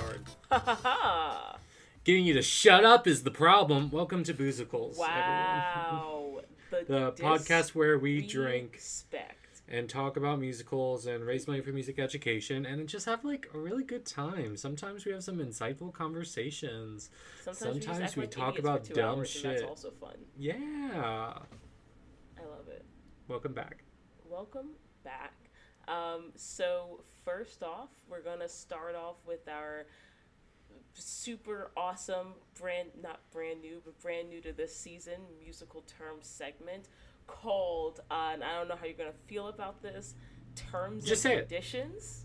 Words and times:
Ha 0.50 0.58
ha 0.58 0.74
ha! 0.82 1.58
Getting 2.04 2.24
you 2.24 2.34
to 2.34 2.42
shut 2.42 2.84
up 2.84 3.06
is 3.06 3.22
the 3.22 3.30
problem. 3.30 3.90
Welcome 3.90 4.24
to 4.24 4.34
Boozicals, 4.34 4.98
everyone. 4.98 4.98
Wow. 4.98 6.40
The 6.86 7.12
podcast 7.12 7.70
where 7.70 7.98
we 7.98 8.22
drink 8.24 8.74
Respect. 8.74 9.62
and 9.68 9.88
talk 9.88 10.16
about 10.16 10.38
musicals 10.38 11.04
and 11.06 11.26
raise 11.26 11.48
money 11.48 11.60
for 11.60 11.70
music 11.70 11.98
education 11.98 12.64
and 12.64 12.88
just 12.88 13.06
have 13.06 13.24
like 13.24 13.48
a 13.52 13.58
really 13.58 13.82
good 13.82 14.06
time. 14.06 14.56
Sometimes 14.56 15.04
we 15.04 15.10
have 15.10 15.24
some 15.24 15.38
insightful 15.38 15.92
conversations. 15.92 17.10
Sometimes, 17.42 17.74
we, 17.74 17.82
Sometimes 17.82 18.16
we 18.16 18.22
like 18.22 18.30
talk 18.30 18.58
about 18.60 18.88
dumb 18.88 19.18
hours, 19.18 19.34
and 19.44 19.52
that's 19.52 19.62
also 19.64 19.90
fun. 20.00 20.14
Yeah. 20.38 20.60
I 20.94 22.44
love 22.48 22.68
it. 22.68 22.84
Welcome 23.26 23.52
back. 23.52 23.82
Welcome 24.28 24.70
back. 25.02 25.34
Um, 25.88 26.32
so 26.36 27.02
first 27.24 27.62
off, 27.62 27.88
we're 28.08 28.22
gonna 28.22 28.48
start 28.48 28.94
off 28.94 29.16
with 29.26 29.48
our 29.48 29.86
super 30.94 31.70
awesome 31.76 32.34
brand 32.58 32.88
not 33.00 33.20
brand 33.32 33.60
new 33.60 33.80
but 33.84 33.98
brand 34.00 34.28
new 34.28 34.40
to 34.40 34.52
this 34.52 34.74
season 34.74 35.14
musical 35.42 35.82
term 35.82 36.16
segment 36.20 36.88
called 37.26 38.00
uh, 38.10 38.30
and 38.32 38.44
I 38.44 38.56
don't 38.58 38.68
know 38.68 38.74
how 38.76 38.86
you're 38.86 38.94
gonna 38.96 39.12
feel 39.26 39.48
about 39.48 39.82
this 39.82 40.14
terms 40.54 41.04
Just 41.04 41.24
and 41.24 41.32
say 41.32 41.38
it. 41.38 41.48
conditions. 41.48 42.24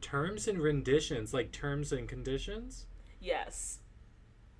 Terms 0.00 0.46
and 0.48 0.60
renditions, 0.60 1.32
like 1.32 1.50
terms 1.52 1.92
and 1.92 2.08
conditions. 2.08 2.86
Yes. 3.20 3.78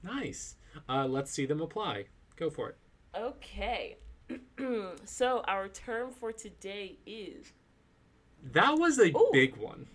Nice. 0.02 0.56
Uh, 0.88 1.06
let's 1.06 1.30
see 1.30 1.46
them 1.46 1.60
apply. 1.60 2.06
Go 2.36 2.50
for 2.50 2.70
it. 2.70 2.76
Okay. 3.16 3.98
so 5.04 5.42
our 5.46 5.68
term 5.68 6.10
for 6.12 6.32
today 6.32 6.98
is 7.06 7.52
That 8.52 8.78
was 8.78 8.98
a 8.98 9.08
Ooh. 9.08 9.30
big 9.32 9.56
one. 9.56 9.86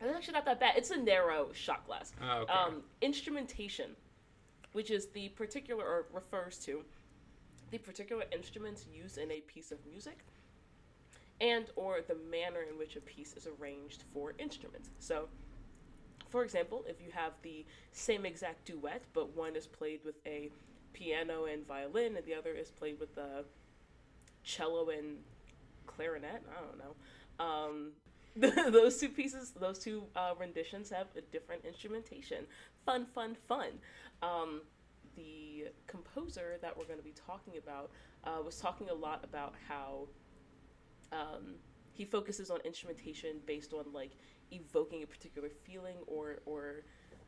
It's 0.00 0.16
actually 0.16 0.34
not 0.34 0.44
that 0.46 0.60
bad. 0.60 0.74
It's 0.76 0.90
a 0.90 0.96
narrow 0.96 1.48
shot 1.52 1.86
glass. 1.86 2.12
Oh, 2.22 2.40
okay. 2.40 2.52
Um, 2.52 2.82
instrumentation, 3.00 3.90
which 4.72 4.90
is 4.90 5.06
the 5.08 5.28
particular 5.30 5.84
or 5.84 6.06
refers 6.12 6.58
to 6.60 6.84
the 7.70 7.78
particular 7.78 8.24
instruments 8.32 8.86
used 8.92 9.18
in 9.18 9.30
a 9.30 9.40
piece 9.40 9.72
of 9.72 9.78
music, 9.86 10.18
and 11.40 11.66
or 11.76 12.00
the 12.06 12.16
manner 12.30 12.60
in 12.70 12.78
which 12.78 12.96
a 12.96 13.00
piece 13.00 13.34
is 13.34 13.48
arranged 13.58 14.04
for 14.12 14.34
instruments. 14.38 14.90
So, 14.98 15.28
for 16.28 16.44
example, 16.44 16.84
if 16.86 17.00
you 17.00 17.10
have 17.12 17.32
the 17.42 17.64
same 17.92 18.26
exact 18.26 18.64
duet, 18.66 19.02
but 19.12 19.34
one 19.36 19.56
is 19.56 19.66
played 19.66 20.00
with 20.04 20.16
a 20.26 20.50
piano 20.92 21.46
and 21.46 21.66
violin, 21.66 22.16
and 22.16 22.24
the 22.24 22.34
other 22.34 22.52
is 22.52 22.70
played 22.70 23.00
with 23.00 23.16
a 23.16 23.44
cello 24.42 24.90
and 24.90 25.18
clarinet. 25.86 26.42
I 26.56 26.60
don't 26.60 26.78
know. 26.78 26.94
Um, 27.38 27.92
those 28.36 28.98
two 28.98 29.08
pieces, 29.08 29.52
those 29.58 29.78
two 29.78 30.04
uh, 30.16 30.32
renditions 30.38 30.90
have 30.90 31.06
a 31.16 31.20
different 31.20 31.64
instrumentation. 31.64 32.46
Fun, 32.84 33.06
fun, 33.14 33.36
fun. 33.46 33.68
Um, 34.22 34.62
the 35.14 35.66
composer 35.86 36.58
that 36.60 36.76
we're 36.76 36.86
going 36.86 36.98
to 36.98 37.04
be 37.04 37.14
talking 37.26 37.54
about 37.56 37.90
uh, 38.24 38.42
was 38.44 38.58
talking 38.58 38.88
a 38.90 38.94
lot 38.94 39.22
about 39.22 39.54
how 39.68 40.08
um, 41.12 41.54
he 41.92 42.04
focuses 42.04 42.50
on 42.50 42.58
instrumentation 42.64 43.36
based 43.46 43.72
on 43.72 43.84
like 43.92 44.16
evoking 44.50 45.02
a 45.02 45.06
particular 45.06 45.48
feeling 45.64 45.96
or 46.06 46.40
or 46.44 46.82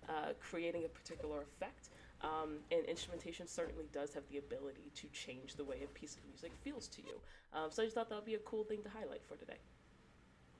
uh, 0.09 0.33
creating 0.41 0.84
a 0.84 0.89
particular 0.89 1.43
effect. 1.43 1.91
Um, 2.23 2.59
and 2.73 2.84
instrumentation 2.87 3.47
certainly 3.47 3.87
does 3.93 4.15
have 4.15 4.25
the 4.31 4.39
ability 4.39 4.91
to 4.95 5.07
change 5.09 5.55
the 5.55 5.65
way 5.65 5.83
a 5.84 5.87
piece 5.89 6.17
of 6.17 6.25
music 6.27 6.51
feels 6.65 6.89
to 6.89 7.03
you. 7.03 7.21
Um, 7.53 7.71
so 7.71 7.83
I 7.83 7.87
just 7.87 7.95
thought 7.95 8.09
that 8.09 8.15
would 8.15 8.25
be 8.25 8.34
a 8.34 8.39
cool 8.39 8.65
thing 8.65 8.83
to 8.83 8.89
highlight 8.89 9.23
for 9.29 9.37
today. 9.37 9.59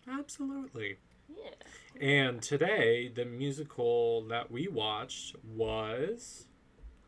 Absolutely. 0.09 0.97
Yeah. 1.29 2.01
And 2.01 2.43
today, 2.43 3.09
the 3.09 3.25
musical 3.25 4.23
that 4.29 4.51
we 4.51 4.69
watched 4.69 5.37
was. 5.45 6.47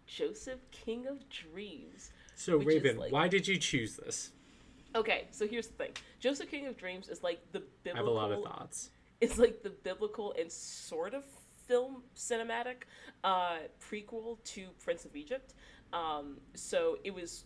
Joseph 0.06 0.60
King 0.70 1.06
of 1.06 1.28
Dreams. 1.28 2.10
So, 2.34 2.56
Raven, 2.56 2.96
like- 2.96 3.12
why 3.12 3.28
did 3.28 3.46
you 3.46 3.58
choose 3.58 3.96
this? 3.96 4.32
Okay, 4.94 5.28
so 5.30 5.46
here's 5.46 5.66
the 5.66 5.74
thing. 5.74 5.92
Joseph 6.18 6.50
King 6.50 6.66
of 6.66 6.76
Dreams 6.76 7.08
is 7.08 7.22
like 7.22 7.40
the 7.52 7.62
biblical. 7.82 7.94
I 7.94 7.98
have 7.98 8.06
a 8.06 8.10
lot 8.10 8.32
of 8.32 8.42
thoughts. 8.42 8.90
it's 9.20 9.36
like 9.38 9.62
the 9.62 9.70
biblical 9.70 10.34
and 10.38 10.50
sort 10.50 11.12
of 11.12 11.24
film 11.66 12.02
cinematic 12.16 12.84
uh, 13.22 13.58
prequel 13.80 14.42
to 14.44 14.68
Prince 14.82 15.04
of 15.04 15.14
Egypt. 15.14 15.54
Um, 15.92 16.38
so 16.54 16.98
it 17.04 17.12
was 17.12 17.44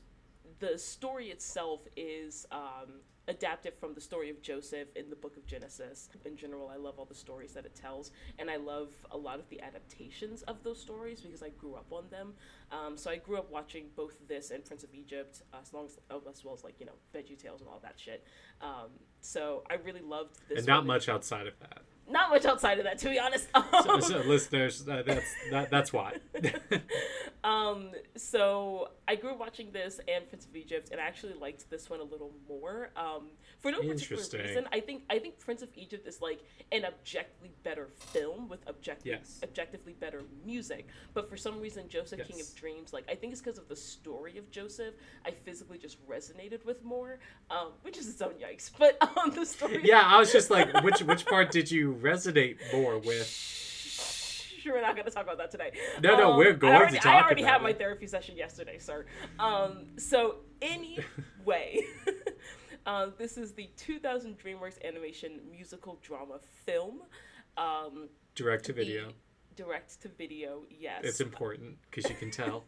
the 0.60 0.78
story 0.78 1.30
itself 1.30 1.80
is 1.96 2.46
um, 2.52 3.00
adapted 3.32 3.72
it 3.72 3.80
from 3.80 3.94
the 3.94 4.00
story 4.00 4.30
of 4.30 4.40
Joseph 4.42 4.88
in 4.94 5.10
the 5.10 5.16
book 5.16 5.36
of 5.36 5.46
Genesis. 5.46 6.08
In 6.24 6.36
general, 6.36 6.68
I 6.68 6.76
love 6.76 6.98
all 6.98 7.04
the 7.04 7.14
stories 7.14 7.52
that 7.54 7.64
it 7.64 7.74
tells, 7.74 8.12
and 8.38 8.50
I 8.50 8.56
love 8.56 8.88
a 9.10 9.16
lot 9.16 9.38
of 9.40 9.48
the 9.48 9.60
adaptations 9.60 10.42
of 10.42 10.62
those 10.62 10.80
stories 10.80 11.20
because 11.20 11.42
I 11.42 11.48
grew 11.50 11.74
up 11.74 11.86
on 11.90 12.04
them. 12.10 12.34
Um, 12.70 12.96
so 12.96 13.10
I 13.10 13.16
grew 13.16 13.38
up 13.38 13.50
watching 13.50 13.86
both 13.96 14.16
this 14.28 14.50
and 14.50 14.64
Prince 14.64 14.84
of 14.84 14.94
Egypt, 14.94 15.42
uh, 15.52 15.58
as 15.62 15.72
long 15.72 15.86
as 15.86 15.98
oh, 16.10 16.22
as 16.30 16.44
well 16.44 16.54
as 16.54 16.64
like 16.64 16.74
you 16.78 16.86
know 16.86 16.92
Veggie 17.14 17.38
Tales 17.38 17.60
and 17.60 17.68
all 17.68 17.80
that 17.82 17.98
shit. 17.98 18.24
Um, 18.60 18.90
so 19.20 19.64
I 19.70 19.74
really 19.74 20.00
loved 20.00 20.38
this. 20.48 20.58
And 20.58 20.66
not 20.66 20.86
much 20.86 21.08
outside 21.08 21.46
of 21.46 21.58
that. 21.60 21.82
Not 22.08 22.30
much 22.30 22.44
outside 22.44 22.78
of 22.78 22.84
that, 22.84 22.98
to 22.98 23.08
be 23.08 23.18
honest. 23.18 23.48
So, 23.84 24.00
so 24.00 24.18
listeners, 24.26 24.86
uh, 24.86 25.02
that's 25.06 25.34
that, 25.50 25.70
that's 25.70 25.92
why. 25.92 26.16
Um, 27.44 27.90
so 28.16 28.90
I 29.08 29.16
grew 29.16 29.30
up 29.32 29.40
watching 29.40 29.72
this 29.72 30.00
and 30.06 30.28
Prince 30.28 30.46
of 30.46 30.54
Egypt, 30.54 30.90
and 30.92 31.00
I 31.00 31.04
actually 31.04 31.34
liked 31.34 31.68
this 31.70 31.90
one 31.90 31.98
a 31.98 32.04
little 32.04 32.30
more. 32.48 32.90
Um, 32.96 33.30
for 33.58 33.72
no 33.72 33.80
particular 33.80 34.22
reason, 34.44 34.68
I 34.72 34.78
think 34.78 35.02
I 35.10 35.18
think 35.18 35.40
Prince 35.40 35.62
of 35.62 35.68
Egypt 35.74 36.06
is 36.06 36.20
like 36.20 36.44
an 36.70 36.84
objectively 36.84 37.50
better 37.64 37.88
film 37.96 38.48
with 38.48 38.66
objectively 38.68 39.12
Yes. 39.12 39.40
objectively 39.42 39.94
better 39.94 40.22
music. 40.46 40.86
But 41.14 41.28
for 41.28 41.36
some 41.36 41.60
reason, 41.60 41.88
Joseph 41.88 42.26
King 42.28 42.40
of 42.40 42.54
Dreams, 42.54 42.92
like 42.92 43.10
I 43.10 43.16
think 43.16 43.32
it's 43.32 43.42
because 43.42 43.58
of 43.58 43.68
the 43.68 43.76
story 43.76 44.38
of 44.38 44.48
Joseph, 44.52 44.94
I 45.26 45.32
physically 45.32 45.78
just 45.78 45.98
resonated 46.06 46.64
with 46.64 46.84
more, 46.84 47.18
um, 47.50 47.72
which 47.82 47.98
is 47.98 48.08
its 48.08 48.22
own 48.22 48.34
yikes. 48.34 48.70
But 48.78 48.96
um, 49.18 49.30
the 49.30 49.44
story, 49.44 49.80
yeah, 49.82 50.02
I 50.04 50.18
was 50.20 50.30
just 50.32 50.48
like, 50.48 50.72
which 50.84 51.00
which 51.00 51.26
part 51.26 51.50
did 51.50 51.72
you 51.72 51.91
resonate 51.94 52.56
more 52.72 52.98
with? 52.98 53.26
Sure, 53.28 54.74
we're 54.74 54.80
not 54.82 54.94
going 54.94 55.06
to 55.06 55.10
talk 55.10 55.24
about 55.24 55.38
that 55.38 55.50
today. 55.50 55.72
No, 56.02 56.16
no, 56.16 56.30
Um, 56.32 56.38
we're 56.38 56.52
going 56.52 56.72
I 56.72 56.76
to 56.76 56.82
already, 56.82 56.98
talk 56.98 57.06
I 57.06 57.20
already 57.26 57.42
had 57.42 57.62
my 57.62 57.72
therapy 57.72 58.06
session 58.06 58.36
yesterday, 58.36 58.78
sir. 58.78 59.06
Um, 59.40 59.86
so 59.98 60.36
anyway, 60.60 61.80
um, 62.86 63.12
this 63.18 63.36
is 63.36 63.54
the 63.54 63.68
2000 63.76 64.38
DreamWorks 64.38 64.78
animation 64.84 65.40
musical 65.50 65.98
drama 66.00 66.38
film. 66.64 67.00
Um, 67.56 68.08
Direct 68.36 68.64
to 68.66 68.72
video. 68.72 69.08
direct 69.56 70.00
to 70.02 70.08
video, 70.08 70.62
yes. 70.70 71.00
It's 71.04 71.20
important 71.20 71.78
because 71.90 72.08
you 72.08 72.16
can 72.16 72.30
tell. 72.30 72.64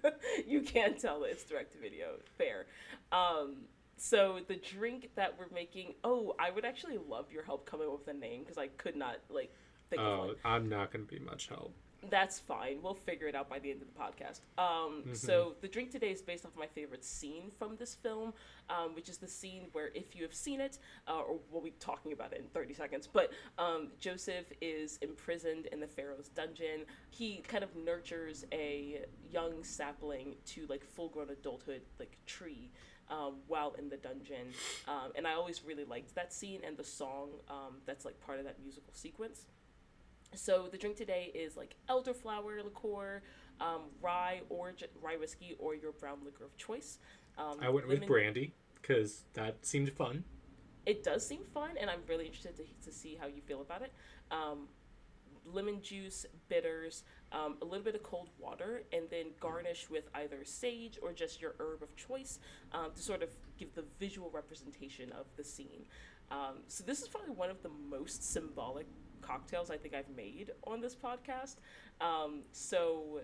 you 0.46 0.60
can 0.60 0.98
tell 0.98 1.24
it's 1.24 1.44
direct 1.44 1.72
to 1.72 1.78
video. 1.78 2.16
Fair. 2.36 2.66
Um, 3.10 3.62
so 3.98 4.38
the 4.48 4.56
drink 4.56 5.10
that 5.16 5.34
we're 5.38 5.52
making. 5.54 5.94
Oh, 6.04 6.34
I 6.38 6.50
would 6.50 6.64
actually 6.64 6.98
love 6.98 7.26
your 7.32 7.42
help 7.42 7.68
coming 7.68 7.86
up 7.88 7.98
with 7.98 8.08
a 8.08 8.18
name 8.18 8.40
because 8.42 8.58
I 8.58 8.68
could 8.68 8.96
not 8.96 9.16
like 9.28 9.52
think 9.90 10.02
of 10.02 10.18
one. 10.18 10.30
Oh, 10.30 10.48
I'm 10.48 10.68
not 10.68 10.92
going 10.92 11.06
to 11.06 11.10
be 11.12 11.18
much 11.18 11.48
help. 11.48 11.74
That's 12.10 12.38
fine. 12.38 12.78
We'll 12.80 12.94
figure 12.94 13.26
it 13.26 13.34
out 13.34 13.50
by 13.50 13.58
the 13.58 13.72
end 13.72 13.82
of 13.82 13.88
the 13.88 13.98
podcast. 14.00 14.40
Um, 14.56 15.02
So 15.14 15.56
the 15.60 15.66
drink 15.66 15.90
today 15.90 16.12
is 16.12 16.22
based 16.22 16.46
off 16.46 16.52
my 16.56 16.68
favorite 16.68 17.04
scene 17.04 17.50
from 17.58 17.76
this 17.76 17.96
film, 17.96 18.34
um, 18.70 18.94
which 18.94 19.08
is 19.08 19.18
the 19.18 19.26
scene 19.26 19.64
where, 19.72 19.90
if 19.96 20.14
you 20.14 20.22
have 20.22 20.32
seen 20.32 20.60
it, 20.60 20.78
uh, 21.08 21.18
or 21.18 21.40
we'll 21.50 21.60
be 21.60 21.72
talking 21.80 22.12
about 22.12 22.32
it 22.32 22.38
in 22.38 22.46
30 22.54 22.72
seconds, 22.74 23.08
but 23.12 23.32
um, 23.58 23.88
Joseph 23.98 24.46
is 24.60 24.98
imprisoned 25.02 25.66
in 25.66 25.80
the 25.80 25.88
Pharaoh's 25.88 26.28
dungeon. 26.28 26.84
He 27.10 27.38
kind 27.48 27.64
of 27.64 27.74
nurtures 27.74 28.44
a 28.52 29.00
young 29.28 29.64
sapling 29.64 30.36
to 30.46 30.66
like 30.68 30.84
full-grown 30.84 31.30
adulthood, 31.30 31.82
like 31.98 32.16
tree. 32.26 32.70
Um, 33.10 33.36
while 33.46 33.72
in 33.78 33.88
the 33.88 33.96
dungeon, 33.96 34.48
um, 34.86 35.12
and 35.16 35.26
I 35.26 35.32
always 35.32 35.64
really 35.64 35.84
liked 35.84 36.14
that 36.14 36.30
scene 36.30 36.60
and 36.66 36.76
the 36.76 36.84
song 36.84 37.30
um, 37.48 37.76
that's 37.86 38.04
like 38.04 38.20
part 38.20 38.38
of 38.38 38.44
that 38.44 38.56
musical 38.62 38.92
sequence. 38.92 39.46
So 40.34 40.68
the 40.70 40.76
drink 40.76 40.96
today 40.96 41.32
is 41.34 41.56
like 41.56 41.74
elderflower 41.88 42.62
liqueur, 42.62 43.22
um, 43.62 43.84
rye 44.02 44.42
or 44.50 44.72
j- 44.72 44.88
rye 45.00 45.16
whiskey, 45.16 45.56
or 45.58 45.74
your 45.74 45.92
brown 45.92 46.18
liquor 46.22 46.44
of 46.44 46.54
choice. 46.58 46.98
Um, 47.38 47.56
I 47.62 47.70
went 47.70 47.88
with 47.88 47.96
lemon- 48.00 48.08
brandy 48.08 48.52
because 48.74 49.22
that 49.32 49.64
seemed 49.64 49.90
fun. 49.92 50.24
It 50.84 51.02
does 51.02 51.26
seem 51.26 51.44
fun, 51.54 51.70
and 51.80 51.88
I'm 51.88 52.00
really 52.08 52.26
interested 52.26 52.56
to, 52.56 52.64
to 52.90 52.92
see 52.94 53.16
how 53.18 53.26
you 53.26 53.40
feel 53.40 53.62
about 53.62 53.82
it. 53.82 53.92
Um, 54.30 54.68
lemon 55.50 55.80
juice, 55.82 56.26
bitters, 56.48 57.04
um, 57.32 57.56
a 57.62 57.64
little 57.64 57.84
bit 57.84 57.94
of 57.94 58.02
cold 58.02 58.28
water, 58.38 58.82
and 58.92 59.04
then 59.10 59.26
garnish 59.40 59.88
with 59.90 60.08
either 60.14 60.44
sage 60.44 60.98
or 61.02 61.12
just 61.12 61.40
your 61.40 61.54
herb 61.58 61.82
of 61.82 61.94
choice 61.96 62.38
um, 62.72 62.90
to 62.94 63.02
sort 63.02 63.22
of 63.22 63.30
give 63.58 63.74
the 63.74 63.84
visual 63.98 64.30
representation 64.30 65.12
of 65.12 65.26
the 65.36 65.44
scene. 65.44 65.84
Um, 66.30 66.58
so 66.66 66.84
this 66.84 67.00
is 67.02 67.08
probably 67.08 67.30
one 67.30 67.50
of 67.50 67.62
the 67.62 67.70
most 67.90 68.22
symbolic 68.22 68.86
cocktails 69.20 69.70
I 69.70 69.76
think 69.76 69.94
I've 69.94 70.08
made 70.14 70.52
on 70.64 70.80
this 70.80 70.94
podcast. 70.94 71.56
Um, 72.00 72.42
so 72.52 73.20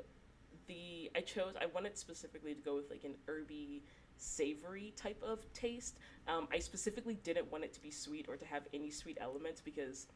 the 0.66 1.10
I 1.14 1.20
chose 1.20 1.54
I 1.60 1.66
wanted 1.66 1.96
specifically 1.98 2.54
to 2.54 2.60
go 2.60 2.76
with 2.76 2.90
like 2.90 3.04
an 3.04 3.14
herby 3.26 3.82
savory 4.16 4.92
type 4.96 5.22
of 5.22 5.40
taste. 5.52 5.98
Um, 6.28 6.48
I 6.52 6.58
specifically 6.58 7.14
didn't 7.22 7.50
want 7.50 7.64
it 7.64 7.72
to 7.74 7.82
be 7.82 7.90
sweet 7.90 8.26
or 8.28 8.36
to 8.36 8.44
have 8.46 8.62
any 8.72 8.90
sweet 8.90 9.18
elements 9.20 9.60
because 9.60 10.06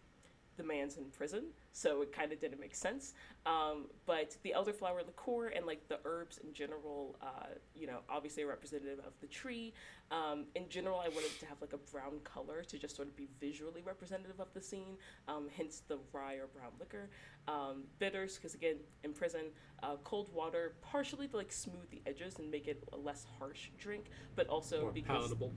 the 0.58 0.64
man's 0.64 0.98
in 0.98 1.04
prison, 1.06 1.44
so 1.72 2.02
it 2.02 2.12
kind 2.12 2.30
of 2.32 2.40
didn't 2.40 2.60
make 2.60 2.74
sense. 2.74 3.14
Um, 3.46 3.86
but 4.04 4.36
the 4.42 4.52
elderflower 4.54 5.06
liqueur 5.06 5.48
and 5.48 5.64
like 5.64 5.88
the 5.88 5.98
herbs 6.04 6.38
in 6.44 6.52
general, 6.52 7.16
uh, 7.22 7.46
you 7.74 7.86
know, 7.86 8.00
obviously 8.10 8.44
representative 8.44 8.98
of 8.98 9.14
the 9.22 9.26
tree. 9.26 9.72
Um, 10.10 10.44
in 10.54 10.68
general, 10.68 10.98
I 10.98 11.08
wanted 11.08 11.38
to 11.40 11.46
have 11.46 11.60
like 11.62 11.72
a 11.72 11.78
brown 11.78 12.18
color 12.24 12.62
to 12.64 12.78
just 12.78 12.94
sort 12.96 13.08
of 13.08 13.16
be 13.16 13.28
visually 13.40 13.82
representative 13.82 14.40
of 14.40 14.52
the 14.52 14.60
scene, 14.60 14.96
um, 15.28 15.48
hence 15.56 15.82
the 15.88 15.98
rye 16.12 16.34
or 16.34 16.48
brown 16.48 16.72
liquor. 16.78 17.08
Um, 17.46 17.84
bitters, 17.98 18.36
because 18.36 18.54
again, 18.54 18.76
in 19.04 19.12
prison, 19.14 19.46
uh, 19.82 19.96
cold 20.04 20.28
water 20.34 20.74
partially 20.82 21.28
to 21.28 21.36
like 21.36 21.52
smooth 21.52 21.88
the 21.90 22.02
edges 22.06 22.38
and 22.38 22.50
make 22.50 22.68
it 22.68 22.82
a 22.92 22.96
less 22.96 23.24
harsh 23.38 23.70
drink, 23.78 24.06
but 24.36 24.46
also 24.48 24.82
More 24.82 24.92
because 24.92 25.16
palatable. 25.16 25.52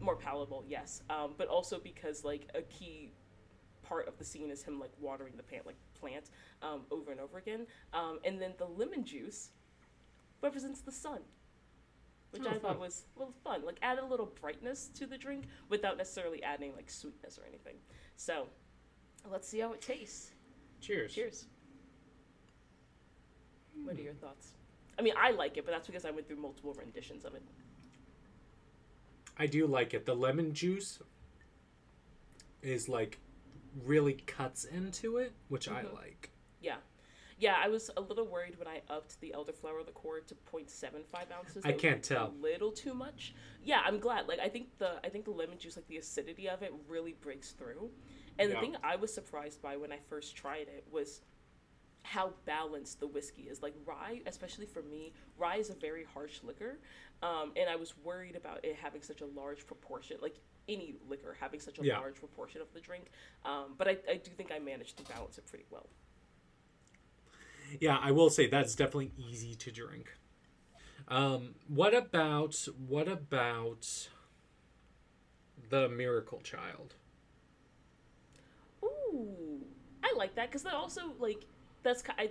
more 0.00 0.16
palatable, 0.16 0.64
yes. 0.66 1.02
Um, 1.10 1.34
but 1.36 1.46
also 1.48 1.78
because 1.78 2.24
like 2.24 2.48
a 2.56 2.62
key 2.62 3.11
part 3.82 4.08
of 4.08 4.16
the 4.18 4.24
scene 4.24 4.50
is 4.50 4.62
him 4.62 4.78
like 4.80 4.92
watering 5.00 5.34
the 5.36 5.42
plant 5.42 5.66
like 5.66 5.76
plant 6.00 6.30
um, 6.62 6.82
over 6.90 7.10
and 7.10 7.20
over 7.20 7.38
again. 7.38 7.66
Um, 7.92 8.18
and 8.24 8.40
then 8.40 8.52
the 8.58 8.66
lemon 8.66 9.04
juice 9.04 9.50
represents 10.42 10.80
the 10.80 10.92
sun, 10.92 11.20
which 12.30 12.42
Oh, 12.44 12.48
I 12.48 12.52
fun. 12.52 12.60
thought 12.60 12.80
was 12.80 13.04
well 13.16 13.32
fun. 13.44 13.64
Like 13.64 13.76
add 13.82 13.98
a 13.98 14.04
little 14.04 14.26
brightness 14.40 14.88
to 14.94 15.06
the 15.06 15.18
drink 15.18 15.44
without 15.68 15.96
necessarily 15.96 16.42
adding 16.42 16.72
like 16.76 16.90
sweetness 16.90 17.38
or 17.38 17.46
anything. 17.46 17.74
So 18.16 18.46
let's 19.30 19.48
see 19.48 19.60
how 19.60 19.72
it 19.72 19.80
tastes. 19.80 20.30
Cheers. 20.80 21.14
Cheers. 21.14 21.46
What 23.84 23.96
are 23.96 24.02
your 24.02 24.14
thoughts? 24.14 24.52
I 24.98 25.02
mean, 25.02 25.14
I 25.16 25.30
like 25.30 25.56
it, 25.56 25.64
but 25.64 25.72
that's 25.72 25.86
because 25.86 26.04
I 26.04 26.10
went 26.10 26.26
through 26.28 26.36
multiple 26.36 26.74
renditions 26.74 27.24
of 27.24 27.34
it. 27.34 27.42
I 29.38 29.46
do 29.46 29.66
like 29.66 29.94
it. 29.94 30.04
The 30.04 30.14
lemon 30.14 30.52
juice 30.52 30.98
is 32.62 32.88
like 32.88 33.18
really 33.84 34.14
cuts 34.14 34.64
into 34.64 35.16
it, 35.18 35.32
which 35.48 35.68
I 35.68 35.82
Mhm. 35.82 35.94
like. 35.94 36.30
Yeah. 36.60 36.78
Yeah, 37.38 37.56
I 37.58 37.68
was 37.68 37.90
a 37.96 38.00
little 38.00 38.26
worried 38.26 38.56
when 38.58 38.68
I 38.68 38.82
upped 38.88 39.18
the 39.20 39.32
elderflower 39.34 39.84
liqueur 39.84 40.20
to 40.20 40.34
0.75 40.34 41.30
ounces. 41.32 41.64
I 41.64 41.72
can't 41.72 42.02
tell. 42.04 42.28
A 42.28 42.30
little 42.30 42.70
too 42.70 42.94
much. 42.94 43.34
Yeah, 43.64 43.82
I'm 43.84 43.98
glad. 43.98 44.28
Like 44.28 44.38
I 44.38 44.48
think 44.48 44.78
the 44.78 45.04
I 45.04 45.08
think 45.08 45.24
the 45.24 45.32
lemon 45.32 45.58
juice, 45.58 45.76
like 45.76 45.88
the 45.88 45.96
acidity 45.96 46.48
of 46.48 46.62
it, 46.62 46.72
really 46.86 47.14
breaks 47.14 47.52
through. 47.52 47.90
And 48.38 48.48
Yeah. 48.48 48.54
the 48.56 48.60
thing 48.60 48.76
I 48.82 48.96
was 48.96 49.12
surprised 49.12 49.60
by 49.60 49.76
when 49.76 49.90
I 49.90 49.98
first 49.98 50.36
tried 50.36 50.68
it 50.68 50.86
was 50.90 51.22
how 52.04 52.30
balanced 52.44 53.00
the 53.00 53.06
whiskey 53.06 53.48
is. 53.48 53.60
Like 53.62 53.74
rye, 53.84 54.22
especially 54.26 54.66
for 54.66 54.82
me, 54.82 55.12
rye 55.36 55.56
is 55.56 55.70
a 55.70 55.74
very 55.74 56.04
harsh 56.04 56.42
liquor, 56.42 56.78
um, 57.22 57.52
and 57.56 57.68
I 57.68 57.76
was 57.76 57.96
worried 57.98 58.36
about 58.36 58.64
it 58.64 58.76
having 58.76 59.02
such 59.02 59.20
a 59.20 59.26
large 59.26 59.66
proportion, 59.66 60.18
like 60.20 60.38
any 60.68 60.94
liquor 61.08 61.36
having 61.40 61.60
such 61.60 61.78
a 61.78 61.82
Yeah. 61.82 61.98
large 61.98 62.16
proportion 62.16 62.60
of 62.60 62.72
the 62.72 62.80
drink. 62.80 63.10
Um, 63.44 63.74
but 63.76 63.88
I, 63.88 63.98
I 64.10 64.16
do 64.16 64.30
think 64.32 64.52
I 64.52 64.58
managed 64.58 64.96
to 64.98 65.04
balance 65.04 65.38
it 65.38 65.46
pretty 65.46 65.64
well. 65.70 65.88
Yeah, 67.80 67.98
I 68.00 68.10
will 68.12 68.30
say 68.30 68.46
that's 68.46 68.74
definitely 68.74 69.12
easy 69.16 69.54
to 69.56 69.70
drink. 69.70 70.12
Um, 71.08 71.56
what 71.68 71.94
about 71.94 72.56
what 72.88 73.08
about 73.08 74.08
the 75.70 75.88
Miracle 75.88 76.40
Child? 76.42 76.94
Ooh, 78.84 79.60
I 80.02 80.12
like 80.16 80.34
that 80.34 80.48
because 80.48 80.62
that 80.62 80.74
also 80.74 81.12
like 81.18 81.46
that's 81.82 82.02
I. 82.18 82.30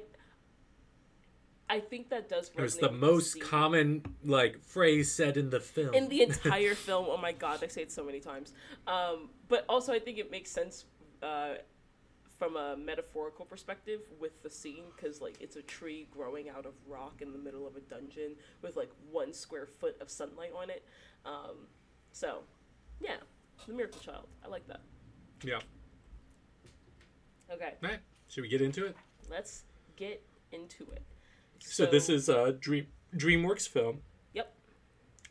I 1.71 1.79
think 1.79 2.09
that 2.09 2.27
does. 2.27 2.51
It 2.53 2.61
was 2.61 2.75
the 2.75 2.91
most 2.91 3.31
scene. 3.33 3.43
common 3.43 4.03
like 4.25 4.61
phrase 4.61 5.09
said 5.09 5.37
in 5.37 5.49
the 5.49 5.61
film. 5.61 5.93
in 5.93 6.09
the 6.09 6.21
entire 6.29 6.75
film. 6.75 7.05
Oh 7.07 7.15
my 7.15 7.31
god, 7.31 7.63
I 7.63 7.67
say 7.67 7.83
it 7.83 7.93
so 7.93 8.03
many 8.03 8.19
times. 8.19 8.53
Um, 8.87 9.29
but 9.47 9.63
also, 9.69 9.93
I 9.93 9.99
think 9.99 10.17
it 10.17 10.29
makes 10.29 10.51
sense 10.51 10.83
uh, 11.23 11.53
from 12.37 12.57
a 12.57 12.75
metaphorical 12.75 13.45
perspective 13.45 14.01
with 14.19 14.43
the 14.43 14.49
scene 14.49 14.83
because 14.93 15.21
like 15.21 15.37
it's 15.39 15.55
a 15.55 15.61
tree 15.61 16.07
growing 16.11 16.49
out 16.49 16.65
of 16.65 16.73
rock 16.85 17.21
in 17.21 17.31
the 17.31 17.39
middle 17.39 17.65
of 17.65 17.77
a 17.77 17.79
dungeon 17.79 18.35
with 18.61 18.75
like 18.75 18.91
one 19.09 19.31
square 19.31 19.65
foot 19.79 19.95
of 20.01 20.09
sunlight 20.09 20.51
on 20.53 20.69
it. 20.69 20.83
Um, 21.25 21.67
so, 22.11 22.39
yeah, 22.99 23.15
the 23.65 23.73
miracle 23.73 24.01
child. 24.01 24.27
I 24.43 24.49
like 24.49 24.67
that. 24.67 24.81
yeah. 25.41 25.59
Okay, 27.49 27.73
All 27.81 27.89
right. 27.89 27.99
Should 28.27 28.41
we 28.41 28.49
get 28.49 28.61
into 28.61 28.85
it? 28.85 28.95
let's 29.29 29.63
get 29.95 30.21
into 30.51 30.83
it. 30.91 31.03
So, 31.63 31.85
this 31.85 32.09
is 32.09 32.27
a 32.27 32.53
Dream 32.53 32.87
DreamWorks 33.15 33.67
film. 33.67 33.99
Yep. 34.33 34.53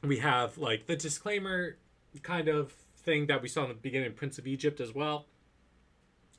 We 0.03 0.19
have 0.19 0.59
like 0.59 0.87
the 0.87 0.97
disclaimer 0.97 1.77
kind 2.23 2.49
of 2.49 2.73
thing 2.97 3.27
that 3.27 3.43
we 3.43 3.49
saw 3.49 3.63
in 3.63 3.69
the 3.69 3.75
beginning 3.75 4.13
Prince 4.13 4.39
of 4.39 4.47
Egypt 4.47 4.81
as 4.81 4.95
well. 4.95 5.27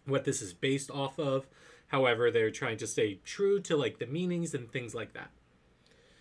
What 0.06 0.24
this 0.24 0.42
is 0.42 0.54
based 0.54 0.90
off 0.90 1.20
of. 1.20 1.48
However, 1.88 2.32
they're 2.32 2.52
trying 2.52 2.78
to 2.78 2.88
stay 2.88 3.20
true 3.26 3.60
to 3.62 3.76
like 3.76 4.00
the 4.00 4.06
meanings 4.06 4.54
and 4.54 4.72
things 4.72 4.96
like 4.96 5.14
that. 5.14 5.30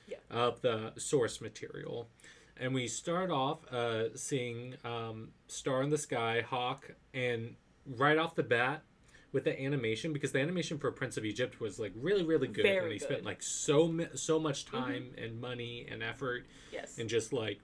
Yeah. 0.08 0.16
Of 0.30 0.60
the 0.62 0.92
source 0.96 1.40
material. 1.40 2.08
And 2.56 2.74
we 2.74 2.88
start 2.88 3.30
off 3.30 3.60
uh, 3.72 4.14
seeing 4.16 4.74
um, 4.84 5.28
Star 5.46 5.82
in 5.82 5.90
the 5.90 5.96
Sky, 5.96 6.42
Hawk, 6.46 6.90
and 7.14 7.54
right 7.86 8.18
off 8.18 8.34
the 8.34 8.42
bat 8.42 8.82
with 9.32 9.44
the 9.44 9.60
animation 9.62 10.12
because 10.12 10.32
the 10.32 10.40
animation 10.40 10.78
for 10.78 10.90
Prince 10.90 11.16
of 11.16 11.24
Egypt 11.24 11.60
was 11.60 11.78
like 11.78 11.92
really 11.94 12.24
really 12.24 12.48
good 12.48 12.62
Very 12.64 12.82
and 12.82 12.92
they 12.92 12.98
spent 12.98 13.24
like 13.24 13.42
so 13.42 14.06
so 14.14 14.38
much 14.40 14.64
time 14.66 15.12
and 15.16 15.40
money 15.40 15.86
and 15.90 16.02
effort 16.02 16.46
yes. 16.72 16.98
and 16.98 17.08
just 17.08 17.32
like 17.32 17.60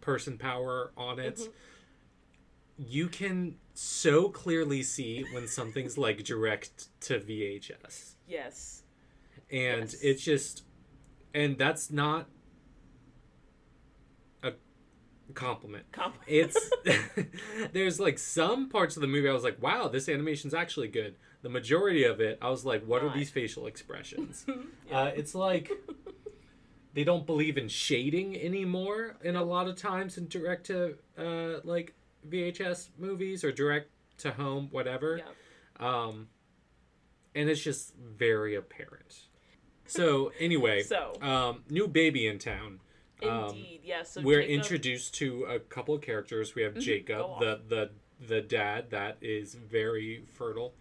person 0.00 0.36
power 0.38 0.92
on 0.96 1.18
it. 1.18 1.36
Mhm. 1.36 1.48
You 2.78 3.08
can 3.08 3.56
so 3.74 4.28
clearly 4.28 4.82
see 4.82 5.24
when 5.32 5.46
something's 5.48 5.96
like 6.06 6.22
direct 6.24 6.88
to 7.02 7.18
VHS. 7.20 8.14
yes. 8.28 8.82
And 9.50 9.82
Yes. 9.82 9.94
it's 10.02 10.22
just 10.22 10.64
and 11.32 11.56
that's 11.56 11.90
not 11.90 12.28
compliment. 15.34 15.84
Com- 15.92 16.12
It's 16.26 16.56
there's 17.72 17.98
like 18.00 18.18
some 18.18 18.68
parts 18.68 18.96
of 18.96 19.02
the 19.02 19.08
movie 19.08 19.28
I 19.28 19.32
was 19.32 19.44
like, 19.44 19.60
wow, 19.62 19.88
this 19.88 20.08
animation's 20.08 20.54
actually 20.54 20.88
good. 20.88 21.16
The 21.42 21.48
majority 21.48 22.04
of 22.04 22.20
it, 22.20 22.38
I 22.42 22.50
was 22.50 22.64
like, 22.64 22.84
what 22.84 23.02
are 23.04 23.12
these 23.12 23.30
facial 23.30 23.66
expressions? 23.66 24.44
Yeah. 24.90 24.98
uh, 25.00 25.06
it's 25.16 25.34
like 25.34 25.70
they 26.94 27.04
don't 27.04 27.26
believe 27.26 27.58
in 27.58 27.68
shading 27.68 28.36
anymore 28.40 29.16
in 29.22 29.36
a 29.36 29.42
lot 29.44 29.66
of 29.68 29.76
times 29.76 30.16
in 30.16 30.28
direct 30.28 30.66
to 30.66 30.94
uh, 31.18 31.60
like 31.64 31.94
VHS 32.28 32.88
movies 32.98 33.44
or 33.44 33.52
direct 33.52 33.90
to 34.18 34.30
home, 34.32 34.68
whatever. 34.70 35.18
yeah. 35.18 35.24
Um, 35.78 36.28
and 37.34 37.50
it's 37.50 37.60
just 37.60 37.94
very 37.96 38.54
apparent. 38.54 39.26
So 39.86 40.32
anyway, 40.40 40.82
So 40.82 41.12
um, 41.20 41.62
new 41.68 41.86
baby 41.86 42.26
in 42.26 42.38
town. 42.38 42.80
Um, 43.22 43.48
indeed, 43.50 43.80
yeah. 43.84 44.02
So 44.02 44.20
we're 44.20 44.40
Jacob- 44.42 44.54
introduced 44.54 45.14
to 45.16 45.44
a 45.44 45.58
couple 45.58 45.94
of 45.94 46.02
characters. 46.02 46.54
We 46.54 46.62
have 46.62 46.74
Go 46.74 46.80
Jacob, 46.80 47.40
the 47.40 47.60
the 47.68 47.90
the 48.26 48.40
dad 48.40 48.90
that 48.90 49.18
is 49.20 49.54
very 49.54 50.24
fertile, 50.34 50.74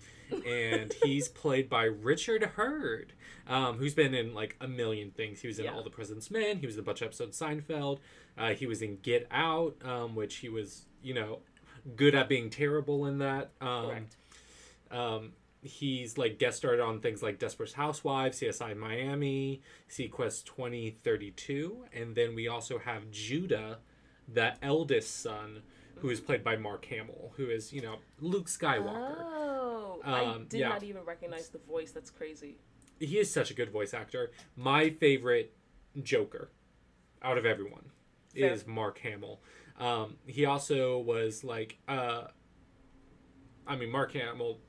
and 0.46 0.94
he's 1.04 1.28
played 1.28 1.70
by 1.70 1.84
Richard 1.84 2.44
Herd, 2.56 3.14
um, 3.48 3.78
who's 3.78 3.94
been 3.94 4.14
in 4.14 4.34
like 4.34 4.56
a 4.62 4.68
million 4.68 5.12
things. 5.12 5.42
He 5.42 5.48
was 5.48 5.60
in 5.60 5.66
Yeah. 5.66 5.74
All 5.74 5.84
the 5.84 5.90
President's 5.90 6.32
Men. 6.32 6.60
He 6.60 6.66
was 6.66 6.76
in 6.76 6.82
a 6.82 6.84
bunch 6.84 7.02
of 7.02 7.08
episodes 7.08 7.42
of 7.42 7.48
Seinfeld. 7.50 8.00
Uh, 8.38 8.50
he 8.50 8.66
was 8.66 8.82
in 8.82 8.98
Get 9.02 9.28
Out, 9.32 9.76
um, 9.84 10.16
which 10.16 10.38
he 10.38 10.50
was 10.50 10.86
you 11.02 11.14
know 11.14 11.40
good 11.96 12.16
at 12.16 12.28
being 12.28 12.50
terrible 12.50 13.06
in 13.06 13.20
that. 13.20 13.52
Um, 13.62 13.86
Correct. 13.88 14.16
He's 15.66 16.18
like 16.18 16.38
guest 16.38 16.58
starred 16.58 16.80
on 16.80 17.00
things 17.00 17.24
like 17.24 17.40
Desperate 17.40 17.74
Housewives, 17.74 18.40
CSI 18.40 18.78
Miami, 18.78 19.62
SeaQuest 19.90 20.46
2032, 20.46 21.86
and 21.92 22.14
then 22.16 22.36
we 22.36 22.48
also 22.48 22.78
have 22.78 23.10
Judah, 23.10 23.80
the 24.32 24.54
eldest 24.64 25.22
son, 25.22 25.64
who 25.96 26.10
is 26.12 26.20
played 26.20 26.44
by 26.44 26.56
Mark 26.56 26.86
Hamill, 26.86 27.34
who 27.38 27.50
is 27.50 27.74
you 27.74 27.82
know 27.82 27.96
Luke 28.20 28.48
Skywalker. 28.48 29.16
Oh, 29.20 30.02
I 30.04 30.24
Um, 30.26 30.46
did 30.48 30.60
yeah. 30.60 30.70
not 30.70 30.84
even 30.84 31.04
recognize 31.04 31.50
the 31.50 31.58
voice. 31.58 31.92
That's 31.92 32.12
crazy. 32.12 32.58
He 33.00 33.18
is 33.18 33.32
such 33.32 33.50
a 33.50 33.54
good 33.56 33.72
voice 33.72 33.94
actor. 33.94 34.32
My 34.56 34.90
favorite 34.92 35.52
Joker, 36.02 36.50
out 37.24 37.38
of 37.40 37.46
everyone, 37.46 37.90
Fair. 38.36 38.52
is 38.52 38.68
Mark 38.68 39.00
Hamill. 39.00 39.42
Um, 39.80 40.18
he 40.28 40.46
also 40.46 41.00
was 41.00 41.44
like, 41.44 41.78
uh, 41.88 42.26
I 43.68 43.76
mean, 43.76 43.90
Mark 43.90 44.12
Hamill 44.14 44.60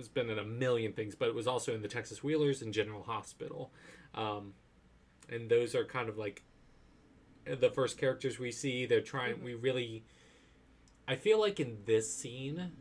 has 0.00 0.08
been 0.08 0.28
in 0.30 0.38
a 0.38 0.44
million 0.44 0.92
things, 0.92 1.14
but 1.14 1.28
it 1.28 1.34
was 1.34 1.46
also 1.46 1.74
in 1.74 1.82
the 1.82 1.88
Texas 1.88 2.22
Wheelers 2.24 2.62
and 2.62 2.72
General 2.74 3.02
Hospital, 3.02 3.70
um, 4.14 4.54
and 5.28 5.48
those 5.50 5.74
are 5.74 5.84
kind 5.84 6.08
of 6.08 6.18
like 6.18 6.42
the 7.44 7.70
first 7.70 7.96
characters 7.98 8.38
we 8.38 8.50
see. 8.50 8.86
They're 8.86 9.00
trying. 9.00 9.36
Mhm. 9.36 9.42
We 9.42 9.54
really, 9.54 10.04
I 11.06 11.16
feel 11.16 11.38
like 11.40 11.60
in 11.60 11.78
this 11.84 12.12
scene, 12.12 12.72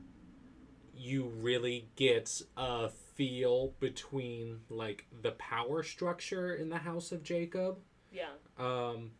you 0.95 1.25
really 1.27 1.87
get 1.95 2.41
a 2.57 2.89
feel 2.89 3.73
between 3.79 4.61
like 4.69 5.05
the 5.21 5.31
power 5.31 5.83
structure 5.83 6.53
in 6.53 6.69
the 6.69 6.77
House 6.79 7.11
of 7.11 7.23
Jacob 7.23 7.79
Yeah. 8.11 8.31
um, 8.57 9.11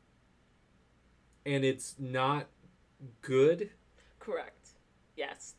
and 1.46 1.64
it's 1.64 1.96
not 2.00 2.48
good. 3.22 3.72
Correct. 4.20 4.70
Yes. 5.16 5.56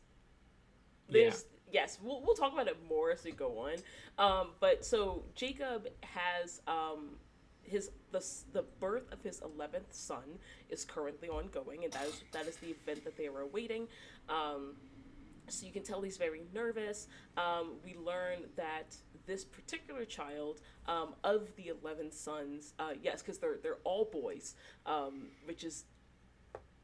There's 1.09 1.45
yes, 1.71 1.97
we'll, 2.01 2.21
we'll 2.21 2.35
talk 2.35 2.53
about 2.53 2.67
it 2.67 2.77
more 2.87 3.11
as 3.11 3.23
we 3.23 3.31
go 3.31 3.67
on. 3.67 3.75
Um, 4.17 4.49
but 4.59 4.85
so 4.85 5.23
Jacob 5.35 5.87
has 6.01 6.61
um, 6.67 7.11
his 7.63 7.91
the 8.11 8.23
the 8.53 8.63
birth 8.79 9.11
of 9.11 9.21
his 9.21 9.41
eleventh 9.41 9.93
son 9.93 10.39
is 10.69 10.85
currently 10.85 11.29
ongoing, 11.29 11.83
and 11.83 11.93
that 11.93 12.05
is 12.05 12.23
that 12.33 12.47
is 12.47 12.57
the 12.57 12.67
event 12.67 13.03
that 13.03 13.17
they 13.17 13.27
are 13.27 13.41
awaiting. 13.41 13.87
Um, 14.29 14.75
so 15.47 15.65
you 15.65 15.71
can 15.71 15.83
tell 15.83 16.01
he's 16.01 16.17
very 16.17 16.43
nervous. 16.53 17.07
Um, 17.37 17.73
we 17.83 17.95
learn 17.95 18.43
that 18.55 18.95
this 19.25 19.43
particular 19.43 20.05
child 20.05 20.61
um, 20.87 21.13
of 21.23 21.47
the 21.55 21.67
eleven 21.69 22.11
sons, 22.11 22.73
uh, 22.79 22.91
yes, 23.01 23.21
because 23.21 23.37
they're 23.37 23.57
they're 23.61 23.79
all 23.83 24.05
boys, 24.11 24.55
um, 24.85 25.27
which 25.45 25.63
is 25.63 25.85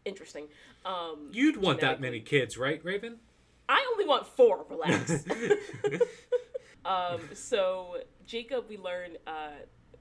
interesting. 0.05 0.47
Um, 0.85 1.29
You'd 1.31 1.57
want 1.57 1.81
that 1.81 1.99
many 1.99 2.19
kids, 2.19 2.57
right, 2.57 2.83
Raven? 2.83 3.17
I 3.69 3.85
only 3.93 4.05
want 4.05 4.25
four. 4.25 4.65
Relax. 4.69 5.25
um, 6.85 7.21
so 7.33 7.97
Jacob, 8.25 8.65
we 8.69 8.77
learn 8.77 9.17
uh, 9.25 9.31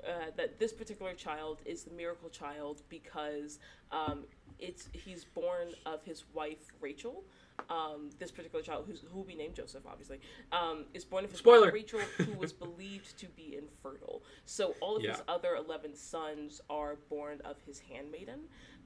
uh, 0.06 0.10
that 0.36 0.58
this 0.58 0.72
particular 0.72 1.14
child 1.14 1.62
is 1.64 1.84
the 1.84 1.92
miracle 1.92 2.28
child 2.28 2.82
because 2.88 3.58
um, 3.90 4.24
it's 4.58 4.88
he's 4.92 5.24
born 5.24 5.68
of 5.84 6.02
his 6.04 6.24
wife 6.32 6.72
Rachel. 6.80 7.24
Um, 7.70 8.10
this 8.18 8.30
particular 8.30 8.62
child, 8.62 8.84
who's, 8.86 9.00
who 9.10 9.16
will 9.16 9.24
be 9.24 9.34
named 9.34 9.54
Joseph, 9.54 9.84
obviously, 9.86 10.20
um, 10.52 10.84
is 10.92 11.06
born 11.06 11.24
of 11.24 11.30
his 11.30 11.38
Spoiler. 11.38 11.66
wife 11.66 11.72
Rachel, 11.72 12.00
who 12.18 12.32
was 12.34 12.52
believed 12.66 13.18
to 13.18 13.26
be 13.28 13.56
infertile. 13.56 14.22
So 14.44 14.74
all 14.80 14.96
of 14.96 15.02
his 15.02 15.22
other 15.26 15.56
eleven 15.56 15.94
sons 15.96 16.60
are 16.68 16.96
born 17.08 17.40
of 17.44 17.56
his 17.66 17.80
handmaiden, 17.80 18.40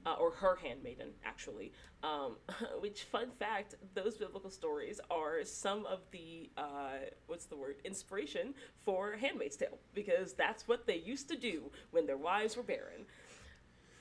uh, 0.05 0.13
or 0.19 0.31
her 0.31 0.55
handmaiden, 0.55 1.09
actually. 1.25 1.71
Um, 2.03 2.37
which, 2.79 3.03
fun 3.03 3.29
fact, 3.39 3.75
those 3.93 4.17
biblical 4.17 4.49
stories 4.49 4.99
are 5.09 5.43
some 5.43 5.85
of 5.85 5.99
the 6.11 6.49
uh, 6.57 6.97
what's 7.27 7.45
the 7.45 7.55
word 7.55 7.75
inspiration 7.85 8.53
for 8.83 9.13
*Handmaid's 9.13 9.55
Tale* 9.57 9.77
because 9.93 10.33
that's 10.33 10.67
what 10.67 10.85
they 10.87 10.97
used 10.97 11.29
to 11.29 11.37
do 11.37 11.71
when 11.91 12.05
their 12.07 12.17
wives 12.17 12.57
were 12.57 12.63
barren. 12.63 13.05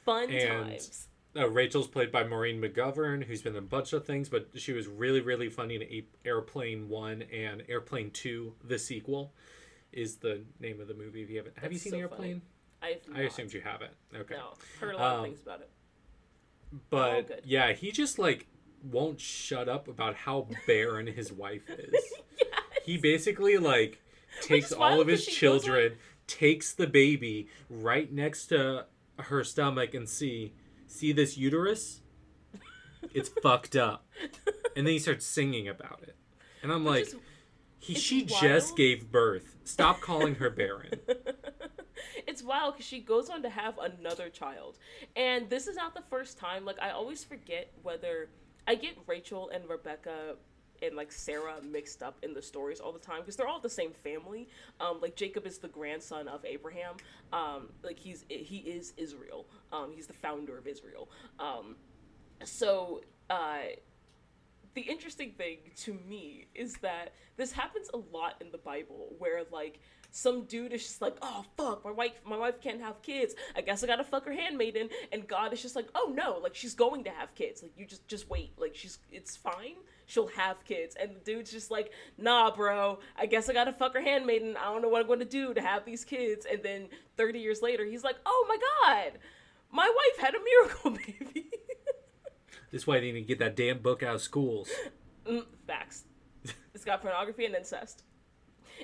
Fun 0.04 0.30
And- 0.30 0.66
times. 0.70 1.06
Uh, 1.36 1.48
Rachel's 1.48 1.86
played 1.86 2.10
by 2.10 2.24
Maureen 2.24 2.60
McGovern, 2.60 3.22
who's 3.22 3.40
been 3.40 3.52
in 3.52 3.58
a 3.58 3.62
bunch 3.62 3.92
of 3.92 4.04
things, 4.04 4.28
but 4.28 4.48
she 4.56 4.72
was 4.72 4.88
really, 4.88 5.20
really 5.20 5.48
funny 5.48 5.76
in 5.76 6.02
Airplane 6.24 6.88
One 6.88 7.22
and 7.32 7.62
Airplane 7.68 8.10
Two. 8.10 8.54
The 8.64 8.80
sequel 8.80 9.32
is 9.92 10.16
the 10.16 10.40
name 10.58 10.80
of 10.80 10.88
the 10.88 10.94
movie. 10.94 11.22
If 11.22 11.30
you 11.30 11.36
haven't, 11.36 11.56
have 11.58 11.72
you 11.72 11.78
seen 11.78 11.92
so 11.92 11.98
Airplane? 11.98 12.42
I've 12.82 12.98
I 13.14 13.20
assumed 13.20 13.52
you 13.52 13.60
haven't. 13.60 13.92
Okay, 14.12 14.34
No, 14.34 14.54
heard 14.80 14.94
a 14.96 14.98
lot 14.98 15.12
Um, 15.12 15.18
of 15.20 15.24
things 15.26 15.42
about 15.42 15.60
it. 15.60 15.70
But 16.90 17.30
Oh, 17.30 17.40
yeah, 17.44 17.72
he 17.72 17.90
just 17.90 18.18
like 18.18 18.46
won't 18.82 19.20
shut 19.20 19.68
up 19.68 19.88
about 19.88 20.14
how 20.14 20.48
barren 20.66 21.06
his 21.06 21.32
wife 21.32 21.68
is. 21.68 21.94
He 22.84 22.96
basically 22.96 23.58
like 23.58 24.00
takes 24.40 24.72
all 24.72 25.00
of 25.02 25.06
his 25.06 25.26
children, 25.26 25.96
takes 26.26 26.72
the 26.72 26.86
baby 26.86 27.48
right 27.68 28.10
next 28.10 28.46
to 28.46 28.86
her 29.18 29.44
stomach, 29.44 29.92
and 29.94 30.08
see 30.08 30.54
see 30.86 31.12
this 31.12 31.36
uterus. 31.36 32.00
It's 33.12 33.28
fucked 33.42 33.76
up, 33.76 34.06
and 34.74 34.86
then 34.86 34.92
he 34.94 34.98
starts 34.98 35.26
singing 35.26 35.68
about 35.68 36.00
it, 36.02 36.16
and 36.62 36.72
I'm 36.72 36.84
like, 36.84 37.02
is- 37.08 37.16
he 37.78 37.94
she 37.94 38.24
just 38.24 38.76
gave 38.76 39.12
birth. 39.12 39.56
Stop 39.64 40.00
calling 40.00 40.36
her 40.36 40.50
barren. 40.50 40.94
it's 42.26 42.42
wild 42.42 42.74
because 42.74 42.86
she 42.86 43.00
goes 43.00 43.28
on 43.28 43.42
to 43.42 43.50
have 43.50 43.78
another 43.78 44.28
child. 44.28 44.78
And 45.16 45.48
this 45.50 45.66
is 45.66 45.76
not 45.76 45.94
the 45.94 46.02
first 46.10 46.38
time 46.38 46.64
like 46.64 46.80
i 46.80 46.90
always 46.90 47.24
forget 47.24 47.72
whether 47.82 48.28
i 48.66 48.74
get 48.74 48.96
rachel 49.06 49.50
and 49.54 49.68
rebecca 49.68 50.36
and 50.82 50.96
like 50.96 51.12
sarah 51.12 51.56
mixed 51.62 52.02
up 52.02 52.16
in 52.22 52.32
the 52.32 52.42
stories 52.42 52.80
all 52.80 52.92
the 52.92 52.98
time 52.98 53.20
because 53.20 53.36
they're 53.36 53.48
all 53.48 53.60
the 53.60 53.68
same 53.68 53.92
family. 53.92 54.48
Um 54.80 54.98
like 55.00 55.16
jacob 55.16 55.46
is 55.46 55.58
the 55.58 55.68
grandson 55.68 56.28
of 56.28 56.44
abraham. 56.44 56.94
Um 57.32 57.68
like 57.82 57.98
he's 57.98 58.24
he 58.28 58.58
is 58.58 58.92
israel. 58.96 59.46
Um 59.72 59.92
he's 59.94 60.06
the 60.06 60.14
founder 60.14 60.56
of 60.58 60.66
israel. 60.66 61.10
Um 61.38 61.76
so 62.44 63.02
uh 63.28 63.76
the 64.74 64.82
interesting 64.82 65.32
thing 65.32 65.58
to 65.76 65.94
me 66.08 66.46
is 66.54 66.74
that 66.74 67.12
this 67.36 67.52
happens 67.52 67.90
a 67.92 67.96
lot 67.96 68.36
in 68.40 68.52
the 68.52 68.58
Bible 68.58 69.08
where 69.18 69.42
like 69.50 69.80
some 70.10 70.44
dude 70.44 70.72
is 70.72 70.82
just 70.82 71.00
like, 71.02 71.16
oh 71.22 71.44
fuck, 71.56 71.84
my 71.84 71.90
wife 71.90 72.12
my 72.24 72.36
wife 72.36 72.60
can't 72.60 72.80
have 72.80 73.02
kids. 73.02 73.34
I 73.56 73.60
guess 73.60 73.82
I 73.82 73.86
gotta 73.86 74.04
fuck 74.04 74.24
her 74.26 74.32
handmaiden 74.32 74.88
and 75.12 75.26
God 75.26 75.52
is 75.52 75.62
just 75.62 75.76
like, 75.76 75.88
oh 75.94 76.12
no, 76.14 76.38
like 76.42 76.54
she's 76.54 76.74
going 76.74 77.04
to 77.04 77.10
have 77.10 77.34
kids. 77.34 77.62
Like 77.62 77.72
you 77.76 77.86
just 77.86 78.06
just 78.08 78.28
wait. 78.28 78.52
Like 78.58 78.74
she's 78.74 78.98
it's 79.10 79.36
fine. 79.36 79.76
She'll 80.06 80.28
have 80.28 80.64
kids. 80.64 80.96
And 81.00 81.14
the 81.14 81.20
dude's 81.20 81.52
just 81.52 81.70
like, 81.70 81.92
nah, 82.18 82.54
bro, 82.54 82.98
I 83.16 83.26
guess 83.26 83.48
I 83.48 83.52
gotta 83.52 83.72
fuck 83.72 83.94
her 83.94 84.00
handmaiden. 84.00 84.56
I 84.56 84.64
don't 84.64 84.82
know 84.82 84.88
what 84.88 85.02
I'm 85.02 85.08
gonna 85.08 85.24
do 85.24 85.54
to 85.54 85.60
have 85.60 85.84
these 85.84 86.04
kids. 86.04 86.46
And 86.50 86.62
then 86.62 86.88
30 87.16 87.38
years 87.38 87.62
later, 87.62 87.84
he's 87.84 88.04
like, 88.04 88.16
oh 88.26 88.46
my 88.48 88.56
god, 88.56 89.18
my 89.70 89.86
wife 89.88 90.24
had 90.24 90.34
a 90.34 90.38
miracle 90.42 90.90
baby. 91.30 91.50
This 92.70 92.82
is 92.82 92.86
why 92.86 93.00
they 93.00 93.10
to 93.10 93.20
get 93.22 93.40
that 93.40 93.56
damn 93.56 93.78
book 93.78 94.02
out 94.02 94.14
of 94.16 94.22
schools. 94.22 94.70
Mm, 95.26 95.44
facts. 95.66 96.04
It's 96.72 96.84
got 96.84 97.02
pornography 97.02 97.44
and 97.44 97.54
incest. 97.54 98.04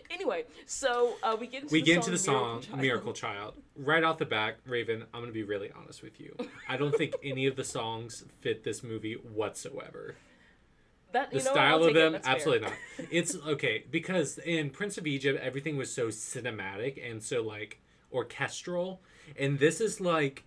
Anyway, 0.10 0.44
so 0.66 1.14
uh, 1.22 1.36
we 1.38 1.46
get 1.46 1.62
into 1.62 1.72
we 1.72 1.80
the 1.80 1.86
get 1.86 1.94
song 1.94 1.98
into 2.00 2.10
the 2.10 2.18
song 2.18 2.60
Child. 2.62 2.80
Miracle 2.80 3.12
Child. 3.12 3.54
Right 3.76 4.02
off 4.02 4.18
the 4.18 4.24
back, 4.26 4.56
Raven, 4.66 5.02
I'm 5.12 5.20
going 5.20 5.26
to 5.26 5.32
be 5.32 5.42
really 5.42 5.70
honest 5.76 6.02
with 6.02 6.18
you. 6.20 6.34
I 6.68 6.76
don't 6.76 6.94
think 6.94 7.14
any 7.24 7.46
of 7.46 7.56
the 7.56 7.64
songs 7.64 8.24
fit 8.40 8.64
this 8.64 8.82
movie 8.82 9.14
whatsoever. 9.14 10.16
That, 11.12 11.30
The 11.30 11.38
know, 11.38 11.52
style 11.52 11.84
of 11.84 11.94
them, 11.94 12.12
fair. 12.12 12.22
absolutely 12.24 12.66
not. 12.68 12.76
It's 13.10 13.36
okay 13.36 13.84
because 13.90 14.38
in 14.38 14.70
Prince 14.70 14.98
of 14.98 15.06
Egypt, 15.06 15.40
everything 15.42 15.76
was 15.76 15.92
so 15.92 16.08
cinematic 16.08 16.98
and 17.08 17.22
so 17.22 17.42
like 17.42 17.80
orchestral, 18.12 19.00
and 19.38 19.58
this 19.58 19.80
is 19.80 20.00
like 20.00 20.44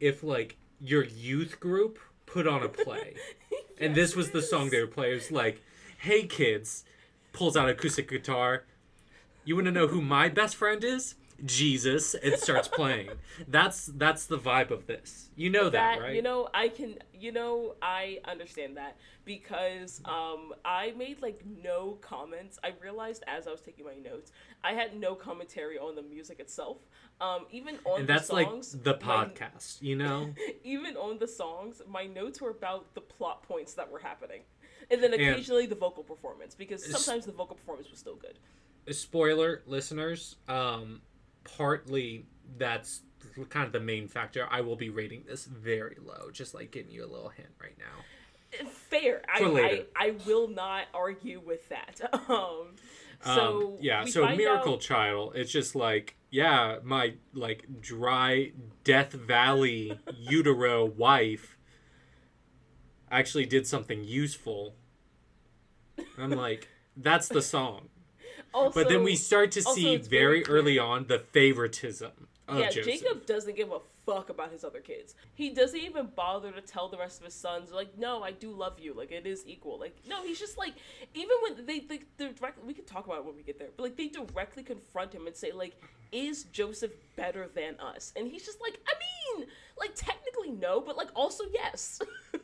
if 0.00 0.22
like 0.22 0.56
your 0.80 1.04
youth 1.04 1.58
group 1.60 1.98
put 2.26 2.46
on 2.46 2.62
a 2.62 2.68
play, 2.68 3.14
and 3.78 3.94
this 3.94 4.14
was 4.14 4.30
the 4.30 4.42
song 4.42 4.70
they 4.70 4.80
were 4.80 4.86
playing. 4.86 5.12
It 5.12 5.16
was 5.16 5.32
like, 5.32 5.62
"Hey 5.98 6.26
kids," 6.26 6.84
pulls 7.32 7.56
out 7.56 7.68
acoustic 7.68 8.08
guitar. 8.08 8.64
You 9.44 9.54
want 9.56 9.66
to 9.66 9.72
know 9.72 9.88
who 9.88 10.00
my 10.00 10.28
best 10.28 10.56
friend 10.56 10.82
is? 10.84 11.16
Jesus. 11.44 12.14
It 12.22 12.38
starts 12.40 12.68
playing. 12.72 13.10
that's 13.48 13.86
that's 13.86 14.26
the 14.26 14.38
vibe 14.38 14.70
of 14.70 14.86
this. 14.86 15.28
You 15.34 15.50
know 15.50 15.64
that, 15.70 15.96
that 15.96 16.00
right? 16.00 16.14
you 16.14 16.22
know 16.22 16.48
i 16.52 16.68
can 16.68 16.98
you 17.18 17.32
know 17.32 17.74
i 17.80 18.18
understand 18.26 18.76
that 18.76 18.96
because 19.24 20.02
um 20.04 20.52
i 20.62 20.92
made 20.96 21.22
like 21.22 21.40
no 21.62 21.92
comments 22.02 22.58
i 22.62 22.72
realized 22.82 23.24
as 23.26 23.46
i 23.46 23.50
was 23.50 23.62
taking 23.62 23.86
my 23.86 23.94
notes 23.94 24.30
i 24.62 24.72
had 24.74 24.94
no 24.94 25.14
commentary 25.14 25.78
on 25.78 25.94
the 25.96 26.02
music 26.02 26.38
itself 26.38 26.76
um 27.22 27.46
even 27.50 27.78
on 27.86 28.00
and 28.00 28.08
the 28.08 28.12
that's 28.12 28.30
like 28.30 28.46
songs 28.46 28.76
the 28.82 28.98
my- 29.02 29.24
podcast. 29.24 29.80
You 29.80 29.96
know. 29.96 30.34
even 30.64 30.96
on 30.98 31.18
the 31.18 31.26
songs 31.26 31.80
my 31.88 32.04
notes 32.06 32.42
were 32.42 32.50
about 32.50 32.94
the 32.94 33.00
plot 33.00 33.42
points 33.42 33.72
that 33.74 33.90
were 33.90 34.00
happening 34.00 34.42
and 34.90 35.02
then 35.02 35.12
And- 35.14 35.22
occasionally 35.22 35.66
the 35.66 35.74
vocal 35.74 36.02
performance 36.02 36.54
because 36.54 36.84
sometimes 36.84 37.26
the 37.26 37.32
vocal 37.32 37.56
performance 37.56 37.90
was 37.90 37.98
still 37.98 38.16
good. 38.16 38.38
Spoiler 38.94 39.62
listeners 39.66 40.36
um 40.48 41.02
partly 41.44 42.26
that's 42.58 43.02
kind 43.48 43.66
of 43.66 43.72
the 43.72 43.80
main 43.80 44.08
factor. 44.08 44.46
I 44.50 44.60
will 44.62 44.76
be 44.76 44.90
rating 44.90 45.24
this 45.26 45.46
very 45.46 45.96
low 46.04 46.30
just 46.32 46.54
like 46.54 46.70
giving 46.70 46.92
you 46.92 47.04
a 47.04 47.10
little 47.10 47.28
hint 47.28 47.50
right 47.60 47.76
now. 47.78 48.64
Fair. 48.90 49.22
I, 49.32 49.84
I 49.96 50.06
i 50.08 50.14
will 50.26 50.48
not 50.48 50.84
argue 50.92 51.40
with 51.44 51.68
that. 51.68 52.00
Um 52.28 52.74
so 53.24 53.56
um 53.56 53.76
yeah 53.80 54.04
so 54.04 54.26
miracle 54.34 54.74
out- 54.74 54.80
child 54.80 55.32
it's 55.36 55.52
just 55.52 55.76
like 55.76 56.16
yeah 56.30 56.78
my 56.82 57.14
like 57.34 57.66
dry 57.80 58.50
death 58.82 59.12
valley 59.12 59.96
utero 60.18 60.84
wife 60.84 61.56
actually 63.12 63.46
did 63.46 63.66
something 63.66 64.02
useful. 64.02 64.74
I'm 66.18 66.30
like 66.30 66.68
that's 66.96 67.28
the 67.28 67.42
song. 67.42 67.88
Also, 68.54 68.82
but 68.82 68.90
then 68.90 69.02
we 69.02 69.16
start 69.16 69.50
to 69.52 69.62
see 69.62 69.96
very 69.96 70.42
very 70.42 70.44
early 70.44 70.78
on 70.78 71.06
the 71.06 71.18
favoritism 71.18 72.28
of 72.48 72.58
yeah, 72.58 72.70
Joseph. 72.70 72.84
Jacob 72.84 73.26
doesn't 73.26 73.56
give 73.56 73.70
a 73.70 73.78
fuck 74.04 74.30
about 74.30 74.50
his 74.50 74.64
other 74.64 74.80
kids. 74.80 75.14
He 75.34 75.50
doesn't 75.50 75.78
even 75.78 76.08
bother 76.14 76.50
to 76.52 76.60
tell 76.60 76.88
the 76.88 76.98
rest 76.98 77.20
of 77.20 77.24
his 77.24 77.34
sons, 77.34 77.70
like, 77.72 77.96
no, 77.98 78.22
I 78.22 78.32
do 78.32 78.50
love 78.50 78.78
you. 78.78 78.94
Like, 78.94 79.12
it 79.12 79.26
is 79.26 79.44
equal. 79.46 79.78
Like, 79.78 79.96
no, 80.08 80.22
he's 80.22 80.38
just 80.38 80.58
like, 80.58 80.74
even 81.14 81.36
when 81.42 81.66
they, 81.66 81.80
they 81.80 82.00
they're 82.16 82.32
direct, 82.32 82.64
we 82.64 82.74
can 82.74 82.84
talk 82.84 83.06
about 83.06 83.18
it 83.18 83.24
when 83.24 83.36
we 83.36 83.42
get 83.42 83.58
there, 83.58 83.68
but 83.76 83.82
like, 83.82 83.96
they 83.96 84.08
directly 84.08 84.62
confront 84.62 85.12
him 85.12 85.26
and 85.26 85.36
say, 85.36 85.52
like, 85.52 85.80
is 86.10 86.44
Joseph 86.44 86.92
better 87.16 87.48
than 87.54 87.78
us? 87.80 88.12
And 88.16 88.28
he's 88.28 88.44
just 88.44 88.60
like, 88.60 88.78
I 88.86 89.38
mean, 89.38 89.46
like, 89.78 89.94
technically 89.94 90.50
no, 90.50 90.80
but 90.80 90.96
like, 90.96 91.08
also 91.14 91.44
yes. 91.52 92.00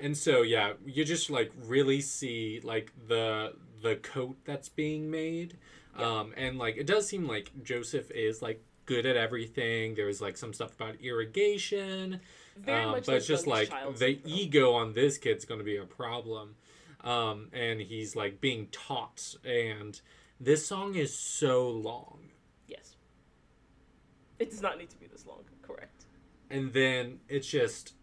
And 0.00 0.16
so 0.16 0.42
yeah, 0.42 0.72
you 0.84 1.04
just 1.04 1.30
like 1.30 1.52
really 1.66 2.00
see 2.00 2.60
like 2.62 2.92
the 3.08 3.54
the 3.82 3.96
coat 3.96 4.36
that's 4.44 4.68
being 4.68 5.10
made. 5.10 5.56
Um 5.96 6.32
and 6.36 6.58
like 6.58 6.76
it 6.76 6.86
does 6.86 7.08
seem 7.08 7.26
like 7.28 7.50
Joseph 7.62 8.10
is 8.10 8.42
like 8.42 8.62
good 8.86 9.06
at 9.06 9.16
everything. 9.16 9.94
There's 9.94 10.20
like 10.20 10.36
some 10.36 10.52
stuff 10.52 10.74
about 10.74 11.00
irrigation. 11.00 12.20
Very 12.56 12.82
um, 12.82 12.90
much 12.92 13.06
but 13.06 13.08
like 13.08 13.16
it's 13.18 13.26
just 13.26 13.46
like 13.46 13.70
the 13.70 13.96
syndrome. 13.96 14.20
ego 14.24 14.72
on 14.74 14.92
this 14.92 15.18
kid's 15.18 15.44
going 15.44 15.58
to 15.58 15.64
be 15.64 15.76
a 15.76 15.84
problem. 15.84 16.56
um, 17.02 17.48
and 17.52 17.80
he's 17.80 18.16
like 18.16 18.40
being 18.40 18.68
taught. 18.72 19.34
And 19.44 20.00
this 20.40 20.66
song 20.66 20.94
is 20.94 21.16
so 21.18 21.68
long. 21.68 22.30
Yes. 22.66 22.96
It 24.38 24.50
does 24.50 24.62
not 24.62 24.78
need 24.78 24.90
to 24.90 24.96
be 24.96 25.06
this 25.06 25.26
long. 25.26 25.42
Correct. 25.62 26.04
And 26.50 26.72
then 26.72 27.20
it's 27.28 27.48
just 27.48 27.94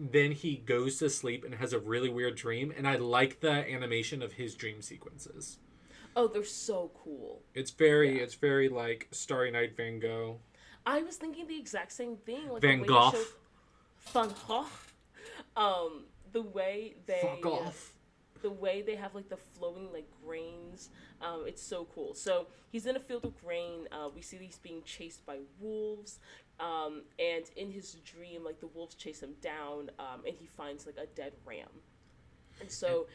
then 0.00 0.32
he 0.32 0.56
goes 0.56 0.98
to 0.98 1.10
sleep 1.10 1.44
and 1.44 1.54
has 1.56 1.74
a 1.74 1.78
really 1.78 2.08
weird 2.08 2.34
dream 2.34 2.72
and 2.74 2.88
i 2.88 2.96
like 2.96 3.40
the 3.40 3.50
animation 3.50 4.22
of 4.22 4.32
his 4.32 4.54
dream 4.54 4.80
sequences 4.80 5.58
Oh, 6.16 6.26
they're 6.26 6.44
so 6.44 6.90
cool. 7.02 7.42
it's 7.54 7.70
very 7.70 8.16
Yeah. 8.16 8.24
it's 8.24 8.34
very 8.34 8.68
like 8.68 9.08
starry 9.10 9.50
night 9.50 9.76
van 9.76 10.00
gogh 10.00 10.40
I 10.86 11.02
was 11.02 11.16
thinking 11.16 11.46
the 11.46 11.58
exact 11.58 11.92
same 11.92 12.16
thing. 12.16 12.48
Like 12.48 12.62
Van 12.62 12.82
Gogh. 12.82 13.12
Showed... 13.12 13.26
Van 14.12 14.34
Gogh. 14.48 14.66
Um, 15.56 16.04
the 16.32 16.42
way 16.42 16.94
they 17.06 17.20
fuck 17.20 17.44
off 17.46 17.92
the 18.42 18.50
way 18.50 18.80
they 18.80 18.94
have 18.94 19.14
like 19.14 19.28
the 19.28 19.36
flowing 19.36 19.92
like 19.92 20.06
grains 20.24 20.88
um, 21.20 21.44
it's 21.46 21.62
so 21.62 21.86
cool 21.94 22.14
so 22.14 22.46
he's 22.70 22.86
in 22.86 22.96
a 22.96 23.00
field 23.00 23.24
of 23.24 23.38
grain 23.42 23.86
uh, 23.92 24.08
we 24.14 24.22
see 24.22 24.36
he's 24.38 24.58
being 24.58 24.82
chased 24.84 25.26
by 25.26 25.36
wolves 25.58 26.20
um, 26.58 27.02
and 27.18 27.44
in 27.56 27.70
his 27.70 27.96
dream 28.04 28.44
like 28.44 28.60
the 28.60 28.66
wolves 28.68 28.94
chase 28.94 29.22
him 29.22 29.34
down 29.42 29.90
um, 29.98 30.22
and 30.26 30.34
he 30.38 30.46
finds 30.46 30.86
like 30.86 30.96
a 30.96 31.06
dead 31.14 31.32
ram 31.44 31.68
and 32.60 32.70
so 32.70 33.06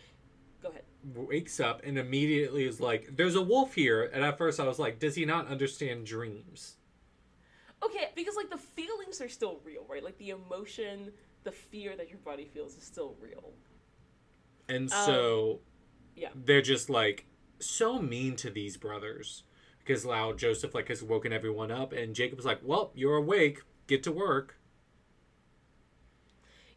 go 0.65 0.71
ahead. 0.71 0.83
wakes 1.03 1.59
up 1.59 1.81
and 1.85 1.97
immediately 1.97 2.65
is 2.65 2.79
like 2.81 3.15
there's 3.15 3.35
a 3.35 3.41
wolf 3.41 3.75
here. 3.75 4.03
And 4.13 4.23
at 4.23 4.37
first 4.37 4.59
i 4.59 4.63
was 4.65 4.79
like 4.79 4.99
does 4.99 5.15
he 5.15 5.25
not 5.25 5.47
understand 5.47 6.05
dreams? 6.05 6.77
Okay 7.83 8.09
because 8.15 8.35
like 8.35 8.49
the 8.49 8.57
feelings 8.57 9.21
are 9.21 9.29
still 9.29 9.59
real 9.63 9.85
right? 9.89 10.03
Like 10.03 10.17
the 10.17 10.29
emotion 10.31 11.11
the 11.43 11.51
fear 11.51 11.95
that 11.95 12.09
your 12.09 12.17
body 12.19 12.45
feels 12.45 12.75
is 12.75 12.83
still 12.83 13.15
real. 13.19 13.53
And 14.67 14.89
Um, 14.91 14.91
so 14.91 15.61
yeah. 16.15 16.31
they're 16.33 16.61
just 16.61 16.89
like 16.89 17.27
so 17.59 17.99
mean 18.01 18.35
to 18.37 18.49
these 18.49 18.77
brothers. 18.77 19.43
Because 19.79 20.05
now 20.05 20.33
joseph 20.33 20.75
like 20.75 20.89
has 20.89 21.03
woken 21.03 21.33
everyone 21.33 21.71
up 21.71 21.93
and 21.93 22.15
jacob's 22.15 22.45
like 22.45 22.59
well 22.63 22.91
you're 22.95 23.17
awake. 23.17 23.61
Get 23.87 24.03
to 24.03 24.11
work. 24.11 24.59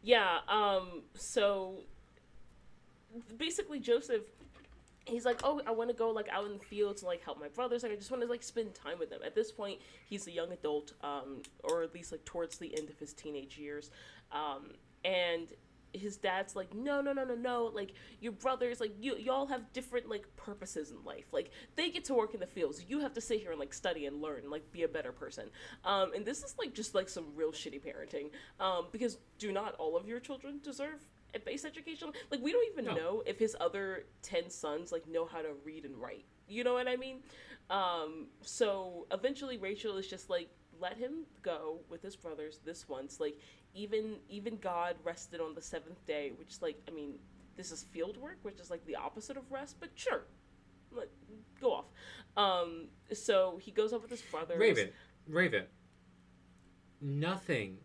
Yeah, 0.01 0.39
um, 0.47 1.03
so 1.15 1.81
basically 3.37 3.79
Joseph 3.79 4.23
he's 5.09 5.25
like, 5.25 5.41
Oh, 5.43 5.61
I 5.65 5.71
wanna 5.71 5.93
go 5.93 6.11
like 6.11 6.29
out 6.29 6.45
in 6.45 6.53
the 6.53 6.63
fields 6.63 7.01
and 7.01 7.07
like 7.07 7.23
help 7.23 7.39
my 7.39 7.47
brothers, 7.49 7.83
like 7.83 7.91
I 7.91 7.95
just 7.95 8.11
wanna 8.11 8.25
like 8.25 8.43
spend 8.43 8.73
time 8.75 8.99
with 8.99 9.09
them. 9.09 9.21
At 9.25 9.35
this 9.35 9.51
point 9.51 9.79
he's 10.07 10.27
a 10.27 10.31
young 10.31 10.51
adult, 10.51 10.93
um, 11.03 11.41
or 11.63 11.83
at 11.83 11.93
least 11.93 12.11
like 12.11 12.25
towards 12.25 12.57
the 12.57 12.77
end 12.77 12.89
of 12.89 12.97
his 12.99 13.13
teenage 13.13 13.57
years. 13.57 13.91
Um, 14.31 14.71
and 15.03 15.51
his 15.91 16.17
dad's 16.17 16.55
like, 16.55 16.73
No, 16.75 17.01
no, 17.01 17.13
no, 17.13 17.23
no, 17.23 17.35
no, 17.35 17.71
like 17.73 17.93
your 18.21 18.31
brothers, 18.31 18.79
like 18.79 18.93
you 18.99 19.15
y'all 19.17 19.47
have 19.47 19.73
different 19.73 20.07
like 20.07 20.25
purposes 20.35 20.91
in 20.91 21.03
life. 21.03 21.25
Like 21.31 21.51
they 21.75 21.89
get 21.89 22.05
to 22.05 22.13
work 22.13 22.33
in 22.33 22.39
the 22.39 22.47
fields. 22.47 22.85
You 22.87 22.99
have 22.99 23.13
to 23.13 23.21
sit 23.21 23.41
here 23.41 23.51
and 23.51 23.59
like 23.59 23.73
study 23.73 24.05
and 24.05 24.21
learn 24.21 24.41
and 24.41 24.51
like 24.51 24.71
be 24.71 24.83
a 24.83 24.87
better 24.87 25.11
person. 25.11 25.49
Um, 25.83 26.13
and 26.13 26.25
this 26.25 26.43
is 26.43 26.55
like 26.59 26.73
just 26.73 26.93
like 26.93 27.09
some 27.09 27.25
real 27.35 27.51
shitty 27.51 27.81
parenting. 27.83 28.29
Um, 28.59 28.87
because 28.91 29.17
do 29.39 29.51
not 29.51 29.75
all 29.75 29.97
of 29.97 30.07
your 30.07 30.19
children 30.19 30.59
deserve 30.63 31.05
a 31.35 31.39
base 31.39 31.65
education? 31.65 32.11
Like 32.31 32.41
we 32.41 32.51
don't 32.51 32.67
even 32.71 32.85
No. 32.85 32.95
know 32.95 33.23
if 33.25 33.37
his 33.39 33.55
other 33.59 34.05
ten 34.21 34.49
sons 34.49 34.91
like 34.91 35.07
know 35.07 35.25
how 35.25 35.41
to 35.41 35.49
read 35.63 35.85
and 35.85 35.95
write. 35.97 36.25
You 36.47 36.63
know 36.63 36.73
what 36.73 36.87
I 36.87 36.95
mean? 36.95 37.19
Um, 37.69 38.27
so 38.41 39.05
eventually 39.11 39.57
Rachel 39.57 39.97
is 39.97 40.07
just 40.07 40.29
like, 40.29 40.49
let 40.79 40.97
him 40.97 41.25
go 41.43 41.79
with 41.89 42.01
his 42.01 42.15
brothers 42.15 42.59
this 42.65 42.87
once. 42.89 43.19
Like 43.19 43.37
even 43.73 44.15
even 44.29 44.57
God 44.57 44.95
rested 45.03 45.39
on 45.41 45.53
the 45.53 45.61
seventh 45.61 46.05
day, 46.05 46.31
which 46.37 46.61
like 46.61 46.81
I 46.87 46.91
mean, 46.91 47.15
this 47.57 47.71
is 47.71 47.83
field 47.83 48.17
work, 48.17 48.37
which 48.41 48.59
is 48.59 48.69
like 48.69 48.85
the 48.85 48.95
opposite 48.95 49.37
of 49.37 49.51
rest, 49.51 49.75
but 49.79 49.89
sure. 49.95 50.23
Like, 50.91 51.11
go 51.61 51.71
off. 51.73 51.85
Um, 52.35 52.87
so 53.13 53.59
he 53.61 53.69
goes 53.69 53.93
up 53.93 54.01
with 54.01 54.09
his 54.09 54.23
brothers. 54.23 54.57
Raven, 54.59 54.89
Raven. 55.27 55.65
Nothing 57.01 57.77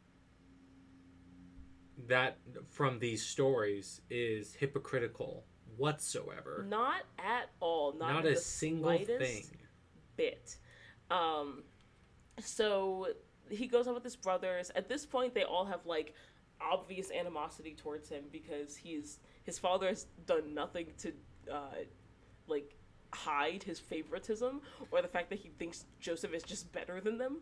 that 2.06 2.38
from 2.70 2.98
these 2.98 3.24
stories 3.24 4.00
is 4.10 4.54
hypocritical 4.54 5.44
whatsoever. 5.76 6.64
Not 6.68 7.02
at 7.18 7.50
all. 7.60 7.92
Not, 7.92 8.12
Not 8.12 8.26
a 8.26 8.36
single 8.36 8.98
thing. 8.98 9.44
bit. 10.16 10.56
Um, 11.10 11.62
so 12.40 13.08
he 13.50 13.66
goes 13.66 13.86
out 13.88 13.94
with 13.94 14.04
his 14.04 14.16
brothers. 14.16 14.70
At 14.74 14.88
this 14.88 15.06
point, 15.06 15.34
they 15.34 15.44
all 15.44 15.64
have 15.64 15.86
like 15.86 16.14
obvious 16.60 17.10
animosity 17.10 17.74
towards 17.74 18.08
him 18.08 18.24
because 18.32 18.76
he's 18.76 19.18
his 19.44 19.58
father 19.58 19.88
has 19.88 20.06
done 20.26 20.54
nothing 20.54 20.86
to 20.98 21.12
uh, 21.52 21.74
like 22.46 22.76
hide 23.14 23.62
his 23.62 23.78
favoritism 23.78 24.60
or 24.90 25.00
the 25.00 25.08
fact 25.08 25.30
that 25.30 25.38
he 25.38 25.48
thinks 25.58 25.84
Joseph 26.00 26.34
is 26.34 26.42
just 26.42 26.72
better 26.72 27.00
than 27.00 27.18
them. 27.18 27.38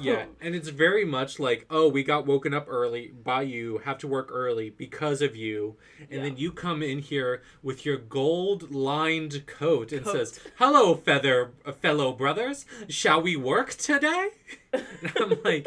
Yeah, 0.00 0.22
Um, 0.22 0.28
and 0.40 0.54
it's 0.54 0.68
very 0.68 1.04
much 1.04 1.38
like, 1.38 1.66
oh, 1.70 1.88
we 1.88 2.02
got 2.04 2.26
woken 2.26 2.52
up 2.54 2.66
early 2.68 3.08
by 3.08 3.42
you, 3.42 3.78
have 3.84 3.98
to 3.98 4.06
work 4.06 4.28
early 4.30 4.70
because 4.70 5.22
of 5.22 5.34
you, 5.34 5.76
and 6.10 6.24
then 6.24 6.36
you 6.36 6.52
come 6.52 6.82
in 6.82 6.98
here 7.00 7.42
with 7.62 7.84
your 7.84 7.96
gold-lined 7.96 9.46
coat 9.46 9.92
and 9.92 10.04
Coat. 10.04 10.12
says, 10.12 10.40
"Hello, 10.58 10.94
feather 10.94 11.52
uh, 11.64 11.72
fellow 11.72 12.12
brothers, 12.12 12.66
shall 12.88 13.20
we 13.22 13.36
work 13.36 13.70
today?" 13.74 14.28
and 14.72 14.84
I'm 15.20 15.42
like, 15.44 15.66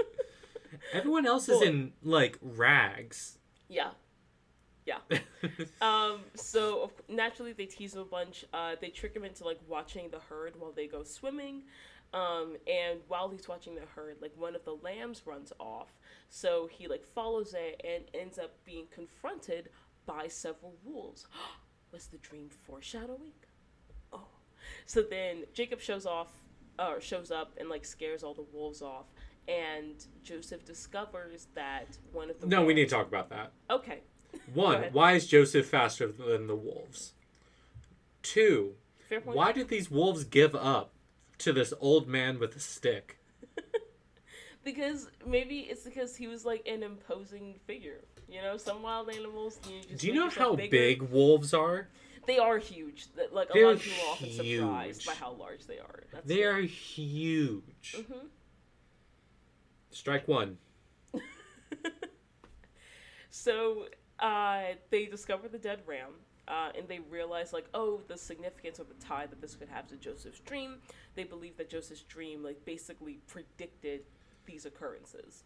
everyone 0.93 1.25
else 1.25 1.49
is 1.49 1.61
in 1.61 1.93
like 2.03 2.37
rags. 2.41 3.37
yeah. 3.67 3.91
Yeah. 4.89 5.17
Um, 5.81 6.19
so 6.35 6.83
of- 6.83 7.01
naturally 7.07 7.53
they 7.53 7.65
tease 7.65 7.93
him 7.93 8.01
a 8.01 8.05
bunch. 8.05 8.43
Uh, 8.53 8.75
they 8.81 8.89
trick 8.89 9.15
him 9.15 9.23
into 9.23 9.45
like 9.45 9.59
watching 9.67 10.09
the 10.09 10.19
herd 10.19 10.53
while 10.59 10.73
they 10.73 10.87
go 10.87 11.03
swimming. 11.03 11.63
Um, 12.13 12.57
and 12.67 12.99
while 13.07 13.29
he's 13.29 13.47
watching 13.47 13.75
the 13.75 13.85
herd, 13.95 14.17
like 14.21 14.33
one 14.35 14.55
of 14.55 14.65
the 14.65 14.75
lambs 14.83 15.21
runs 15.25 15.53
off. 15.59 15.87
So 16.29 16.67
he 16.71 16.87
like 16.87 17.05
follows 17.05 17.53
it 17.57 17.81
and 17.85 18.03
ends 18.19 18.37
up 18.37 18.51
being 18.65 18.87
confronted 18.93 19.69
by 20.05 20.27
several 20.27 20.75
wolves. 20.83 21.27
Was 21.93 22.07
the 22.07 22.17
dream 22.17 22.49
foreshadowing? 22.49 23.31
Oh. 24.11 24.27
So 24.85 25.01
then 25.01 25.43
Jacob 25.53 25.79
shows 25.81 26.05
off, 26.05 26.27
or 26.77 26.99
shows 27.01 27.31
up 27.31 27.53
and 27.59 27.69
like 27.69 27.85
scares 27.85 28.23
all 28.23 28.33
the 28.33 28.45
wolves 28.53 28.81
off. 28.81 29.05
And 29.47 29.95
Joseph 30.23 30.63
discovers 30.65 31.47
that 31.55 31.97
one 32.11 32.29
of 32.29 32.39
the 32.39 32.47
no, 32.47 32.63
we 32.63 32.73
need 32.75 32.89
to 32.89 32.95
talk 32.95 33.07
about 33.07 33.29
that. 33.29 33.51
Okay. 33.69 34.01
One, 34.53 34.83
why 34.91 35.13
is 35.13 35.27
Joseph 35.27 35.67
faster 35.67 36.07
than 36.11 36.47
the 36.47 36.55
wolves? 36.55 37.13
Two, 38.21 38.73
why 39.23 39.51
did 39.51 39.69
these 39.69 39.89
wolves 39.89 40.23
give 40.23 40.55
up 40.55 40.91
to 41.39 41.53
this 41.53 41.73
old 41.79 42.07
man 42.07 42.39
with 42.39 42.55
a 42.55 42.59
stick? 42.59 43.17
Because 44.61 45.07
maybe 45.25 45.59
it's 45.61 45.83
because 45.85 46.15
he 46.17 46.27
was 46.27 46.45
like 46.45 46.67
an 46.67 46.83
imposing 46.83 47.55
figure. 47.65 48.01
You 48.29 48.41
know, 48.41 48.57
some 48.57 48.83
wild 48.83 49.09
animals. 49.09 49.57
You 49.67 49.81
just 49.81 50.01
Do 50.01 50.07
you 50.07 50.13
know 50.13 50.29
how 50.29 50.53
bigger. 50.55 50.69
big 50.69 51.01
wolves 51.01 51.53
are? 51.53 51.87
they 52.27 52.37
are? 52.37 52.57
Huge. 52.59 53.07
Like 53.31 53.49
a 53.49 53.53
They're 53.53 53.65
lot 53.67 53.75
of 53.75 53.81
people 53.81 54.03
are 54.05 54.11
often 54.11 54.31
surprised 54.33 55.05
by 55.05 55.13
how 55.13 55.31
large 55.31 55.65
they 55.65 55.79
are. 55.79 56.03
That's 56.11 56.27
They 56.27 56.43
are 56.43 56.59
huge. 56.59 57.95
Mhm. 57.97 58.27
Strike 59.91 60.27
one. 60.27 60.57
So 63.31 63.85
uh, 64.21 64.61
they 64.89 65.05
discover 65.05 65.47
the 65.47 65.57
dead 65.57 65.81
ram, 65.85 66.11
uh, 66.47 66.69
and 66.77 66.87
they 66.87 66.99
realize 67.09 67.53
like, 67.53 67.65
oh, 67.73 68.01
the 68.07 68.17
significance 68.17 68.79
of 68.79 68.87
the 68.87 68.95
tie 68.95 69.25
that 69.27 69.39
this 69.41 69.55
could 69.55 69.69
have 69.69 69.87
to 69.87 69.95
Joseph's 69.95 70.39
dream. 70.39 70.77
They 71.15 71.23
believe 71.23 71.57
that 71.57 71.69
Joseph's 71.69 72.03
dream 72.03 72.43
like 72.43 72.63
basically 72.65 73.19
predicted 73.27 74.01
these 74.45 74.65
occurrences. 74.65 75.43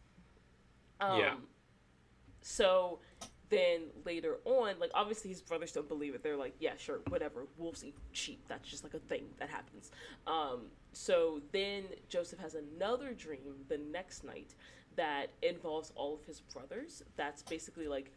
Um, 1.00 1.20
Yeah. 1.20 1.36
So 2.42 3.00
then 3.50 3.82
later 4.06 4.38
on, 4.46 4.80
like 4.80 4.92
obviously 4.94 5.30
his 5.30 5.42
brothers 5.42 5.72
don't 5.72 5.88
believe 5.88 6.16
it. 6.16 6.24
They're 6.24 6.38
like, 6.38 6.56
yeah, 6.60 6.74
sure, 6.78 7.02
whatever. 7.10 7.48
Wolves 7.58 7.84
eat 7.84 7.96
sheep. 8.12 8.44
That's 8.48 8.68
just 8.70 8.84
like 8.84 8.94
a 8.94 9.00
thing 9.00 9.26
that 9.40 9.50
happens. 9.50 9.92
Um, 10.26 10.68
so 10.94 11.42
then 11.52 11.84
Joseph 12.10 12.40
has 12.40 12.56
another 12.56 13.14
dream 13.14 13.66
the 13.68 13.78
next 13.78 14.24
night 14.24 14.56
that 14.96 15.28
involves 15.42 15.92
all 15.96 16.14
of 16.14 16.24
his 16.24 16.40
brothers. 16.40 17.04
That's 17.16 17.42
basically 17.44 17.88
like 17.88 18.12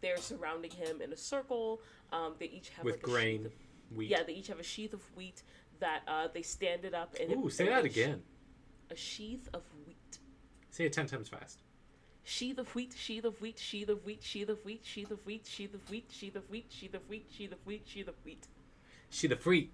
they're 0.00 0.16
surrounding 0.18 0.70
him 0.70 1.00
in 1.02 1.12
a 1.12 1.16
circle. 1.16 1.80
Um, 2.12 2.34
they 2.38 2.46
each 2.46 2.70
have 2.70 2.84
With 2.84 2.96
like, 2.96 3.02
a 3.04 3.06
grain, 3.06 3.42
sheath 3.42 3.46
of, 3.46 3.96
wheat. 3.96 4.10
yeah, 4.10 4.22
they 4.26 4.32
each 4.34 4.48
have 4.48 4.60
a 4.60 4.64
sheath 4.64 4.92
of 4.92 5.02
wheat 5.16 5.42
that 5.80 6.02
uh, 6.08 6.28
they 6.32 6.42
stand 6.42 6.84
it 6.84 6.94
up 6.94 7.14
and 7.20 7.32
Ooh, 7.32 7.46
it, 7.48 7.52
say 7.52 7.66
that 7.68 7.84
again. 7.84 8.22
a 8.90 8.96
sheath 8.96 9.48
of 9.54 9.62
wheat. 9.86 10.18
Say 10.70 10.84
it 10.84 10.92
ten 10.92 11.06
times 11.06 11.28
fast. 11.28 11.62
Sheath 12.22 12.58
of 12.58 12.74
wheat, 12.74 12.94
sheath 12.96 13.24
of 13.24 13.40
wheat, 13.40 13.58
sheath 13.58 13.88
of 13.88 14.04
wheat, 14.04 14.22
sheath 14.22 14.48
of 14.50 14.64
wheat, 14.64 14.84
sheath 14.84 15.10
of 15.10 15.26
wheat, 15.26 15.46
sheath 15.46 15.74
of 15.74 15.88
wheat, 15.90 16.06
sheath 16.10 16.34
of 16.36 16.48
wheat, 16.50 16.66
sheath 16.70 16.94
of 16.94 17.08
wheat, 17.08 17.26
sheath 17.30 17.52
of 17.52 17.58
wheat, 17.66 17.82
sheath 17.86 18.08
of 18.08 18.14
wheat. 18.24 18.46
She 19.08 19.26
the 19.26 19.36
freak. 19.36 19.72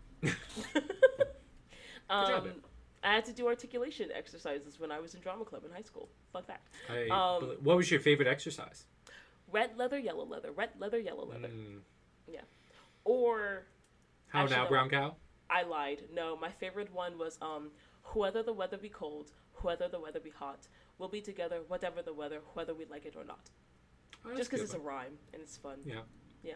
Um. 2.09 2.63
I 3.03 3.15
had 3.15 3.25
to 3.27 3.33
do 3.33 3.47
articulation 3.47 4.09
exercises 4.13 4.81
when 4.81 4.91
I 4.91 4.99
was 4.99 5.15
in 5.15 5.21
drama 5.21 5.45
club 5.45 5.65
in 5.65 5.71
high 5.71 5.83
school. 5.83 6.09
Fact. 6.47 6.69
I 6.91 7.09
Um, 7.09 7.57
what 7.63 7.77
was 7.77 7.91
your 7.91 8.01
favorite 8.01 8.27
exercise? 8.29 8.85
Red 9.51 9.77
leather, 9.77 9.99
yellow 9.99 10.25
leather, 10.25 10.51
red 10.53 10.71
leather, 10.79 10.99
yellow 10.99 11.25
leather. 11.27 11.49
Mm, 11.49 11.81
or 13.05 13.63
How 14.29 14.43
Actually, 14.43 14.57
now, 14.57 14.69
brown 14.69 14.91
cow? 14.91 15.17
I 15.49 15.63
lied. 15.63 16.03
No, 16.13 16.37
my 16.37 16.51
favorite 16.51 16.93
one 16.93 17.19
was 17.19 17.39
um, 17.41 17.71
whether 18.15 18.43
the 18.43 18.53
weather 18.53 18.77
be 18.77 18.89
cold, 18.89 19.31
whether 19.63 19.89
the 19.89 20.01
weather 20.01 20.19
be 20.19 20.31
hot, 20.31 20.67
we'll 20.99 21.09
be 21.09 21.21
together, 21.21 21.61
whatever 21.69 22.03
the 22.03 22.13
weather, 22.13 22.41
whether 22.55 22.75
we 22.75 22.85
like 22.87 23.07
it 23.07 23.15
or 23.17 23.25
not. 23.25 23.51
Oh, 24.25 24.37
Just 24.37 24.51
because 24.51 24.65
it's 24.65 24.75
a 24.75 24.81
rhyme 24.81 25.13
and 25.33 25.41
it's 25.41 25.57
fun. 25.57 25.79
yeah. 25.85 26.01
Yeah. 26.43 26.55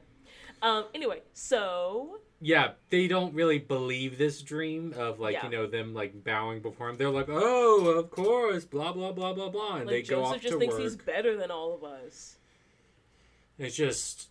Um. 0.62 0.85
Anyway, 0.94 1.22
so 1.33 2.20
Yeah, 2.40 2.72
they 2.90 3.09
don't 3.09 3.35
really 3.35 3.59
believe 3.59 4.18
this 4.18 4.40
dream 4.42 4.94
of 4.96 5.18
like 5.18 5.35
Yeah. 5.35 5.44
you 5.44 5.50
know 5.50 5.66
them 5.66 5.94
like 5.94 6.22
bowing 6.22 6.61
before 6.62 6.90
him. 6.90 6.96
They're 6.96 7.11
like, 7.11 7.29
oh, 7.29 7.87
of 7.96 8.11
course, 8.11 8.64
blah 8.64 8.92
blah 8.92 9.11
blah 9.12 9.33
blah 9.33 9.48
blah, 9.48 9.76
and 9.76 9.87
like 9.87 9.88
they 9.88 10.03
go 10.03 10.20
Joseph 10.22 10.35
off 10.37 10.40
just 10.42 10.53
to 10.53 10.59
thinks 10.59 10.74
work. 10.74 10.83
he's 10.83 10.96
better 10.96 11.37
than 11.37 11.50
all 11.50 11.74
of 11.74 11.83
us. 11.83 12.37
It's 13.61 13.77
just, 13.77 14.29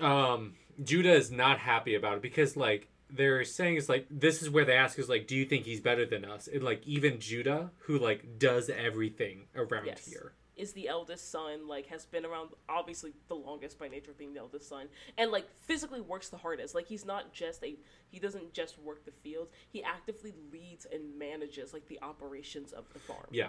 um, 0.00 0.54
Judah 0.82 1.12
is 1.14 1.30
not 1.30 1.58
happy 1.60 1.94
about 1.94 2.16
it 2.16 2.22
because 2.22 2.56
like 2.56 2.88
they're 3.08 3.44
saying 3.44 3.76
is 3.76 3.88
like 3.88 4.06
this 4.10 4.42
is 4.42 4.50
where 4.50 4.64
they 4.64 4.74
ask 4.76 4.98
is 4.98 5.08
like, 5.08 5.26
do 5.28 5.36
you 5.36 5.44
think 5.44 5.64
he's 5.64 5.80
better 5.80 6.04
than 6.04 6.24
us? 6.24 6.48
And 6.52 6.62
like 6.64 6.84
even 6.86 7.20
Judah, 7.20 7.70
who 7.86 7.98
like 7.98 8.38
does 8.38 8.68
everything 8.68 9.44
around 9.54 9.86
Yes. 9.86 10.06
here. 10.06 10.32
Is 10.56 10.72
the 10.72 10.88
eldest 10.88 11.30
son 11.30 11.66
like 11.68 11.86
has 11.86 12.06
been 12.06 12.24
around 12.24 12.50
obviously 12.68 13.12
the 13.28 13.34
longest 13.34 13.78
by 13.78 13.88
nature 13.88 14.10
of 14.12 14.18
being 14.18 14.34
the 14.34 14.40
eldest 14.40 14.68
son 14.68 14.86
and 15.18 15.30
like 15.30 15.48
physically 15.66 16.00
works 16.00 16.28
the 16.28 16.36
hardest. 16.36 16.74
Like 16.74 16.86
he's 16.88 17.04
not 17.04 17.32
just 17.32 17.62
a 17.62 17.76
he 18.10 18.18
doesn't 18.18 18.52
just 18.52 18.78
work 18.80 19.04
the 19.04 19.12
fields; 19.22 19.50
He 19.68 19.82
actively 19.84 20.32
leads 20.52 20.84
and 20.92 21.16
manages 21.18 21.72
like 21.72 21.86
the 21.88 22.00
operations 22.02 22.72
of 22.72 22.84
the 22.92 22.98
farm. 22.98 23.26
Yeah. 23.30 23.48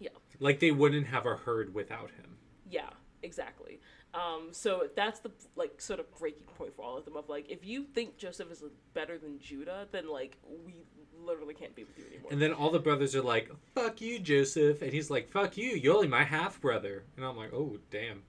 Yeah. 0.00 0.10
Like 0.40 0.58
they 0.60 0.70
wouldn't 0.72 1.06
have 1.08 1.26
a 1.26 1.36
herd 1.36 1.74
without 1.74 2.10
him. 2.12 2.36
Yeah, 2.70 2.90
exactly. 3.22 3.80
Um, 4.14 4.48
so 4.52 4.88
that's 4.96 5.20
the 5.20 5.30
like 5.56 5.80
sort 5.80 6.00
of 6.00 6.10
breaking 6.18 6.44
point 6.56 6.74
for 6.74 6.82
all 6.82 6.96
of 6.96 7.04
them. 7.04 7.16
Of 7.16 7.28
like, 7.28 7.50
if 7.50 7.64
you 7.64 7.84
think 7.84 8.16
Joseph 8.16 8.50
is 8.50 8.62
better 8.94 9.18
than 9.18 9.38
Judah, 9.38 9.86
then 9.92 10.08
like 10.08 10.38
we 10.64 10.74
literally 11.20 11.54
can't 11.54 11.74
be 11.74 11.84
with 11.84 11.98
you 11.98 12.04
anymore. 12.12 12.30
And 12.32 12.40
then 12.40 12.52
all 12.52 12.70
the 12.70 12.78
brothers 12.78 13.14
are 13.14 13.22
like, 13.22 13.50
"Fuck 13.74 14.00
you, 14.00 14.18
Joseph," 14.18 14.82
and 14.82 14.92
he's 14.92 15.10
like, 15.10 15.28
"Fuck 15.28 15.56
you, 15.56 15.70
you're 15.70 15.94
only 15.94 16.08
my 16.08 16.24
half 16.24 16.60
brother." 16.60 17.04
And 17.16 17.24
I'm 17.24 17.36
like, 17.36 17.52
"Oh, 17.52 17.78
damn, 17.90 18.22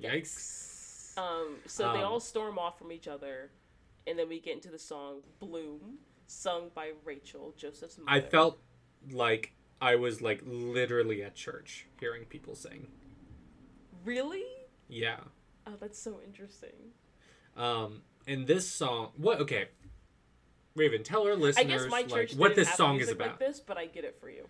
yikes!" 0.00 1.16
Um, 1.18 1.56
so 1.66 1.92
they 1.92 2.00
Um, 2.00 2.12
all 2.12 2.20
storm 2.20 2.58
off 2.58 2.78
from 2.78 2.92
each 2.92 3.08
other, 3.08 3.50
and 4.06 4.18
then 4.18 4.28
we 4.28 4.40
get 4.40 4.54
into 4.54 4.70
the 4.70 4.78
song 4.78 5.22
"Bloom," 5.38 5.98
sung 6.26 6.70
by 6.74 6.92
Rachel, 7.04 7.54
Joseph's 7.56 7.98
mother. 7.98 8.10
I 8.10 8.20
felt 8.20 8.58
like 9.10 9.52
I 9.80 9.96
was 9.96 10.20
like 10.22 10.40
literally 10.44 11.22
at 11.22 11.34
church 11.34 11.86
hearing 12.00 12.24
people 12.24 12.54
sing. 12.54 12.88
Really. 14.04 14.44
Yeah. 14.88 15.20
Oh, 15.66 15.72
that's 15.80 15.98
so 15.98 16.20
interesting. 16.24 16.92
Um, 17.56 18.02
and 18.26 18.46
this 18.46 18.68
song, 18.68 19.10
what? 19.16 19.40
Okay, 19.40 19.68
Raven, 20.76 21.02
tell 21.02 21.22
our 21.24 21.32
I 21.32 21.34
listeners 21.36 21.82
guess 21.82 21.90
my 21.90 22.00
like 22.00 22.08
church 22.08 22.34
what 22.36 22.54
this 22.56 22.72
song 22.74 23.00
is 23.00 23.08
about. 23.10 23.28
like 23.28 23.38
this, 23.38 23.60
but 23.60 23.76
I 23.78 23.86
get 23.86 24.04
it 24.04 24.16
for 24.20 24.28
you. 24.28 24.48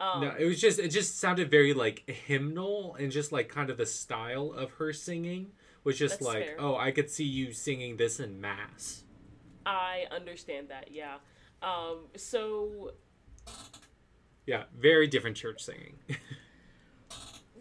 Um, 0.00 0.20
No, 0.22 0.34
it 0.38 0.44
was 0.44 0.60
just 0.60 0.78
it 0.78 0.88
just 0.88 1.18
sounded 1.18 1.50
very 1.50 1.72
like 1.74 2.08
hymnal 2.08 2.96
and 2.98 3.10
just 3.10 3.32
like 3.32 3.48
kind 3.48 3.70
of 3.70 3.76
the 3.76 3.86
style 3.86 4.52
of 4.52 4.72
her 4.72 4.92
singing 4.92 5.52
was 5.84 5.98
just 5.98 6.20
like, 6.20 6.44
fair. 6.44 6.56
oh, 6.58 6.76
I 6.76 6.90
could 6.90 7.08
see 7.10 7.24
you 7.24 7.52
singing 7.52 7.96
this 7.96 8.18
in 8.20 8.40
mass. 8.40 9.04
I 9.64 10.04
understand 10.10 10.68
that. 10.70 10.90
Yeah. 10.90 11.16
Um, 11.62 12.06
so 12.16 12.92
Yeah, 14.46 14.64
very 14.76 15.06
different 15.06 15.36
church 15.36 15.62
singing. 15.62 15.96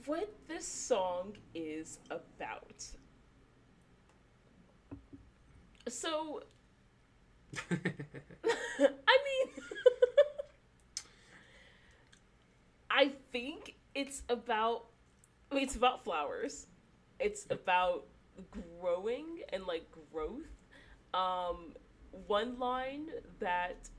what 0.06 0.30
this 0.48 0.68
song 0.68 1.34
is 1.54 2.00
about. 2.10 2.86
So, 5.88 6.42
I 7.72 7.78
mean, 8.80 9.64
I 12.90 13.12
think 13.32 13.76
it's 13.94 14.24
about 14.30 14.86
I 15.52 15.56
mean, 15.56 15.64
it's 15.64 15.76
about 15.76 16.04
flowers. 16.04 16.68
It's 17.20 17.48
about 17.50 18.06
growing 18.80 19.42
and 19.54 19.66
like 19.66 19.88
growth. 20.12 20.48
Um, 21.14 21.74
one 22.28 22.60
line 22.60 23.08
that 23.40 23.90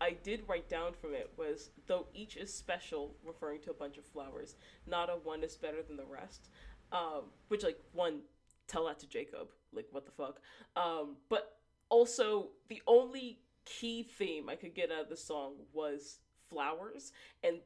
I 0.00 0.16
did 0.22 0.42
write 0.48 0.68
down 0.68 0.92
from 0.92 1.14
it 1.14 1.30
was 1.36 1.70
though 1.86 2.06
each 2.12 2.36
is 2.36 2.52
special, 2.52 3.14
referring 3.24 3.60
to 3.62 3.70
a 3.70 3.74
bunch 3.74 3.96
of 3.98 4.04
flowers, 4.04 4.56
not 4.86 5.08
a 5.08 5.14
one 5.14 5.42
is 5.42 5.56
better 5.56 5.82
than 5.82 5.96
the 5.96 6.04
rest. 6.04 6.48
Um, 6.92 7.24
which 7.48 7.64
like 7.64 7.80
one 7.92 8.20
tell 8.68 8.86
that 8.86 8.98
to 9.00 9.08
Jacob, 9.08 9.48
like 9.72 9.86
what 9.90 10.04
the 10.04 10.12
fuck. 10.12 10.40
Um, 10.76 11.16
but 11.28 11.58
also 11.88 12.48
the 12.68 12.82
only 12.86 13.40
key 13.64 14.02
theme 14.02 14.48
I 14.48 14.54
could 14.56 14.74
get 14.74 14.90
out 14.90 15.02
of 15.02 15.08
the 15.08 15.16
song 15.16 15.54
was 15.72 16.18
flowers, 16.48 17.12
and 17.42 17.58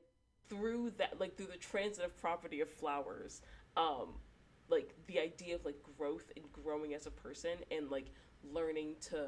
through 0.49 0.93
that, 0.99 1.21
like 1.21 1.37
through 1.37 1.47
the 1.47 1.59
transitive 1.59 2.17
property 2.17 2.61
of 2.61 2.69
flowers, 2.69 3.43
um, 3.77 4.15
like 4.69 4.95
the 5.07 5.19
idea 5.19 5.55
of 5.55 5.65
like 5.65 5.77
growth 5.97 6.33
and 6.37 6.45
growing 6.53 6.95
as 6.95 7.07
a 7.07 7.11
person 7.11 7.53
and 7.71 7.91
like 7.91 8.07
learning 8.53 8.95
to 9.01 9.27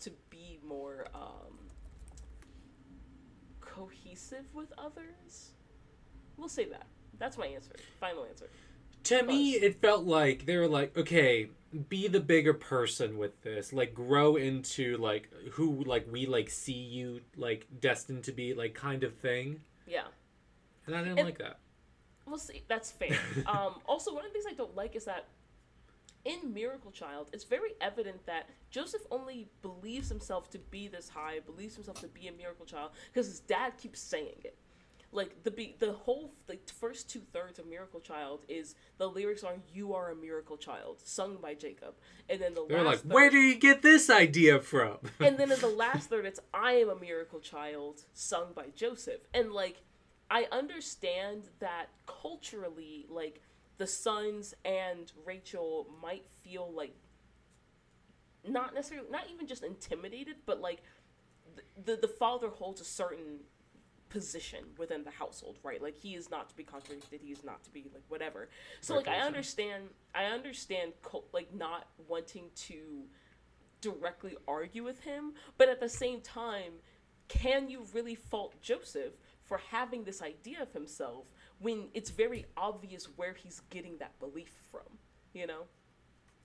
to 0.00 0.10
be 0.30 0.58
more 0.66 1.06
um, 1.14 1.58
cohesive 3.76 4.44
with 4.52 4.72
others. 4.78 5.52
We'll 6.36 6.48
say 6.48 6.66
that. 6.66 6.86
That's 7.18 7.38
my 7.38 7.46
answer. 7.46 7.72
Final 8.00 8.24
answer. 8.24 8.48
to 9.04 9.22
me, 9.22 9.52
it 9.52 9.80
felt 9.80 10.04
like 10.04 10.46
they 10.46 10.56
were 10.56 10.68
like, 10.68 10.96
okay, 10.96 11.48
be 11.88 12.06
the 12.08 12.20
bigger 12.20 12.52
person 12.54 13.16
with 13.16 13.40
this, 13.42 13.72
like 13.72 13.94
grow 13.94 14.36
into 14.36 14.96
like 14.98 15.28
who 15.52 15.82
like 15.84 16.06
we 16.10 16.26
like 16.26 16.50
see 16.50 16.72
you 16.72 17.20
like 17.36 17.66
destined 17.80 18.24
to 18.24 18.32
be, 18.32 18.54
like 18.54 18.74
kind 18.74 19.04
of 19.04 19.14
thing. 19.14 19.60
Yeah. 19.86 20.04
And 20.86 20.94
I 20.94 20.98
didn't 21.02 21.18
And- 21.18 21.26
like 21.26 21.38
that. 21.38 21.58
We'll 22.26 22.38
see. 22.38 22.62
That's 22.68 22.90
fair. 22.90 23.18
um, 23.46 23.74
also, 23.84 24.14
one 24.14 24.24
of 24.24 24.30
the 24.30 24.32
things 24.32 24.44
I 24.48 24.54
don't 24.54 24.76
like 24.76 24.94
is 24.94 25.04
that 25.06 25.26
in 26.24 26.52
Miracle 26.54 26.90
Child, 26.90 27.30
it's 27.32 27.44
very 27.44 27.72
evident 27.80 28.26
that 28.26 28.48
Joseph 28.70 29.02
only 29.10 29.48
believes 29.60 30.08
himself 30.08 30.50
to 30.50 30.58
be 30.58 30.88
this 30.88 31.08
high, 31.08 31.40
believes 31.40 31.74
himself 31.74 32.00
to 32.00 32.08
be 32.08 32.28
a 32.28 32.32
miracle 32.32 32.64
child, 32.66 32.92
because 33.12 33.26
his 33.26 33.40
dad 33.40 33.76
keeps 33.76 34.00
saying 34.00 34.36
it. 34.44 34.56
Like 35.14 35.42
the 35.42 35.50
be- 35.50 35.76
the 35.78 35.92
whole 35.92 36.32
like 36.48 36.66
first 36.70 37.10
two 37.10 37.20
thirds 37.34 37.58
of 37.58 37.66
Miracle 37.66 38.00
Child 38.00 38.46
is 38.48 38.74
the 38.96 39.06
lyrics 39.06 39.44
are 39.44 39.56
"You 39.74 39.92
are 39.92 40.10
a 40.10 40.16
miracle 40.16 40.56
child," 40.56 41.02
sung 41.04 41.36
by 41.36 41.52
Jacob, 41.52 41.94
and 42.30 42.40
then 42.40 42.54
the 42.54 42.64
They're 42.66 42.82
like, 42.82 43.00
third, 43.00 43.12
where 43.12 43.28
do 43.28 43.36
you 43.36 43.56
get 43.56 43.82
this 43.82 44.08
idea 44.08 44.58
from? 44.60 44.96
and 45.20 45.36
then 45.36 45.52
in 45.52 45.60
the 45.60 45.68
last 45.84 46.08
third 46.08 46.24
it's 46.24 46.40
i 46.54 46.72
am 46.72 46.88
a 46.88 46.96
miracle 46.96 47.40
child 47.40 48.04
sung 48.14 48.52
by 48.54 48.66
joseph 48.74 49.20
and 49.34 49.52
like 49.52 49.82
i 50.30 50.46
understand 50.50 51.48
that 51.58 51.86
culturally 52.06 53.06
like 53.10 53.42
the 53.78 53.86
sons 53.86 54.54
and 54.64 55.12
rachel 55.24 55.86
might 56.02 56.26
feel 56.42 56.72
like 56.72 56.94
not 58.48 58.74
necessarily 58.74 59.08
not 59.10 59.24
even 59.32 59.46
just 59.46 59.62
intimidated 59.62 60.36
but 60.46 60.60
like 60.60 60.82
the 61.56 61.62
the, 61.84 61.96
the 62.02 62.08
father 62.08 62.48
holds 62.48 62.80
a 62.80 62.84
certain 62.84 63.40
position 64.08 64.64
within 64.76 65.04
the 65.04 65.10
household 65.10 65.58
right? 65.62 65.82
Like 65.82 65.96
he 65.96 66.14
is 66.14 66.30
not 66.30 66.50
to 66.50 66.54
be 66.54 66.64
contradicted 66.64 67.20
he 67.22 67.32
is 67.32 67.42
not 67.42 67.64
to 67.64 67.70
be 67.70 67.86
like 67.94 68.02
whatever. 68.08 68.50
So 68.82 68.94
like 68.94 69.08
i 69.08 69.20
understand 69.20 69.84
i 70.14 70.24
understand 70.24 70.92
like 71.32 71.54
not 71.54 71.86
wanting 72.08 72.50
to 72.66 73.06
directly 73.82 74.36
argue 74.48 74.82
with 74.82 75.00
him, 75.00 75.34
but 75.58 75.68
at 75.68 75.80
the 75.80 75.88
same 75.88 76.22
time, 76.22 76.72
can 77.28 77.68
you 77.68 77.84
really 77.92 78.14
fault 78.14 78.54
Joseph 78.62 79.12
for 79.42 79.60
having 79.70 80.04
this 80.04 80.22
idea 80.22 80.62
of 80.62 80.72
himself 80.72 81.24
when 81.62 81.88
it's 81.94 82.10
very 82.10 82.46
obvious 82.56 83.06
where 83.16 83.34
he's 83.34 83.60
getting 83.70 83.98
that 83.98 84.18
belief 84.18 84.52
from? 84.70 84.98
You 85.32 85.46
know? 85.46 85.62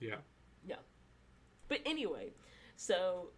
yeah. 0.00 0.16
Yeah. 0.66 0.76
But 1.68 1.80
anyway, 1.84 2.32
so 2.76 3.30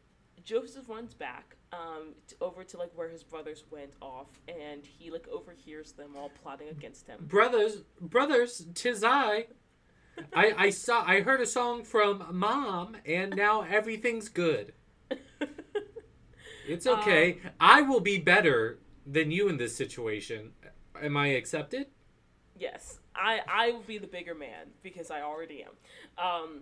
Joseph 0.44 0.88
runs 0.88 1.14
back 1.14 1.56
um, 1.72 2.14
t- 2.28 2.36
over 2.40 2.62
to 2.64 2.76
like 2.76 2.90
where 2.94 3.08
his 3.08 3.22
brothers 3.22 3.64
went 3.70 3.92
off, 4.00 4.28
and 4.48 4.84
he 4.84 5.10
like 5.10 5.26
overhears 5.28 5.92
them 5.92 6.10
all 6.16 6.30
plotting 6.42 6.68
against 6.68 7.06
him. 7.06 7.18
Brothers, 7.26 7.82
brothers, 8.00 8.66
tis 8.74 9.02
I. 9.02 9.46
I 10.34 10.54
I 10.56 10.70
saw 10.70 11.02
I 11.06 11.20
heard 11.22 11.40
a 11.40 11.46
song 11.46 11.82
from 11.82 12.26
mom 12.32 12.96
and 13.06 13.34
now 13.34 13.62
everything's 13.62 14.28
good. 14.28 14.74
It's 16.70 16.86
okay. 16.86 17.38
I 17.58 17.82
will 17.82 18.00
be 18.00 18.18
better 18.18 18.78
than 19.04 19.32
you 19.32 19.48
in 19.48 19.56
this 19.56 19.74
situation. 19.74 20.52
Am 21.02 21.16
I 21.16 21.28
accepted? 21.28 21.86
Yes, 22.58 22.98
I 23.14 23.40
I 23.48 23.70
will 23.72 23.80
be 23.82 23.98
the 23.98 24.06
bigger 24.06 24.34
man 24.34 24.68
because 24.82 25.10
I 25.10 25.22
already 25.22 25.64
am. 25.64 26.24
Um, 26.24 26.60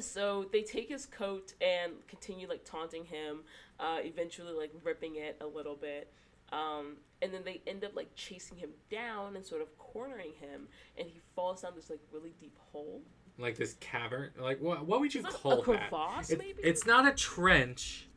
so 0.00 0.46
they 0.52 0.62
take 0.62 0.88
his 0.88 1.06
coat 1.06 1.54
and 1.60 1.92
continue 2.08 2.48
like 2.48 2.64
taunting 2.64 3.04
him. 3.04 3.40
Uh, 3.78 3.98
eventually, 4.00 4.52
like 4.52 4.72
ripping 4.82 5.16
it 5.16 5.36
a 5.40 5.46
little 5.46 5.76
bit. 5.76 6.12
Um, 6.52 6.96
and 7.22 7.32
then 7.32 7.42
they 7.44 7.62
end 7.66 7.84
up 7.84 7.96
like 7.96 8.14
chasing 8.14 8.56
him 8.58 8.70
down 8.90 9.34
and 9.36 9.44
sort 9.44 9.62
of 9.62 9.76
cornering 9.78 10.32
him, 10.40 10.68
and 10.98 11.08
he 11.08 11.20
falls 11.34 11.62
down 11.62 11.72
this 11.74 11.90
like 11.90 12.00
really 12.12 12.34
deep 12.40 12.56
hole. 12.72 13.02
like 13.38 13.56
this 13.56 13.74
cavern. 13.80 14.30
Like 14.38 14.60
what? 14.60 14.84
What 14.86 15.00
would 15.00 15.14
you 15.14 15.20
Is 15.20 15.26
it 15.26 15.32
call 15.40 15.52
a 15.52 15.56
that? 15.56 15.90
crevasse, 15.90 16.30
It- 16.30 16.38
maybe? 16.38 16.60
It's 16.62 16.86
not 16.86 17.06
a 17.06 17.12
trench. 17.14 18.08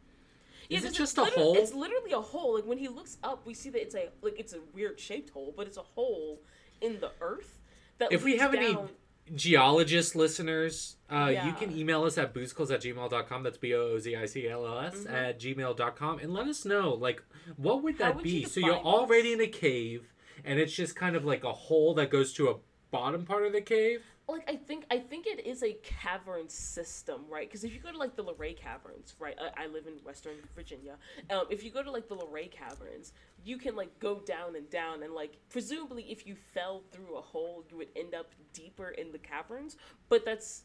Yeah, 0.70 0.80
Is 0.80 0.86
it 0.86 0.94
just 0.94 1.18
a 1.18 1.26
hole? 1.26 1.56
It's 1.58 1.74
literally 1.74 2.12
a 2.12 2.20
hole. 2.22 2.56
Like 2.56 2.66
when 2.66 2.78
he 2.78 2.88
looks 2.88 3.18
up, 3.24 3.46
we 3.46 3.54
see 3.54 3.70
that 3.70 3.82
it's 3.82 3.96
a 3.96 4.10
like 4.22 4.40
it's 4.40 4.54
a 4.54 4.60
weird 4.74 5.00
shaped 5.00 5.30
hole, 5.32 5.54
but 5.56 5.68
it's 5.68 5.78
a 5.78 5.82
hole 5.82 6.42
in 6.82 7.00
the 7.00 7.12
earth. 7.22 7.60
That 8.00 8.12
If 8.12 8.24
we 8.24 8.38
have 8.38 8.54
any 8.54 8.74
down- 8.74 8.90
geologist 9.36 10.16
listeners, 10.16 10.98
uh, 11.12 11.34
you 11.46 11.54
can 11.54 11.76
email 11.78 12.04
us 12.04 12.18
at 12.18 12.34
boozicals 12.34 12.72
at 12.72 12.82
gmail.com. 12.82 13.44
That's 13.44 13.58
B 13.58 13.74
O 13.74 13.82
O 13.94 14.00
Z 14.00 14.16
I 14.16 14.26
C 14.26 14.48
L 14.48 14.66
L 14.66 14.80
S 14.80 14.96
Mhm. 15.06 15.12
at 15.12 15.40
gmail.com. 15.40 16.20
And 16.20 16.34
let 16.34 16.48
us 16.48 16.64
know, 16.66 16.94
like, 16.94 17.22
what 17.58 17.84
would 17.84 17.98
that 17.98 18.16
would 18.16 18.24
be? 18.24 18.42
you 18.42 18.48
So 18.48 18.60
you're 18.60 18.76
define 18.76 18.86
already 18.86 19.34
in 19.34 19.42
a 19.42 19.48
cave, 19.48 20.14
and 20.46 20.60
it's 20.60 20.74
just 20.74 20.96
kind 20.96 21.16
of 21.16 21.26
like 21.26 21.44
a 21.44 21.54
hole 21.54 21.94
that 21.96 22.10
goes 22.10 22.34
to 22.34 22.50
a 22.50 22.56
bottom 22.92 23.26
part 23.26 23.46
of 23.46 23.52
the 23.54 23.62
cave. 23.62 24.04
Like 24.28 24.44
I 24.50 24.56
think 24.56 24.86
I 24.92 25.00
think 25.00 25.26
it 25.26 25.46
is 25.46 25.64
a 25.64 25.74
cavern 25.84 26.50
system, 26.50 27.22
right? 27.30 27.48
Because 27.48 27.64
if 27.64 27.74
you 27.74 27.80
go 27.80 27.92
to 27.92 27.98
like 27.98 28.16
the 28.16 28.24
Luray 28.24 28.54
Caverns, 28.54 29.16
right? 29.20 29.36
I, 29.40 29.64
I 29.64 29.68
live 29.68 29.88
in 29.88 29.94
Western 30.04 30.36
Virginia. 30.56 30.96
Um, 31.30 31.46
if 31.50 31.64
you 31.64 31.72
go 31.72 31.82
to 31.82 31.92
like 31.92 32.08
the 32.10 32.16
Luray 32.16 32.48
Caverns, 32.52 33.14
you 33.46 33.58
can 33.58 33.76
like 33.76 33.98
go 34.00 34.20
down 34.20 34.56
and 34.56 34.70
down, 34.70 35.04
and 35.04 35.14
like 35.14 35.38
presumably 35.50 36.04
if 36.10 36.28
you 36.28 36.36
fell 36.54 36.84
through 36.92 37.18
a 37.18 37.22
hole, 37.22 37.64
you 37.70 37.78
would 37.78 37.90
end 37.96 38.14
up 38.14 38.34
deeper 38.54 38.90
in 38.90 39.12
the 39.12 39.18
caverns. 39.20 39.78
But 40.10 40.26
that's 40.26 40.64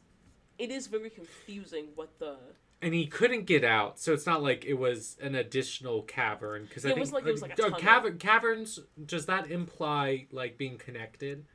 it 0.59 0.71
is 0.71 0.87
very 0.89 1.11
confusing 1.11 1.87
what 1.95 2.19
the 2.19 2.37
And 2.83 2.93
he 2.93 3.07
couldn't 3.07 3.47
get 3.47 3.63
out, 3.63 4.01
so 4.01 4.13
it's 4.13 4.27
not 4.27 4.43
like 4.43 4.65
it 4.65 4.75
was 4.75 5.17
an 5.23 5.37
additional 5.37 6.03
cavern. 6.03 6.65
Because 6.65 6.85
I 6.85 6.89
It 6.89 6.95
think 6.95 7.01
was 7.01 7.13
like- 7.13 7.27
it 7.27 7.33
was 7.33 7.43
like 7.43 7.53
a 7.53 7.63
tunnel. 7.63 7.79
cavern, 7.79 8.19
caverns. 8.19 8.81
Does 9.07 9.27
that 9.27 9.51
imply 9.53 10.27
like 10.33 10.59
being 10.59 10.79
connected? 10.79 11.47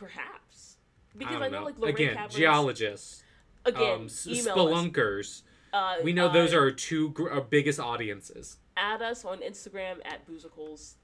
Perhaps 0.00 0.76
I 1.14 1.18
because 1.18 1.34
don't 1.34 1.42
I, 1.42 1.48
know 1.48 1.58
know. 1.60 1.64
like 1.66 1.78
Luray 1.78 1.90
Again, 1.92 2.14
Caverns. 2.14 2.34
geologists, 2.34 3.22
again, 3.66 3.92
um, 3.92 4.06
spelunkers. 4.06 5.42
Uh, 5.72 5.96
We 6.02 6.12
know 6.12 6.32
those 6.32 6.52
uh, 6.52 6.58
are 6.58 6.60
our 6.62 6.70
two 6.70 7.10
gr- 7.10 7.30
our 7.30 7.40
biggest 7.42 7.78
audiences. 7.78 8.56
add 8.76 9.02
us 9.02 9.24
on 9.24 9.38
Instagram 9.40 9.98
at 10.04 10.26
Boozicals. 10.26 10.94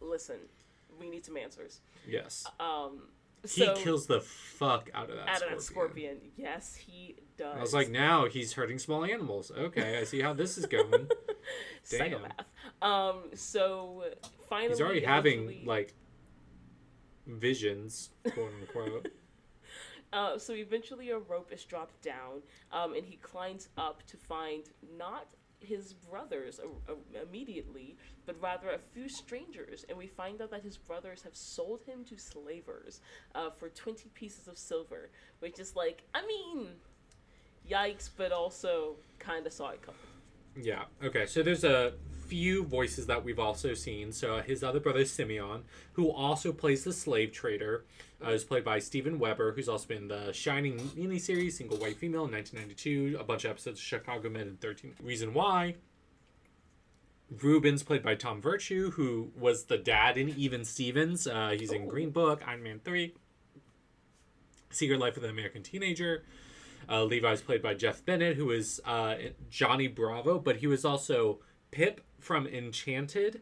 Listen, 0.00 0.36
we 0.98 1.10
need 1.10 1.24
some 1.24 1.36
answers. 1.36 1.80
Yes. 2.06 2.46
Um, 2.60 3.08
He 3.48 3.68
kills 3.74 4.06
the 4.06 4.20
fuck 4.20 4.88
out 4.94 5.10
of 5.10 5.16
that 5.16 5.28
out 5.28 5.36
scorpion. 5.36 5.52
of 5.52 5.58
that 5.58 5.62
scorpion. 5.64 6.16
Yes, 6.36 6.74
he 6.76 7.16
does. 7.36 7.56
I 7.58 7.60
was 7.60 7.74
like, 7.74 7.90
now 7.90 8.26
he's 8.26 8.52
hurting 8.54 8.78
small 8.78 9.04
animals. 9.04 9.50
Okay, 9.56 9.98
I 9.98 10.04
see 10.04 10.20
how 10.20 10.32
this 10.32 10.56
is 10.56 10.64
going. 10.66 10.90
damn. 11.90 12.10
psychopath. 12.10 12.46
Um, 12.80 13.16
so 13.34 14.04
finally, 14.48 14.70
he's 14.70 14.80
already 14.80 15.04
having 15.04 15.64
like 15.66 15.94
visions, 17.26 18.10
quote 18.34 18.52
unquote. 18.60 19.08
Uh, 20.12 20.38
so 20.38 20.52
eventually, 20.52 21.10
a 21.10 21.18
rope 21.18 21.50
is 21.50 21.64
dropped 21.64 22.00
down, 22.00 22.40
um, 22.70 22.94
and 22.94 23.04
he 23.04 23.16
climbs 23.16 23.68
up 23.76 24.00
to 24.06 24.16
find 24.16 24.62
not 24.96 25.26
his 25.58 25.92
brothers 25.92 26.60
uh, 26.60 26.92
uh, 26.92 27.22
immediately, 27.28 27.96
but 28.26 28.36
rather 28.40 28.70
a 28.70 28.78
few 28.78 29.08
strangers. 29.08 29.84
And 29.88 29.98
we 29.98 30.06
find 30.06 30.40
out 30.40 30.50
that 30.52 30.62
his 30.62 30.76
brothers 30.76 31.22
have 31.22 31.34
sold 31.34 31.82
him 31.82 32.04
to 32.04 32.16
slavers 32.16 33.00
uh, 33.34 33.50
for 33.50 33.68
20 33.68 34.08
pieces 34.10 34.46
of 34.46 34.56
silver, 34.56 35.10
which 35.40 35.58
is 35.58 35.74
like, 35.74 36.04
I 36.14 36.24
mean, 36.26 36.68
yikes, 37.68 38.08
but 38.16 38.30
also 38.30 38.96
kind 39.18 39.46
of 39.46 39.52
saw 39.52 39.70
it 39.70 39.82
coming. 39.82 40.00
Yeah. 40.56 40.84
Okay. 41.02 41.26
So 41.26 41.42
there's 41.42 41.64
a 41.64 41.94
few 42.26 42.64
voices 42.64 43.06
that 43.06 43.24
we've 43.24 43.38
also 43.38 43.74
seen. 43.74 44.12
So 44.12 44.40
his 44.40 44.62
other 44.62 44.80
brother 44.80 45.04
Simeon, 45.04 45.64
who 45.92 46.10
also 46.10 46.52
plays 46.52 46.84
the 46.84 46.92
slave 46.92 47.32
trader, 47.32 47.84
uh, 48.24 48.30
is 48.30 48.44
played 48.44 48.64
by 48.64 48.78
Steven 48.78 49.18
Weber, 49.18 49.52
who's 49.52 49.68
also 49.68 49.86
been 49.88 50.02
in 50.02 50.08
the 50.08 50.32
Shining 50.32 50.78
miniseries, 50.78 51.52
Single 51.52 51.78
White 51.78 51.96
Female 51.96 52.24
in 52.24 52.32
1992, 52.32 53.18
a 53.18 53.24
bunch 53.24 53.44
of 53.44 53.50
episodes 53.50 53.78
of 53.78 53.84
Chicago 53.84 54.28
Med 54.28 54.46
and 54.46 54.60
13 54.60 54.94
Reason 55.02 55.34
Why. 55.34 55.76
Reuben's, 57.42 57.82
played 57.82 58.02
by 58.02 58.14
Tom 58.14 58.40
Virtue, 58.40 58.90
who 58.92 59.32
was 59.38 59.64
the 59.64 59.78
dad 59.78 60.16
in 60.16 60.28
Even 60.30 60.64
Stevens. 60.64 61.26
Uh, 61.26 61.54
he's 61.58 61.72
in 61.72 61.88
Green 61.88 62.10
Book, 62.10 62.42
Iron 62.46 62.62
Man 62.62 62.80
3, 62.84 63.14
Secret 64.70 65.00
Life 65.00 65.16
of 65.16 65.22
the 65.22 65.30
American 65.30 65.62
Teenager. 65.62 66.24
Uh, 66.88 67.04
Levi's 67.04 67.40
played 67.40 67.62
by 67.62 67.74
Jeff 67.74 68.04
Bennett, 68.04 68.36
who 68.36 68.50
is 68.50 68.80
uh, 68.84 69.14
Johnny 69.50 69.88
Bravo, 69.88 70.38
but 70.38 70.56
he 70.56 70.66
was 70.66 70.84
also 70.84 71.40
Pip 71.74 72.00
from 72.20 72.46
Enchanted 72.46 73.40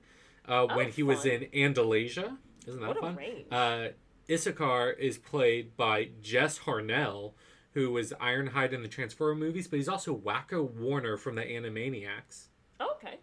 uh, 0.49 0.67
when 0.67 0.87
Oh, 0.89 0.91
he 0.91 1.03
was 1.03 1.27
in 1.27 1.43
Andalasia. 1.55 2.39
Isn't 2.67 2.81
that 2.81 2.89
What 2.89 3.01
fun? 3.01 3.19
Uh, 3.51 3.89
Issachar 4.31 4.91
is 4.93 5.19
played 5.19 5.77
by 5.77 6.09
Jess 6.23 6.61
Harnell, 6.61 7.35
who 7.75 7.91
was 7.93 8.13
Ironhide 8.21 8.73
in 8.73 8.83
the 8.83 8.89
Transformer 8.89 9.35
movies, 9.35 9.69
but 9.69 9.77
he's 9.77 9.89
also 9.89 10.17
Wakko 10.17 10.63
Warner 10.71 11.17
from 11.19 11.35
the 11.35 11.43
Animaniacs. 11.43 12.47
okay. 12.81 13.19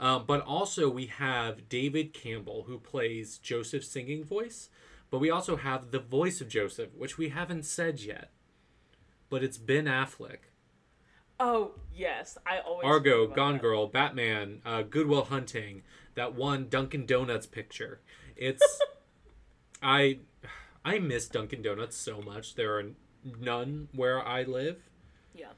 Um, 0.00 0.24
but 0.26 0.40
also 0.42 0.88
we 0.88 1.06
have 1.06 1.68
David 1.68 2.12
Campbell, 2.12 2.64
who 2.66 2.78
plays 2.78 3.38
Joseph's 3.38 3.88
singing 3.88 4.24
voice. 4.24 4.68
But 5.10 5.18
we 5.20 5.30
also 5.30 5.56
have 5.56 5.90
the 5.90 5.98
voice 5.98 6.40
of 6.40 6.48
Joseph, 6.48 6.90
which 6.96 7.16
we 7.18 7.30
haven't 7.30 7.64
said 7.64 8.00
yet. 8.00 8.30
But 9.30 9.42
it's 9.42 9.58
Ben 9.58 9.86
Affleck. 9.86 10.47
Oh, 11.40 11.72
yes. 11.94 12.36
I 12.46 12.58
always. 12.60 12.84
Argo, 12.86 13.26
Gone 13.26 13.54
that. 13.54 13.62
Girl, 13.62 13.86
Batman, 13.86 14.60
uh, 14.66 14.82
Good 14.82 15.06
Will 15.06 15.24
Hunting, 15.24 15.82
that 16.14 16.34
one 16.34 16.68
Dunkin' 16.68 17.06
Donuts 17.06 17.46
picture. 17.46 18.00
It's 18.36 18.62
I 19.82 20.18
I 20.84 20.98
miss 20.98 21.28
Dunkin' 21.28 21.62
Donuts 21.62 21.96
so 21.96 22.20
much. 22.20 22.54
There 22.54 22.76
are 22.78 22.84
none 23.24 23.88
where 23.94 24.24
I 24.26 24.42
live, 24.42 24.78
Yeah. 25.34 25.52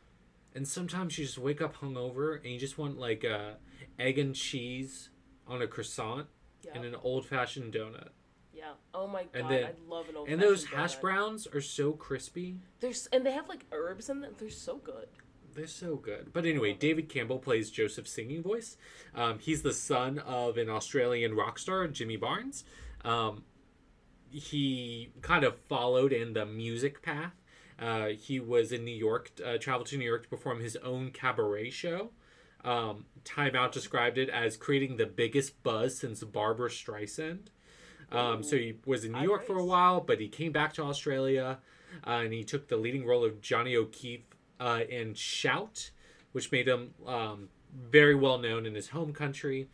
and 0.55 0.67
sometimes 0.67 1.19
you 1.19 1.25
just 1.25 1.39
wake 1.39 1.61
up 1.61 1.77
hungover 1.77 2.37
and 2.43 2.47
you 2.53 2.59
just 2.59 2.79
want 2.79 2.99
like 2.99 3.25
uh, 3.25 3.53
egg 3.99 4.19
and 4.19 4.35
cheese 4.35 5.11
on 5.47 5.63
a 5.63 5.67
croissant 5.67 6.27
Yeah. 6.63 6.73
and 6.75 6.85
an 6.85 6.97
old 7.03 7.27
fashioned 7.27 7.73
donut. 7.75 8.09
Yeah. 8.53 8.73
Oh 8.93 9.07
my 9.07 9.25
god, 9.25 9.31
And 9.35 9.51
then- 9.51 9.65
I 9.65 9.73
love 9.89 10.09
an 10.09 10.17
old. 10.17 10.29
And 10.29 10.41
those 10.43 10.67
hash 10.67 10.97
browns 10.97 11.47
are 11.47 11.61
so 11.63 11.93
crispy. 11.93 12.57
There's 12.81 13.07
and 13.07 13.25
they 13.25 13.33
have 13.33 13.49
like 13.49 13.65
herbs 13.73 14.11
in 14.11 14.21
them. 14.21 14.35
They're 14.39 14.51
so 14.51 14.77
good. 14.77 15.09
They're 15.55 15.67
so 15.67 15.97
good. 15.97 16.33
But 16.33 16.47
anyway, 16.47 16.75
David 16.75 17.09
Campbell 17.09 17.39
plays 17.39 17.71
Joseph's 17.71 18.13
singing 18.13 18.43
voice. 18.43 18.77
Um, 19.15 19.39
he's 19.39 19.63
the 19.63 19.73
son 19.73 20.19
of 20.21 20.57
an 20.57 20.71
Australian 20.71 21.35
rock 21.35 21.59
star, 21.59 21.87
Jimmy 21.89 22.17
Barnes. 22.17 22.65
Um, 23.05 23.45
he 24.31 25.11
kind 25.23 25.45
of 25.45 25.57
followed 25.69 26.13
in 26.13 26.35
the 26.35 26.47
music 26.47 27.03
path. 27.03 27.35
Uh, 27.79 28.09
he 28.09 28.39
was 28.39 28.73
in 28.73 28.85
New 28.85 28.95
York, 28.95 29.33
uh, 29.45 29.57
traveled 29.59 29.87
to 29.89 29.97
New 29.97 30.05
York 30.05 30.25
to 30.25 30.29
perform 30.29 30.61
his 30.61 30.77
own 30.77 31.11
cabaret 31.11 31.71
show. 31.71 32.11
Um, 32.63 33.07
Time 33.25 33.57
Out 33.57 33.73
described 33.73 34.19
it 34.19 34.29
as 34.29 34.57
creating 34.57 34.99
the 34.99 35.07
biggest 35.07 35.63
buzz 35.63 35.99
since 35.99 36.23
Barbra 36.23 36.69
Streisand. 36.69 37.49
Um, 38.13 38.43
so 38.43 38.57
he 38.57 38.75
was 38.85 39.05
in 39.05 39.13
New 39.13 39.23
York 39.23 39.47
for 39.47 39.57
a 39.57 39.65
while, 39.65 40.01
but 40.01 40.21
he 40.21 40.29
came 40.29 40.53
back 40.53 40.75
to 40.75 40.83
Australia 40.83 41.59
uh, 42.07 42.11
and 42.11 42.33
he 42.33 42.45
took 42.45 42.69
the 42.69 42.77
leading 42.77 43.07
role 43.07 43.25
of 43.25 43.41
Johnny 43.41 43.77
O'Keefe 43.77 44.25
uh, 44.61 44.81
in 44.89 45.15
Shout, 45.15 45.91
which 46.33 46.53
made 46.53 46.69
him 46.69 46.91
um, 47.07 47.49
very 47.75 48.15
well 48.15 48.39
known 48.39 48.67
in 48.67 48.75
his 48.75 48.91
home 48.91 49.13
country. 49.13 49.69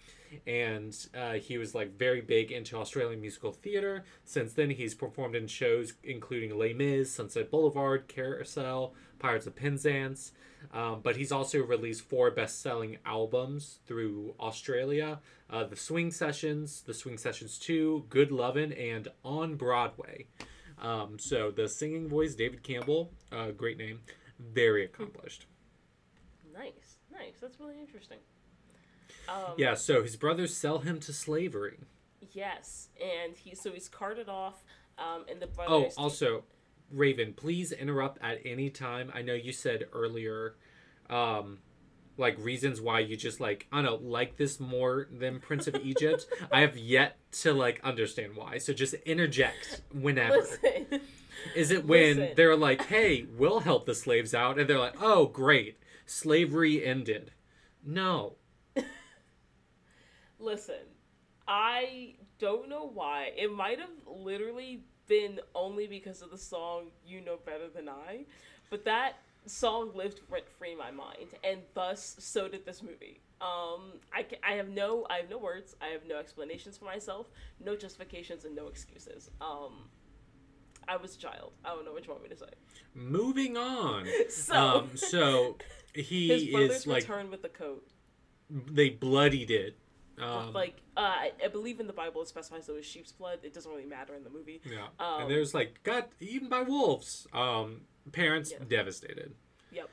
And 0.46 0.94
uh, 1.16 1.34
he 1.34 1.56
was 1.56 1.74
like 1.74 1.98
very 1.98 2.20
big 2.20 2.50
into 2.50 2.76
Australian 2.76 3.20
musical 3.20 3.52
theater. 3.52 4.04
Since 4.24 4.54
then, 4.54 4.70
he's 4.70 4.94
performed 4.94 5.34
in 5.34 5.46
shows 5.46 5.94
including 6.02 6.58
Les 6.58 6.72
Mis, 6.72 7.10
Sunset 7.10 7.50
Boulevard, 7.50 8.08
Carousel, 8.08 8.94
Pirates 9.18 9.46
of 9.46 9.56
Penzance. 9.56 10.32
Um, 10.72 11.00
but 11.02 11.16
he's 11.16 11.30
also 11.30 11.60
released 11.60 12.02
four 12.02 12.30
best-selling 12.32 12.98
albums 13.06 13.78
through 13.86 14.34
Australia: 14.40 15.20
uh, 15.48 15.64
The 15.64 15.76
Swing 15.76 16.10
Sessions, 16.10 16.82
The 16.82 16.94
Swing 16.94 17.18
Sessions 17.18 17.56
Two, 17.56 18.04
Good 18.08 18.32
Lovin', 18.32 18.72
and 18.72 19.08
On 19.24 19.54
Broadway. 19.54 20.26
Um, 20.82 21.18
so 21.18 21.50
the 21.50 21.68
singing 21.68 22.08
voice, 22.08 22.34
David 22.34 22.62
Campbell, 22.62 23.12
uh, 23.32 23.52
great 23.52 23.78
name, 23.78 24.00
very 24.38 24.84
accomplished. 24.84 25.46
Nice, 26.54 26.96
nice. 27.12 27.34
That's 27.40 27.60
really 27.60 27.78
interesting. 27.80 28.18
Um, 29.28 29.54
Yeah, 29.56 29.74
so 29.74 30.02
his 30.02 30.16
brothers 30.16 30.56
sell 30.56 30.78
him 30.78 31.00
to 31.00 31.12
slavery. 31.12 31.78
Yes, 32.32 32.88
and 33.00 33.36
he 33.36 33.54
so 33.54 33.72
he's 33.72 33.88
carted 33.88 34.28
off, 34.28 34.64
um, 34.98 35.24
and 35.30 35.40
the 35.40 35.46
brothers. 35.46 35.72
Oh, 35.72 35.80
brothers. 35.80 35.94
also, 35.96 36.44
Raven, 36.90 37.32
please 37.34 37.72
interrupt 37.72 38.18
at 38.22 38.38
any 38.44 38.70
time. 38.70 39.10
I 39.14 39.22
know 39.22 39.34
you 39.34 39.52
said 39.52 39.86
earlier, 39.92 40.56
um, 41.08 41.58
like 42.18 42.36
reasons 42.38 42.80
why 42.80 43.00
you 43.00 43.16
just 43.16 43.40
like 43.40 43.66
I 43.72 43.82
don't 43.82 43.84
know 44.02 44.08
like 44.08 44.36
this 44.36 44.58
more 44.60 45.08
than 45.12 45.40
Prince 45.40 45.66
of 45.66 45.76
Egypt. 45.84 46.26
I 46.52 46.60
have 46.60 46.76
yet 46.76 47.18
to 47.42 47.52
like 47.52 47.80
understand 47.84 48.36
why. 48.36 48.58
So 48.58 48.72
just 48.72 48.94
interject 49.04 49.82
whenever. 49.92 50.36
Listen, 50.36 51.00
Is 51.54 51.70
it 51.70 51.84
when 51.86 52.16
Listen. 52.16 52.34
they're 52.36 52.56
like, 52.56 52.86
"Hey, 52.86 53.26
we'll 53.36 53.60
help 53.60 53.86
the 53.86 53.94
slaves 53.94 54.34
out," 54.34 54.58
and 54.58 54.68
they're 54.68 54.78
like, 54.78 54.96
"Oh, 55.00 55.26
great, 55.26 55.76
slavery 56.06 56.84
ended." 56.84 57.32
No, 57.84 58.36
listen. 60.38 60.74
I 61.48 62.14
don't 62.38 62.68
know 62.68 62.88
why. 62.92 63.32
It 63.36 63.52
might 63.52 63.78
have 63.78 63.90
literally 64.06 64.82
been 65.06 65.38
only 65.54 65.86
because 65.86 66.22
of 66.22 66.30
the 66.30 66.38
song 66.38 66.90
"You 67.06 67.20
Know 67.20 67.38
Better 67.44 67.68
Than 67.72 67.88
I," 67.88 68.24
but 68.70 68.84
that 68.86 69.14
song 69.46 69.92
lived 69.94 70.20
rent 70.30 70.48
free 70.48 70.72
in 70.72 70.78
my 70.78 70.90
mind, 70.90 71.28
and 71.44 71.60
thus 71.74 72.16
so 72.18 72.48
did 72.48 72.64
this 72.66 72.82
movie. 72.82 73.20
Um, 73.40 74.00
I, 74.14 74.26
I 74.42 74.52
have 74.54 74.68
no 74.68 75.06
I 75.10 75.16
have 75.18 75.28
no 75.30 75.38
words. 75.38 75.76
I 75.80 75.88
have 75.88 76.02
no 76.08 76.16
explanations 76.18 76.78
for 76.78 76.86
myself, 76.86 77.30
no 77.64 77.76
justifications, 77.76 78.44
and 78.44 78.56
no 78.56 78.66
excuses. 78.68 79.30
Um, 79.40 79.88
I 80.88 80.96
was 80.96 81.16
a 81.16 81.18
child. 81.18 81.52
I 81.64 81.70
don't 81.70 81.84
know 81.84 81.92
what 81.92 82.04
you 82.06 82.10
want 82.12 82.22
me 82.22 82.28
to 82.30 82.36
say. 82.36 82.46
Moving 82.94 83.56
on. 83.56 84.06
So 84.30 84.54
Um, 84.54 84.90
so 84.96 85.56
he 85.94 86.28
his 86.32 86.44
brothers 86.50 86.76
is 86.76 86.86
like 86.86 87.02
return 87.02 87.30
with 87.30 87.42
the 87.42 87.48
coat. 87.48 87.86
they 88.50 88.90
bloodied 88.90 89.50
it. 89.50 89.76
Um, 90.18 90.54
like 90.54 90.76
uh, 90.96 91.00
I, 91.00 91.32
I 91.44 91.48
believe 91.48 91.78
in 91.78 91.86
the 91.86 91.92
Bible 91.92 92.22
it 92.22 92.28
specifies 92.28 92.68
it 92.70 92.72
was 92.74 92.86
sheep's 92.86 93.12
blood. 93.12 93.40
It 93.42 93.52
doesn't 93.52 93.70
really 93.70 93.84
matter 93.84 94.14
in 94.14 94.24
the 94.24 94.30
movie. 94.30 94.62
yeah, 94.64 94.86
um, 94.98 95.22
and 95.22 95.30
there's 95.30 95.52
like 95.52 95.82
got 95.82 96.08
eaten 96.20 96.48
by 96.48 96.62
wolves. 96.62 97.26
Um, 97.34 97.82
parents 98.12 98.52
Yeah. 98.52 98.58
devastated. 98.68 99.34
Yep, 99.72 99.90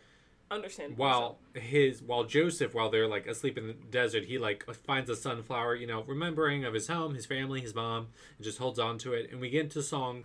understand. 0.52 0.98
While 0.98 1.40
his 1.54 2.02
while 2.02 2.24
Joseph 2.24 2.74
while 2.74 2.90
they're 2.90 3.08
like 3.08 3.28
asleep 3.28 3.58
in 3.58 3.68
the 3.68 3.74
desert, 3.74 4.26
he 4.26 4.38
like 4.38 4.66
finds 4.86 5.10
a 5.10 5.16
sunflower, 5.16 5.76
you 5.76 5.88
know, 5.88 6.04
remembering 6.04 6.64
of 6.66 6.74
his 6.74 6.88
home, 6.88 7.16
his 7.16 7.26
family, 7.26 7.62
his 7.62 7.74
mom, 7.76 8.08
and 8.38 8.44
just 8.46 8.58
holds 8.60 8.80
on 8.80 8.98
to 9.00 9.14
it. 9.14 9.32
And 9.32 9.40
we 9.42 9.50
get 9.50 9.62
into 9.64 9.80
the 9.80 9.84
song 9.84 10.24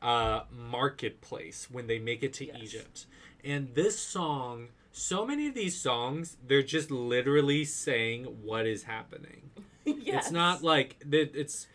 uh 0.00 0.42
Marketplace 0.50 1.68
when 1.70 1.86
they 1.86 1.98
make 1.98 2.22
it 2.22 2.32
to 2.34 2.46
Yes. 2.46 2.56
Egypt. 2.62 3.06
And 3.44 3.74
this 3.74 3.98
song, 3.98 4.68
so 4.92 5.24
many 5.26 5.46
of 5.46 5.54
these 5.54 5.76
songs, 5.76 6.36
they're 6.46 6.62
just 6.62 6.90
literally 6.90 7.64
saying 7.64 8.24
what 8.42 8.66
is 8.66 8.84
happening. 8.84 9.50
yes. 9.84 10.24
It's 10.24 10.30
not 10.30 10.62
like 10.62 10.96
it's 11.10 11.66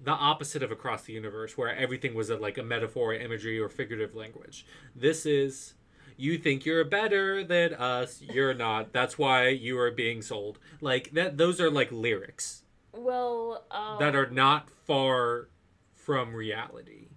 the 0.00 0.12
opposite 0.12 0.62
of 0.62 0.70
across 0.70 1.02
the 1.02 1.12
universe 1.12 1.56
where 1.56 1.74
everything 1.74 2.14
was 2.14 2.30
a, 2.30 2.36
like 2.36 2.58
a 2.58 2.62
metaphor, 2.62 3.14
imagery, 3.14 3.58
or 3.58 3.68
figurative 3.68 4.14
language. 4.14 4.66
This 4.94 5.26
is 5.26 5.74
you 6.16 6.38
think 6.38 6.64
you're 6.64 6.84
better 6.84 7.42
than 7.44 7.74
us, 7.74 8.22
you're 8.22 8.54
not. 8.54 8.92
That's 8.92 9.18
why 9.18 9.48
you 9.48 9.78
are 9.78 9.90
being 9.90 10.22
sold. 10.22 10.58
Like 10.80 11.10
that 11.12 11.36
those 11.36 11.60
are 11.60 11.70
like 11.70 11.90
lyrics 11.90 12.62
well 12.92 13.64
um, 13.70 13.98
that 13.98 14.14
are 14.14 14.30
not 14.30 14.70
far 14.70 15.48
from 15.94 16.34
reality. 16.34 17.08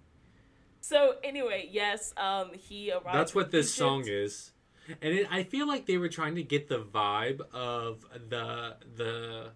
So 0.80 1.16
anyway, 1.22 1.68
yes, 1.70 2.14
um, 2.16 2.52
he 2.54 2.90
arrived. 2.90 3.14
That's 3.14 3.34
what 3.34 3.50
this 3.50 3.66
Egypt. 3.66 3.78
song 3.78 4.04
is. 4.06 4.52
And 5.02 5.12
it, 5.12 5.28
I 5.30 5.42
feel 5.42 5.68
like 5.68 5.84
they 5.84 5.98
were 5.98 6.08
trying 6.08 6.34
to 6.36 6.42
get 6.42 6.68
the 6.68 6.80
vibe 6.80 7.40
of 7.52 8.06
the 8.30 8.76
the 8.96 9.50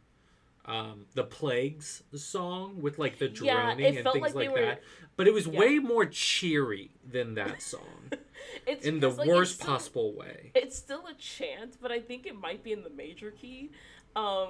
um, 0.64 1.06
the 1.14 1.24
plagues 1.24 2.02
song 2.14 2.80
with 2.80 2.98
like 2.98 3.18
the 3.18 3.26
Yeah, 3.26 3.32
droning 3.74 3.84
it 3.84 3.96
and 3.98 4.08
things 4.12 4.22
like 4.22 4.34
like, 4.34 4.50
were- 4.52 4.60
that. 4.60 4.82
But 5.16 5.26
it 5.28 5.34
was 5.34 5.46
Yeah. 5.46 5.58
way 5.60 5.78
more 5.78 6.06
cheery 6.06 6.90
than 7.04 7.34
that 7.34 7.60
song 7.62 8.10
It's 8.66 8.86
in 8.86 9.00
the 9.00 9.10
like, 9.10 9.28
worst 9.28 9.56
still- 9.56 9.66
possible 9.68 10.14
way. 10.14 10.52
It's 10.54 10.76
still 10.76 11.04
a 11.06 11.14
chant, 11.14 11.76
but 11.80 11.90
I 11.92 12.00
think 12.00 12.26
it 12.26 12.34
might 12.36 12.62
be 12.64 12.72
in 12.72 12.82
the 12.82 12.90
major 12.90 13.30
key. 13.30 13.70
Um, 14.16 14.48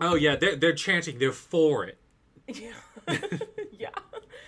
Oh 0.00 0.14
yeah, 0.14 0.36
they're 0.36 0.56
they're 0.56 0.72
chanting. 0.74 1.18
They're 1.18 1.32
for 1.32 1.84
it. 1.84 1.98
yeah, 2.48 2.72
yeah. 3.72 3.88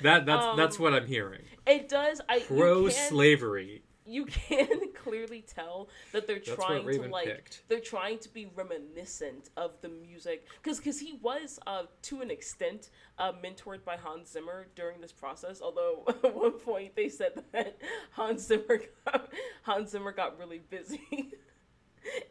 That 0.03 0.25
that's 0.25 0.57
that's 0.57 0.77
Um, 0.77 0.83
what 0.83 0.95
I'm 0.95 1.07
hearing. 1.07 1.43
It 1.67 1.89
does. 1.89 2.21
I 2.29 2.41
Pro 2.41 2.89
slavery. 2.89 3.83
You 4.07 4.25
can 4.49 4.69
clearly 4.95 5.43
tell 5.43 5.89
that 6.13 6.27
they're 6.27 6.37
That's 6.45 6.55
trying 6.55 6.87
to 6.87 7.03
like 7.09 7.27
picked. 7.27 7.63
they're 7.69 7.81
trying 7.81 8.19
to 8.21 8.29
be 8.29 8.47
reminiscent 8.55 9.51
of 9.57 9.73
the 9.81 9.89
music 9.89 10.47
because 10.63 10.79
because 10.79 10.99
he 11.01 11.19
was 11.23 11.59
uh, 11.67 11.85
to 12.03 12.21
an 12.21 12.31
extent 12.31 12.91
uh, 13.19 13.33
mentored 13.33 13.85
by 13.85 13.97
Hans 13.97 14.31
Zimmer 14.31 14.69
during 14.75 15.01
this 15.01 15.13
process. 15.13 15.61
Although 15.63 16.05
at 16.25 16.35
one 16.35 16.53
point 16.53 16.97
they 16.97 17.09
said 17.09 17.43
that 17.53 17.79
Hans 18.13 18.47
Zimmer 18.47 18.81
got, 19.05 19.29
Hans 19.63 19.91
Zimmer 19.91 20.13
got 20.13 20.39
really 20.39 20.61
busy. 20.71 21.33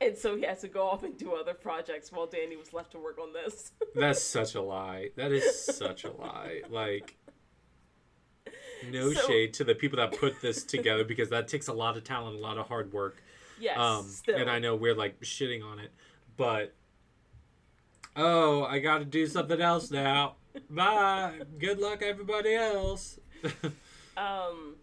And 0.02 0.18
so 0.18 0.36
he 0.36 0.44
had 0.44 0.60
to 0.60 0.68
go 0.68 0.86
off 0.86 1.04
and 1.04 1.18
do 1.18 1.34
other 1.34 1.54
projects 1.54 2.12
while 2.12 2.28
Danny 2.28 2.58
was 2.58 2.74
left 2.74 2.92
to 2.92 3.00
work 3.00 3.18
on 3.18 3.32
this. 3.32 3.72
That's 3.96 4.22
such 4.22 4.54
a 4.56 4.62
lie. 4.62 5.12
That 5.16 5.32
is 5.32 5.64
such 5.66 6.04
a 6.04 6.12
lie. 6.12 6.62
Like 6.70 7.16
no 8.90 9.12
So- 9.14 9.28
shade 9.28 9.54
to 9.56 9.64
the 9.64 9.76
people 9.76 9.98
that 9.98 10.18
put 10.18 10.42
this 10.42 10.64
together 10.64 11.04
because 11.04 11.30
that 11.30 11.48
takes 11.48 11.68
a 11.68 11.74
lot 11.74 11.98
of 11.98 12.04
talent, 12.04 12.36
a 12.38 12.40
lot 12.40 12.58
of 12.58 12.68
hard 12.68 12.92
work. 12.94 13.18
yes, 13.60 13.78
Um 13.78 14.08
still. 14.08 14.36
and 14.38 14.50
I 14.50 14.60
know 14.60 14.76
we're 14.76 14.96
like 14.96 15.20
shitting 15.22 15.64
on 15.64 15.80
it, 15.80 15.92
but 16.38 16.74
oh, 18.16 18.64
I 18.64 18.80
got 18.80 19.00
to 19.00 19.06
do 19.06 19.28
something 19.28 19.62
else 19.62 19.92
now. 19.92 20.36
Bye. 20.70 21.42
Good 21.60 21.80
luck 21.80 22.02
everybody 22.02 22.56
else. 22.56 23.20
um, 24.18 24.76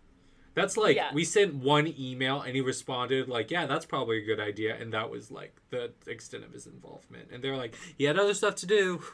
That's 0.54 0.76
like 0.76 0.96
Yeah. 0.96 1.12
we 1.14 1.24
sent 1.24 1.54
one 1.54 1.92
email 1.98 2.40
and 2.40 2.54
he 2.56 2.60
responded 2.60 3.28
like, 3.28 3.50
"Yeah, 3.50 3.66
that's 3.66 3.84
probably 3.86 4.18
a 4.18 4.24
good 4.24 4.40
idea," 4.40 4.74
and 4.76 4.92
that 4.92 5.08
was 5.10 5.30
like 5.30 5.54
the 5.70 5.92
extent 6.06 6.42
of 6.44 6.52
his 6.52 6.66
involvement. 6.66 7.28
And 7.30 7.44
they're 7.44 7.56
like, 7.56 7.74
"He 7.96 8.04
had 8.04 8.18
other 8.18 8.34
stuff 8.34 8.54
to 8.56 8.66
do." 8.66 9.02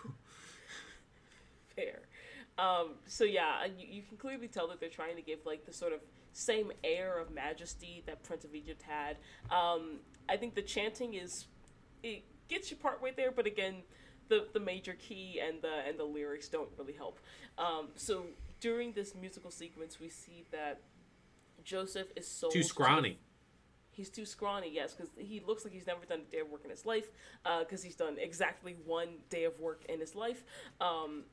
Um, 2.59 2.95
so 3.07 3.25
yeah, 3.25 3.65
you, 3.65 3.87
you 3.89 4.03
can 4.03 4.17
clearly 4.17 4.49
tell 4.49 4.69
that 4.69 4.81
they're 4.81 4.89
trying 4.89 5.17
to 5.17 5.23
give 5.23 5.41
like 5.45 5.67
the 5.67 5.73
sort 5.73 5.93
of 5.93 6.01
same 6.33 6.73
air 6.83 7.19
of 7.19 7.31
majesty 7.31 8.03
that 8.07 8.23
Prince 8.23 8.45
of 8.45 8.55
Egypt 8.55 8.83
had. 8.83 9.17
Um, 9.51 10.01
I 10.29 10.37
think 10.37 10.55
the 10.55 10.63
chanting 10.63 11.15
is 11.15 11.47
it 12.03 12.25
gets 12.49 12.71
you 12.71 12.77
partway 12.77 13.13
there, 13.17 13.33
but 13.33 13.47
again, 13.47 13.83
the 14.29 14.47
the 14.53 14.61
major 14.61 14.95
key 14.95 15.41
and 15.47 15.61
the 15.63 15.87
and 15.87 15.99
the 15.99 16.05
lyrics 16.05 16.49
don't 16.49 16.71
really 16.79 16.93
help. 16.93 17.19
Um, 17.59 17.89
so 17.97 18.27
during 18.61 18.93
this 18.93 19.15
musical 19.15 19.51
sequence, 19.51 20.01
we 20.01 20.09
see 20.09 20.45
that 20.51 20.81
Joseph 21.65 22.09
is 22.17 22.27
sold 22.29 22.53
Too 22.53 22.63
to 22.63 22.69
scrawny. 22.69 23.19
He's 23.91 24.11
too 24.11 24.27
scrawny, 24.27 24.71
yes, 24.73 24.93
because 24.93 25.13
he 25.17 25.41
looks 25.47 25.65
like 25.65 25.73
he's 25.73 25.87
never 25.87 26.05
done 26.05 26.23
a 26.27 26.31
day 26.31 26.41
of 26.41 26.51
work 26.51 26.65
in 26.65 26.71
his 26.71 26.85
life. 26.85 27.11
Because 27.61 27.83
he's 27.83 27.95
done 27.95 28.17
exactly 28.19 28.77
one 28.85 29.19
day 29.31 29.45
of 29.45 29.61
work 29.61 29.85
in 29.89 30.01
his 30.01 30.17
life. 30.17 30.43
Um, 30.81 31.25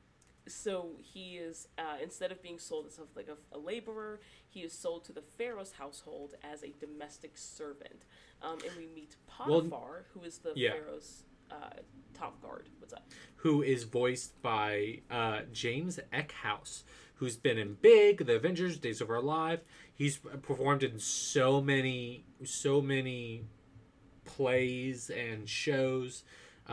so 0.48 0.90
he 0.98 1.36
is 1.36 1.68
uh, 1.78 1.96
instead 2.02 2.32
of 2.32 2.42
being 2.42 2.58
sold 2.58 2.86
as 2.86 2.98
a, 2.98 3.02
like 3.14 3.28
a, 3.28 3.56
a 3.56 3.58
laborer, 3.58 4.20
he 4.48 4.60
is 4.60 4.72
sold 4.72 5.04
to 5.06 5.12
the 5.12 5.22
pharaoh's 5.22 5.72
household 5.72 6.34
as 6.42 6.62
a 6.62 6.72
domestic 6.80 7.36
servant. 7.36 8.04
Um, 8.42 8.58
and 8.66 8.76
we 8.76 8.86
meet 8.92 9.16
Well, 9.46 10.04
who 10.14 10.22
is 10.22 10.38
the 10.38 10.52
yeah. 10.56 10.72
pharaoh's 10.72 11.24
uh, 11.50 11.80
top 12.14 12.40
guard. 12.42 12.68
What's 12.78 12.92
up? 12.92 13.04
who 13.42 13.60
is 13.60 13.82
voiced 13.82 14.40
by 14.40 15.00
uh, 15.10 15.40
James 15.52 15.98
Eckhouse, 16.12 16.84
who's 17.16 17.36
been 17.36 17.58
in 17.58 17.76
Big, 17.82 18.24
The 18.24 18.36
Avengers, 18.36 18.78
Days 18.78 19.00
of 19.00 19.10
Our 19.10 19.20
Life. 19.20 19.60
He's 19.92 20.18
performed 20.18 20.84
in 20.84 21.00
so 21.00 21.60
many, 21.60 22.24
so 22.44 22.80
many 22.80 23.42
plays 24.24 25.10
and 25.10 25.48
shows. 25.48 26.22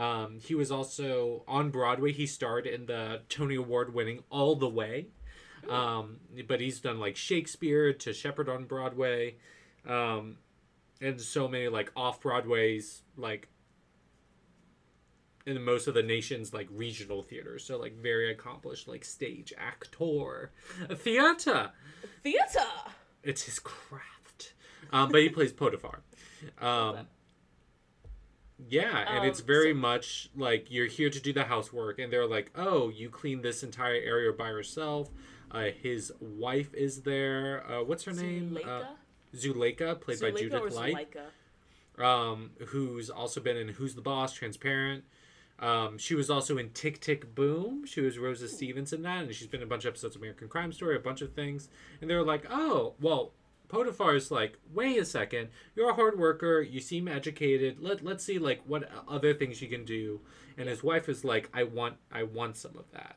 Um, 0.00 0.38
he 0.40 0.54
was 0.54 0.70
also 0.70 1.44
on 1.46 1.68
Broadway. 1.68 2.12
He 2.12 2.26
starred 2.26 2.66
in 2.66 2.86
the 2.86 3.20
Tony 3.28 3.56
Award 3.56 3.92
winning 3.92 4.24
All 4.30 4.56
the 4.56 4.68
Way. 4.68 5.08
Um, 5.68 6.20
but 6.48 6.58
he's 6.58 6.80
done 6.80 6.98
like 6.98 7.16
Shakespeare 7.16 7.92
to 7.92 8.14
Shepard 8.14 8.48
on 8.48 8.64
Broadway. 8.64 9.36
Um, 9.86 10.38
and 11.02 11.20
so 11.20 11.48
many 11.48 11.68
like 11.68 11.92
off 11.94 12.22
Broadway's 12.22 13.02
like 13.18 13.48
in 15.44 15.62
most 15.62 15.86
of 15.86 15.92
the 15.92 16.02
nation's 16.02 16.54
like 16.54 16.68
regional 16.70 17.22
theaters. 17.22 17.64
So 17.64 17.78
like 17.78 17.94
very 18.00 18.32
accomplished 18.32 18.88
like 18.88 19.04
stage 19.04 19.52
actor. 19.58 20.50
Theater. 20.94 21.72
Theater. 22.22 22.70
It's 23.22 23.42
his 23.42 23.58
craft. 23.58 24.54
Um, 24.94 25.10
but 25.10 25.20
he 25.20 25.28
plays 25.28 25.52
Potiphar. 25.52 26.00
Um, 26.58 27.06
yeah, 28.68 29.16
and 29.16 29.26
it's 29.26 29.40
Um, 29.40 29.46
very 29.46 29.72
much 29.72 30.30
like 30.36 30.70
you're 30.70 30.86
here 30.86 31.10
to 31.10 31.20
do 31.20 31.32
the 31.32 31.44
housework, 31.44 31.98
and 31.98 32.12
they're 32.12 32.26
like, 32.26 32.50
"Oh, 32.54 32.88
you 32.88 33.08
clean 33.08 33.42
this 33.42 33.62
entire 33.62 34.00
area 34.00 34.32
by 34.32 34.50
yourself." 34.50 35.10
Uh, 35.50 35.70
his 35.82 36.12
wife 36.20 36.72
is 36.74 37.02
there. 37.02 37.64
Uh, 37.68 37.82
what's 37.82 38.04
her 38.04 38.12
name? 38.12 38.56
Uh, 38.56 38.60
Zuleika? 38.64 38.88
Zuleika, 39.34 40.00
played 40.00 40.20
by 40.20 40.30
Zuleika 40.30 40.38
Judith 40.38 40.62
or 40.62 40.70
Light 40.70 41.16
um, 42.00 42.50
who's 42.68 43.10
also 43.10 43.40
been 43.40 43.56
in 43.56 43.68
Who's 43.68 43.94
the 43.94 44.00
Boss, 44.00 44.32
Transparent. 44.32 45.04
Um, 45.58 45.98
she 45.98 46.14
was 46.14 46.30
also 46.30 46.56
in 46.56 46.70
Tick 46.70 47.00
Tick 47.00 47.34
Boom. 47.34 47.84
She 47.84 48.00
was 48.00 48.18
Rosa 48.18 48.48
Stevens 48.48 48.92
in 48.92 49.02
that, 49.02 49.24
and 49.24 49.34
she's 49.34 49.46
been 49.46 49.60
in 49.60 49.66
a 49.66 49.68
bunch 49.68 49.84
of 49.84 49.90
episodes 49.90 50.16
of 50.16 50.22
American 50.22 50.48
Crime 50.48 50.72
Story, 50.72 50.96
a 50.96 51.00
bunch 51.00 51.20
of 51.20 51.34
things. 51.34 51.68
And 52.00 52.08
they 52.08 52.14
were 52.14 52.24
like, 52.24 52.46
oh, 52.50 52.94
well, 53.00 53.32
Potiphar's 53.70 54.30
like, 54.30 54.58
wait 54.72 54.98
a 54.98 55.04
second, 55.04 55.48
you're 55.76 55.90
a 55.90 55.94
hard 55.94 56.18
worker, 56.18 56.60
you 56.60 56.80
seem 56.80 57.06
educated. 57.08 57.78
Let 57.80 58.04
let's 58.04 58.24
see 58.24 58.38
like 58.38 58.60
what 58.66 58.90
other 59.08 59.32
things 59.32 59.62
you 59.62 59.68
can 59.68 59.84
do. 59.84 60.20
And 60.58 60.68
his 60.68 60.82
wife 60.82 61.08
is 61.08 61.24
like, 61.24 61.48
I 61.54 61.62
want 61.62 61.96
I 62.10 62.24
want 62.24 62.56
some 62.56 62.76
of 62.76 62.90
that. 62.92 63.16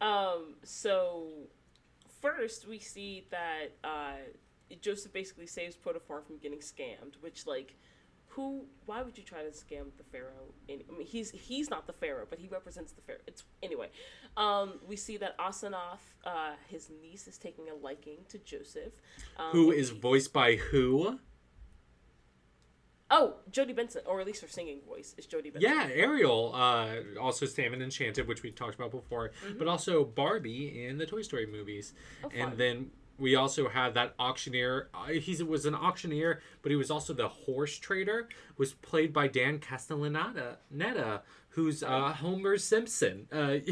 Um, 0.00 0.54
so 0.64 1.28
first 2.20 2.66
we 2.66 2.78
see 2.78 3.26
that 3.30 3.76
uh, 3.84 4.16
Joseph 4.80 5.12
basically 5.12 5.46
saves 5.46 5.76
Potiphar 5.76 6.22
from 6.22 6.38
getting 6.38 6.58
scammed, 6.58 7.14
which 7.20 7.46
like 7.46 7.76
who? 8.34 8.64
Why 8.86 9.02
would 9.02 9.16
you 9.18 9.24
try 9.24 9.42
to 9.42 9.50
scam 9.50 9.86
the 9.96 10.04
pharaoh? 10.12 10.54
In, 10.68 10.82
I 10.92 10.96
mean, 10.98 11.06
he's 11.06 11.30
he's 11.30 11.68
not 11.70 11.86
the 11.86 11.92
pharaoh, 11.92 12.26
but 12.28 12.38
he 12.38 12.48
represents 12.48 12.92
the 12.92 13.02
pharaoh. 13.02 13.20
It's 13.26 13.44
anyway. 13.62 13.88
Um, 14.36 14.74
we 14.86 14.96
see 14.96 15.16
that 15.18 15.36
Asenath, 15.38 15.98
uh, 16.24 16.52
his 16.68 16.90
niece, 17.02 17.26
is 17.26 17.38
taking 17.38 17.68
a 17.68 17.74
liking 17.74 18.18
to 18.28 18.38
Joseph. 18.38 18.92
Um, 19.36 19.50
Who 19.52 19.70
and 19.70 19.80
is 19.80 19.90
he- 19.90 19.98
voiced 19.98 20.32
by 20.32 20.56
who? 20.56 21.18
Oh, 23.12 23.34
Jodi 23.50 23.72
Benson, 23.72 24.02
or 24.06 24.20
at 24.20 24.26
least 24.26 24.40
her 24.40 24.46
singing 24.46 24.82
voice 24.88 25.16
is 25.18 25.26
Jodi 25.26 25.50
Benson. 25.50 25.68
Yeah, 25.68 25.88
Ariel. 25.92 26.52
Uh, 26.54 27.18
also 27.20 27.44
Sam 27.44 27.72
and 27.72 27.82
Enchanted, 27.82 28.28
which 28.28 28.44
we 28.44 28.52
talked 28.52 28.76
about 28.76 28.92
before, 28.92 29.32
but 29.58 29.66
also 29.66 30.04
Barbie 30.04 30.84
in 30.86 30.96
the 30.98 31.06
Toy 31.06 31.22
Story 31.22 31.46
movies. 31.46 31.92
Mm-hmm. 32.22 32.26
Oh, 32.26 32.42
and 32.44 32.56
then 32.56 32.90
we 33.20 33.34
also 33.36 33.68
had 33.68 33.94
that 33.94 34.14
auctioneer. 34.18 34.88
Uh, 34.94 35.06
he 35.12 35.42
was 35.42 35.66
an 35.66 35.74
auctioneer, 35.74 36.40
but 36.62 36.70
he 36.70 36.76
was 36.76 36.90
also 36.90 37.12
the 37.12 37.28
horse 37.28 37.78
trader. 37.78 38.28
Was 38.56 38.72
played 38.72 39.12
by 39.12 39.28
Dan 39.28 39.58
Castellaneta, 39.58 40.56
Netta, 40.70 41.22
who's 41.50 41.82
uh, 41.82 42.12
Homer 42.14 42.56
Simpson. 42.58 43.26
Uh, 43.32 43.58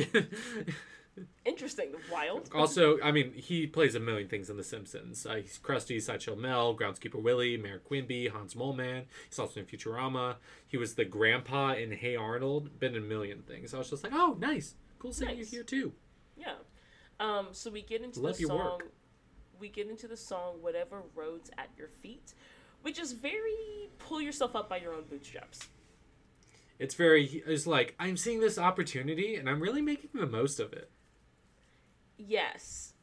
Interesting. 1.45 1.95
Wild. 2.13 2.49
also, 2.55 3.01
I 3.03 3.11
mean, 3.11 3.33
he 3.33 3.67
plays 3.67 3.97
a 3.97 4.01
million 4.01 4.29
things 4.29 4.51
in 4.51 4.57
The 4.57 4.63
Simpsons. 4.63 5.27
Uh, 5.27 5.37
he's 5.37 5.59
Krusty, 5.59 6.01
Sideshow 6.01 6.37
Mel, 6.37 6.77
Groundskeeper 6.77 7.21
Willie, 7.21 7.57
Mayor 7.57 7.81
Quimby, 7.81 8.29
Hans 8.29 8.55
Moleman. 8.55 9.05
He's 9.29 9.39
also 9.39 9.59
in 9.59 9.67
Futurama. 9.67 10.37
He 10.69 10.77
was 10.77 10.95
the 10.95 11.05
grandpa 11.05 11.73
in 11.73 11.91
Hey 11.91 12.15
Arnold. 12.15 12.79
Been 12.79 12.95
in 12.95 13.03
a 13.03 13.07
million 13.07 13.43
things. 13.43 13.75
I 13.75 13.79
was 13.79 13.91
just 13.91 14.05
like, 14.05 14.13
oh, 14.15 14.37
nice, 14.39 14.75
cool 15.01 15.13
seeing 15.13 15.37
Nice. 15.37 15.51
you 15.51 15.59
here 15.59 15.65
too. 15.65 15.93
Yeah. 16.37 16.55
Um, 17.19 17.49
so 17.51 17.71
we 17.73 17.83
get 17.83 18.03
into 18.03 18.21
Love 18.21 18.37
the 18.37 18.43
your 18.43 18.51
song. 18.51 18.59
work. 18.59 18.93
We 19.59 19.69
get 19.69 19.89
into 19.89 20.09
the 20.09 20.17
song 20.17 20.57
"Whatever 20.61 21.03
Roads 21.15 21.51
at 21.59 21.69
Your 21.77 21.89
Feet," 21.89 22.35
which 22.83 22.99
is 22.99 23.13
very 23.13 23.91
pull 23.99 24.21
yourself 24.21 24.55
up 24.55 24.69
by 24.69 24.79
your 24.79 24.95
own 24.95 25.05
bootstraps. 25.11 25.69
It's 26.79 26.95
very. 26.95 27.43
It's 27.47 27.67
like 27.67 27.95
I'm 27.99 28.17
seeing 28.17 28.41
this 28.41 28.59
opportunity 28.59 29.35
and 29.37 29.49
I'm 29.49 29.61
really 29.61 29.83
making 29.83 30.11
the 30.15 30.27
most 30.27 30.61
of 30.61 30.73
it. 30.73 30.91
Yes, 32.17 32.95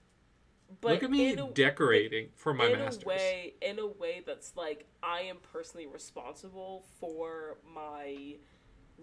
but 0.82 0.93
Look 0.93 1.03
at 1.03 1.12
me 1.12 1.34
a, 1.34 1.47
decorating 1.47 2.30
for 2.36 2.53
my 2.53 2.68
in 2.68 2.80
masters. 2.80 3.03
a 3.03 3.08
way, 3.08 3.53
in 3.62 3.80
a 3.80 3.88
way 3.88 4.24
that's 4.26 4.56
like 4.56 4.88
I 5.03 5.22
am 5.22 5.38
personally 5.51 5.88
responsible 5.88 6.86
for 6.99 7.58
my 7.74 8.36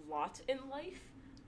lot 0.08 0.40
in 0.48 0.58
life. 0.70 1.00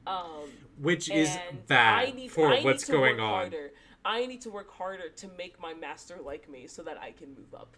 Um, 0.07 0.51
which 0.79 1.11
is 1.11 1.37
bad 1.67 2.15
need, 2.15 2.31
for 2.31 2.49
I 2.53 2.61
what's 2.61 2.85
going 2.85 3.21
on. 3.21 3.51
Harder. 3.51 3.73
I 4.05 4.27
need 4.27 4.41
to 4.43 4.51
work 4.51 4.71
harder 4.71 5.09
to 5.09 5.29
make 5.39 5.61
my 5.61 5.75
master 5.75 6.19
like 6.25 6.49
me, 6.49 6.67
so 6.67 6.83
that 6.83 6.99
I 7.01 7.13
can 7.13 7.29
move 7.31 7.55
up. 7.55 7.77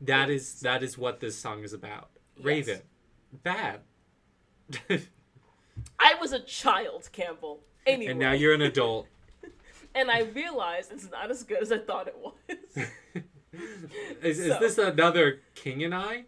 That 0.00 0.30
is 0.30 0.60
that 0.60 0.82
is 0.82 0.98
what 0.98 1.20
this 1.20 1.36
song 1.36 1.62
is 1.62 1.72
about. 1.72 2.10
Yes. 2.36 2.44
Raven, 2.44 2.80
bad. 3.42 3.80
I 5.98 6.14
was 6.20 6.32
a 6.32 6.40
child, 6.40 7.08
Campbell. 7.12 7.60
Anyway, 7.86 8.10
and 8.10 8.20
now 8.20 8.32
you're 8.32 8.54
an 8.54 8.62
adult. 8.62 9.06
and 9.94 10.10
I 10.10 10.22
realized 10.22 10.92
it's 10.92 11.10
not 11.10 11.30
as 11.30 11.42
good 11.42 11.62
as 11.62 11.72
I 11.72 11.78
thought 11.78 12.08
it 12.08 12.16
was. 12.18 12.86
is, 14.22 14.38
is 14.40 14.58
this 14.58 14.78
another 14.78 15.40
King 15.54 15.82
and 15.84 15.94
I? 15.94 16.24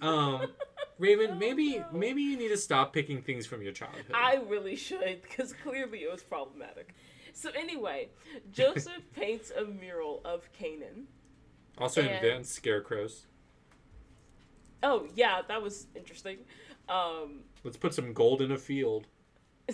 Um, 0.00 0.46
Raven, 0.98 1.32
Oh, 1.32 1.34
maybe 1.34 1.78
no. 1.78 1.86
maybe 1.92 2.22
you 2.22 2.36
need 2.36 2.48
to 2.48 2.56
stop 2.56 2.92
picking 2.92 3.20
things 3.22 3.46
from 3.46 3.62
your 3.62 3.72
childhood. 3.72 4.12
I 4.14 4.36
really 4.48 4.76
should, 4.76 5.22
because 5.22 5.52
clearly 5.52 6.00
it 6.00 6.12
was 6.12 6.22
problematic. 6.22 6.94
So 7.34 7.50
anyway, 7.50 8.08
Joseph 8.52 9.02
paints 9.14 9.50
a 9.50 9.64
mural 9.64 10.22
of 10.24 10.50
Canaan. 10.52 11.08
also 11.76 12.00
and- 12.00 12.10
invent 12.10 12.46
scarecrows. 12.46 13.26
Oh 14.82 15.08
yeah, 15.14 15.42
that 15.48 15.62
was 15.62 15.86
interesting. 15.94 16.38
Um, 16.88 17.40
Let's 17.64 17.76
put 17.76 17.94
some 17.94 18.12
gold 18.12 18.42
in 18.42 18.52
a 18.52 18.58
field. 18.58 19.06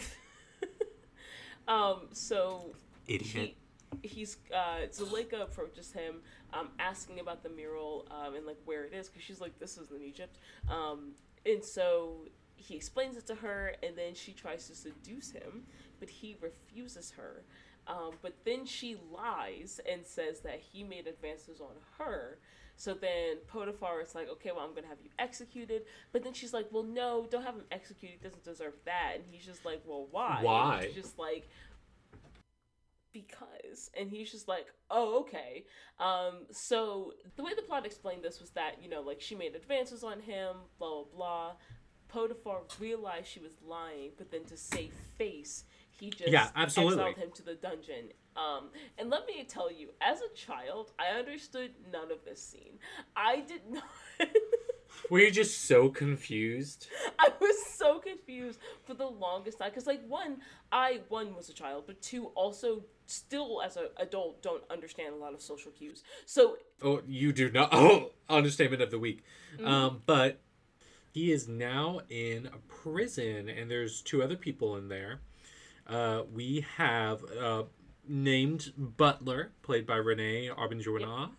um, 1.68 2.08
so 2.12 2.72
Idiot. 3.08 3.56
he, 4.02 4.08
he's 4.08 4.36
uh, 4.54 4.86
Zuleika 4.92 5.42
approaches 5.42 5.90
him, 5.92 6.20
um, 6.52 6.68
asking 6.78 7.18
about 7.18 7.42
the 7.42 7.48
mural 7.48 8.06
um, 8.11 8.36
and 8.36 8.46
like 8.46 8.58
where 8.64 8.84
it 8.84 8.92
is 8.94 9.08
because 9.08 9.24
she's 9.24 9.40
like, 9.40 9.58
"This 9.58 9.76
is 9.78 9.90
in 9.90 10.02
Egypt," 10.02 10.38
um, 10.68 11.12
and 11.44 11.64
so 11.64 12.26
he 12.54 12.76
explains 12.76 13.16
it 13.16 13.26
to 13.26 13.34
her, 13.34 13.74
and 13.82 13.96
then 13.96 14.14
she 14.14 14.32
tries 14.32 14.68
to 14.68 14.76
seduce 14.76 15.32
him, 15.32 15.64
but 16.01 16.11
he 16.11 16.36
refuses 16.40 17.12
her. 17.12 17.44
Um, 17.86 18.12
but 18.22 18.34
then 18.44 18.66
she 18.66 18.96
lies 19.12 19.80
and 19.90 20.07
says 20.07 20.40
that 20.40 20.61
he 20.61 20.82
made 20.82 21.07
advances 21.07 21.61
on 21.61 21.76
her. 21.98 22.38
So 22.76 22.94
then 22.94 23.36
Potiphar 23.46 24.01
is 24.01 24.14
like, 24.14 24.28
okay, 24.30 24.53
well, 24.53 24.64
I'm 24.64 24.70
going 24.70 24.84
to 24.84 24.88
have 24.88 25.01
you 25.03 25.11
executed. 25.18 25.82
But 26.12 26.24
then 26.24 26.32
she's 26.32 26.53
like, 26.53 26.66
well, 26.70 26.82
no, 26.82 27.26
don't 27.30 27.44
have 27.44 27.55
him 27.55 27.64
executed. 27.70 28.18
He 28.20 28.26
doesn't 28.26 28.44
deserve 28.44 28.74
that. 28.86 29.12
And 29.16 29.24
he's 29.30 29.44
just 29.44 29.64
like, 29.64 29.82
well, 29.84 30.09
why? 30.11 30.36
And 30.36 30.44
Why? 30.46 30.84
she's 30.86 30.94
just 30.94 31.18
like, 31.18 31.48
because. 33.12 33.90
And 33.98 34.09
he's 34.09 34.30
just 34.30 34.48
like, 34.48 34.66
oh, 34.90 35.20
okay. 35.20 35.64
Um, 35.98 36.46
so 36.51 37.12
the 37.36 37.42
way 37.42 37.53
the 37.55 37.62
plot 37.62 37.84
explained 37.84 38.22
this 38.22 38.40
was 38.40 38.51
that, 38.51 38.82
you 38.82 38.88
know, 38.88 39.03
like 39.03 39.20
she 39.20 39.34
made 39.34 39.55
advances 39.55 40.03
on 40.03 40.20
him, 40.20 40.57
blah, 40.78 41.03
blah, 41.03 41.05
blah. 41.14 41.53
Potiphar 42.09 42.62
realized 42.80 43.28
she 43.28 43.40
was 43.40 43.53
lying, 43.62 44.11
but 44.16 44.30
then 44.30 44.44
to 44.44 44.57
save 44.57 44.92
face, 45.16 45.64
he 46.01 46.11
just 46.11 46.30
Yeah, 46.30 46.48
absolutely. 46.57 47.05
exiled 47.05 47.16
him 47.18 47.30
to 47.34 47.42
the 47.42 47.55
dungeon. 47.55 48.09
Um, 48.36 48.70
and 48.98 49.11
let 49.11 49.26
me 49.26 49.44
tell 49.44 49.70
you, 49.70 49.90
as 50.01 50.20
a 50.20 50.34
child, 50.34 50.92
I 50.98 51.18
understood 51.18 51.72
none 51.92 52.11
of 52.11 52.24
this 52.24 52.42
scene. 52.42 52.78
I 53.14 53.40
did 53.40 53.62
not. 53.70 53.84
Were 55.11 55.20
you 55.20 55.30
just 55.30 55.64
so 55.66 55.88
confused? 55.88 56.88
I 57.18 57.28
was 57.40 57.64
so 57.66 57.98
confused 57.98 58.59
for 58.84 58.94
the 58.94 59.07
longest 59.07 59.59
time 59.59 59.70
because, 59.70 59.86
like, 59.86 60.05
one, 60.09 60.38
I 60.72 61.01
one 61.09 61.34
was 61.34 61.48
a 61.48 61.53
child, 61.53 61.84
but 61.86 62.01
two, 62.03 62.26
also 62.28 62.84
still 63.07 63.61
as 63.62 63.76
an 63.76 63.88
adult, 63.98 64.42
don't 64.42 64.62
understand 64.70 65.14
a 65.14 65.16
lot 65.16 65.34
of 65.34 65.40
social 65.42 65.70
cues. 65.72 66.03
So 66.26 66.57
Oh, 66.82 67.03
you 67.07 67.32
do 67.32 67.51
not. 67.51 67.70
Oh, 67.72 68.11
understatement 68.28 68.82
of 68.82 68.90
the 68.90 68.98
week. 68.98 69.22
Mm-hmm. 69.57 69.66
Um, 69.66 70.03
but 70.07 70.40
he 71.12 71.32
is 71.32 71.48
now 71.48 72.01
in 72.09 72.46
a 72.46 72.59
prison, 72.68 73.48
and 73.48 73.70
there's 73.70 74.01
two 74.03 74.22
other 74.22 74.36
people 74.36 74.76
in 74.76 74.88
there. 74.88 75.20
Uh, 75.91 76.22
we 76.32 76.64
have 76.76 77.24
uh, 77.43 77.64
named 78.07 78.72
Butler, 78.76 79.51
played 79.62 79.86
by 79.86 79.97
René 79.97 80.49
Auberjonois, 80.55 81.30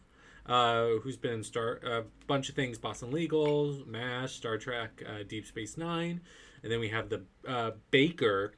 uh, 0.46 1.00
who's 1.02 1.16
been 1.16 1.34
in 1.36 1.44
star 1.44 1.80
a 1.86 2.04
bunch 2.28 2.50
of 2.50 2.56
things: 2.56 2.78
Boston 2.78 3.12
Legal, 3.12 3.82
MASH, 3.88 4.34
Star 4.36 4.58
Trek, 4.58 5.02
uh, 5.08 5.24
Deep 5.28 5.46
Space 5.46 5.78
Nine, 5.78 6.20
and 6.64 6.72
then 6.72 6.80
we 6.80 6.90
have 6.90 7.10
the 7.10 7.24
uh, 7.48 7.72
Baker. 7.90 8.54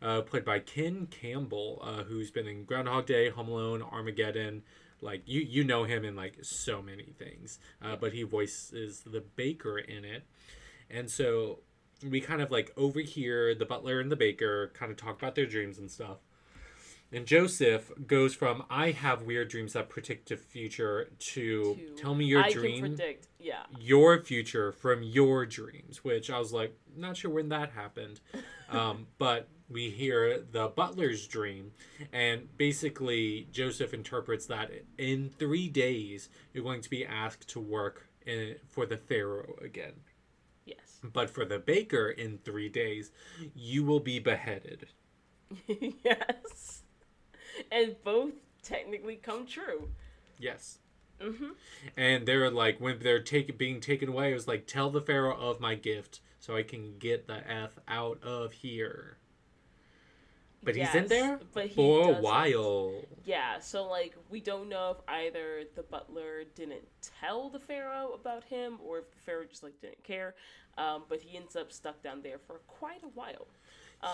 Played 0.00 0.44
by 0.44 0.60
Ken 0.60 1.08
Campbell, 1.10 1.82
who's 2.06 2.30
been 2.30 2.46
in 2.46 2.62
Groundhog 2.62 3.06
Day, 3.06 3.30
Home 3.30 3.48
Alone, 3.48 3.82
Armageddon, 3.82 4.62
like 5.00 5.22
you 5.26 5.40
you 5.40 5.64
know 5.64 5.82
him 5.84 6.04
in 6.04 6.14
like 6.14 6.36
so 6.42 6.80
many 6.80 7.14
things. 7.18 7.58
Uh, 7.82 7.96
but 7.96 8.12
he 8.12 8.22
voices 8.22 9.00
the 9.00 9.20
baker 9.20 9.76
in 9.76 10.04
it. 10.04 10.22
And 10.90 11.10
so 11.10 11.60
we 12.08 12.20
kind 12.20 12.40
of 12.40 12.50
like 12.50 12.72
overhear 12.76 13.54
the 13.54 13.64
butler 13.64 14.00
and 14.00 14.10
the 14.10 14.16
baker 14.16 14.70
kind 14.74 14.90
of 14.90 14.96
talk 14.96 15.16
about 15.16 15.34
their 15.34 15.46
dreams 15.46 15.78
and 15.78 15.90
stuff 15.90 16.18
and 17.12 17.26
joseph 17.26 17.90
goes 18.06 18.34
from 18.34 18.62
i 18.70 18.90
have 18.90 19.22
weird 19.22 19.48
dreams 19.48 19.72
that 19.72 19.88
predict 19.88 20.28
the 20.28 20.36
future 20.36 21.10
to, 21.18 21.74
to, 21.74 21.94
tell 21.96 22.14
me 22.14 22.24
your 22.24 22.44
I 22.44 22.50
dream 22.50 22.82
can 22.82 22.96
predict. 22.96 23.28
Yeah, 23.40 23.62
your 23.78 24.20
future 24.20 24.72
from 24.72 25.02
your 25.02 25.46
dreams, 25.46 26.02
which 26.02 26.28
I 26.28 26.38
was 26.38 26.52
like, 26.52 26.76
not 26.96 27.16
sure 27.16 27.30
when 27.30 27.48
that 27.50 27.70
happened. 27.70 28.20
Um, 28.70 29.06
but 29.16 29.48
we 29.70 29.88
hear 29.88 30.40
the 30.40 30.68
butler's 30.68 31.26
dream, 31.26 31.72
and 32.12 32.54
basically 32.58 33.48
Joseph 33.50 33.94
interprets 33.94 34.44
that 34.44 34.70
in 34.98 35.30
three 35.38 35.70
days 35.70 36.28
you're 36.52 36.64
going 36.64 36.82
to 36.82 36.90
be 36.90 37.06
asked 37.06 37.48
to 37.48 37.60
work 37.60 38.08
in, 38.26 38.56
for 38.68 38.84
the 38.84 38.98
Pharaoh 38.98 39.56
again. 39.62 39.92
Yes, 41.02 41.10
But 41.12 41.30
for 41.30 41.44
the 41.44 41.58
baker, 41.58 42.08
in 42.08 42.38
three 42.38 42.68
days, 42.68 43.10
you 43.54 43.84
will 43.84 44.00
be 44.00 44.18
beheaded. 44.20 44.88
yes, 46.04 46.82
and 47.72 47.96
both 48.04 48.34
technically 48.62 49.16
come 49.16 49.46
true. 49.46 49.88
Yes. 50.38 50.78
hmm 51.20 51.52
And 51.98 52.26
they're 52.26 52.50
like, 52.50 52.80
when 52.80 53.00
they're 53.00 53.22
taken, 53.22 53.56
being 53.56 53.80
taken 53.80 54.08
away, 54.08 54.30
it 54.30 54.34
was 54.34 54.48
like, 54.48 54.66
tell 54.66 54.90
the 54.90 55.02
Pharaoh 55.02 55.36
of 55.38 55.60
my 55.60 55.74
gift 55.74 56.20
so 56.38 56.56
I 56.56 56.62
can 56.62 56.98
get 56.98 57.26
the 57.26 57.46
F 57.50 57.78
out 57.88 58.22
of 58.22 58.52
here. 58.52 59.18
But 60.62 60.76
he's 60.76 60.94
in 60.94 61.08
there 61.08 61.40
but 61.52 61.68
for 61.74 62.04
a 62.04 62.10
doesn't. 62.10 62.12
while. 62.12 63.08
Yeah, 63.24 63.60
so 63.60 63.84
like 63.86 64.16
we 64.30 64.40
don't 64.40 64.68
know 64.68 64.92
if 64.92 64.98
either 65.08 65.64
the 65.74 65.82
butler 65.82 66.44
didn't 66.54 66.84
tell 67.20 67.50
the 67.50 67.60
pharaoh 67.60 68.12
about 68.14 68.44
him 68.44 68.78
or 68.84 69.00
if 69.00 69.10
the 69.12 69.20
pharaoh 69.20 69.44
just 69.44 69.62
like 69.62 69.80
didn't 69.80 70.04
care. 70.04 70.34
Um, 70.78 71.02
but 71.08 71.20
he 71.20 71.36
ends 71.36 71.56
up 71.56 71.72
stuck 71.72 72.02
down 72.02 72.22
there 72.22 72.38
for 72.38 72.60
quite 72.68 73.02
a 73.02 73.08
while. 73.08 73.48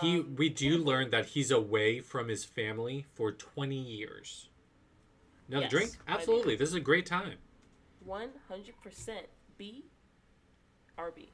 he, 0.01 0.17
Um, 0.19 0.35
we 0.35 0.49
do 0.49 0.77
learn 0.79 1.11
that 1.11 1.27
he's 1.27 1.51
away 1.51 2.01
from 2.01 2.27
his 2.27 2.43
family 2.43 3.05
for 3.13 3.31
20 3.31 3.75
years. 3.77 4.49
Another 5.47 5.61
Yes, 5.65 5.71
drink? 5.71 5.91
by 5.99 6.03
the 6.05 6.11
Absolutely. 6.17 6.55
This 6.55 6.69
is 6.69 6.75
a 6.75 6.79
great 6.79 7.05
time. 7.05 7.37
One 8.03 8.29
hundred 8.47 8.75
percent 8.81 9.27
B. 9.57 9.85
RB. 10.97 11.29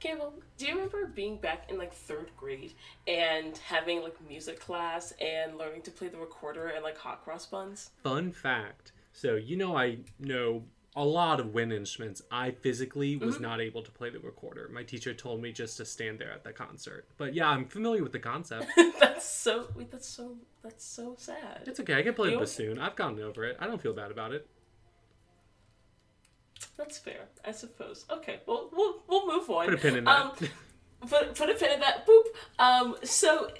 Campbell, 0.00 0.34
do 0.58 0.66
you 0.66 0.74
remember 0.74 1.06
being 1.06 1.38
back 1.38 1.70
in 1.70 1.78
like 1.78 1.92
third 1.92 2.30
grade 2.36 2.74
and 3.06 3.56
having 3.58 4.02
like 4.02 4.14
music 4.28 4.60
class 4.60 5.12
and 5.20 5.56
learning 5.56 5.82
to 5.82 5.90
play 5.90 6.08
the 6.08 6.18
recorder 6.18 6.66
and 6.68 6.82
like 6.84 6.98
hot 6.98 7.24
cross 7.24 7.46
buns? 7.46 7.90
Fun 8.02 8.32
fact. 8.32 8.92
So 9.12 9.36
you 9.36 9.56
know 9.56 9.76
I 9.76 9.98
know 10.18 10.64
a 10.96 11.04
lot 11.04 11.40
of 11.40 11.52
wind 11.52 11.72
instruments. 11.72 12.22
I 12.30 12.52
physically 12.52 13.16
was 13.16 13.40
not 13.40 13.60
able 13.60 13.82
to 13.82 13.90
play 13.90 14.10
the 14.10 14.20
recorder. 14.20 14.68
My 14.72 14.84
teacher 14.84 15.12
told 15.12 15.42
me 15.42 15.50
just 15.52 15.76
to 15.78 15.84
stand 15.84 16.20
there 16.20 16.30
at 16.30 16.44
the 16.44 16.52
concert. 16.52 17.08
But 17.16 17.34
yeah, 17.34 17.48
I'm 17.48 17.66
familiar 17.66 18.02
with 18.02 18.12
the 18.12 18.20
concept. 18.20 18.66
that's 19.00 19.28
so 19.28 19.68
wait, 19.74 19.90
that's 19.90 20.08
so 20.08 20.36
that's 20.62 20.84
so 20.84 21.16
sad. 21.18 21.62
It's 21.66 21.80
okay. 21.80 21.94
I 21.94 22.02
can 22.02 22.14
play 22.14 22.28
the 22.28 22.34
You- 22.34 22.38
bassoon. 22.40 22.78
I've 22.78 22.94
gotten 22.96 23.20
over 23.20 23.44
it. 23.44 23.56
I 23.58 23.66
don't 23.66 23.80
feel 23.82 23.92
bad 23.92 24.10
about 24.10 24.32
it. 24.32 24.46
That's 26.76 26.98
fair, 26.98 27.26
I 27.44 27.52
suppose. 27.52 28.04
Okay, 28.10 28.40
well 28.46 28.68
we'll 28.72 29.02
we'll 29.08 29.26
move 29.26 29.48
on. 29.50 29.64
Put 29.66 29.74
a 29.74 29.78
pin 29.78 29.96
in 29.96 30.04
that. 30.04 30.20
Um, 30.26 30.32
put 31.08 31.34
put 31.34 31.50
a 31.50 31.54
pin 31.54 31.72
in 31.72 31.80
that. 31.80 32.06
Boop. 32.06 32.24
Um, 32.58 32.96
so, 33.02 33.50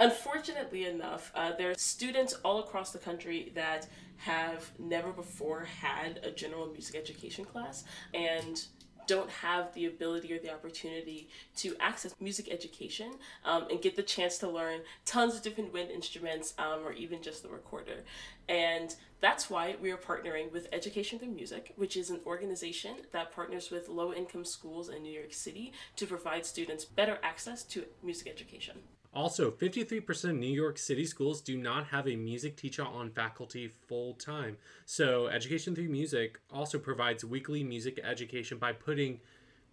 unfortunately 0.00 0.86
enough, 0.86 1.30
uh, 1.34 1.52
there 1.56 1.70
are 1.70 1.74
students 1.74 2.34
all 2.44 2.60
across 2.60 2.90
the 2.90 2.98
country 2.98 3.52
that 3.54 3.86
have 4.16 4.70
never 4.78 5.12
before 5.12 5.64
had 5.64 6.20
a 6.24 6.30
general 6.30 6.66
music 6.66 6.96
education 6.96 7.44
class 7.44 7.84
and 8.12 8.64
don't 9.06 9.30
have 9.30 9.74
the 9.74 9.86
ability 9.86 10.32
or 10.32 10.38
the 10.38 10.52
opportunity 10.52 11.28
to 11.56 11.74
access 11.80 12.14
music 12.20 12.48
education 12.48 13.12
um, 13.44 13.66
and 13.68 13.82
get 13.82 13.96
the 13.96 14.02
chance 14.02 14.38
to 14.38 14.48
learn 14.48 14.80
tons 15.04 15.34
of 15.34 15.42
different 15.42 15.72
wind 15.72 15.90
instruments 15.90 16.54
um, 16.58 16.80
or 16.84 16.92
even 16.92 17.20
just 17.20 17.42
the 17.42 17.48
recorder. 17.48 18.04
And 18.48 18.94
that's 19.20 19.50
why 19.50 19.74
we 19.82 19.90
are 19.90 19.96
partnering 19.96 20.52
with 20.52 20.68
Education 20.72 21.18
Through 21.18 21.32
Music, 21.32 21.72
which 21.76 21.96
is 21.96 22.10
an 22.10 22.20
organization 22.24 22.96
that 23.12 23.34
partners 23.34 23.70
with 23.70 23.88
low 23.88 24.12
income 24.12 24.44
schools 24.44 24.88
in 24.88 25.02
New 25.02 25.12
York 25.12 25.32
City 25.32 25.72
to 25.96 26.06
provide 26.06 26.46
students 26.46 26.84
better 26.84 27.18
access 27.22 27.64
to 27.64 27.84
music 28.02 28.28
education. 28.28 28.76
Also, 29.12 29.50
53% 29.50 30.30
of 30.30 30.36
New 30.36 30.46
York 30.46 30.78
City 30.78 31.04
schools 31.04 31.40
do 31.40 31.56
not 31.56 31.86
have 31.86 32.06
a 32.06 32.14
music 32.14 32.56
teacher 32.56 32.84
on 32.84 33.10
faculty 33.10 33.72
full 33.88 34.14
time. 34.14 34.56
So, 34.86 35.26
Education 35.26 35.74
Through 35.74 35.88
Music 35.88 36.38
also 36.48 36.78
provides 36.78 37.24
weekly 37.24 37.64
music 37.64 37.98
education 38.04 38.58
by 38.58 38.72
putting 38.72 39.20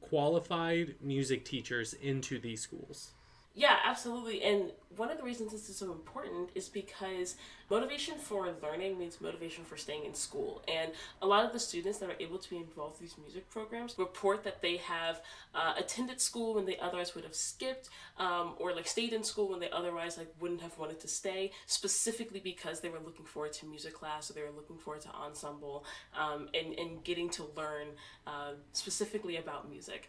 qualified 0.01 0.95
music 1.01 1.45
teachers 1.45 1.93
into 1.93 2.39
these 2.39 2.61
schools. 2.61 3.11
Yeah, 3.59 3.77
absolutely. 3.85 4.43
And 4.43 4.71
one 4.97 5.09
of 5.09 5.17
the 5.17 5.23
reasons 5.23 5.51
this 5.51 5.67
is 5.67 5.77
so 5.77 5.91
important 5.91 6.51
is 6.53 6.69
because 6.69 7.37
motivation 7.71 8.19
for 8.19 8.53
learning 8.61 8.99
means 8.99 9.19
motivation 9.19 9.63
for 9.63 9.75
staying 9.77 10.05
in 10.05 10.13
school. 10.13 10.61
And 10.67 10.91
a 11.23 11.25
lot 11.25 11.43
of 11.43 11.53
the 11.53 11.59
students 11.59 11.97
that 11.97 12.07
are 12.07 12.15
able 12.19 12.37
to 12.37 12.49
be 12.51 12.57
involved 12.57 12.99
in 13.01 13.07
these 13.07 13.17
music 13.17 13.49
programs 13.49 13.95
report 13.97 14.43
that 14.43 14.61
they 14.61 14.77
have 14.77 15.21
uh, 15.55 15.73
attended 15.75 16.21
school 16.21 16.53
when 16.53 16.65
they 16.67 16.77
otherwise 16.77 17.15
would 17.15 17.23
have 17.23 17.33
skipped, 17.33 17.89
um, 18.19 18.53
or 18.59 18.75
like 18.75 18.85
stayed 18.87 19.11
in 19.11 19.23
school 19.23 19.49
when 19.49 19.59
they 19.59 19.71
otherwise 19.71 20.19
like 20.19 20.31
wouldn't 20.39 20.61
have 20.61 20.77
wanted 20.77 20.99
to 20.99 21.07
stay, 21.07 21.49
specifically 21.65 22.39
because 22.39 22.81
they 22.81 22.89
were 22.89 22.99
looking 23.03 23.25
forward 23.25 23.53
to 23.53 23.65
music 23.65 23.95
class 23.95 24.29
or 24.29 24.33
they 24.33 24.43
were 24.43 24.55
looking 24.55 24.77
forward 24.77 25.01
to 25.01 25.09
ensemble 25.15 25.83
um, 26.15 26.47
and, 26.53 26.77
and 26.77 27.03
getting 27.03 27.27
to 27.27 27.43
learn 27.55 27.87
uh, 28.27 28.51
specifically 28.73 29.37
about 29.37 29.67
music. 29.67 30.07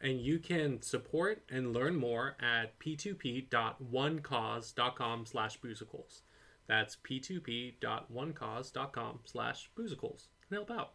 And 0.00 0.20
you 0.20 0.38
can 0.38 0.80
support 0.82 1.42
and 1.48 1.72
learn 1.72 1.96
more 1.96 2.36
at 2.40 2.78
p2p.onecause.com 2.78 5.26
slash 5.26 5.60
boozicals. 5.60 6.20
That's 6.66 6.96
p2p.onecause.com 6.96 9.20
slash 9.24 9.70
boozicals. 9.76 10.26
And 10.50 10.58
help 10.58 10.70
out. 10.70 10.92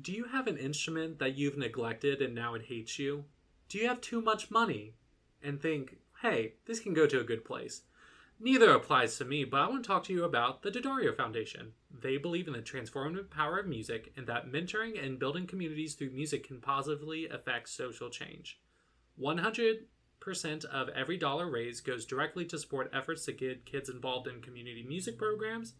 Do 0.00 0.12
you 0.12 0.24
have 0.24 0.46
an 0.46 0.56
instrument 0.56 1.18
that 1.18 1.36
you've 1.36 1.58
neglected 1.58 2.22
and 2.22 2.34
now 2.34 2.54
it 2.54 2.62
hates 2.62 2.98
you? 2.98 3.26
Do 3.68 3.76
you 3.78 3.86
have 3.88 4.00
too 4.00 4.22
much 4.22 4.50
money 4.50 4.94
and 5.42 5.60
think, 5.60 5.98
hey, 6.22 6.54
this 6.66 6.80
can 6.80 6.94
go 6.94 7.06
to 7.06 7.20
a 7.20 7.24
good 7.24 7.44
place? 7.44 7.82
Neither 8.44 8.72
applies 8.72 9.16
to 9.18 9.24
me, 9.24 9.44
but 9.44 9.60
I 9.60 9.68
want 9.68 9.84
to 9.84 9.86
talk 9.86 10.02
to 10.04 10.12
you 10.12 10.24
about 10.24 10.62
the 10.62 10.70
D'Addario 10.72 11.16
Foundation. 11.16 11.74
They 11.96 12.16
believe 12.16 12.48
in 12.48 12.54
the 12.54 12.58
transformative 12.58 13.30
power 13.30 13.60
of 13.60 13.68
music 13.68 14.12
and 14.16 14.26
that 14.26 14.50
mentoring 14.50 15.00
and 15.00 15.16
building 15.16 15.46
communities 15.46 15.94
through 15.94 16.10
music 16.10 16.48
can 16.48 16.60
positively 16.60 17.28
affect 17.28 17.68
social 17.68 18.10
change. 18.10 18.58
100% 19.16 20.64
of 20.64 20.88
every 20.88 21.16
dollar 21.16 21.48
raised 21.48 21.86
goes 21.86 22.04
directly 22.04 22.44
to 22.46 22.58
support 22.58 22.90
efforts 22.92 23.24
to 23.26 23.32
get 23.32 23.64
kids 23.64 23.88
involved 23.88 24.26
in 24.26 24.42
community 24.42 24.84
music 24.88 25.16
programs, 25.18 25.74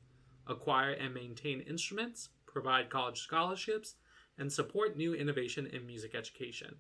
acquire 0.47 0.93
and 0.93 1.13
maintain 1.13 1.63
instruments, 1.63 2.29
provide 2.47 2.91
college 2.91 3.19
scholarships, 3.19 3.97
and 4.39 4.53
support 4.53 4.97
new 4.97 5.15
innovation 5.15 5.67
in 5.67 5.85
music 5.85 6.15
education. 6.15 6.77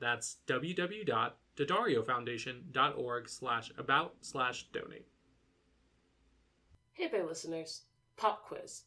That's 0.00 0.38
www.daddariofoundation.org 0.46 3.28
slash 3.28 3.70
about 3.76 4.14
slash 4.22 4.68
donate. 4.72 5.06
Hey 6.94 7.08
there, 7.08 7.26
listeners. 7.26 7.82
Pop 8.16 8.46
quiz. 8.46 8.84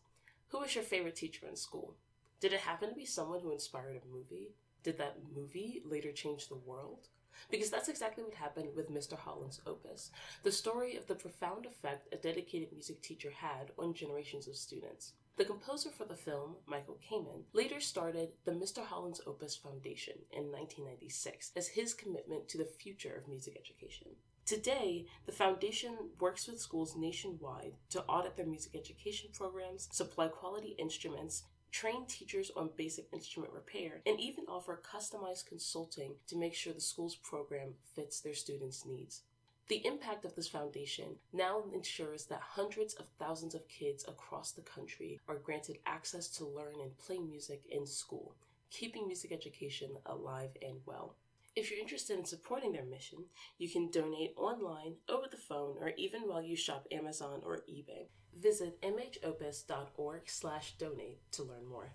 Who 0.47 0.61
was 0.61 0.73
your 0.73 0.83
favorite 0.83 1.15
teacher 1.15 1.45
in 1.47 1.55
school? 1.55 1.93
Did 2.39 2.53
it 2.53 2.61
happen 2.61 2.89
to 2.89 2.95
be 2.95 3.05
someone 3.05 3.39
who 3.39 3.51
inspired 3.51 4.01
a 4.01 4.07
movie? 4.11 4.55
Did 4.81 4.97
that 4.97 5.19
movie 5.35 5.83
later 5.85 6.11
change 6.11 6.47
the 6.47 6.55
world? 6.55 7.09
Because 7.49 7.69
that's 7.69 7.89
exactly 7.89 8.23
what 8.23 8.33
happened 8.33 8.69
with 8.75 8.91
Mr. 8.91 9.17
Holland's 9.17 9.61
opus 9.65 10.11
the 10.43 10.51
story 10.51 10.95
of 10.95 11.07
the 11.07 11.15
profound 11.15 11.65
effect 11.65 12.13
a 12.13 12.17
dedicated 12.17 12.71
music 12.71 13.01
teacher 13.01 13.31
had 13.31 13.71
on 13.77 13.93
generations 13.93 14.47
of 14.47 14.55
students. 14.55 15.13
The 15.37 15.45
composer 15.45 15.89
for 15.89 16.05
the 16.05 16.15
film, 16.15 16.55
Michael 16.65 16.97
Kamen, 17.09 17.43
later 17.51 17.81
started 17.81 18.29
the 18.45 18.51
Mr. 18.51 18.85
Holland's 18.85 19.21
Opus 19.27 19.55
Foundation 19.55 20.15
in 20.31 20.51
1996 20.51 21.51
as 21.57 21.67
his 21.67 21.93
commitment 21.93 22.47
to 22.49 22.57
the 22.57 22.65
future 22.65 23.13
of 23.15 23.27
music 23.27 23.57
education. 23.59 24.07
Today, 24.45 25.07
the 25.25 25.33
foundation 25.33 25.97
works 26.19 26.47
with 26.47 26.61
schools 26.61 26.95
nationwide 26.95 27.73
to 27.89 28.03
audit 28.03 28.37
their 28.37 28.45
music 28.45 28.75
education 28.75 29.31
programs, 29.33 29.89
supply 29.91 30.27
quality 30.27 30.75
instruments, 30.77 31.43
train 31.71 32.05
teachers 32.05 32.51
on 32.55 32.69
basic 32.75 33.07
instrument 33.11 33.53
repair, 33.53 34.01
and 34.05 34.19
even 34.19 34.45
offer 34.47 34.81
customized 34.83 35.47
consulting 35.47 36.15
to 36.27 36.37
make 36.37 36.53
sure 36.53 36.73
the 36.73 36.81
school's 36.81 37.15
program 37.15 37.75
fits 37.95 38.19
their 38.19 38.33
students' 38.33 38.85
needs. 38.85 39.21
The 39.67 39.85
impact 39.85 40.25
of 40.25 40.35
this 40.35 40.47
foundation 40.47 41.15
now 41.33 41.63
ensures 41.73 42.25
that 42.25 42.41
hundreds 42.41 42.93
of 42.93 43.07
thousands 43.17 43.55
of 43.55 43.67
kids 43.67 44.05
across 44.07 44.51
the 44.51 44.61
country 44.61 45.19
are 45.27 45.35
granted 45.35 45.79
access 45.87 46.27
to 46.37 46.45
learn 46.45 46.75
and 46.81 46.95
play 46.99 47.17
music 47.17 47.63
in 47.69 47.87
school, 47.87 48.35
keeping 48.69 49.07
music 49.07 49.31
education 49.31 49.97
alive 50.05 50.51
and 50.61 50.77
well. 50.85 51.15
If 51.55 51.71
you're 51.71 51.79
interested 51.79 52.19
in 52.19 52.25
supporting 52.25 52.73
their 52.73 52.83
mission, 52.83 53.25
you 53.57 53.69
can 53.69 53.89
donate 53.89 54.33
online, 54.35 54.95
over 55.07 55.27
the 55.31 55.37
phone, 55.37 55.77
or 55.79 55.93
even 55.97 56.21
while 56.23 56.41
you 56.41 56.55
shop 56.57 56.85
Amazon 56.91 57.41
or 57.45 57.61
eBay. 57.69 58.07
Visit 58.37 58.81
mhopus.org 58.81 60.23
slash 60.25 60.73
donate 60.77 61.19
to 61.31 61.43
learn 61.43 61.67
more. 61.67 61.93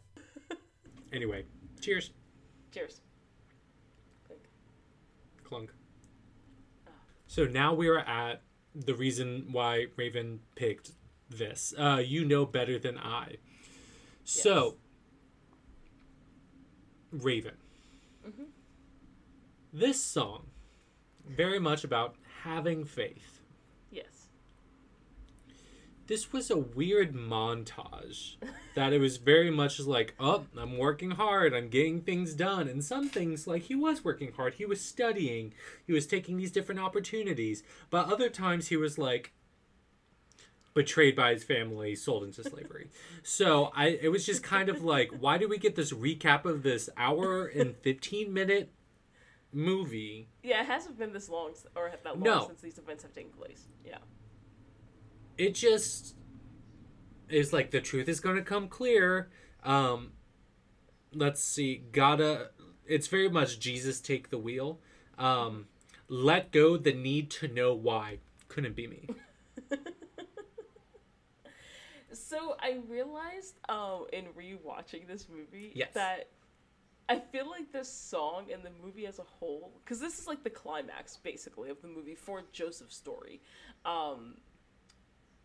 Anyway, 1.13 1.45
cheers. 1.81 2.13
Cheers. 2.73 3.01
Clunk. 5.43 5.73
So 7.27 7.47
now 7.47 7.75
we 7.75 7.89
are 7.89 7.99
at 7.99 8.43
the 8.77 8.95
reason 8.95 9.49
why 9.51 9.87
Raven 9.97 10.39
picked 10.55 10.93
this. 11.29 11.75
Uh, 11.77 12.01
you 12.05 12.25
know 12.25 12.47
better 12.47 12.79
than 12.79 12.97
I. 12.97 13.39
So, 14.23 14.77
Raven. 17.11 17.57
This 19.73 20.03
song, 20.03 20.47
very 21.29 21.61
much 21.61 21.85
about 21.85 22.17
having 22.43 22.85
faith. 22.85 23.41
Yes. 23.89 24.27
This 26.09 26.33
was 26.33 26.51
a 26.51 26.59
weird 26.59 27.15
montage 27.15 28.35
that 28.75 28.93
it 28.93 28.99
was 28.99 29.19
very 29.19 29.51
much 29.51 29.79
like, 29.79 30.15
oh, 30.19 30.47
I'm 30.59 30.77
working 30.77 31.13
hard, 31.13 31.55
I'm 31.55 31.69
getting 31.69 32.01
things 32.01 32.35
done. 32.35 32.67
And 32.67 32.85
some 32.85 33.09
things, 33.09 33.47
like 33.47 33.63
he 33.63 33.77
was 33.77 34.05
working 34.05 34.33
hard, 34.33 34.55
he 34.55 34.67
was 34.67 34.81
studying, 34.81 35.55
he 35.87 35.93
was 35.93 36.09
taking 36.09 36.37
these 36.37 36.51
different 36.51 36.81
opportunities. 36.81 37.63
But 37.91 38.11
other 38.13 38.29
times 38.29 38.69
he 38.69 38.77
was 38.77 38.99
like 38.99 39.33
betrayed 40.75 41.15
by 41.15 41.33
his 41.33 41.45
family, 41.45 41.95
sold 41.95 42.25
into 42.25 42.43
slavery. 42.43 42.91
so 43.23 43.71
I 43.77 43.99
it 44.03 44.09
was 44.09 44.27
just 44.27 44.43
kind 44.43 44.69
of 44.69 44.83
like, 44.83 45.11
why 45.11 45.39
do 45.39 45.49
we 45.49 45.59
get 45.59 45.77
this 45.77 45.93
recap 45.93 46.45
of 46.45 46.65
this 46.65 46.91
hour 46.97 47.47
and 47.47 47.77
15 47.77 48.35
minute 48.35 48.73
movie? 49.53 50.29
Yeah, 50.43 50.61
it 50.63 50.67
hasn't 50.67 50.99
been 50.99 51.13
this 51.13 51.29
long, 51.29 51.53
or 51.77 51.91
that 51.91 52.05
long 52.15 52.21
No. 52.23 52.47
since 52.47 52.61
these 52.61 52.79
events 52.79 53.03
have 53.03 53.13
taken 53.13 53.33
place. 53.33 53.67
Yeah. 53.85 53.99
it 55.39 55.55
just 55.55 56.15
is 57.29 57.53
like 57.53 57.71
the 57.71 57.81
truth 57.81 58.09
is 58.09 58.21
going 58.21 58.37
to 58.37 58.43
come 58.43 58.67
clear 58.69 59.31
um 59.63 60.11
let's 61.15 61.41
see 61.43 61.77
gotta 61.93 62.51
it's 62.87 63.07
very 63.07 63.29
much 63.29 63.59
jesus 63.61 64.01
take 64.01 64.31
the 64.31 64.39
wheel 64.39 64.81
um 65.17 65.67
let 66.09 66.51
go 66.51 66.77
the 66.77 66.93
need 66.93 67.31
to 67.31 67.47
know 67.49 67.73
why 67.73 68.19
couldn't 68.49 68.75
be 68.75 68.87
me. 68.89 69.09
So 72.13 72.57
I 72.61 72.79
realized 72.89 73.55
um, 73.69 74.07
in 74.13 74.25
rewatching 74.37 75.07
this 75.07 75.29
movie 75.29 75.73
Yes. 75.75 75.91
that 75.95 76.29
I 77.11 77.19
feel 77.19 77.49
like 77.51 77.73
this 77.73 77.93
song 77.93 78.47
and 78.53 78.63
the 78.63 78.71
movie 78.85 79.07
as 79.07 79.19
a 79.19 79.25
whole, 79.25 79.73
because 79.85 79.99
this 80.01 80.19
is 80.21 80.27
like 80.29 80.45
the 80.45 80.51
climax 80.51 81.17
basically 81.17 81.69
of 81.69 81.83
the 81.83 81.89
movie 81.89 82.15
for 82.15 82.43
Joseph's 82.53 82.97
story, 82.97 83.41
um, 83.85 84.37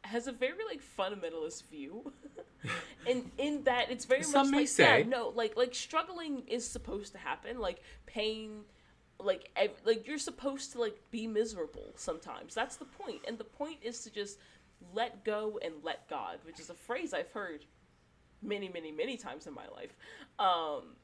has 0.03 0.27
a 0.27 0.31
very 0.31 0.63
like 0.69 0.81
fundamentalist 0.97 1.67
view, 1.69 2.13
and 3.09 3.31
in 3.39 3.63
that 3.63 3.89
it's 3.89 4.05
very 4.05 4.21
Some 4.23 4.47
much 4.47 4.51
may 4.51 4.57
like 4.59 4.67
say. 4.67 4.99
yeah, 4.99 5.07
no, 5.07 5.29
like 5.29 5.57
like 5.57 5.73
struggling 5.73 6.43
is 6.47 6.67
supposed 6.69 7.13
to 7.13 7.17
happen, 7.17 7.59
like 7.59 7.81
pain. 8.05 8.61
Like, 9.17 9.49
ev- 9.55 9.81
like 9.85 10.07
you're 10.07 10.17
supposed 10.17 10.73
to 10.73 10.79
like 10.81 10.99
be 11.09 11.25
miserable 11.25 11.93
sometimes. 11.95 12.53
That's 12.53 12.75
the 12.75 12.85
point, 12.85 13.21
and 13.27 13.37
the 13.37 13.45
point 13.45 13.77
is 13.81 14.01
to 14.01 14.11
just 14.11 14.37
let 14.93 15.23
go 15.23 15.57
and 15.63 15.73
let 15.83 16.07
God, 16.09 16.39
which 16.45 16.59
is 16.59 16.69
a 16.69 16.73
phrase 16.73 17.13
I've 17.13 17.31
heard 17.31 17.65
many, 18.41 18.67
many, 18.69 18.91
many 18.91 19.15
times 19.17 19.47
in 19.47 19.53
my 19.53 19.67
life. 19.69 19.95
Um, 20.37 20.97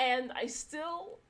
and 0.00 0.32
I 0.32 0.46
still 0.46 1.20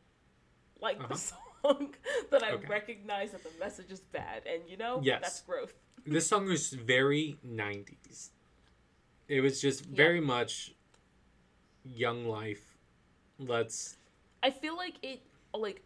like 0.81 1.07
the 1.09 1.15
song, 1.17 1.39
but 2.31 2.43
I 2.43 2.49
Uh-huh. 2.49 2.57
Okay. 2.57 2.67
recognize 2.69 3.33
that 3.33 3.43
the 3.43 3.51
message 3.59 3.91
is 3.91 4.01
bad, 4.01 4.47
and 4.47 4.63
you 4.69 4.77
know, 4.79 5.01
Yes. 5.03 5.21
that's 5.23 5.41
growth. 5.43 5.75
this 6.07 6.27
song 6.27 6.47
was 6.47 6.71
very 6.73 7.37
90s. 7.47 8.31
It 9.29 9.41
was 9.43 9.61
just 9.61 9.85
very 9.85 10.21
much 10.21 10.75
young 11.85 12.27
life. 12.27 12.79
Let's 13.39 13.97
I 14.43 14.51
feel 14.51 14.77
like 14.77 14.95
it, 15.03 15.21
like, 15.55 15.83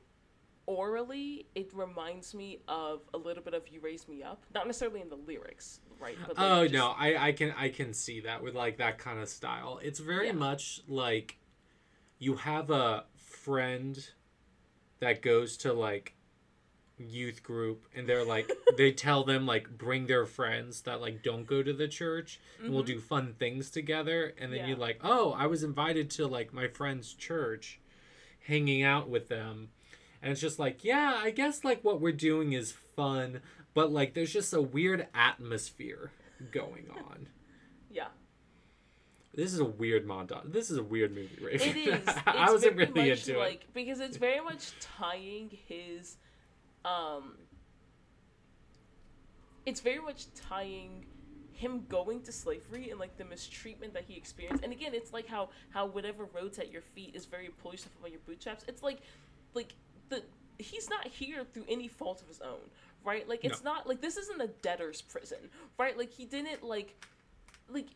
orally, 0.66 1.46
it 1.54 1.70
reminds 1.74 2.34
me 2.34 2.60
of 2.68 3.00
a 3.12 3.18
little 3.18 3.42
bit 3.42 3.52
of 3.54 3.66
"You 3.68 3.80
Raise 3.80 4.06
Me 4.08 4.22
Up," 4.22 4.44
not 4.54 4.66
necessarily 4.66 5.00
in 5.00 5.08
the 5.08 5.16
lyrics, 5.16 5.80
right? 6.00 6.16
But 6.26 6.36
like, 6.38 6.46
Oh 6.50 6.62
just- 6.62 6.74
no, 6.74 6.94
I 6.96 7.28
I 7.28 7.32
can 7.32 7.52
I 7.56 7.68
can 7.68 7.92
see 7.92 8.20
that 8.20 8.42
with 8.42 8.54
like 8.54 8.78
that 8.78 8.98
kind 8.98 9.18
of 9.20 9.28
style. 9.28 9.78
It's 9.82 9.98
very 9.98 10.26
Yeah. 10.28 10.32
much 10.32 10.80
like 10.88 11.36
you 12.24 12.36
have 12.36 12.70
a 12.70 13.04
friend 13.16 14.08
that 15.00 15.20
goes 15.20 15.58
to 15.58 15.72
like 15.74 16.14
youth 16.96 17.42
group 17.42 17.84
and 17.94 18.08
they're 18.08 18.24
like 18.24 18.50
they 18.78 18.90
tell 18.92 19.24
them 19.24 19.44
like 19.44 19.68
bring 19.76 20.06
their 20.06 20.24
friends 20.24 20.82
that 20.82 21.00
like 21.00 21.22
don't 21.22 21.46
go 21.46 21.62
to 21.62 21.72
the 21.72 21.88
church 21.88 22.40
and 22.62 22.72
we'll 22.72 22.84
do 22.84 22.98
fun 23.00 23.34
things 23.38 23.70
together 23.70 24.32
and 24.38 24.52
then 24.52 24.60
you're 24.66 24.76
Mm-hmm. 24.76 24.80
Like 24.80 25.00
oh 25.04 25.32
i 25.32 25.46
was 25.46 25.62
invited 25.62 26.08
to 26.10 26.26
like 26.26 26.54
my 26.54 26.68
friend's 26.68 27.12
church 27.12 27.80
hanging 28.46 28.82
out 28.82 29.08
with 29.10 29.28
them 29.28 29.68
and 30.22 30.32
it's 30.32 30.40
just 30.40 30.58
like 30.58 30.84
yeah 30.84 31.20
i 31.22 31.30
guess 31.30 31.64
like 31.64 31.82
what 31.84 32.00
we're 32.00 32.12
doing 32.12 32.52
is 32.52 32.72
fun 32.96 33.40
but 33.74 33.92
like 33.92 34.14
there's 34.14 34.32
just 34.32 34.52
a 34.54 34.62
weird 34.62 35.06
atmosphere 35.14 36.12
going 36.52 36.86
on 36.96 37.26
yeah. 37.26 37.43
This 39.36 39.52
is 39.52 39.60
a 39.60 39.64
weird 39.64 40.06
montage 40.06 40.52
this 40.52 40.70
is 40.70 40.76
a 40.76 40.82
weird 40.82 41.14
movie 41.14 41.38
right 41.42 41.54
It 41.54 41.76
is. 41.76 42.08
I 42.26 42.50
wasn't 42.50 42.76
really 42.76 43.10
into 43.10 43.38
like 43.38 43.62
it 43.62 43.74
because 43.74 44.00
it's 44.00 44.16
very 44.16 44.40
much 44.40 44.72
tying 44.80 45.50
his, 45.68 46.16
um. 46.84 47.34
It's 49.66 49.80
very 49.80 50.00
much 50.00 50.26
tying 50.34 51.06
him 51.54 51.84
going 51.88 52.20
to 52.22 52.32
slavery 52.32 52.90
and 52.90 53.00
like 53.00 53.16
the 53.16 53.24
mistreatment 53.24 53.94
that 53.94 54.04
he 54.06 54.16
experienced. 54.16 54.62
And 54.62 54.72
again, 54.72 54.92
it's 54.94 55.12
like 55.12 55.26
how 55.26 55.48
how 55.70 55.86
whatever 55.86 56.26
roads 56.34 56.58
at 56.58 56.70
your 56.70 56.82
feet 56.82 57.12
is 57.14 57.24
very 57.24 57.48
pull 57.62 57.72
yourself 57.72 57.94
up 57.98 58.04
on 58.04 58.10
your 58.10 58.20
bootstraps. 58.26 58.64
It's 58.68 58.82
like, 58.82 59.00
like 59.54 59.74
the 60.08 60.22
he's 60.58 60.90
not 60.90 61.06
here 61.06 61.44
through 61.44 61.64
any 61.68 61.88
fault 61.88 62.20
of 62.22 62.28
his 62.28 62.40
own, 62.40 62.60
right? 63.04 63.28
Like 63.28 63.44
it's 63.44 63.62
not 63.64 63.88
like 63.88 64.00
this 64.00 64.16
isn't 64.16 64.40
a 64.40 64.48
debtor's 64.48 65.00
prison, 65.00 65.38
right? 65.78 65.96
Like 65.96 66.12
he 66.12 66.24
didn't 66.24 66.62
like 66.62 66.94
like 67.68 67.86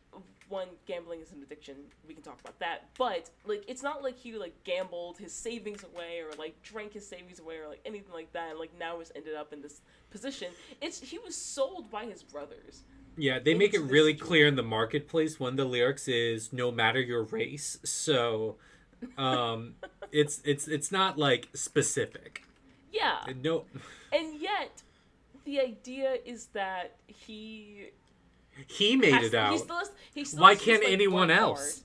one 0.49 0.67
gambling 0.87 1.19
is 1.21 1.31
an 1.31 1.43
addiction 1.43 1.75
we 2.07 2.13
can 2.13 2.23
talk 2.23 2.39
about 2.41 2.57
that 2.59 2.89
but 2.97 3.29
like 3.45 3.63
it's 3.67 3.83
not 3.83 4.01
like 4.01 4.17
he 4.17 4.33
like 4.33 4.63
gambled 4.63 5.17
his 5.19 5.31
savings 5.31 5.83
away 5.83 6.19
or 6.21 6.31
like 6.39 6.59
drank 6.63 6.93
his 6.93 7.05
savings 7.05 7.39
away 7.39 7.57
or 7.57 7.67
like 7.67 7.79
anything 7.85 8.11
like 8.11 8.31
that 8.33 8.49
and 8.51 8.59
like 8.59 8.71
now 8.79 8.97
has 8.97 9.11
ended 9.15 9.35
up 9.35 9.53
in 9.53 9.61
this 9.61 9.81
position 10.09 10.47
it's 10.81 10.99
he 11.01 11.19
was 11.19 11.35
sold 11.35 11.91
by 11.91 12.05
his 12.05 12.23
brothers 12.23 12.83
Yeah, 13.15 13.37
they 13.39 13.53
make 13.53 13.73
it 13.73 13.81
really 13.81 14.13
situation. 14.13 14.27
clear 14.27 14.47
in 14.47 14.55
the 14.55 14.63
marketplace 14.63 15.39
when 15.39 15.55
the 15.55 15.65
lyrics 15.65 16.07
is 16.07 16.51
no 16.53 16.71
matter 16.71 16.99
your 17.01 17.23
race. 17.23 17.77
So 17.83 18.55
um 19.17 19.75
it's 20.11 20.41
it's 20.45 20.67
it's 20.67 20.91
not 20.91 21.17
like 21.17 21.49
specific. 21.53 22.43
yeah 22.91 23.17
No 23.43 23.65
and 24.11 24.39
yet 24.39 24.81
the 25.45 25.59
idea 25.59 26.17
is 26.25 26.47
that 26.53 26.95
he 27.07 27.89
he 28.67 28.95
made 28.95 29.13
has- 29.13 29.25
it 29.27 29.35
out. 29.35 29.59
still 29.59 29.81
still 30.25 30.41
Why 30.41 30.55
can't 30.55 30.83
like, 30.83 30.91
anyone 30.91 31.29
one 31.29 31.31
else? 31.31 31.83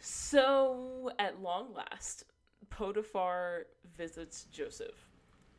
so 0.00 1.10
at 1.18 1.40
long 1.42 1.68
last 1.74 2.24
potiphar 2.70 3.66
visits 3.96 4.46
joseph 4.52 5.06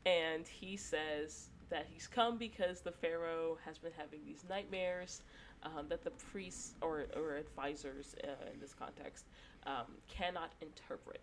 and 0.06 0.48
he 0.48 0.78
says 0.78 1.50
that 1.70 1.86
he's 1.92 2.08
come 2.08 2.38
because 2.38 2.82
the 2.82 2.92
pharaoh 2.92 3.58
has 3.66 3.78
been 3.78 3.92
having 3.98 4.20
these 4.26 4.44
nightmares 4.50 5.22
um, 5.64 5.88
that 5.90 6.04
the 6.04 6.12
priests 6.12 6.74
or, 6.82 7.06
or 7.16 7.36
advisors 7.36 8.16
uh, 8.24 8.30
in 8.54 8.60
this 8.60 8.74
context 8.74 9.26
um, 9.68 9.86
cannot 10.08 10.52
interpret 10.62 11.22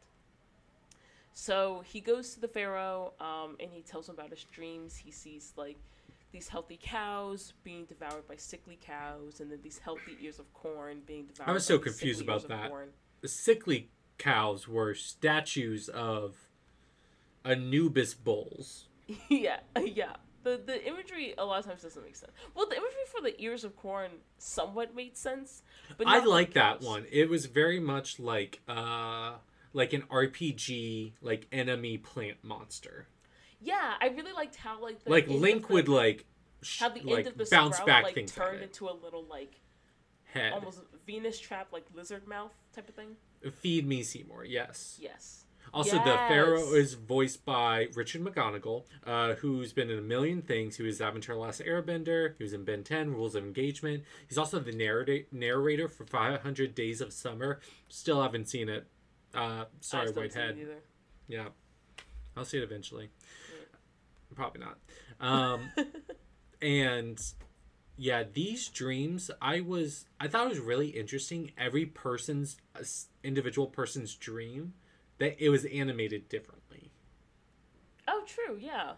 so 1.33 1.83
he 1.87 2.01
goes 2.01 2.35
to 2.35 2.41
the 2.41 2.49
pharaoh 2.49 3.13
um, 3.21 3.57
and 3.61 3.71
he 3.73 3.83
tells 3.83 4.09
him 4.09 4.15
about 4.15 4.31
his 4.31 4.45
dreams 4.45 4.97
he 4.97 5.11
sees 5.11 5.53
like 5.57 5.79
these 6.37 6.49
healthy 6.49 6.79
cows 6.81 7.55
being 7.65 7.87
devoured 7.87 8.29
by 8.29 8.37
sickly 8.37 8.79
cows 8.79 9.41
and 9.41 9.51
then 9.51 9.59
these 9.63 9.79
healthy 9.79 10.19
ears 10.21 10.39
of 10.39 10.53
corn 10.53 11.01
being 11.07 11.25
devoured 11.25 11.49
I 11.49 11.53
was 11.53 11.65
so 11.65 11.79
confused 11.79 12.21
about 12.21 12.47
that. 12.49 12.71
The 13.23 13.29
sickly 13.29 13.89
cows 14.19 14.69
were 14.69 14.93
statues 14.93 15.89
of 15.89 16.37
Anubis 17.43 18.13
bulls. 18.13 18.89
yeah, 19.31 19.61
yeah. 19.83 20.17
The 20.43 20.61
the 20.63 20.87
imagery 20.87 21.33
a 21.39 21.45
lot 21.47 21.61
of 21.61 21.65
times 21.65 21.83
doesn't 21.83 22.05
make 22.05 22.17
sense. 22.17 22.33
Well, 22.55 22.69
the 22.69 22.77
imagery 22.77 23.07
for 23.11 23.23
the 23.23 23.41
ears 23.43 23.65
of 23.65 23.75
corn 23.75 24.11
somewhat 24.37 24.95
made 24.95 25.17
sense, 25.17 25.63
but 25.97 26.07
I 26.07 26.23
like 26.23 26.53
that 26.53 26.83
one. 26.83 27.07
It 27.11 27.31
was 27.31 27.47
very 27.47 27.81
much 27.81 28.21
like 28.21 28.61
uh 28.69 29.37
like 29.73 29.95
an 29.95 30.03
RPG 30.03 31.15
like 31.23 31.47
enemy 31.51 31.97
plant 31.97 32.37
monster. 32.43 33.09
Yeah, 33.61 33.95
I 34.01 34.09
really 34.09 34.33
liked 34.33 34.57
how 34.57 34.81
like 34.83 35.03
the 35.05 35.11
like 35.11 35.29
Link 35.29 35.67
the- 35.69 35.73
would 35.75 35.89
like 35.89 36.27
sh- 36.63 36.81
how 36.81 36.89
the 36.89 37.01
like 37.01 37.19
end 37.19 37.27
of 37.29 37.39
the 37.39 37.47
bounce 37.51 37.77
sprout 37.77 37.87
back 37.87 38.05
like 38.05 38.15
things 38.15 38.37
at 38.37 38.45
turned 38.45 38.63
into 38.63 38.89
a 38.89 38.93
little 38.93 39.25
like 39.25 39.61
head. 40.25 40.53
almost 40.53 40.81
Venus 41.07 41.39
trap 41.39 41.69
like 41.73 41.85
lizard 41.95 42.27
mouth 42.27 42.53
type 42.75 42.89
of 42.89 42.95
thing. 42.95 43.17
Feed 43.61 43.87
me 43.87 44.03
Seymour. 44.03 44.45
Yes. 44.45 44.99
Yes. 45.01 45.43
Also, 45.75 45.97
the 45.99 46.05
Pharaoh 46.29 46.73
is 46.75 46.95
voiced 46.95 47.45
by 47.45 47.89
Richard 47.95 48.23
McGonagle, 48.23 48.85
uh, 49.05 49.35
who's 49.35 49.73
been 49.73 49.91
in 49.91 49.99
a 49.99 50.03
million 50.03 50.41
things. 50.41 50.77
He 50.77 50.83
was 50.85 51.01
Avatar: 51.01 51.37
Last 51.37 51.61
Airbender. 51.61 52.35
He 52.39 52.45
was 52.45 52.53
in 52.53 52.65
Ben 52.65 52.85
10, 52.85 53.13
Rules 53.13 53.35
of 53.35 53.45
Engagement. 53.45 54.05
He's 54.29 54.39
also 54.39 54.61
the 54.61 54.73
narrator 54.73 55.27
narrator 55.33 55.89
for 55.89 56.07
500 56.07 56.75
Days 56.75 57.01
of 57.01 57.13
Summer. 57.13 57.61
Still 57.89 58.23
haven't 58.23 58.49
seen 58.49 58.69
it. 58.69 58.87
Uh, 59.35 59.39
I 59.39 59.65
sorry, 59.81 60.09
still 60.09 60.23
haven't 60.23 60.33
seen 60.33 60.41
it 60.41 60.47
Whitehead. 60.47 60.59
either. 60.59 60.79
Yeah, 61.29 61.49
I'll 62.37 62.45
see 62.45 62.59
it 62.59 62.63
eventually. 62.65 63.11
Probably 64.37 64.61
not. 64.61 64.79
Um, 65.21 65.71
and 66.63 67.21
yeah, 67.97 68.23
these 68.33 68.69
dreams, 68.69 69.31
I 69.43 69.61
was, 69.61 70.05
I 70.21 70.29
thought 70.29 70.47
it 70.47 70.51
was 70.51 70.59
really 70.61 70.89
interesting. 70.89 71.51
Every 71.59 71.87
person's 71.87 72.59
uh, 72.79 72.85
individual 73.25 73.67
person's 73.67 74.15
dream, 74.15 74.75
that 75.19 75.43
it 75.43 75.49
was 75.49 75.65
animated 75.65 76.29
differently. 76.29 76.93
Oh, 78.07 78.23
true. 78.27 78.59
Yeah. 78.61 78.93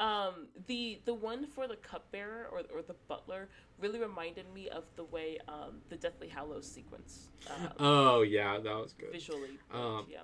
Um, 0.00 0.46
the 0.68 1.00
the 1.06 1.12
one 1.12 1.44
for 1.44 1.66
the 1.66 1.74
cupbearer 1.74 2.46
or 2.52 2.60
or 2.72 2.82
the 2.82 2.94
butler 3.08 3.48
really 3.80 3.98
reminded 3.98 4.44
me 4.54 4.68
of 4.68 4.84
the 4.94 5.02
way 5.02 5.38
um 5.48 5.80
the 5.88 5.96
Deathly 5.96 6.28
Hallows 6.28 6.70
sequence 6.70 7.30
uh, 7.50 7.68
Oh 7.80 8.22
yeah, 8.22 8.58
that 8.60 8.76
was 8.76 8.92
good. 8.92 9.10
visually. 9.10 9.58
Um, 9.74 10.06
yeah. 10.08 10.20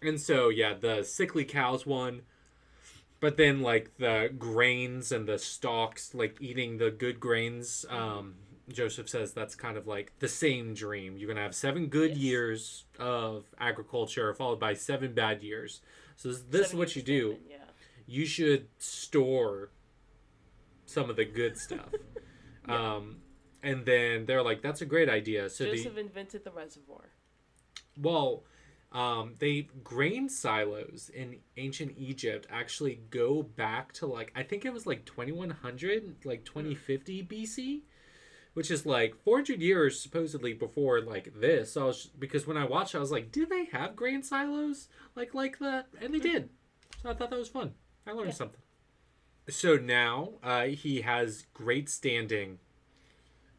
And 0.00 0.20
so 0.20 0.50
yeah, 0.50 0.74
the 0.74 1.02
sickly 1.02 1.44
cows 1.44 1.84
one, 1.84 2.22
but 3.20 3.36
then 3.36 3.60
like 3.62 3.96
the 3.98 4.32
grains 4.38 5.12
and 5.12 5.26
the 5.26 5.38
stalks, 5.38 6.14
like 6.14 6.36
eating 6.40 6.78
the 6.78 6.90
good 6.90 7.18
grains. 7.20 7.84
Um, 7.90 8.34
Joseph 8.68 9.08
says 9.08 9.32
that's 9.32 9.54
kind 9.54 9.76
of 9.78 9.86
like 9.86 10.12
the 10.18 10.28
same 10.28 10.74
dream. 10.74 11.16
You're 11.16 11.28
gonna 11.28 11.42
have 11.42 11.54
seven 11.54 11.86
good 11.86 12.10
Yes. 12.10 12.18
years 12.18 12.84
of 12.98 13.44
agriculture 13.58 14.32
followed 14.34 14.60
by 14.60 14.74
seven 14.74 15.14
bad 15.14 15.42
years. 15.42 15.80
So 16.16 16.28
this, 16.28 16.42
this 16.50 16.68
is 16.68 16.74
what 16.74 16.94
you 16.96 17.02
do. 17.02 17.30
famine, 17.32 17.44
Yeah. 17.48 17.56
You 18.06 18.26
should 18.26 18.68
store 18.78 19.70
some 20.86 21.08
of 21.10 21.16
the 21.16 21.24
good 21.24 21.56
stuff. 21.58 21.88
Um, 22.68 23.22
and 23.62 23.86
then 23.86 24.26
they're 24.26 24.42
like, 24.42 24.60
"That's 24.60 24.82
a 24.82 24.84
great 24.84 25.08
idea." 25.08 25.48
So 25.48 25.64
the 25.64 25.76
Joseph 25.76 25.96
invented 25.96 26.44
the 26.44 26.50
reservoir. 26.50 27.08
well, 27.98 28.42
Um, 28.90 29.34
they 29.38 29.68
grain 29.84 30.30
silos 30.30 31.10
in 31.14 31.40
ancient 31.58 31.92
Egypt 31.98 32.46
actually 32.50 33.00
go 33.10 33.42
back 33.42 33.92
to 33.94 34.06
like 34.06 34.32
I 34.34 34.42
think 34.42 34.64
it 34.64 34.72
was 34.72 34.86
like 34.86 35.04
2100, 35.04 36.16
like 36.24 36.44
2050 36.46 37.22
BC, 37.24 37.82
which 38.54 38.70
is 38.70 38.86
like 38.86 39.14
400 39.24 39.60
years 39.60 40.00
supposedly 40.00 40.54
before 40.54 41.02
like 41.02 41.38
this. 41.38 41.72
So 41.72 41.82
I 41.82 41.84
was 41.86 42.06
because 42.18 42.46
when 42.46 42.56
I 42.56 42.64
watched, 42.64 42.94
I 42.94 42.98
was 42.98 43.12
like, 43.12 43.30
did 43.30 43.50
they 43.50 43.66
have 43.66 43.94
grain 43.94 44.22
silos 44.22 44.88
like 45.14 45.34
like 45.34 45.58
that? 45.58 45.88
And 46.00 46.14
they 46.14 46.18
did. 46.18 46.48
So 47.02 47.10
I 47.10 47.14
thought 47.14 47.28
that 47.28 47.38
was 47.38 47.48
fun. 47.48 47.74
I 48.06 48.12
learned 48.12 48.28
Yeah. 48.30 48.34
something. 48.36 48.60
So 49.50 49.76
now 49.76 50.32
uh, 50.42 50.64
he 50.66 51.02
has 51.02 51.44
great 51.52 51.90
standing 51.90 52.58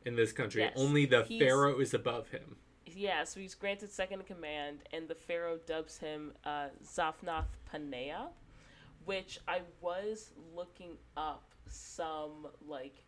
in 0.05 0.15
this 0.15 0.31
country. 0.31 0.61
Yes. 0.63 0.73
Only 0.75 1.05
the 1.05 1.23
He's- 1.23 1.39
pharaoh 1.39 1.79
is 1.79 1.93
above 1.93 2.29
him. 2.29 2.55
Yeah, 2.95 3.23
so 3.25 3.39
he's 3.39 3.55
granted 3.55 3.91
second 3.91 4.21
in 4.21 4.25
command, 4.25 4.79
and 4.91 5.07
the 5.07 5.15
pharaoh 5.15 5.59
dubs 5.65 5.99
him 5.99 6.33
uh, 6.45 6.69
Zaphnath 6.83 7.57
Paneah, 7.71 8.29
which 9.05 9.39
I 9.47 9.61
was 9.81 10.31
looking 10.55 10.97
up 11.17 11.53
some 11.67 12.47
like 12.67 13.03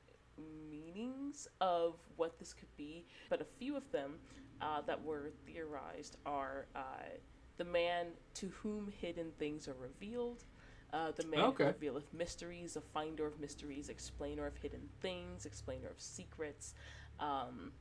meanings 0.70 1.48
of 1.62 1.96
what 2.18 2.38
this 2.40 2.54
could 2.54 2.76
be, 2.78 3.06
but 3.30 3.42
a 3.42 3.46
few 3.46 3.76
of 3.78 3.92
them 3.92 4.20
uh, 4.62 4.82
that 4.82 5.04
were 5.04 5.32
theorized 5.46 6.18
are 6.26 6.68
uh, 6.76 7.04
the 7.58 7.66
man 7.66 8.08
to 8.36 8.50
whom 8.62 8.90
hidden 8.90 9.32
things 9.40 9.68
are 9.68 9.76
revealed. 9.80 10.44
Uh, 10.94 11.12
the 11.12 11.24
man 11.24 11.52
Okay. 11.52 11.64
who 11.64 11.66
revealeth 11.68 12.14
mysteries, 12.14 12.76
a 12.76 12.82
finder 12.82 13.26
of 13.26 13.40
mysteries, 13.40 13.90
explainer 13.90 14.46
of 14.46 14.58
hidden 14.58 14.90
things, 15.02 15.46
explainer 15.46 15.88
of 15.88 16.00
secrets. 16.00 16.74
Um, 17.20 17.72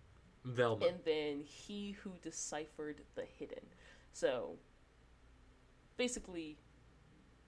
Velma. 0.45 0.87
and 0.87 0.99
then 1.05 1.43
he 1.45 1.93
who 2.03 2.13
deciphered 2.23 3.03
the 3.15 3.25
hidden. 3.39 3.67
So 4.13 4.57
basically, 5.97 6.59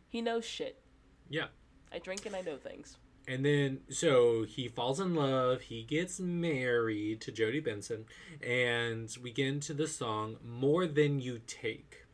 he 0.08 0.20
knows 0.20 0.44
shit. 0.44 0.80
yeah. 1.28 1.46
I 1.94 1.98
drink 1.98 2.24
and 2.24 2.34
I 2.34 2.40
know 2.40 2.56
things. 2.56 2.96
And 3.28 3.44
then, 3.44 3.80
so 3.90 4.44
he 4.44 4.66
falls 4.66 4.98
in 4.98 5.14
love. 5.14 5.60
He 5.60 5.82
gets 5.82 6.18
married 6.18 7.20
to 7.20 7.30
Jodi 7.30 7.60
Benson, 7.60 8.06
and 8.42 9.14
we 9.22 9.30
get 9.30 9.46
into 9.46 9.74
the 9.74 9.86
song 9.86 10.36
"More 10.44 10.86
Than 10.86 11.20
You 11.20 11.40
Take." 11.46 12.06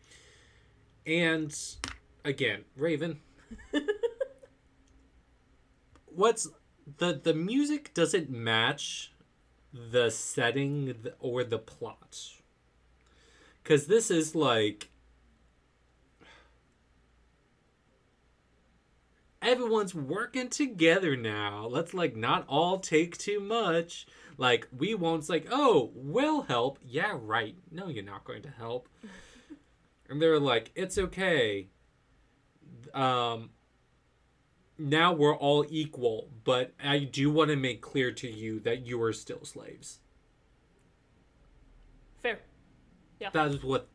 And 1.07 1.57
again, 2.25 2.65
Raven, 2.77 3.21
what's 6.07 6.49
the 6.99 7.21
the 7.23 7.35
music 7.35 7.95
doesn't 7.95 8.29
match 8.31 9.13
the 9.91 10.11
setting 10.11 10.95
or 11.21 11.45
the 11.45 11.59
plot, 11.59 12.33
because 13.63 13.87
this 13.87 14.11
is 14.11 14.35
like 14.35 14.91
everyone's 19.43 19.95
working 19.95 20.49
together 20.49 21.17
now. 21.17 21.67
Let's 21.67 21.95
like 21.95 22.17
not 22.17 22.45
all 22.49 22.79
take 22.79 23.17
too 23.17 23.41
much. 23.41 24.07
Like 24.37 24.69
we 24.77 24.95
won't 24.95 25.29
like, 25.29 25.47
oh, 25.51 25.91
we'll 25.95 26.43
help. 26.43 26.79
Yeah, 26.85 27.17
right. 27.21 27.57
No, 27.71 27.89
you're 27.89 28.05
not 28.05 28.25
going 28.25 28.43
to 28.43 28.51
help. 28.51 28.89
and 30.09 30.21
they're 30.21 30.41
like, 30.41 30.71
it's 30.75 30.99
okay. 30.99 31.69
Um 32.95 33.51
now 34.79 35.13
we're 35.13 35.37
all 35.37 35.65
equal, 35.69 36.29
but 36.45 36.73
I 36.83 37.01
do 37.01 37.31
want 37.31 37.51
to 37.51 37.57
make 37.57 37.81
clear 37.81 38.13
to 38.13 38.31
you 38.31 38.61
that 38.61 38.87
you 38.87 39.03
are 39.03 39.13
still 39.13 39.45
slaves. 39.45 39.99
Fair. 42.23 42.39
Yeah. 43.21 43.31
That 43.33 43.49
is 43.49 43.63
what 43.63 43.89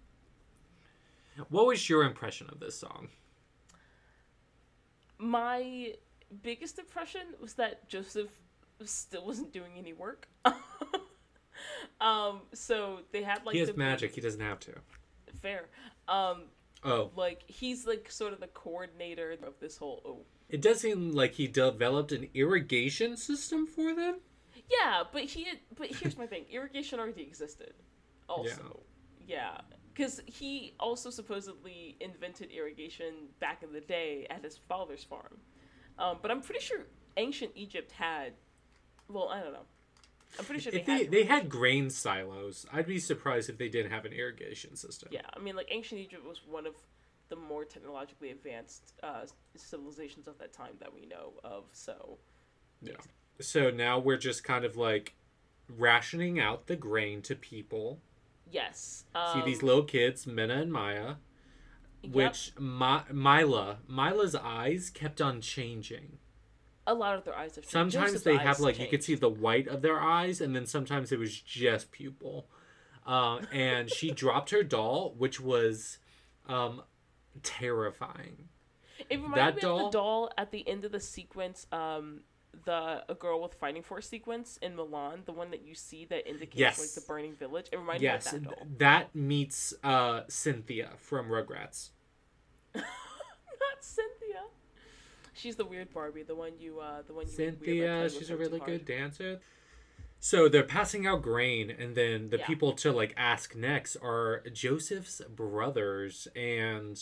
What 1.49 1.65
was 1.67 1.89
your 1.89 2.03
impression 2.03 2.47
of 2.51 2.59
this 2.59 2.77
song? 2.77 3.09
My 5.17 5.93
biggest 6.41 6.79
impression 6.79 7.21
was 7.39 7.53
that 7.53 7.88
Joseph 7.88 8.31
still 8.84 9.25
wasn't 9.25 9.53
doing 9.53 9.73
any 9.77 9.93
work. 9.93 10.27
um, 12.01 12.41
so 12.53 12.99
they 13.11 13.23
had 13.23 13.45
like 13.45 13.53
he 13.53 13.59
has 13.59 13.69
the 13.69 13.77
magic, 13.77 14.13
he 14.15 14.21
doesn't 14.21 14.41
have 14.41 14.59
to. 14.61 14.73
fair. 15.41 15.65
Um, 16.07 16.43
Oh. 16.86 17.11
like 17.15 17.43
he's 17.47 17.88
like 17.88 18.11
sort 18.11 18.34
of 18.34 18.41
the 18.41 18.47
coordinator 18.47 19.31
of 19.31 19.57
this 19.61 19.77
whole. 19.77 20.01
Oh, 20.05 20.17
It 20.49 20.61
does 20.61 20.81
seem 20.81 21.11
like 21.11 21.33
he 21.33 21.47
developed 21.47 22.11
an 22.11 22.29
irrigation 22.33 23.17
system 23.17 23.65
for 23.65 23.95
them. 23.95 24.19
Yeah, 24.69 25.03
but 25.11 25.23
he 25.23 25.45
had, 25.45 25.59
but 25.75 25.87
here's 25.87 26.17
my 26.17 26.27
thing. 26.27 26.45
Irrigation 26.51 26.99
already 26.99 27.23
existed. 27.23 27.73
Also. 28.29 28.81
Yeah. 29.27 29.57
Cuz 29.95 30.21
he 30.25 30.73
also 30.79 31.09
supposedly 31.09 31.97
invented 31.99 32.51
irrigation 32.51 33.29
back 33.39 33.63
in 33.63 33.73
the 33.73 33.81
day 33.81 34.25
at 34.29 34.43
his 34.43 34.57
father's 34.57 35.03
farm. 35.03 35.39
Um, 35.99 36.19
but 36.21 36.31
I'm 36.31 36.41
pretty 36.41 36.61
sure 36.61 36.85
ancient 37.17 37.51
Egypt 37.55 37.91
had 37.91 38.33
well, 39.07 39.29
I 39.29 39.41
don't 39.41 39.53
know. 39.53 39.65
I'm 40.39 40.45
pretty 40.45 40.61
sure 40.61 40.71
they 40.71 40.81
they, 40.81 40.97
had 41.03 41.11
they 41.11 41.23
had 41.25 41.49
grain 41.49 41.89
silos, 41.89 42.65
I'd 42.73 42.87
be 42.87 42.99
surprised 42.99 43.49
if 43.49 43.57
they 43.57 43.69
didn't 43.69 43.91
have 43.91 44.05
an 44.05 44.13
irrigation 44.13 44.75
system. 44.75 45.09
Yeah, 45.11 45.21
I 45.31 45.39
mean 45.39 45.55
like 45.55 45.67
ancient 45.69 46.01
Egypt 46.01 46.25
was 46.25 46.41
one 46.47 46.65
of 46.65 46.73
the 47.34 47.39
more 47.39 47.65
technologically 47.65 48.29
advanced 48.29 48.93
uh, 49.01 49.21
civilizations 49.55 50.27
of 50.27 50.38
that 50.38 50.53
time 50.53 50.73
that 50.79 50.93
we 50.93 51.05
know 51.07 51.34
of. 51.43 51.63
So, 51.71 52.19
Yeah. 52.81 52.93
So 53.41 53.71
now 53.71 53.97
we're 53.97 54.17
just 54.17 54.43
kind 54.43 54.63
of 54.65 54.77
like 54.77 55.15
rationing 55.67 56.39
out 56.39 56.67
the 56.67 56.75
grain 56.75 57.21
to 57.23 57.36
people. 57.36 57.99
yes. 58.51 59.05
See 59.34 59.39
Um, 59.39 59.45
these 59.45 59.63
little 59.63 59.84
kids, 59.84 60.27
Minna 60.27 60.55
and 60.61 60.71
Maya, 60.71 61.15
yep, 62.03 62.13
which 62.13 62.51
Ma- 62.59 63.05
Mila, 63.11 63.79
Mila's 63.88 64.36
eyes 64.36 64.91
kept 64.91 65.19
on 65.21 65.41
changing. 65.41 66.19
a 66.86 66.93
lot 66.93 67.15
of 67.17 67.23
their 67.23 67.36
eyes 67.36 67.55
have 67.55 67.63
changed. 67.63 67.71
Sometimes 67.71 68.11
Joseph's 68.11 68.23
they 68.25 68.38
have 68.38 68.59
like 68.59 68.77
you 68.77 68.88
could 68.88 69.03
see 69.03 69.15
the 69.15 69.29
white 69.29 69.67
of 69.67 69.81
their 69.81 69.99
eyes, 69.99 70.39
and 70.41 70.55
then 70.55 70.65
sometimes 70.67 71.11
it 71.11 71.17
was 71.17 71.39
just 71.41 71.91
pupil. 71.91 72.45
Uh, 73.07 73.39
and 73.51 73.89
she 73.89 74.11
dropped 74.23 74.51
her 74.51 74.63
doll, 74.63 75.15
which 75.17 75.39
was 75.39 75.97
um, 76.47 76.84
terrifying. 77.41 78.49
It 79.09 79.17
reminded 79.21 79.38
That 79.38 79.55
me 79.55 79.61
doll- 79.61 79.86
of 79.88 79.91
the 79.91 79.97
doll 79.97 80.31
at 80.38 80.51
the 80.51 80.67
end 80.67 80.86
of 80.86 80.91
the 80.91 80.99
sequence, 80.99 81.65
um, 81.71 82.21
the 82.65 83.03
a 83.09 83.15
girl 83.15 83.41
with 83.41 83.55
fighting 83.55 83.81
force 83.81 84.07
sequence 84.07 84.57
in 84.57 84.75
Mulan, 84.75 85.25
the 85.25 85.31
one 85.34 85.49
that 85.51 85.63
you 85.63 85.73
see 85.73 86.05
that 86.05 86.27
indicates 86.29 86.55
Yes. 86.59 86.79
like 86.79 86.89
the 86.91 87.01
burning 87.07 87.34
village. 87.34 87.67
It 87.71 87.77
reminded 87.77 88.03
Yes, 88.03 88.31
me 88.31 88.38
of 88.38 88.43
that 88.43 88.49
doll. 88.55 88.67
that 88.77 89.15
meets 89.15 89.73
uh, 89.84 90.21
Cynthia 90.27 90.91
from 90.97 91.29
Rugrats. 91.29 91.89
Not 92.75 92.84
Cynthia. 93.81 94.43
She's 95.34 95.55
the 95.55 95.65
weird 95.65 95.91
Barbie, 95.93 96.23
the 96.23 96.36
one 96.36 96.53
you, 96.59 96.79
uh, 96.79 97.01
the 97.01 97.13
one 97.13 97.25
you. 97.27 97.31
made 97.38 97.59
weird 97.59 97.59
by 97.59 97.65
Cynthia, 97.65 98.09
she's 98.19 98.29
a 98.29 98.38
really 98.38 98.59
good 98.59 98.86
dancer. 98.86 99.41
So 100.19 100.47
they're 100.47 100.63
passing 100.63 101.05
out 101.07 101.21
grain, 101.21 101.69
and 101.71 101.95
then 101.95 102.29
the 102.29 102.38
Yeah. 102.38 102.45
people 102.47 102.73
to 102.73 102.91
like 102.93 103.13
ask 103.17 103.55
next 103.55 103.95
are 103.97 104.41
Joseph's 104.53 105.21
brothers, 105.27 106.27
and 106.36 106.97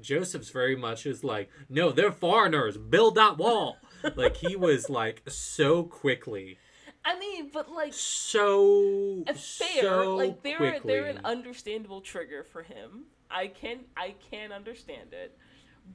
Joseph's 0.00 0.50
very 0.50 0.76
much 0.76 1.06
is 1.06 1.24
like, 1.24 1.50
no, 1.68 1.90
they're 1.90 2.12
foreigners. 2.12 2.76
Build 2.76 3.14
that 3.14 3.38
wall. 3.38 3.78
like 4.16 4.36
he 4.36 4.56
was 4.56 4.90
like 4.90 5.22
so 5.28 5.84
quickly, 5.84 6.58
I 7.04 7.18
mean, 7.18 7.50
but 7.52 7.70
like 7.70 7.92
so 7.92 9.24
fair, 9.26 9.82
so 9.82 10.16
like 10.16 10.42
they're 10.42 10.56
quickly. 10.56 10.92
they're 10.92 11.06
an 11.06 11.20
understandable 11.24 12.00
trigger 12.00 12.44
for 12.44 12.62
him. 12.62 13.04
I 13.30 13.48
can 13.48 13.80
I 13.96 14.14
can 14.30 14.52
understand 14.52 15.12
it. 15.12 15.36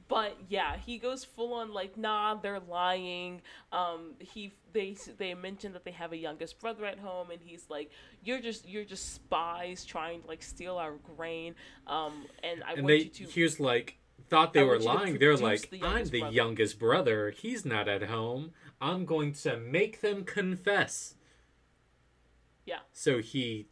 But 0.08 0.36
yeah, 0.48 0.76
he 0.76 0.98
goes 0.98 1.24
full 1.24 1.52
on 1.54 1.72
like, 1.72 1.96
nah, 1.96 2.34
they're 2.34 2.60
lying. 2.60 3.42
Um, 3.72 4.14
he 4.20 4.52
they 4.72 4.96
they 5.18 5.34
mention 5.34 5.72
that 5.72 5.84
they 5.84 5.90
have 5.90 6.12
a 6.12 6.16
youngest 6.16 6.60
brother 6.60 6.84
at 6.84 6.98
home, 7.00 7.30
and 7.30 7.40
he's 7.42 7.66
like, 7.68 7.90
you're 8.22 8.40
just 8.40 8.68
you're 8.68 8.84
just 8.84 9.14
spies 9.14 9.84
trying 9.84 10.22
to 10.22 10.28
like 10.28 10.42
steal 10.42 10.76
our 10.76 10.94
grain. 11.16 11.54
Um, 11.86 12.26
and 12.42 12.62
I 12.64 12.74
and 12.74 12.82
want 12.84 12.86
they 12.86 12.98
you 12.98 13.10
to 13.10 13.24
here's 13.24 13.58
like 13.58 13.98
thought 14.28 14.52
they 14.52 14.60
I 14.60 14.64
were 14.64 14.78
want 14.78 14.82
you 14.82 14.88
to 14.90 14.94
lying. 14.94 15.18
They're 15.18 15.36
like, 15.36 15.70
the 15.70 15.82
I'm 15.82 16.04
the 16.08 16.20
brother." 16.20 16.34
youngest 16.34 16.78
brother. 16.78 17.30
He's 17.30 17.64
not 17.64 17.88
at 17.88 18.04
home. 18.04 18.52
I'm 18.80 19.04
going 19.04 19.32
to 19.34 19.56
make 19.56 20.00
them 20.00 20.24
confess. 20.24 21.14
yeah, 22.64 22.80
So 22.92 23.18
he 23.18 23.66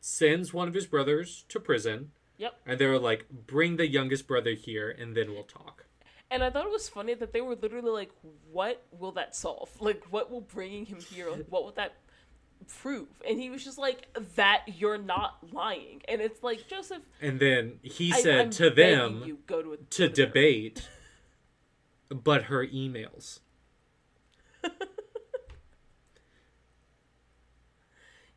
sends 0.00 0.52
one 0.54 0.68
of 0.68 0.74
his 0.74 0.86
brothers 0.86 1.44
to 1.48 1.60
prison, 1.60 2.12
yep. 2.38 2.58
and 2.66 2.78
they 2.78 2.86
were 2.86 2.98
like, 2.98 3.26
"Bring 3.30 3.76
the 3.76 3.86
youngest 3.86 4.26
brother 4.26 4.52
here, 4.52 4.90
and 4.90 5.16
then 5.16 5.32
we'll 5.32 5.44
talk." 5.44 5.84
And 6.30 6.42
I 6.42 6.50
thought 6.50 6.66
it 6.66 6.72
was 6.72 6.88
funny 6.88 7.14
that 7.14 7.32
they 7.32 7.40
were 7.40 7.54
literally 7.54 7.90
like, 7.90 8.10
"What 8.50 8.84
will 8.90 9.12
that 9.12 9.36
solve? 9.36 9.70
Like, 9.80 10.04
what 10.10 10.30
will 10.30 10.40
bringing 10.40 10.86
him 10.86 11.00
here? 11.00 11.30
Like, 11.30 11.46
what 11.48 11.64
would 11.64 11.76
that 11.76 11.94
prove?" 12.80 13.08
And 13.28 13.38
he 13.40 13.50
was 13.50 13.64
just 13.64 13.78
like, 13.78 14.06
"That 14.36 14.64
you're 14.66 14.98
not 14.98 15.52
lying." 15.52 16.02
And 16.08 16.20
it's 16.20 16.42
like 16.42 16.66
Joseph 16.68 17.02
And 17.20 17.40
then 17.40 17.80
he 17.82 18.12
said 18.12 18.40
I'm 18.40 18.50
to 18.50 18.70
them 18.70 19.22
you, 19.26 19.38
go 19.46 19.62
to 19.62 19.72
a, 19.72 19.76
to 19.76 20.08
debate, 20.08 20.88
but 22.10 22.44
her 22.44 22.66
emails. 22.66 23.40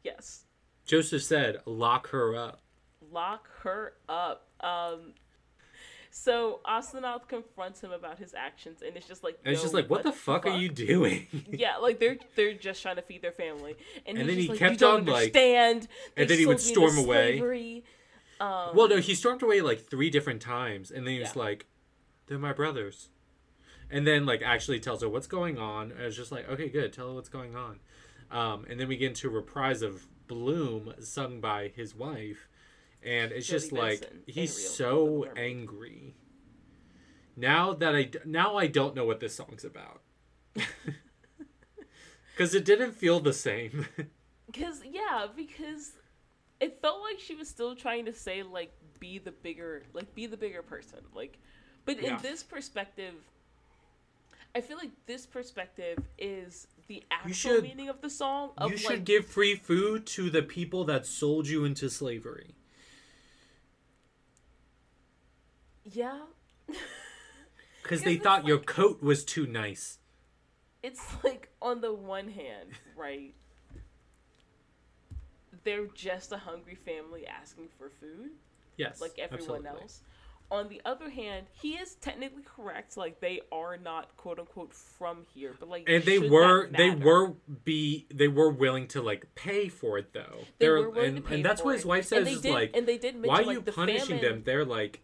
Yes, 0.03 0.45
Joseph 0.85 1.23
said, 1.23 1.61
"Lock 1.65 2.09
her 2.09 2.35
up." 2.35 2.60
Lock 3.11 3.47
her 3.63 3.93
up. 4.09 4.47
Um, 4.61 5.13
so 6.13 6.59
Asenath 6.67 7.27
confronts 7.27 7.81
him 7.81 7.91
about 7.91 8.17
his 8.19 8.33
actions, 8.33 8.81
and 8.85 8.95
it's 8.97 9.07
just 9.07 9.23
like, 9.23 9.39
And 9.45 9.53
it's 9.53 9.61
just 9.61 9.73
like, 9.73 9.89
what 9.89 10.03
the 10.03 10.11
fuck, 10.11 10.45
are 10.45 10.57
you 10.57 10.69
doing? 10.69 11.27
Yeah, 11.49 11.77
like 11.77 11.99
they're 11.99 12.17
they're 12.35 12.53
just 12.53 12.81
trying 12.81 12.97
to 12.97 13.01
feed 13.01 13.21
their 13.21 13.31
family, 13.31 13.75
and, 14.05 14.17
And 14.17 14.27
he's 14.29 14.35
then 14.35 14.43
he 14.43 14.49
like, 14.49 14.59
kept 14.59 14.83
on, 14.83 15.05
like- 15.05 15.15
understand. 15.35 15.87
and 16.17 16.29
then 16.29 16.37
he 16.37 16.45
would 16.45 16.59
sold 16.59 16.75
me 16.77 16.83
into 16.83 16.91
storm 16.93 17.05
away. 17.05 17.83
Um, 18.41 18.75
well, 18.75 18.89
no, 18.89 18.97
he 18.97 19.13
stormed 19.15 19.43
away 19.43 19.61
like 19.61 19.85
three 19.87 20.09
different 20.09 20.41
times, 20.41 20.91
and 20.91 21.05
then 21.07 21.13
he's 21.19 21.35
Yeah. 21.35 21.41
like, 21.43 21.67
"They're 22.27 22.39
my 22.39 22.53
brothers," 22.53 23.09
and 23.89 24.05
then 24.05 24.25
like 24.25 24.41
actually 24.41 24.79
tells 24.79 25.01
her 25.03 25.09
what's 25.09 25.27
going 25.27 25.57
on. 25.59 25.91
And 25.91 26.01
it's 26.01 26.17
just 26.17 26.31
like, 26.31 26.49
okay, 26.49 26.67
good, 26.67 26.91
tell 26.91 27.07
her 27.09 27.13
what's 27.13 27.29
going 27.29 27.55
on. 27.55 27.79
Um, 28.31 28.65
and 28.69 28.79
then 28.79 28.87
we 28.87 28.97
get 28.97 29.09
into 29.09 29.27
a 29.27 29.31
reprise 29.31 29.81
of 29.81 30.07
Bloom, 30.27 30.93
sung 31.01 31.39
by 31.41 31.67
his 31.75 31.93
wife, 31.93 32.47
and 33.03 33.31
it's 33.31 33.47
Jodi 33.47 33.59
just 33.59 33.71
like 33.71 34.11
he's 34.27 34.55
so 34.75 35.25
angry. 35.35 36.15
Now 37.35 37.73
that 37.73 37.95
I 37.95 38.09
now 38.25 38.57
I 38.57 38.67
don't 38.67 38.95
know 38.95 39.05
what 39.05 39.19
this 39.19 39.35
song's 39.35 39.63
about. 39.65 40.01
Because 42.33 42.55
it 42.55 42.65
didn't 42.65 42.93
feel 42.93 43.19
the 43.19 43.33
same. 43.33 43.85
Because 44.51 44.81
yeah, 44.83 45.27
because 45.33 45.93
it 46.59 46.81
felt 46.81 47.01
like 47.01 47.21
she 47.21 47.35
was 47.35 47.47
still 47.47 47.73
trying 47.73 48.03
to 48.05 48.11
say 48.13 48.43
like 48.43 48.73
be 48.99 49.17
the 49.17 49.31
bigger 49.31 49.83
like 49.93 50.13
be 50.13 50.25
the 50.25 50.35
bigger 50.35 50.61
person. 50.61 50.99
Like 51.13 51.37
but 51.85 51.97
in 51.99 52.03
Yeah. 52.03 52.17
this 52.17 52.43
perspective 52.43 53.13
I 54.53 54.59
feel 54.59 54.75
like 54.75 54.91
this 55.05 55.25
perspective 55.25 55.99
is 56.17 56.67
the 56.87 57.01
actual 57.11 57.33
should- 57.33 57.63
meaning 57.63 57.87
of 57.87 58.01
the 58.01 58.09
song 58.09 58.51
of 58.57 58.71
you 58.71 58.77
should 58.77 58.89
like 58.89 59.03
give 59.05 59.25
free 59.25 59.55
food 59.55 60.05
to 60.07 60.29
the 60.29 60.41
people 60.41 60.83
that 60.83 61.05
sold 61.05 61.47
you 61.47 61.63
into 61.63 61.89
slavery. 61.89 62.53
Yeah. 65.85 66.19
Because 67.83 68.03
they 68.03 68.17
thought 68.17 68.45
your 68.45 68.59
coat 68.59 69.01
was 69.01 69.23
too 69.23 69.45
nice. 69.47 69.97
It's 70.83 71.01
like 71.23 71.49
on 71.61 71.81
the 71.81 71.93
one 71.93 72.29
hand, 72.29 72.69
right? 72.95 73.33
They're 75.63 75.87
just 75.87 76.31
a 76.31 76.37
hungry 76.37 76.75
family 76.75 77.27
asking 77.27 77.69
for 77.77 77.89
food. 77.89 78.31
Yes. 78.77 79.01
like 79.01 79.19
everyone 79.19 79.57
absolutely. 79.57 79.81
else. 79.81 80.01
On 80.49 80.67
the 80.67 80.81
other 80.85 81.09
hand, 81.09 81.45
he 81.53 81.73
is 81.73 81.95
technically 81.95 82.43
correct. 82.43 82.97
Like 82.97 83.19
they 83.19 83.41
are 83.51 83.77
not 83.77 84.15
quote 84.17 84.39
unquote 84.39 84.73
from 84.73 85.25
here, 85.33 85.55
but 85.59 85.69
like 85.69 85.87
And 85.87 86.03
they 86.03 86.19
were 86.19 86.67
they 86.67 86.89
were 86.89 87.33
be 87.63 88.07
they 88.13 88.27
were 88.27 88.49
willing 88.49 88.87
to 88.89 89.01
like 89.01 89.33
pay 89.35 89.69
for 89.69 89.97
it 89.97 90.13
though. 90.13 90.39
They 90.57 90.65
They're 90.65 90.81
were 90.81 90.89
willing 90.89 91.07
and, 91.09 91.15
to 91.17 91.21
pay 91.21 91.35
and 91.35 91.45
that's 91.45 91.63
what 91.63 91.75
his 91.75 91.85
wife 91.85 92.05
says 92.05 92.27
is 92.27 92.41
did, 92.41 92.53
like 92.53 92.71
and 92.75 92.87
they 92.87 92.97
did 92.97 93.15
mention 93.15 93.29
why 93.29 93.41
are 93.41 93.45
like, 93.45 93.55
you 93.55 93.61
the 93.61 93.71
punishing 93.71 94.17
famine, 94.17 94.21
them? 94.21 94.43
They're 94.45 94.65
like 94.65 95.01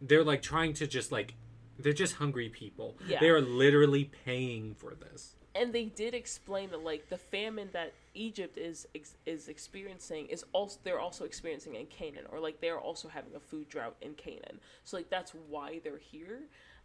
they're 0.00 0.24
like 0.24 0.42
trying 0.42 0.72
to 0.74 0.86
just 0.86 1.12
like 1.12 1.34
they're 1.78 1.92
just 1.92 2.14
hungry 2.16 2.48
people. 2.48 2.96
Yeah. 3.06 3.20
They 3.20 3.28
are 3.30 3.40
literally 3.40 4.04
paying 4.24 4.74
for 4.74 4.94
this. 4.94 5.36
and 5.54 5.72
they 5.72 5.86
did 5.86 6.14
explain 6.14 6.70
that 6.70 6.84
like 6.84 7.08
the 7.08 7.16
famine 7.18 7.68
that 7.72 7.92
Egypt 8.14 8.56
is 8.58 8.86
ex- 8.94 9.16
is 9.26 9.48
experiencing 9.48 10.26
is 10.26 10.44
also 10.52 10.78
they're 10.84 11.00
also 11.00 11.24
experiencing 11.24 11.74
in 11.74 11.86
Canaan, 11.86 12.24
or 12.30 12.38
like 12.40 12.60
they're 12.60 12.78
also 12.78 13.08
having 13.08 13.34
a 13.34 13.40
food 13.40 13.68
drought 13.68 13.96
in 14.02 14.14
Canaan. 14.14 14.60
So 14.84 14.96
like 14.96 15.10
that's 15.10 15.32
why 15.48 15.80
they're 15.82 15.98
here. 15.98 16.40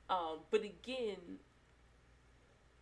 Um, 0.10 0.40
but 0.52 0.62
again, 0.64 1.40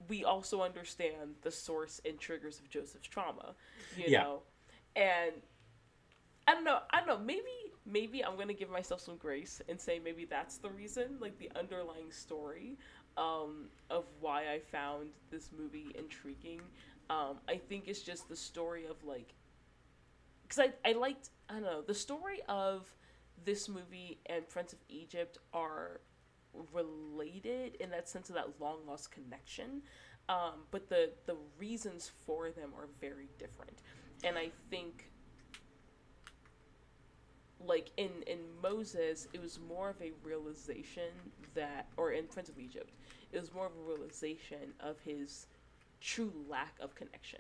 we 0.10 0.24
also 0.26 0.62
understand 0.62 1.36
the 1.42 1.52
source 1.52 2.02
and 2.06 2.20
triggers 2.20 2.60
of 2.60 2.70
Joseph's 2.70 3.08
trauma, 3.08 3.56
you 3.98 4.06
Yeah. 4.08 4.24
know, 4.24 4.42
and 4.96 5.32
I 6.48 6.54
don't 6.54 6.66
know. 6.66 6.80
I 6.92 7.00
don't 7.00 7.08
know. 7.08 7.18
Maybe 7.26 7.63
maybe 7.86 8.24
I'm 8.24 8.38
gonna 8.38 8.54
give 8.54 8.70
myself 8.70 9.02
some 9.02 9.18
grace 9.18 9.62
and 9.70 9.80
say 9.80 10.00
maybe 10.00 10.26
that's 10.26 10.58
the 10.58 10.70
reason, 10.70 11.18
like 11.20 11.38
the 11.40 11.52
underlying 11.58 12.12
story 12.12 12.78
um, 13.18 13.68
of 13.90 14.06
why 14.20 14.52
I 14.52 14.60
found 14.60 15.10
this 15.30 15.50
movie 15.58 15.88
intriguing. 15.98 16.62
Um, 17.10 17.38
I 17.48 17.58
think 17.58 17.88
it's 17.88 18.02
just 18.02 18.30
the 18.30 18.36
story 18.36 18.86
of 18.86 19.04
like, 19.04 19.34
because 20.44 20.60
I 20.60 20.90
I 20.90 20.94
liked 20.94 21.30
I 21.50 21.54
don't 21.54 21.64
know 21.64 21.82
the 21.82 21.94
story 21.94 22.40
of 22.48 22.94
this 23.46 23.68
movie 23.68 24.20
and 24.28 24.48
Prince 24.48 24.74
of 24.74 24.80
Egypt 24.90 25.38
are 25.54 26.00
related 26.72 27.76
in 27.80 27.90
that 27.90 28.08
sense 28.08 28.30
of 28.30 28.36
that 28.36 28.48
long 28.60 28.78
lost 28.88 29.12
connection, 29.12 29.82
um, 30.30 30.66
but 30.72 30.90
the 30.90 31.12
the 31.26 31.36
reasons 31.60 32.12
for 32.26 32.50
them 32.52 32.72
are 32.78 32.88
very 33.02 33.30
different, 33.38 33.82
and 34.24 34.38
I 34.38 34.50
think 34.70 35.12
like 37.66 37.92
in 37.98 38.10
in 38.28 38.40
Moses, 38.62 39.28
it 39.34 39.42
was 39.42 39.60
more 39.60 39.90
of 39.90 40.02
a 40.02 40.12
realization 40.24 41.10
that, 41.54 41.88
or 41.98 42.12
in 42.12 42.28
Prince 42.28 42.50
of 42.50 42.60
Egypt, 42.60 42.92
it 43.32 43.40
was 43.40 43.54
more 43.54 43.66
of 43.66 43.74
a 43.74 43.88
realization 43.88 44.74
of 44.80 45.00
his 45.00 45.48
true 46.02 46.34
lack 46.50 46.76
of 46.80 46.96
connection. 46.96 47.40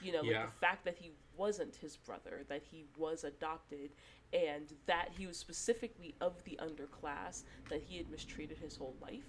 You 0.00 0.12
know, 0.12 0.20
like 0.20 0.30
Yeah. 0.30 0.46
the 0.46 0.52
fact 0.52 0.84
that 0.84 0.96
he 0.96 1.12
wasn't 1.36 1.76
his 1.76 1.96
brother, 1.96 2.44
that 2.48 2.62
he 2.62 2.84
was 2.96 3.24
adopted, 3.24 3.90
and 4.32 4.74
that 4.86 5.10
he 5.16 5.26
was 5.26 5.38
specifically 5.38 6.14
of 6.20 6.44
the 6.44 6.58
underclass, 6.62 7.44
that 7.70 7.82
he 7.82 7.96
had 7.96 8.10
mistreated 8.10 8.58
his 8.58 8.76
whole 8.76 8.96
life. 9.00 9.24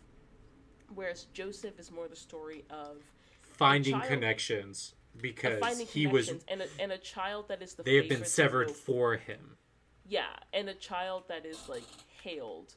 Whereas 0.93 1.25
Joseph 1.33 1.79
is 1.79 1.91
more 1.91 2.07
the 2.07 2.15
story 2.15 2.63
of 2.69 3.01
Finding 3.41 4.01
connections 4.01 4.95
because 5.21 5.79
he 5.91 6.07
was 6.07 6.29
and 6.29 6.61
a, 6.61 6.67
and 6.79 6.91
a 6.91 6.97
child 6.97 7.47
that 7.47 7.61
is 7.61 7.73
the 7.75 7.83
they 7.83 7.97
have 7.97 8.09
been 8.09 8.25
severed 8.25 8.71
for 8.71 9.15
him. 9.15 9.57
Yeah, 10.07 10.35
and 10.53 10.69
a 10.69 10.73
child 10.73 11.23
that 11.27 11.45
is 11.45 11.67
like 11.67 11.83
hailed 12.23 12.75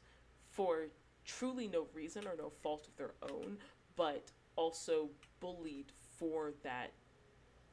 for 0.50 0.86
truly 1.24 1.68
no 1.68 1.86
reason 1.94 2.26
or 2.26 2.34
no 2.36 2.50
fault 2.62 2.88
of 2.88 2.96
their 2.96 3.12
own, 3.30 3.58
but 3.96 4.30
also 4.56 5.08
bullied 5.40 5.92
for 6.16 6.52
that 6.62 6.92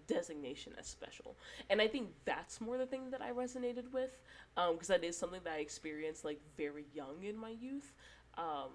designation 0.07 0.73
as 0.77 0.85
special. 0.85 1.35
And 1.69 1.81
I 1.81 1.87
think 1.87 2.09
that's 2.25 2.61
more 2.61 2.77
the 2.77 2.85
thing 2.85 3.09
that 3.11 3.21
I 3.21 3.31
resonated 3.31 3.91
with, 3.91 4.19
because 4.55 4.87
that 4.87 5.03
is 5.03 5.17
something 5.17 5.41
that 5.45 5.53
I 5.53 5.57
experienced 5.59 6.23
like 6.23 6.39
very 6.57 6.85
young 6.93 7.23
in 7.23 7.35
my 7.37 7.49
youth. 7.49 7.93
Um, 8.37 8.71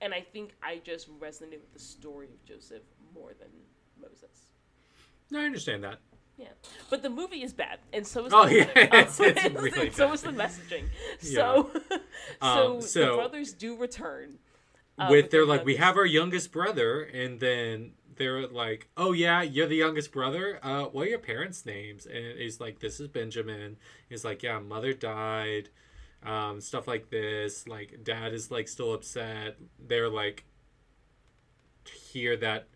and 0.00 0.12
I 0.12 0.20
think 0.20 0.54
I 0.62 0.82
just 0.84 1.08
resonated 1.18 1.60
with 1.60 1.72
the 1.72 1.78
story 1.78 2.26
of 2.26 2.44
Joseph 2.44 2.82
more 3.14 3.32
than 3.38 3.48
Moses. 3.98 4.48
No, 5.30 5.40
I 5.40 5.44
understand 5.44 5.82
that. 5.84 6.00
Yeah, 6.38 6.48
but 6.90 7.02
the 7.02 7.08
movie 7.10 7.42
is 7.42 7.52
bad, 7.54 7.78
and 7.94 8.06
so 8.06 8.26
is 8.26 8.32
Oh, 8.34 8.46
the 8.46 8.56
yeah, 8.56 8.68
it's- 8.76 9.18
it's 9.20 9.44
really 9.54 9.90
so 9.90 10.12
is 10.12 10.20
the 10.22 10.30
messaging. 10.32 10.84
Yeah. 11.22 11.62
So, 11.62 11.70
so, 12.40 12.46
Um, 12.46 12.80
the 12.80 13.12
brothers 13.16 13.52
do 13.54 13.74
return. 13.76 14.38
uh, 14.98 15.08
with 15.10 15.30
they're 15.30 15.46
like, 15.46 15.64
we 15.64 15.76
have 15.76 15.96
our 15.96 16.04
youngest 16.06 16.52
brother, 16.52 17.02
and 17.02 17.40
then 17.40 17.92
they're 18.16 18.46
like, 18.46 18.88
oh 18.96 19.12
yeah, 19.12 19.40
you're 19.42 19.66
the 19.66 19.76
youngest 19.76 20.12
brother. 20.12 20.58
Uh, 20.62 20.84
what 20.84 21.06
are 21.06 21.10
your 21.10 21.18
parents' 21.18 21.64
names? 21.66 22.04
And 22.06 22.38
he's 22.38 22.60
like, 22.60 22.80
this 22.80 23.00
is 23.00 23.08
Benjamin. 23.08 23.76
He's 24.08 24.24
like, 24.24 24.42
yeah, 24.42 24.58
mother 24.58 24.92
died. 24.92 25.68
Um, 26.22 26.60
stuff 26.60 26.86
like 26.88 27.08
this. 27.10 27.66
Like, 27.68 28.00
dad 28.04 28.32
is 28.34 28.50
like 28.50 28.68
still 28.68 28.92
upset. 28.94 29.56
They're 29.78 30.08
like, 30.10 30.44
hear 32.10 32.36
that 32.38 32.68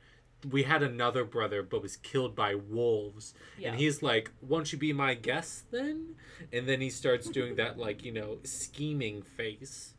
we 0.49 0.63
had 0.63 0.83
another 0.83 1.25
brother 1.25 1.63
but 1.63 1.83
was 1.83 1.97
killed 1.97 2.35
by 2.35 2.55
wolves 2.55 3.35
Yeah. 3.59 3.71
and 3.71 3.79
he's 3.81 4.03
like 4.03 4.31
won't 4.41 4.73
you 4.73 4.79
be 4.79 4.93
my 4.93 5.15
guest 5.15 5.71
then 5.71 6.15
and 6.53 6.67
then 6.69 6.81
he 6.81 6.89
starts 6.91 7.29
doing 7.29 7.57
that 7.57 7.79
like 7.79 8.05
you 8.05 8.13
know 8.13 8.39
scheming 8.45 9.23
face 9.23 9.95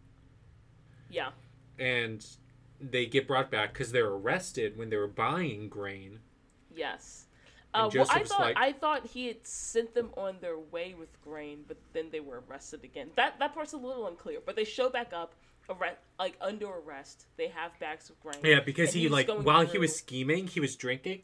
Yeah, 1.09 1.29
and 1.77 2.25
they 2.79 3.05
get 3.05 3.27
brought 3.27 3.51
back 3.51 3.73
because 3.73 3.91
they're 3.91 4.07
arrested 4.07 4.77
when 4.77 4.89
they 4.89 4.97
were 4.97 5.07
buying 5.07 5.69
grain. 5.69 6.19
yes. 6.75 7.25
Uh, 7.73 7.89
well, 7.93 8.05
I 8.11 8.23
thought 8.23 8.39
like- 8.41 8.57
I 8.57 8.73
thought 8.73 9.05
he 9.07 9.27
had 9.27 9.47
sent 9.47 9.93
them 9.93 10.09
on 10.17 10.35
their 10.41 10.57
way 10.59 10.93
with 10.93 11.21
grain, 11.21 11.63
but 11.69 11.77
then 11.93 12.09
they 12.11 12.19
were 12.19 12.43
arrested 12.49 12.83
again. 12.83 13.11
That 13.15 13.39
that 13.39 13.53
part's 13.53 13.71
a 13.71 13.77
little 13.77 14.07
unclear, 14.07 14.39
but 14.45 14.57
they 14.57 14.65
show 14.65 14.89
back 14.89 15.13
up, 15.13 15.33
arrest, 15.71 15.97
like 16.19 16.37
under 16.41 16.67
arrest. 16.67 17.25
They 17.37 17.47
have 17.47 17.77
bags 17.79 18.09
of 18.09 18.19
grain. 18.19 18.37
Yeah, 18.43 18.59
because 18.59 18.93
he 18.93 19.09
like 19.09 19.29
while 19.29 19.65
he 19.65 19.77
was 19.77 19.95
scheming, 19.95 20.47
he 20.47 20.59
was 20.59 20.75
drinking. 20.75 21.23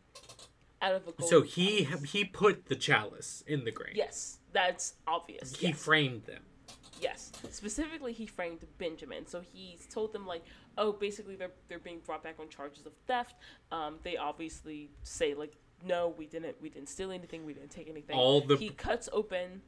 out 0.81 0.93
of 0.95 1.07
a 1.07 1.23
So 1.23 1.41
he 1.41 1.85
chalice. 1.85 2.11
he 2.11 2.25
put 2.25 2.65
the 2.67 2.75
chalice 2.75 3.43
in 3.47 3.65
the 3.65 3.71
grain. 3.71 3.93
yes, 3.95 4.39
that's 4.53 4.93
obvious. 5.07 5.55
He 5.55 5.67
yes. 5.67 5.77
framed 5.77 6.23
them. 6.25 6.43
Yes, 6.99 7.31
specifically 7.51 8.11
he 8.13 8.25
framed 8.25 8.59
Benjamin. 8.79 9.27
So 9.27 9.41
he's 9.41 9.85
told 9.85 10.13
them 10.13 10.25
like, 10.25 10.43
oh, 10.79 10.91
basically 10.93 11.35
they're 11.35 11.51
they're 11.67 11.79
being 11.79 11.99
brought 12.05 12.23
back 12.23 12.35
on 12.39 12.49
charges 12.49 12.85
of 12.85 12.93
theft. 13.05 13.35
Um, 13.71 13.97
they 14.03 14.17
obviously 14.17 14.89
say 15.03 15.33
like, 15.35 15.53
no, 15.85 16.13
we 16.17 16.25
didn't 16.25 16.59
we 16.61 16.69
didn't 16.69 16.89
steal 16.89 17.11
anything, 17.11 17.45
we 17.45 17.53
didn't 17.53 17.69
take 17.69 17.87
anything. 17.89 18.15
All 18.15 18.41
the- 18.41 18.55
he 18.57 18.69
cuts 18.69 19.09
open 19.13 19.61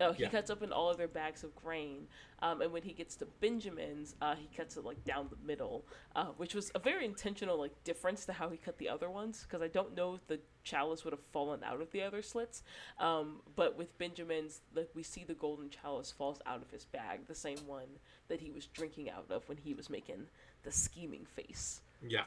Oh, 0.00 0.12
he 0.12 0.24
Yeah. 0.24 0.28
cuts 0.30 0.50
open 0.50 0.72
all 0.72 0.90
of 0.90 0.98
their 0.98 1.08
bags 1.08 1.42
of 1.42 1.54
grain, 1.56 2.08
um, 2.40 2.60
and 2.60 2.72
when 2.72 2.82
he 2.82 2.92
gets 2.92 3.16
to 3.16 3.26
Benjamin's, 3.26 4.14
uh, 4.20 4.34
he 4.36 4.46
cuts 4.54 4.76
it 4.76 4.84
like 4.84 5.02
down 5.04 5.28
the 5.30 5.36
middle, 5.46 5.86
uh, 6.14 6.26
which 6.36 6.54
was 6.54 6.70
a 6.74 6.78
very 6.78 7.04
intentional 7.04 7.58
like 7.58 7.82
difference 7.84 8.26
to 8.26 8.32
how 8.34 8.48
he 8.50 8.58
cut 8.58 8.78
the 8.78 8.88
other 8.88 9.08
ones. 9.08 9.42
Because 9.42 9.62
I 9.62 9.68
don't 9.68 9.94
know 9.94 10.14
if 10.14 10.26
the 10.26 10.40
chalice 10.64 11.04
would 11.04 11.12
have 11.12 11.24
fallen 11.32 11.64
out 11.64 11.80
of 11.80 11.92
the 11.92 12.02
other 12.02 12.20
slits, 12.22 12.62
um, 12.98 13.40
but 13.54 13.76
with 13.76 13.96
Benjamin's, 13.98 14.60
like 14.74 14.90
we 14.94 15.02
see 15.02 15.24
the 15.24 15.34
golden 15.34 15.70
chalice 15.70 16.10
falls 16.10 16.40
out 16.46 16.60
of 16.62 16.70
his 16.70 16.84
bag, 16.84 17.26
the 17.26 17.34
same 17.34 17.66
one 17.66 17.98
that 18.28 18.40
he 18.40 18.50
was 18.50 18.66
drinking 18.66 19.08
out 19.08 19.30
of 19.30 19.48
when 19.48 19.58
he 19.58 19.72
was 19.72 19.88
making 19.88 20.26
the 20.62 20.72
scheming 20.72 21.24
face. 21.24 21.80
Yeah. 22.06 22.24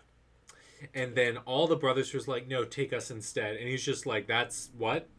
And 0.94 1.14
then 1.14 1.38
all 1.40 1.68
the 1.68 1.76
brothers 1.76 2.14
was 2.14 2.28
like, 2.28 2.48
"No, 2.48 2.64
take 2.64 2.94
us 2.94 3.12
instead." 3.12 3.58
And 3.58 3.68
he's 3.68 3.84
just 3.84 4.06
like, 4.06 4.28
"That's 4.28 4.72
what 4.78 5.10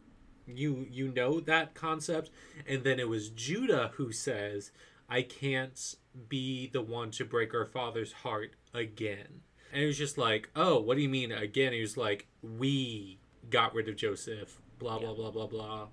you 0.47 0.87
you 0.89 1.07
know 1.09 1.39
that 1.41 1.73
concept." 1.73 2.29
And 2.67 2.83
then 2.83 2.99
it 2.99 3.09
was 3.09 3.29
Judah 3.29 3.91
who 3.95 4.11
says, 4.11 4.71
"I 5.09 5.21
can't 5.21 5.95
be 6.29 6.67
the 6.67 6.81
one 6.81 7.11
to 7.11 7.25
break 7.25 7.53
our 7.53 7.65
father's 7.65 8.11
heart 8.13 8.53
again." 8.73 9.41
And 9.71 9.81
he 9.81 9.87
was 9.87 9.97
just 9.97 10.17
like, 10.17 10.49
"Oh, 10.55 10.79
what 10.81 10.95
do 10.97 11.01
you 11.01 11.09
mean 11.09 11.31
again?" 11.31 11.73
He 11.73 11.81
was 11.81 11.97
like, 11.97 12.27
"We 12.41 13.19
got 13.49 13.73
rid 13.73 13.87
of 13.89 13.95
Joseph." 13.95 14.59
Blah 14.79 14.99
blah 14.99 15.13
blah 15.13 15.31
blah 15.31 15.47
blah. 15.47 15.87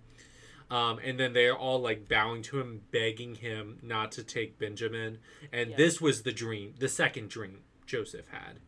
Um, 0.70 0.98
and 1.02 1.18
then 1.18 1.32
they're 1.32 1.56
all 1.56 1.80
like 1.80 2.08
bowing 2.08 2.42
to 2.42 2.60
him, 2.60 2.82
begging 2.90 3.36
him 3.36 3.78
not 3.82 4.12
to 4.12 4.22
take 4.22 4.58
Benjamin. 4.58 5.18
And 5.50 5.70
Yeah. 5.70 5.76
this 5.76 6.00
was 6.00 6.22
the 6.24 6.32
dream, 6.32 6.74
the 6.78 6.88
second 6.88 7.30
dream 7.30 7.62
Joseph 7.86 8.26
had. 8.28 8.60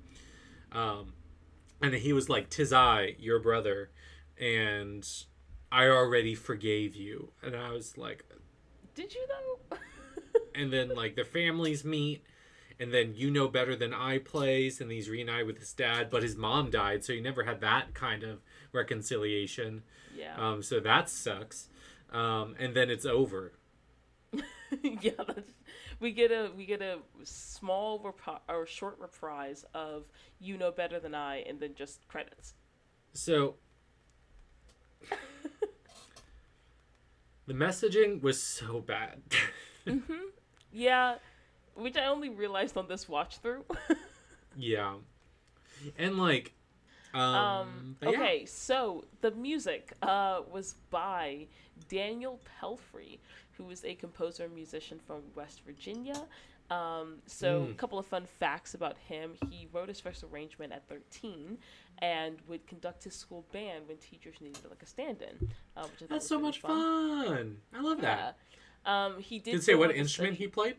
Um, 0.72 1.12
and 1.82 1.92
he 1.94 2.12
was 2.14 2.28
like, 2.28 2.48
"Tis 2.48 2.72
I, 2.72 3.16
your 3.18 3.38
brother, 3.38 3.90
and 4.38 5.06
I 5.72 5.86
already 5.86 6.34
forgave 6.34 6.94
you." 6.94 7.32
And 7.42 7.56
I 7.56 7.70
was 7.72 7.96
like, 7.96 8.24
Did 8.94 9.14
you 9.14 9.26
though? 9.28 9.76
and 10.54 10.72
then 10.72 10.88
like 10.90 11.16
the 11.16 11.24
families 11.24 11.84
meet, 11.84 12.22
and 12.78 12.92
then 12.92 13.14
you 13.14 13.30
know 13.30 13.48
better 13.48 13.76
than 13.76 13.92
I 13.92 14.18
plays, 14.18 14.80
and 14.80 14.90
he's 14.90 15.08
reunited 15.08 15.46
with 15.46 15.58
his 15.58 15.72
dad, 15.72 16.10
but 16.10 16.22
his 16.22 16.36
mom 16.36 16.70
died, 16.70 17.04
so 17.04 17.12
he 17.12 17.20
never 17.20 17.44
had 17.44 17.60
that 17.60 17.94
kind 17.94 18.22
of 18.22 18.40
reconciliation. 18.72 19.82
yeah. 20.16 20.34
Um, 20.36 20.62
so 20.62 20.80
that 20.80 21.08
sucks. 21.08 21.68
Um, 22.12 22.56
and 22.58 22.74
then 22.74 22.90
it's 22.90 23.06
over. 23.06 23.52
yeah, 24.82 25.12
that's, 25.26 25.52
we 26.00 26.12
get 26.12 26.30
a 26.30 26.50
we 26.56 26.64
get 26.66 26.82
a 26.82 26.98
small 27.24 28.00
repri- 28.00 28.40
or 28.48 28.66
short 28.66 28.98
reprise 28.98 29.64
of 29.74 30.04
"You 30.38 30.56
Know 30.56 30.70
Better 30.70 30.98
Than 31.00 31.14
I" 31.14 31.38
and 31.38 31.60
then 31.60 31.74
just 31.74 32.06
credits. 32.08 32.54
So 33.12 33.56
the 37.50 37.56
messaging 37.56 38.22
was 38.22 38.40
so 38.40 38.80
bad. 38.80 39.20
Yeah, 40.72 41.16
which 41.74 41.96
I 41.96 42.04
only 42.04 42.28
realized 42.28 42.76
on 42.76 42.86
this 42.86 43.08
watch 43.08 43.38
through. 43.38 43.64
yeah. 44.56 44.94
And 45.98 46.16
like 46.16 46.52
um, 47.12 47.20
um, 47.20 47.96
but 47.98 48.12
yeah. 48.12 48.18
okay, 48.20 48.46
so 48.46 49.04
the 49.20 49.32
music 49.32 49.92
uh, 50.02 50.42
was 50.48 50.76
by 50.90 51.48
Daniel 51.88 52.38
Pelfrey, 52.62 53.18
who 53.56 53.68
is 53.70 53.84
a 53.84 53.96
composer 53.96 54.44
and 54.44 54.54
musician 54.54 55.00
from 55.04 55.22
West 55.34 55.62
Virginia. 55.66 56.22
Um, 56.70 57.16
so, 57.26 57.62
Mm. 57.62 57.70
a 57.72 57.74
couple 57.74 57.98
of 57.98 58.06
fun 58.06 58.26
facts 58.38 58.74
about 58.74 58.96
him. 59.08 59.32
He 59.50 59.66
wrote 59.72 59.88
his 59.88 59.98
first 59.98 60.22
arrangement 60.22 60.72
at 60.72 60.86
13 60.88 61.58
and 62.02 62.36
would 62.48 62.66
conduct 62.66 63.04
his 63.04 63.14
school 63.14 63.44
band 63.52 63.86
when 63.86 63.96
teachers 63.98 64.36
needed 64.40 64.60
like 64.68 64.82
a 64.82 64.86
stand 64.86 65.22
in. 65.22 65.48
Uh, 65.76 65.86
That's 66.08 66.26
so 66.26 66.36
really 66.36 66.48
much 66.48 66.60
fun. 66.60 67.58
I 67.74 67.80
love 67.80 68.00
that. 68.00 68.36
Yeah. 68.86 69.06
Um, 69.06 69.20
he 69.20 69.38
did 69.38 69.52
Did 69.52 69.64
say 69.64 69.74
what 69.74 69.94
instrument 69.94 70.36
he 70.36 70.48
played? 70.48 70.76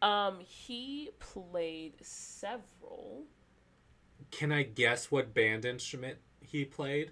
Um, 0.00 0.38
he 0.40 1.10
played 1.18 1.94
several. 2.02 3.24
Can 4.30 4.52
I 4.52 4.62
guess 4.62 5.10
what 5.10 5.34
band 5.34 5.64
instrument 5.64 6.18
he 6.40 6.64
played? 6.64 7.10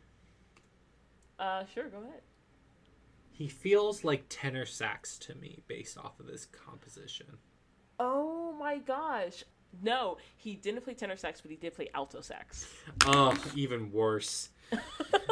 Uh, 1.39 1.65
sure, 1.73 1.89
go 1.89 1.99
ahead. 1.99 2.23
He 3.31 3.49
feels 3.49 4.05
like 4.05 4.27
tenor 4.29 4.67
sax 4.67 5.19
to 5.19 5.35
me 5.35 5.63
based 5.67 5.99
off 5.99 6.21
of 6.21 6.27
this 6.27 6.47
composition. 6.47 7.39
Oh 7.99 8.55
my 8.59 8.79
gosh. 8.79 9.45
No, 9.83 10.19
he 10.37 10.55
didn't 10.57 10.83
play 10.83 10.95
tenor 10.95 11.17
sax, 11.17 11.41
but 11.41 11.51
he 11.51 11.57
did 11.57 11.75
play 11.75 11.89
alto 11.95 12.21
sax. 12.21 12.67
Oh, 13.07 13.35
even 13.57 13.91
worse. 13.93 14.51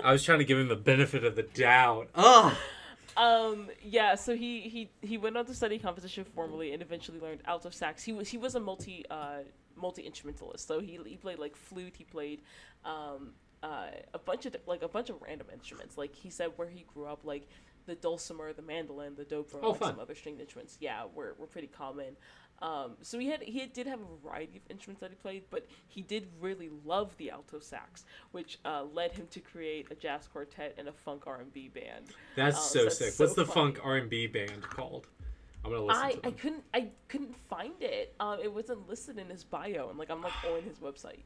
I 0.05 0.13
was 0.13 0.23
trying 0.23 0.39
to 0.39 0.45
give 0.45 0.59
him 0.59 0.69
the 0.69 0.77
benefit 0.77 1.25
of 1.25 1.35
the 1.37 1.43
doubt. 1.43 2.09
Oh, 2.15 2.57
Um, 3.17 3.69
yeah, 3.83 4.15
so 4.15 4.35
he, 4.35 4.61
he, 4.61 4.91
he 5.03 5.19
went 5.19 5.37
on 5.37 5.45
to 5.47 5.55
study 5.55 5.79
composition 5.79 6.25
formally 6.25 6.73
and 6.73 6.81
eventually 6.81 7.19
learned 7.21 7.41
alto 7.45 7.69
sax. 7.71 8.03
He 8.05 8.13
was 8.13 8.29
he 8.29 8.39
was 8.39 8.55
a 8.55 8.61
multi 8.61 9.05
uh, 9.11 9.41
multi 9.77 10.03
instrumentalist. 10.03 10.67
So 10.67 10.81
he 10.81 10.99
he 11.05 11.17
played 11.17 11.39
like 11.39 11.57
flute. 11.57 11.95
He 11.97 12.05
played 12.05 12.41
um, 12.85 13.33
uh, 13.63 13.87
a 14.15 14.19
bunch 14.19 14.47
of 14.47 14.57
like 14.67 14.83
a 14.83 14.89
bunch 14.89 15.11
of 15.11 15.17
random 15.21 15.49
instruments. 15.53 15.99
Like 15.99 16.15
he 16.15 16.31
said, 16.31 16.51
where 16.57 16.69
he 16.69 16.85
grew 16.95 17.07
up, 17.07 17.25
like 17.25 17.47
the 17.87 17.95
dulcimer, 17.97 18.53
the 18.53 18.63
mandolin, 18.63 19.17
the 19.17 19.25
dobro, 19.25 19.59
Oh, 19.63 19.75
fun. 19.75 19.93
some 19.93 20.01
other 20.01 20.15
stringed 20.15 20.41
instruments. 20.41 20.77
Yeah, 20.81 21.05
were 21.15 21.35
were 21.39 21.47
pretty 21.47 21.69
common. 21.69 22.17
Um, 22.63 22.93
so 23.01 23.19
he 23.19 23.29
had 23.29 23.43
he 23.43 23.65
did 23.67 23.87
have 23.87 24.01
a 24.01 24.27
variety 24.29 24.59
of 24.59 24.63
instruments 24.71 25.01
that 25.01 25.11
he 25.11 25.17
played, 25.17 25.45
but 25.51 25.67
he 25.89 26.03
did 26.03 26.27
really 26.41 26.69
love 26.85 27.17
the 27.17 27.31
alto 27.31 27.59
sax, 27.59 28.05
which 28.33 28.59
uh, 28.67 28.85
led 28.93 29.13
him 29.13 29.27
to 29.31 29.41
create 29.41 29.87
a 29.91 29.95
jazz 29.95 30.27
quartet 30.27 30.75
and 30.77 30.87
a 30.89 30.93
funk 30.93 31.23
R 31.27 31.41
and 31.41 31.53
B 31.53 31.69
band. 31.69 32.07
that's 32.37 32.59
Oh, 32.59 32.61
so 32.61 32.83
that's 32.85 32.99
sick. 32.99 33.13
so 33.15 33.25
What's 33.25 33.35
the 33.35 33.47
funny. 33.47 33.73
funk 33.75 33.81
R 33.83 33.97
and 33.97 34.11
B 34.11 34.27
band 34.27 34.63
called? 34.63 35.07
I'm 35.65 35.71
gonna 35.71 35.85
listen 35.85 36.03
I, 36.05 36.13
to 36.13 36.27
I 36.27 36.31
couldn't 36.33 36.65
I 36.75 36.89
couldn't 37.09 37.35
find 37.49 37.75
it. 37.81 38.15
Um, 38.21 38.39
it 38.43 38.53
wasn't 38.53 38.87
listed 38.89 39.19
in 39.19 39.29
his 39.31 39.43
bio, 39.45 39.89
and 39.89 39.99
like 39.99 40.11
I'm 40.11 40.21
like 40.23 40.33
on 40.47 40.63
his 40.63 40.79
website. 40.79 41.23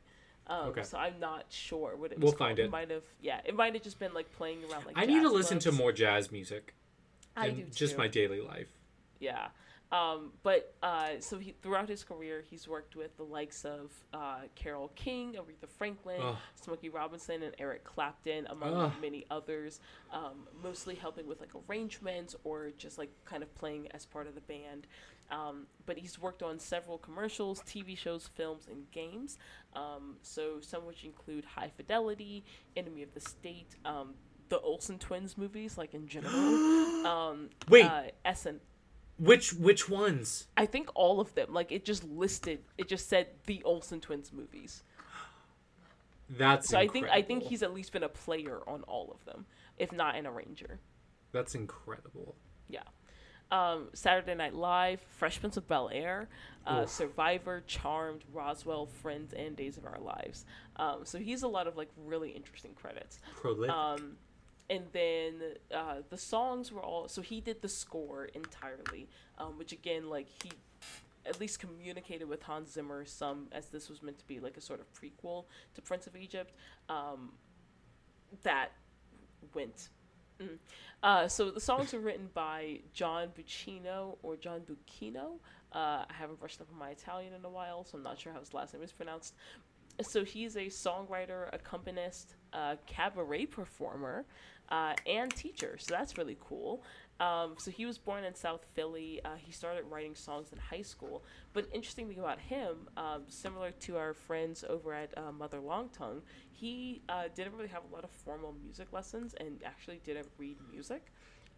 Um, 0.46 0.68
Okay. 0.68 0.82
So 0.84 0.98
I'm 0.98 1.18
not 1.18 1.46
sure 1.48 1.96
what 1.96 2.12
it 2.12 2.18
was. 2.18 2.22
We'll 2.22 2.32
called. 2.32 2.38
find 2.50 2.58
it. 2.60 2.70
Might 2.70 2.90
have 2.90 3.02
yeah. 3.20 3.40
It 3.44 3.56
might 3.56 3.74
have 3.74 3.82
just 3.82 3.98
been 3.98 4.14
like 4.14 4.30
playing 4.36 4.58
around 4.70 4.86
like. 4.86 4.96
I 4.96 5.04
need 5.06 5.14
to 5.16 5.22
jazz 5.22 5.32
listen 5.32 5.58
to 5.60 5.72
more 5.72 5.90
jazz 5.90 6.30
music. 6.30 6.74
I 7.36 7.46
in 7.48 7.54
do 7.56 7.64
Just 7.74 7.98
my 7.98 8.06
daily 8.06 8.40
life. 8.40 8.68
Yeah. 9.18 9.48
Um, 9.94 10.32
but 10.42 10.74
uh, 10.82 11.20
so 11.20 11.38
he 11.38 11.54
throughout 11.62 11.88
his 11.88 12.02
career, 12.02 12.42
he's 12.50 12.66
worked 12.66 12.96
with 12.96 13.16
the 13.16 13.22
likes 13.22 13.64
of 13.64 13.92
uh, 14.12 14.40
Carole 14.56 14.90
King, 14.96 15.34
Aretha 15.34 15.68
Franklin, 15.68 16.20
Ugh. 16.20 16.36
Smokey 16.60 16.88
Robinson, 16.88 17.44
and 17.44 17.54
Eric 17.58 17.84
Clapton, 17.84 18.46
among 18.50 18.74
Ugh. 18.74 18.92
many 19.00 19.24
others. 19.30 19.78
Um, 20.12 20.48
mostly 20.62 20.96
helping 20.96 21.28
with 21.28 21.40
like 21.40 21.52
arrangements 21.68 22.34
or 22.42 22.72
just 22.76 22.98
like 22.98 23.10
kind 23.24 23.42
of 23.44 23.54
playing 23.54 23.88
as 23.92 24.04
part 24.04 24.26
of 24.26 24.34
the 24.34 24.40
band. 24.40 24.88
Um, 25.30 25.66
but 25.86 25.96
he's 25.96 26.18
worked 26.18 26.42
on 26.42 26.58
several 26.58 26.98
commercials, 26.98 27.60
TV 27.62 27.96
shows, 27.96 28.28
films, 28.34 28.66
and 28.68 28.90
games. 28.90 29.38
Um, 29.74 30.16
so 30.22 30.60
some 30.60 30.86
which 30.86 31.04
include 31.04 31.44
High 31.44 31.70
Fidelity, 31.76 32.44
Enemy 32.76 33.02
of 33.02 33.14
the 33.14 33.20
State, 33.20 33.76
um, 33.84 34.14
the 34.48 34.58
Olsen 34.60 34.98
twins 34.98 35.38
movies, 35.38 35.78
like 35.78 35.94
in 35.94 36.08
general. 36.08 36.34
um, 37.06 37.50
Wait. 37.68 37.84
uh, 37.84 38.34
SN- 38.34 38.60
Which 39.18 39.52
which 39.54 39.88
ones? 39.88 40.48
I 40.56 40.66
think 40.66 40.88
all 40.94 41.20
of 41.20 41.34
them. 41.34 41.52
Like 41.52 41.70
it 41.70 41.84
just 41.84 42.04
listed. 42.04 42.60
It 42.78 42.88
just 42.88 43.08
said 43.08 43.28
the 43.46 43.62
Olsen 43.64 44.00
twins 44.00 44.32
movies. 44.32 44.82
That's 46.30 46.68
So 46.68 46.78
I 46.78 46.88
think 46.88 47.08
I 47.08 47.22
think 47.22 47.44
he's 47.44 47.62
at 47.62 47.72
least 47.72 47.92
been 47.92 48.02
a 48.02 48.08
player 48.08 48.60
on 48.66 48.82
all 48.82 49.12
of 49.12 49.24
them, 49.24 49.46
if 49.78 49.92
not 49.92 50.16
an 50.16 50.26
arranger. 50.26 50.80
That's 51.32 51.54
incredible. 51.54 52.34
Yeah. 52.68 52.82
Um, 53.50 53.88
Saturday 53.92 54.34
Night 54.34 54.54
Live, 54.54 55.00
Fresh 55.10 55.38
Prince 55.40 55.56
of 55.56 55.68
Bel 55.68 55.90
Air, 55.92 56.28
uh, 56.66 56.86
Survivor, 56.86 57.62
Charmed, 57.66 58.24
Roswell, 58.32 58.86
Friends, 58.86 59.32
and 59.32 59.54
Days 59.54 59.76
of 59.76 59.84
Our 59.84 60.00
Lives. 60.00 60.44
Um, 60.76 61.00
so 61.04 61.18
he's 61.18 61.42
a 61.42 61.48
lot 61.48 61.66
of 61.66 61.76
like 61.76 61.90
really 62.04 62.30
interesting 62.30 62.72
credits. 62.74 63.20
Prolific. 63.36 63.70
Um, 63.70 64.16
and 64.70 64.84
then 64.92 65.34
uh, 65.74 65.96
the 66.08 66.18
songs 66.18 66.72
were 66.72 66.82
all 66.82 67.08
so 67.08 67.22
he 67.22 67.40
did 67.40 67.62
the 67.62 67.68
score 67.68 68.26
entirely, 68.26 69.08
um, 69.38 69.58
which 69.58 69.72
again 69.72 70.08
like 70.08 70.26
he 70.42 70.50
at 71.26 71.40
least 71.40 71.58
communicated 71.58 72.28
with 72.28 72.42
Hans 72.42 72.72
Zimmer 72.72 73.04
some 73.04 73.48
as 73.52 73.66
this 73.68 73.88
was 73.88 74.02
meant 74.02 74.18
to 74.18 74.26
be 74.26 74.40
like 74.40 74.56
a 74.56 74.60
sort 74.60 74.80
of 74.80 74.86
prequel 74.92 75.44
to 75.74 75.82
Prince 75.82 76.06
of 76.06 76.16
Egypt. 76.16 76.52
Um, 76.88 77.32
that 78.42 78.70
went. 79.54 79.88
Mm. 80.40 80.58
Uh, 81.02 81.28
so 81.28 81.50
the 81.50 81.60
songs 81.60 81.92
were 81.92 82.00
written 82.00 82.28
by 82.34 82.80
John 82.92 83.28
Buccino 83.38 84.16
or 84.22 84.36
John 84.36 84.62
Bucchino. 84.62 85.38
Uh, 85.72 86.04
I 86.08 86.12
haven't 86.12 86.40
brushed 86.40 86.60
up 86.60 86.68
on 86.72 86.78
my 86.78 86.90
Italian 86.90 87.32
in 87.34 87.44
a 87.44 87.48
while, 87.48 87.84
so 87.84 87.98
I'm 87.98 88.04
not 88.04 88.18
sure 88.18 88.32
how 88.32 88.40
his 88.40 88.54
last 88.54 88.74
name 88.74 88.82
is 88.82 88.92
pronounced. 88.92 89.34
So 90.02 90.24
he's 90.24 90.56
a 90.56 90.66
songwriter, 90.66 91.48
accompanist, 91.52 92.34
uh, 92.52 92.76
cabaret 92.86 93.46
performer, 93.46 94.24
uh, 94.70 94.94
and 95.06 95.34
teacher. 95.34 95.76
So 95.78 95.94
that's 95.94 96.16
really 96.18 96.36
cool. 96.40 96.82
Um, 97.20 97.54
so 97.58 97.70
he 97.70 97.86
was 97.86 97.96
born 97.96 98.24
in 98.24 98.34
South 98.34 98.66
Philly. 98.74 99.20
Uh, 99.24 99.36
he 99.36 99.52
started 99.52 99.84
writing 99.88 100.14
songs 100.14 100.48
in 100.52 100.58
high 100.58 100.82
school. 100.82 101.22
But 101.52 101.68
interesting 101.72 102.08
thing 102.08 102.18
about 102.18 102.40
him, 102.40 102.88
um, 102.96 103.22
similar 103.28 103.70
to 103.70 103.96
our 103.96 104.14
friends 104.14 104.64
over 104.68 104.92
at 104.92 105.16
uh, 105.16 105.30
Mother 105.30 105.60
Long 105.60 105.90
Tongue, 105.90 106.22
he 106.50 107.02
uh, 107.08 107.24
didn't 107.34 107.54
really 107.54 107.68
have 107.68 107.82
a 107.90 107.94
lot 107.94 108.02
of 108.04 108.10
formal 108.10 108.54
music 108.64 108.92
lessons 108.92 109.34
and 109.34 109.62
actually 109.64 110.00
didn't 110.04 110.28
read 110.38 110.56
music. 110.72 111.12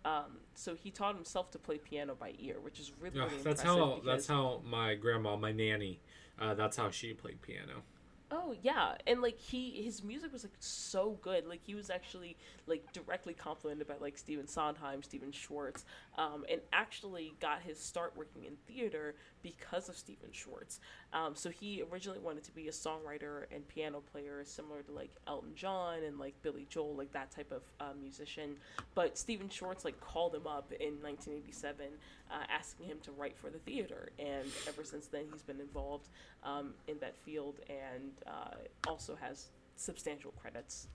Um, 0.05 0.39
so 0.55 0.75
he 0.75 0.91
taught 0.91 1.15
himself 1.17 1.51
to 1.53 1.59
play 1.59 1.79
piano 1.79 2.15
by 2.15 2.35
ear, 2.39 2.57
which 2.61 2.79
is 2.79 2.93
really, 3.01 3.17
Yeah, 3.17 3.25
really 3.25 3.43
that's 3.43 3.63
impressive. 3.63 3.83
how 3.83 4.01
that's 4.05 4.27
how 4.27 4.63
my 4.65 4.95
grandma, 4.95 5.37
my 5.37 5.53
nanny, 5.53 6.01
uh, 6.39 6.55
that's 6.55 6.77
how 6.77 6.91
she 6.91 7.13
played 7.13 7.41
piano. 7.43 7.83
Oh 8.29 8.57
yeah, 8.61 8.97
and 9.07 9.23
like 9.23 9.39
he 9.39 9.71
his 9.83 10.03
music 10.03 10.33
was 10.33 10.43
like 10.43 10.57
so 10.59 11.17
good. 11.23 11.47
Like 11.47 11.61
he 11.65 11.77
was 11.77 11.91
actually 11.91 12.37
like 12.67 12.93
directly 12.93 13.35
complimented 13.35 13.87
by 13.87 13.95
like 14.01 14.19
Stephen 14.19 14.49
Sondheim, 14.49 15.03
Stephen 15.05 15.31
Schwartz, 15.31 15.85
um, 16.17 16.45
and 16.51 16.61
actually 16.73 17.35
got 17.41 17.63
his 17.63 17.79
start 17.79 18.13
working 18.17 18.45
in 18.45 18.57
theater 18.67 19.15
because 19.43 19.89
of 19.89 19.97
Stephen 19.97 20.31
Schwartz. 20.33 20.81
Um, 21.13 21.35
so 21.35 21.51
he 21.51 21.83
originally 21.93 22.19
wanted 22.19 22.45
to 22.45 22.53
be 22.53 22.69
a 22.69 22.73
songwriter 22.73 23.45
and 23.53 23.67
piano 23.69 24.03
player, 24.13 24.43
similar 24.45 24.83
to 24.83 24.93
like 24.93 25.11
Elton 25.27 25.53
John 25.55 26.03
and 26.03 26.19
like 26.19 26.35
Billy 26.43 26.67
Joel, 26.69 26.95
like 26.97 27.13
that 27.13 27.31
type 27.31 27.53
of 27.53 27.63
uh, 27.81 27.93
musician. 28.01 28.57
But 28.95 29.17
Stephen 29.19 29.49
Schwartz 29.49 29.85
like 29.85 30.01
called 30.01 30.35
him 30.35 30.47
up 30.47 30.73
in 30.73 31.01
1987, 31.03 31.87
uh, 32.31 32.35
asking 32.51 32.87
him 32.87 32.99
to 33.03 33.13
write 33.13 33.37
for 33.37 33.51
the 33.51 33.59
theater, 33.59 34.11
and 34.19 34.49
ever 34.69 34.85
since 34.85 35.07
then 35.07 35.25
he's 35.31 35.43
been 35.43 35.61
involved 35.61 36.09
um, 36.43 36.75
in 36.89 36.99
that 37.01 37.17
field 37.17 37.61
and 37.69 38.13
uh, 38.27 38.57
also 38.89 39.17
has 39.17 39.49
substantial 39.77 40.33
credits. 40.33 40.89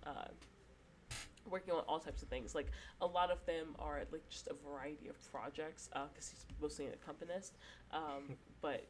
Uh, 1.46 1.50
working 1.50 1.74
on 1.74 1.82
all 1.88 2.00
types 2.00 2.22
of 2.22 2.28
things. 2.30 2.56
Like 2.56 2.72
a 3.02 3.06
lot 3.06 3.32
of 3.32 3.46
them 3.46 3.76
are 3.80 4.02
like 4.12 4.28
just 4.30 4.48
a 4.48 4.56
variety 4.68 5.08
of 5.08 5.16
projects 5.32 5.90
because 5.92 6.30
he's 6.30 6.46
mostly 6.62 6.86
an 6.86 6.94
accompanist 6.94 7.58
um, 7.92 8.36
but 8.62 8.86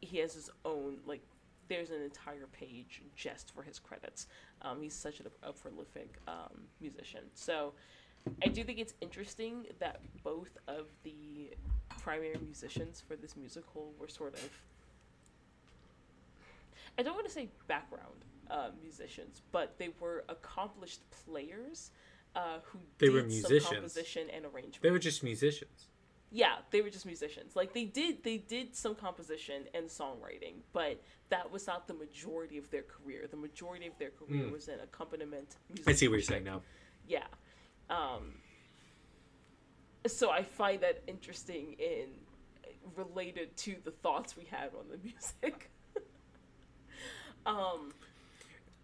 he 0.00 0.18
has 0.18 0.34
his 0.34 0.50
own 0.64 0.98
like 1.06 1.22
there's 1.68 1.90
an 1.90 2.02
entire 2.02 2.46
page 2.52 3.02
just 3.14 3.54
for 3.54 3.62
his 3.62 3.78
credits. 3.78 4.26
Um, 4.62 4.82
he's 4.82 4.94
such 4.94 5.20
a, 5.20 5.48
a 5.48 5.52
prolific 5.52 6.16
um, 6.26 6.62
musician. 6.80 7.22
So 7.34 7.74
i 8.44 8.48
do 8.48 8.62
think 8.64 8.78
it's 8.78 8.94
interesting 9.00 9.66
that 9.78 10.00
both 10.22 10.58
of 10.68 10.86
the 11.04 11.50
primary 11.98 12.36
musicians 12.44 13.02
for 13.06 13.16
this 13.16 13.36
musical 13.36 13.92
were 13.98 14.08
sort 14.08 14.34
of 14.34 14.48
i 16.98 17.02
don't 17.02 17.14
want 17.14 17.26
to 17.26 17.32
say 17.32 17.48
background 17.66 18.24
uh, 18.50 18.70
musicians 18.82 19.42
but 19.52 19.78
they 19.78 19.90
were 20.00 20.24
accomplished 20.28 21.00
players 21.24 21.90
uh, 22.36 22.58
who 22.64 22.78
They 22.98 23.06
did 23.06 23.14
were 23.14 23.20
some 23.20 23.28
musicians. 23.28 23.68
composition 23.74 24.24
and 24.34 24.44
arrangement 24.44 24.82
They 24.82 24.90
were 24.90 24.98
just 24.98 25.22
musicians. 25.22 25.86
yeah 26.30 26.56
they 26.72 26.80
were 26.80 26.90
just 26.90 27.06
musicians 27.06 27.56
like 27.56 27.72
they 27.72 27.84
did 27.84 28.22
they 28.22 28.38
did 28.38 28.74
some 28.74 28.94
composition 28.94 29.64
and 29.74 29.84
songwriting 29.88 30.56
but 30.72 31.00
that 31.28 31.50
was 31.50 31.66
not 31.66 31.86
the 31.88 31.94
majority 31.94 32.56
of 32.58 32.70
their 32.70 32.82
career 32.94 33.26
the 33.30 33.36
majority 33.48 33.86
of 33.86 33.96
their 33.98 34.10
career 34.10 34.44
Mm. 34.44 34.52
was 34.52 34.68
in 34.68 34.78
accompaniment 34.80 35.56
music 35.68 35.88
I 35.88 35.92
see 35.92 36.06
what 36.08 36.14
you're 36.14 36.22
saying 36.34 36.44
now. 36.44 36.60
yeah 37.08 37.26
um 37.88 38.24
so 40.06 40.30
i 40.30 40.42
find 40.42 40.80
that 40.82 41.02
interesting 41.06 41.74
in 41.78 42.06
related 42.96 43.48
to 43.56 43.76
the 43.84 43.90
thoughts 43.90 44.36
we 44.36 44.44
had 44.44 44.70
on 44.80 44.86
the 44.88 44.98
music 45.08 45.70
um 47.46 47.92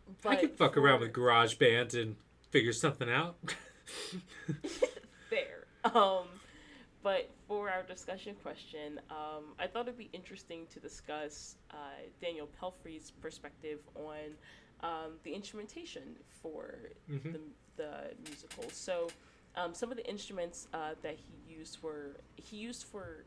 I 0.09 0.13
but 0.23 0.41
could 0.41 0.57
fuck 0.59 0.77
around 0.77 0.99
for- 1.01 1.07
with 1.07 1.13
GarageBand 1.15 2.01
and 2.01 2.17
figure 2.51 2.73
something 2.73 3.09
out. 3.11 3.37
Fair. 5.31 5.67
Um, 5.85 6.25
but 7.03 7.31
for 7.47 7.69
our 7.71 7.83
discussion 7.83 8.35
question, 8.43 9.01
um, 9.11 9.55
I 9.59 9.67
thought 9.67 9.83
it'd 9.83 9.99
be 9.99 10.11
interesting 10.13 10.67
to 10.73 10.81
discuss 10.81 11.57
uh, 11.71 11.77
Daniel 12.21 12.49
Pelfrey's 12.61 13.11
perspective 13.21 13.79
on 13.95 14.17
um, 14.83 15.13
the 15.23 15.33
instrumentation 15.33 16.03
for 16.43 16.75
Mhm. 17.11 17.33
the, 17.33 17.41
the 17.77 17.93
musical. 18.29 18.65
So, 18.71 19.09
um, 19.55 19.73
some 19.75 19.91
of 19.91 19.97
the 19.97 20.09
instruments 20.09 20.69
uh, 20.75 20.95
that 21.03 21.17
he 21.17 21.53
used 21.55 21.83
were 21.83 22.17
he 22.35 22.57
used 22.57 22.85
for 22.85 23.25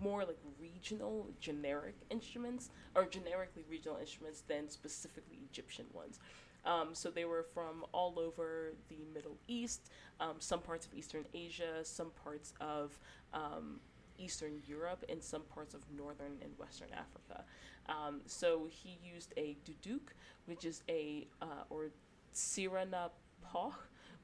more 0.00 0.24
like 0.24 0.38
regional 0.60 1.28
generic 1.40 1.94
instruments 2.10 2.70
or 2.94 3.04
generically 3.04 3.64
regional 3.68 3.98
instruments 3.98 4.42
than 4.48 4.68
specifically 4.68 5.38
Egyptian 5.50 5.86
ones. 5.92 6.18
Um, 6.64 6.88
so 6.92 7.10
they 7.10 7.24
were 7.24 7.46
from 7.54 7.84
all 7.92 8.18
over 8.18 8.72
the 8.88 8.98
Middle 9.14 9.38
East, 9.46 9.90
um, 10.20 10.34
some 10.38 10.60
parts 10.60 10.86
of 10.86 10.94
Eastern 10.94 11.24
Asia, 11.32 11.84
some 11.84 12.10
parts 12.22 12.52
of 12.60 12.98
um, 13.32 13.80
Eastern 14.18 14.60
Europe, 14.66 15.04
and 15.08 15.22
some 15.22 15.42
parts 15.42 15.74
of 15.74 15.80
Northern 15.96 16.36
and 16.42 16.50
Western 16.58 16.88
Africa. 16.92 17.44
Um, 17.88 18.20
so 18.26 18.68
he 18.70 18.98
used 19.02 19.32
a 19.36 19.56
duduk, 19.64 20.12
which 20.46 20.64
is 20.64 20.82
a, 20.88 21.26
uh, 21.40 21.64
or 21.70 21.90
sirana 22.32 23.10
poch, 23.46 23.74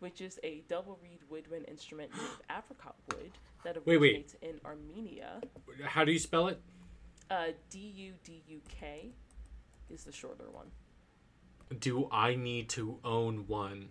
which 0.04 0.20
is 0.20 0.38
a 0.44 0.62
double 0.68 0.98
reed 1.02 1.20
woodwind 1.30 1.64
instrument 1.66 2.10
made 2.12 2.20
of 2.20 2.58
apricot 2.58 2.94
wood 3.08 3.30
that 3.64 3.74
Wait, 3.86 3.96
wait. 3.96 4.10
originates 4.12 4.36
in 4.42 4.60
Armenia. 4.62 5.40
How 5.82 6.04
do 6.04 6.12
you 6.12 6.18
spell 6.18 6.48
it? 6.48 6.60
Uh, 7.30 7.46
D 7.70 7.78
U 7.78 8.12
D 8.22 8.42
U 8.46 8.60
K 8.68 9.12
is 9.88 10.04
the 10.04 10.12
shorter 10.12 10.50
one. 10.50 10.66
Do 11.78 12.06
I 12.12 12.34
need 12.34 12.68
to 12.70 12.98
own 13.02 13.46
one? 13.46 13.88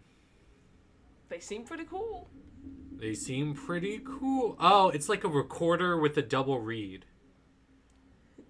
They 1.30 1.40
seem 1.40 1.64
pretty 1.64 1.86
cool. 1.86 2.30
They 2.92 3.16
seem 3.16 3.56
pretty 3.56 4.00
cool. 4.06 4.56
Oh, 4.60 4.90
it's 4.90 5.10
like 5.10 5.24
a 5.24 5.28
recorder 5.28 5.98
with 5.98 6.16
a 6.16 6.22
double 6.22 6.60
reed. 6.60 7.06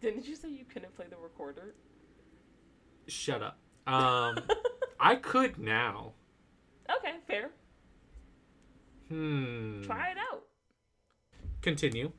Didn't 0.02 0.28
you 0.28 0.36
say 0.36 0.50
you 0.50 0.66
couldn't 0.66 0.94
play 0.98 1.06
the 1.10 1.16
recorder? 1.16 1.76
Shut 3.08 3.42
up. 3.42 3.58
Um, 3.88 4.38
I 5.00 5.16
could 5.16 5.58
now. 5.58 6.12
Okay, 6.90 7.16
fair. 7.28 7.50
Hmm. 9.10 9.84
Try 9.84 10.12
it 10.12 10.18
out. 10.32 10.44
Continue. 11.62 12.12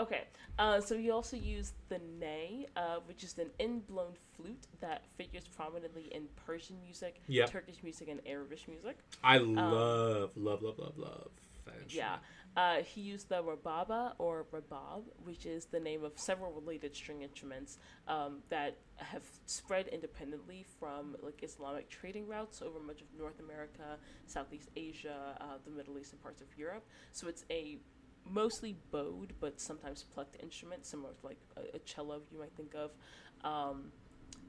Okay, 0.00 0.24
uh, 0.58 0.80
so 0.80 0.94
you 0.94 1.12
also 1.12 1.36
use 1.36 1.72
the 1.88 2.00
ney, 2.18 2.66
uh, 2.76 2.96
which 3.06 3.22
is 3.22 3.36
an 3.38 3.50
end-blown 3.60 4.14
flute 4.34 4.66
that 4.80 5.02
figures 5.16 5.46
prominently 5.46 6.04
in 6.12 6.22
Persian 6.46 6.76
music, 6.82 7.20
Yep. 7.28 7.50
Turkish 7.50 7.82
music, 7.82 8.08
and 8.08 8.20
Arabic 8.26 8.66
music. 8.66 8.98
I 9.22 9.36
love, 9.38 10.30
love, 10.36 10.62
love, 10.62 10.78
love, 10.78 10.96
love. 10.98 11.30
that 11.66 11.74
Um, 11.74 11.82
Yeah. 11.88 12.18
Uh, 12.56 12.82
he 12.82 13.00
used 13.00 13.28
the 13.28 13.42
rababa 13.42 14.12
or 14.18 14.46
rabab, 14.52 15.04
which 15.24 15.46
is 15.46 15.66
the 15.70 15.80
name 15.80 16.04
of 16.04 16.12
several 16.18 16.52
related 16.52 16.94
string 16.94 17.22
instruments 17.22 17.78
um, 18.08 18.42
that 18.50 18.76
have 18.96 19.22
spread 19.46 19.88
independently 19.88 20.64
from 20.78 21.16
like 21.22 21.42
Islamic 21.42 21.88
trading 21.88 22.26
routes 22.26 22.60
over 22.60 22.78
much 22.78 23.00
of 23.00 23.06
North 23.18 23.40
America, 23.40 23.96
Southeast 24.26 24.68
Asia, 24.76 25.36
uh, 25.40 25.44
the 25.64 25.70
Middle 25.70 25.98
East, 25.98 26.12
and 26.12 26.22
parts 26.22 26.42
of 26.42 26.48
Europe. 26.58 26.84
So 27.12 27.26
it's 27.28 27.44
a 27.50 27.78
mostly 28.28 28.76
bowed 28.90 29.32
but 29.40 29.60
sometimes 29.60 30.04
plucked 30.14 30.36
instrument, 30.42 30.86
similar 30.86 31.12
to 31.14 31.26
like 31.26 31.40
a, 31.56 31.76
a 31.76 31.78
cello 31.80 32.20
you 32.30 32.38
might 32.38 32.54
think 32.56 32.74
of. 32.74 32.90
Um, 33.44 33.92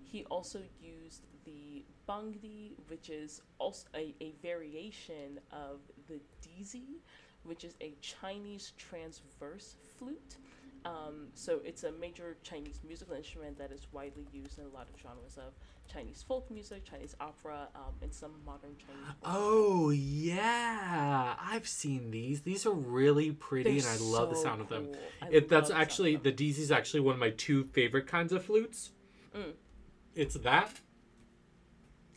he 0.04 0.26
also 0.26 0.60
used 0.80 1.24
the 1.46 1.84
bangdi, 2.08 2.74
which 2.88 3.10
is 3.10 3.42
also 3.58 3.88
a, 3.96 4.14
a 4.22 4.34
variation 4.42 5.40
of 5.52 5.80
the 6.08 6.20
dizi, 6.46 7.00
which 7.44 7.64
is 7.64 7.76
a 7.82 7.96
Chinese 8.02 8.74
transverse 8.78 9.76
flute. 9.98 10.38
Um, 10.86 11.28
so 11.34 11.62
it's 11.64 11.84
a 11.86 11.94
major 11.94 12.36
Chinese 12.44 12.82
musical 12.86 13.16
instrument 13.16 13.58
that 13.58 13.72
is 13.72 13.88
widely 13.94 14.28
used 14.34 14.60
in 14.60 14.66
a 14.66 14.68
lot 14.68 14.88
of 14.94 15.00
genres 15.02 15.38
of 15.38 15.54
Chinese 15.92 16.24
folk 16.28 16.52
music, 16.52 16.84
Chinese 16.84 17.16
opera, 17.22 17.68
um, 17.74 17.94
and 18.02 18.14
some 18.14 18.32
modern 18.46 18.76
Chinese. 18.78 19.16
Oh 19.24 19.92
yeah, 19.92 21.36
I've 21.40 21.68
seen 21.68 22.12
these. 22.12 22.42
These 22.42 22.66
are 22.66 22.74
really 22.74 23.32
pretty, 23.32 23.80
They're 23.80 23.90
and 23.90 24.02
I 24.02 24.04
love 24.04 24.30
the 24.30 24.36
so 24.36 24.44
sound 24.44 24.62
of 24.62 24.68
them. 24.68 24.90
I 25.22 25.28
It, 25.30 25.50
that's 25.50 25.70
the 25.70 25.78
actually 25.78 26.18
the 26.18 26.34
dizi 26.34 26.60
is 26.60 26.72
actually 26.72 27.00
one 27.00 27.14
of 27.14 27.20
my 27.20 27.30
two 27.30 27.66
favorite 27.72 28.08
kinds 28.08 28.34
of 28.34 28.44
flutes. 28.44 28.92
Mm. 29.34 29.54
It's 30.16 30.36
that 30.36 30.82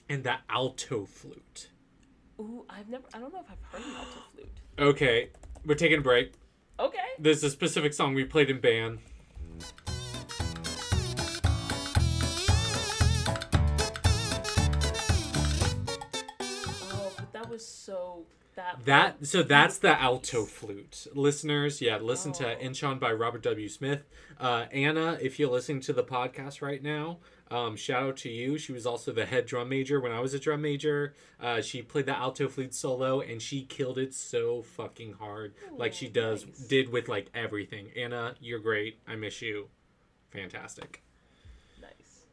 and 0.09 0.25
the 0.25 0.37
alto 0.49 1.05
flute. 1.05 1.69
Ooh, 2.39 2.65
I've 2.69 2.89
never. 2.89 3.05
I 3.15 3.19
don't 3.19 3.33
know 3.33 3.41
if 3.41 3.47
I've 3.51 3.81
heard 3.81 3.89
an 3.89 3.97
alto 3.97 4.21
flute. 4.35 4.61
Okay, 4.79 5.31
we're 5.65 5.75
taking 5.75 5.99
a 5.99 6.03
break. 6.03 6.33
Okay. 6.79 6.99
There's 7.19 7.43
a 7.43 7.51
specific 7.51 7.95
song 7.95 8.15
we 8.15 8.25
played 8.25 8.51
in 8.51 8.61
band. 8.61 8.99
Oh, 16.39 17.13
but 17.17 17.33
that 17.33 17.49
was 17.49 17.67
so 17.67 18.27
that. 18.55 18.85
That 18.85 19.27
so 19.27 19.43
that's 19.43 19.79
the 19.79 20.01
alto 20.01 20.45
flute, 20.45 21.07
listeners. 21.15 21.81
Yeah, 21.81 21.99
listen 21.99 22.33
to 22.35 22.57
Oh. 22.57 22.61
"Inchon" 22.61 22.99
by 22.99 23.13
Robert 23.13 23.43
W. 23.43 23.69
Smith. 23.69 24.05
Uh, 24.39 24.67
Anna, 24.73 25.19
if 25.21 25.39
you're 25.39 25.51
listening 25.51 25.81
to 25.83 25.93
the 25.93 26.05
podcast 26.05 26.63
right 26.63 26.83
now, 26.83 27.19
um, 27.51 27.77
shout 27.77 28.03
out 28.03 28.17
to 28.19 28.29
you. 28.29 28.59
She 28.59 28.73
was 28.73 28.87
also 28.87 29.13
the 29.13 29.25
head 29.27 29.47
drum 29.47 29.69
major 29.69 30.01
when 30.01 30.13
I 30.13 30.21
was 30.21 30.35
a 30.35 30.39
drum 30.39 30.63
major. 30.63 31.15
Uh, 31.41 31.61
she 31.61 31.83
played 31.83 32.07
the 32.07 32.17
alto 32.17 32.49
flute 32.49 32.75
solo, 32.75 33.21
and 33.21 33.41
she 33.41 33.63
killed 33.63 33.99
it 33.99 34.15
so 34.15 34.63
fucking 34.63 35.15
hard, 35.15 35.55
like 35.77 35.93
she 35.93 36.09
does 36.09 36.45
nice. 36.47 36.59
did 36.67 36.89
with 36.93 37.09
like 37.09 37.29
everything. 37.35 37.91
Anna, 37.97 38.35
you're 38.41 38.59
great. 38.59 38.99
I 39.07 39.15
miss 39.17 39.41
you. 39.43 39.69
Fantastic. 40.31 41.03
Nice. 41.81 42.25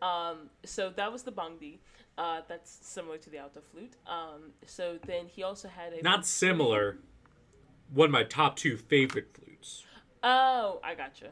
Um, 0.00 0.50
so 0.64 0.90
that 0.96 1.10
was 1.12 1.22
the 1.24 1.32
bangdi. 1.32 1.78
Uh, 2.16 2.42
that's 2.48 2.78
similar 2.82 3.16
to 3.18 3.30
the 3.30 3.38
alto 3.38 3.60
flute. 3.72 3.94
Um, 4.06 4.52
so 4.66 4.98
then 5.06 5.26
he 5.26 5.42
also 5.42 5.68
had 5.68 5.92
a 5.94 6.02
Not 6.02 6.26
similar. 6.26 6.98
one 7.92 8.06
of 8.06 8.12
my 8.12 8.24
top 8.24 8.56
two 8.56 8.76
favorite 8.76 9.28
flutes. 9.32 9.84
Oh, 10.22 10.80
I 10.84 10.94
gotcha. 10.94 11.30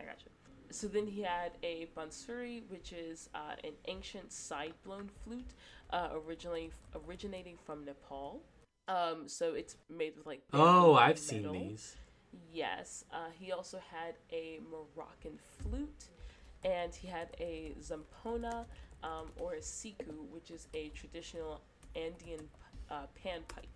I 0.00 0.04
gotcha. 0.04 0.26
So 0.74 0.88
then 0.88 1.06
he 1.06 1.22
had 1.22 1.52
a 1.62 1.86
bansuri, 1.96 2.62
which 2.68 2.92
is 2.92 3.28
uh, 3.34 3.54
an 3.62 3.74
ancient 3.86 4.32
side-blown 4.32 5.08
flute, 5.22 5.52
uh, 5.90 6.08
originally 6.26 6.72
originating 7.06 7.56
from 7.64 7.84
Nepal. 7.84 8.42
Um, 8.88 9.28
so 9.28 9.54
it's 9.54 9.76
made 9.88 10.16
with 10.16 10.26
like. 10.26 10.42
Oh, 10.52 10.94
I've 10.94 11.10
and 11.10 11.18
seen 11.18 11.52
these. 11.52 11.96
Yes. 12.52 13.04
Uh, 13.12 13.30
he 13.38 13.52
also 13.52 13.78
had 13.92 14.14
a 14.32 14.58
Moroccan 14.68 15.38
flute, 15.60 16.04
and 16.64 16.92
he 16.92 17.06
had 17.06 17.28
a 17.38 17.72
zampona, 17.80 18.64
um, 19.04 19.30
or 19.38 19.54
a 19.54 19.60
siku, 19.60 20.12
which 20.32 20.50
is 20.50 20.66
a 20.74 20.88
traditional 20.88 21.60
Andean 21.94 22.48
uh, 22.90 23.06
panpipe. 23.24 23.68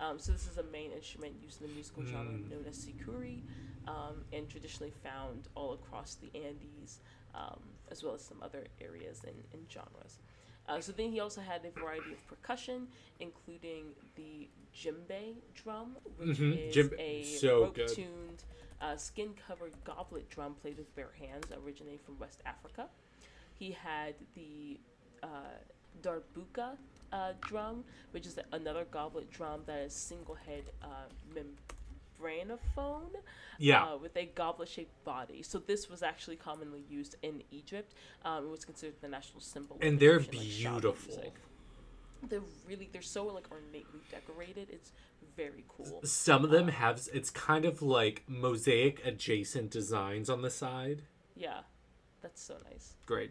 Um, 0.00 0.18
so 0.18 0.32
this 0.32 0.48
is 0.48 0.58
a 0.58 0.64
main 0.64 0.90
instrument 0.92 1.34
used 1.42 1.60
in 1.60 1.68
the 1.68 1.74
musical 1.74 2.04
genre 2.04 2.32
Mm. 2.32 2.50
known 2.50 2.64
as 2.68 2.76
sikuri, 2.84 3.42
um, 3.86 4.24
and 4.32 4.48
traditionally 4.48 4.92
found 5.02 5.48
all 5.54 5.72
across 5.72 6.14
the 6.16 6.30
Andes, 6.34 7.00
um, 7.34 7.60
as 7.90 8.02
well 8.02 8.14
as 8.14 8.24
some 8.24 8.42
other 8.42 8.66
areas 8.80 9.24
and, 9.26 9.44
and 9.52 9.70
genres. 9.70 10.18
Uh, 10.68 10.80
so 10.80 10.92
then 10.92 11.10
he 11.10 11.20
also 11.20 11.40
had 11.40 11.64
a 11.64 11.70
variety 11.70 12.12
of 12.12 12.24
percussion, 12.26 12.88
including 13.18 13.86
the 14.14 14.48
djembe 14.74 15.36
drum, 15.54 15.96
which 16.16 16.42
Mhm, 16.42 16.52
is 16.52 16.92
a 16.98 17.40
so 17.40 17.58
rope-tuned, 17.58 18.44
uh, 18.80 18.96
skin-covered 18.96 19.72
goblet 19.84 20.28
drum 20.28 20.54
played 20.54 20.76
with 20.76 20.94
bare 20.94 21.12
hands, 21.18 21.50
originating 21.64 21.98
from 22.04 22.18
West 22.18 22.40
Africa. 22.46 22.88
He 23.54 23.72
had 23.72 24.14
the 24.34 24.80
uh, 25.22 25.26
darbuka 26.02 26.76
uh, 27.12 27.32
drum, 27.40 27.84
which 28.12 28.26
is 28.26 28.38
another 28.52 28.84
goblet 28.90 29.30
drum 29.30 29.62
that 29.66 29.78
is 29.80 29.94
single-head 29.94 30.70
uh, 30.82 31.08
membranophone 32.20 33.14
Yeah. 33.58 33.84
uh, 33.84 33.96
with 33.96 34.16
a 34.16 34.26
goblet-shaped 34.26 35.04
body. 35.04 35.42
So 35.42 35.58
this 35.58 35.88
was 35.88 36.02
actually 36.02 36.36
commonly 36.36 36.84
used 36.88 37.16
in 37.22 37.42
Egypt. 37.50 37.94
Um, 38.24 38.46
it 38.46 38.50
was 38.50 38.64
considered 38.64 39.00
the 39.00 39.08
national 39.08 39.40
symbol. 39.40 39.78
and 39.80 39.98
they're 40.00 40.16
Egyptian, 40.16 40.72
like, 40.72 40.82
beautiful. 40.82 41.14
music. 41.16 41.34
They're 42.22 42.42
really 42.68 42.88
they're 42.92 43.00
so 43.00 43.24
like 43.28 43.46
ornately 43.50 44.00
decorated. 44.10 44.68
It's 44.70 44.92
very 45.36 45.64
cool. 45.68 46.00
Some 46.04 46.44
of 46.44 46.50
them 46.50 46.68
have 46.68 47.08
it's 47.14 47.30
kind 47.30 47.64
of 47.64 47.80
like 47.80 48.24
mosaic 48.28 49.04
adjacent 49.06 49.70
designs 49.70 50.28
on 50.28 50.42
the 50.42 50.50
side. 50.50 51.00
Yeah, 51.34 51.60
that's 52.20 52.42
so 52.42 52.56
nice. 52.70 52.92
Great. 53.06 53.30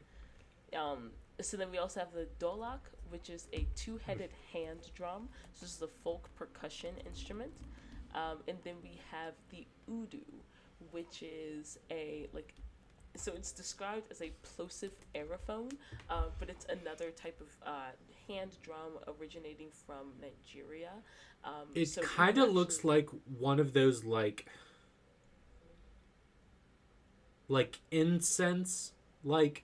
Um, 0.76 1.12
so 1.40 1.56
then 1.56 1.70
we 1.70 1.78
also 1.78 2.00
have 2.00 2.14
the 2.14 2.28
dholak, 2.44 2.80
which 3.10 3.30
is 3.30 3.48
a 3.54 3.68
two-headed 3.76 4.32
hand 4.54 4.90
drum. 4.96 5.30
So 5.54 5.66
this 5.68 5.76
is 5.76 5.82
a 5.84 5.88
folk 5.88 6.28
percussion 6.36 6.96
instrument. 7.06 7.52
Um, 8.16 8.40
and 8.48 8.58
then 8.64 8.76
we 8.84 9.00
have 9.12 9.34
the 9.50 9.66
udu, 9.90 10.24
which 10.92 11.24
is 11.24 11.80
a 11.92 12.28
like. 12.34 12.54
So 13.16 13.34
it's 13.34 13.52
described 13.52 14.12
as 14.12 14.22
a 14.22 14.32
plosive 14.44 14.94
aerophone, 15.16 15.74
uh, 16.10 16.26
but 16.38 16.50
it's 16.50 16.66
another 16.66 17.10
type 17.10 17.42
of 17.42 17.48
uh, 17.68 17.72
hand 18.28 18.52
drum 18.62 19.00
originating 19.20 19.70
from 19.86 20.14
Nigeria. 20.22 20.92
Um, 21.44 21.68
It 21.74 21.88
so 21.88 22.02
kind 22.02 22.38
of 22.38 22.52
looks 22.52 22.84
like 22.84 23.10
one 23.38 23.60
of 23.60 23.74
those 23.74 24.04
like 24.04 24.46
like 27.48 27.80
incense 27.90 28.94
like 29.24 29.64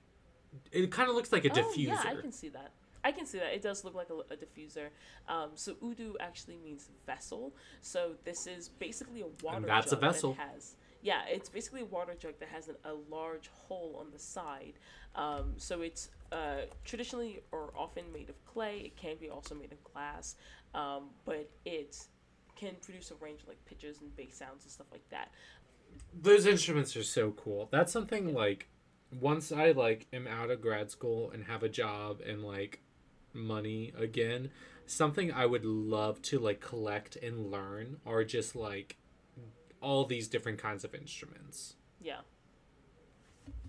it 0.72 0.92
kind 0.92 1.10
of 1.10 1.16
looks 1.16 1.32
like 1.32 1.46
a 1.46 1.50
diffuser. 1.50 1.98
Oh, 2.00 2.04
yeah, 2.04 2.04
I 2.06 2.16
can 2.16 2.32
see 2.32 2.50
that. 2.50 2.72
I 3.06 3.12
can 3.12 3.26
see 3.26 3.38
that. 3.38 3.54
It 3.54 3.62
does 3.62 3.86
look 3.86 3.96
like 3.96 4.10
a, 4.10 4.34
a 4.34 4.38
diffuser. 4.38 4.88
Um, 5.30 5.52
so 5.54 5.76
udu 5.76 6.16
actually 6.20 6.58
means 6.58 6.90
vessel. 7.06 7.54
So 7.82 8.16
this 8.26 8.48
is 8.48 8.68
basically 8.68 9.22
a 9.22 9.28
water 9.44 9.66
that's 9.66 9.88
a 9.88 9.96
jug 9.96 10.02
that 10.02 10.14
vessel. 10.14 10.34
has 10.34 10.76
yeah, 11.06 11.22
it's 11.30 11.50
basically 11.50 11.82
a 11.82 11.86
water 11.86 12.16
jug 12.18 12.34
that 12.40 12.50
has 12.50 12.68
an, 12.68 12.76
a 12.84 12.94
large 13.12 13.52
hole 13.54 13.96
on 14.00 14.08
the 14.12 14.18
side. 14.18 14.74
Um, 15.14 15.54
so 15.58 15.82
it's 15.82 16.10
uh, 16.32 16.62
traditionally 16.84 17.42
or 17.52 17.72
often 17.78 18.06
made 18.12 18.28
of 18.30 18.44
clay. 18.44 18.80
It 18.80 18.98
can 18.98 19.18
be 19.18 19.30
also 19.30 19.54
made 19.54 19.72
of 19.72 19.84
glass, 19.84 20.36
um, 20.74 21.10
but 21.24 21.48
it 21.64 21.96
can 22.56 22.72
produce 22.82 23.12
a 23.12 23.24
range 23.24 23.44
of 23.44 23.50
like 23.50 23.64
pitches 23.66 24.02
and 24.02 24.16
bass 24.16 24.36
sounds 24.36 24.64
and 24.64 24.72
stuff 24.72 24.88
like 24.92 25.08
that. 25.12 25.30
Those 26.20 26.48
instruments 26.48 26.98
are 26.98 27.04
so 27.04 27.32
cool. 27.32 27.70
That's 27.72 27.94
something 27.94 28.34
like 28.34 28.68
once 29.22 29.52
I 29.52 29.72
like 29.72 30.08
am 30.12 30.26
out 30.26 30.50
of 30.50 30.60
grad 30.60 30.90
school 30.90 31.30
and 31.30 31.44
have 31.44 31.62
a 31.62 31.70
job 31.70 32.22
and 32.28 32.44
like 32.44 32.82
money 33.36 33.94
again, 33.98 34.52
something 34.86 35.32
I 35.32 35.46
would 35.46 35.66
love 35.66 36.22
to 36.24 36.40
like 36.40 36.62
collect 36.62 37.16
and 37.18 37.52
learn 37.52 37.98
are 38.06 38.24
just 38.24 38.56
like 38.56 38.98
all 39.82 40.06
these 40.06 40.28
different 40.28 40.60
kinds 40.60 40.84
of 40.84 40.96
instruments. 40.96 41.76
Yeah. 42.00 42.22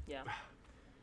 Yeah. 0.07 0.25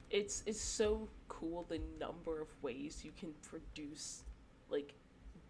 It's 0.09 0.43
it's 0.45 0.61
so 0.61 1.09
cool 1.27 1.63
the 1.67 1.79
number 1.99 2.41
of 2.41 2.49
ways 2.61 3.03
you 3.03 3.11
can 3.11 3.33
produce 3.41 4.23
like 4.69 4.95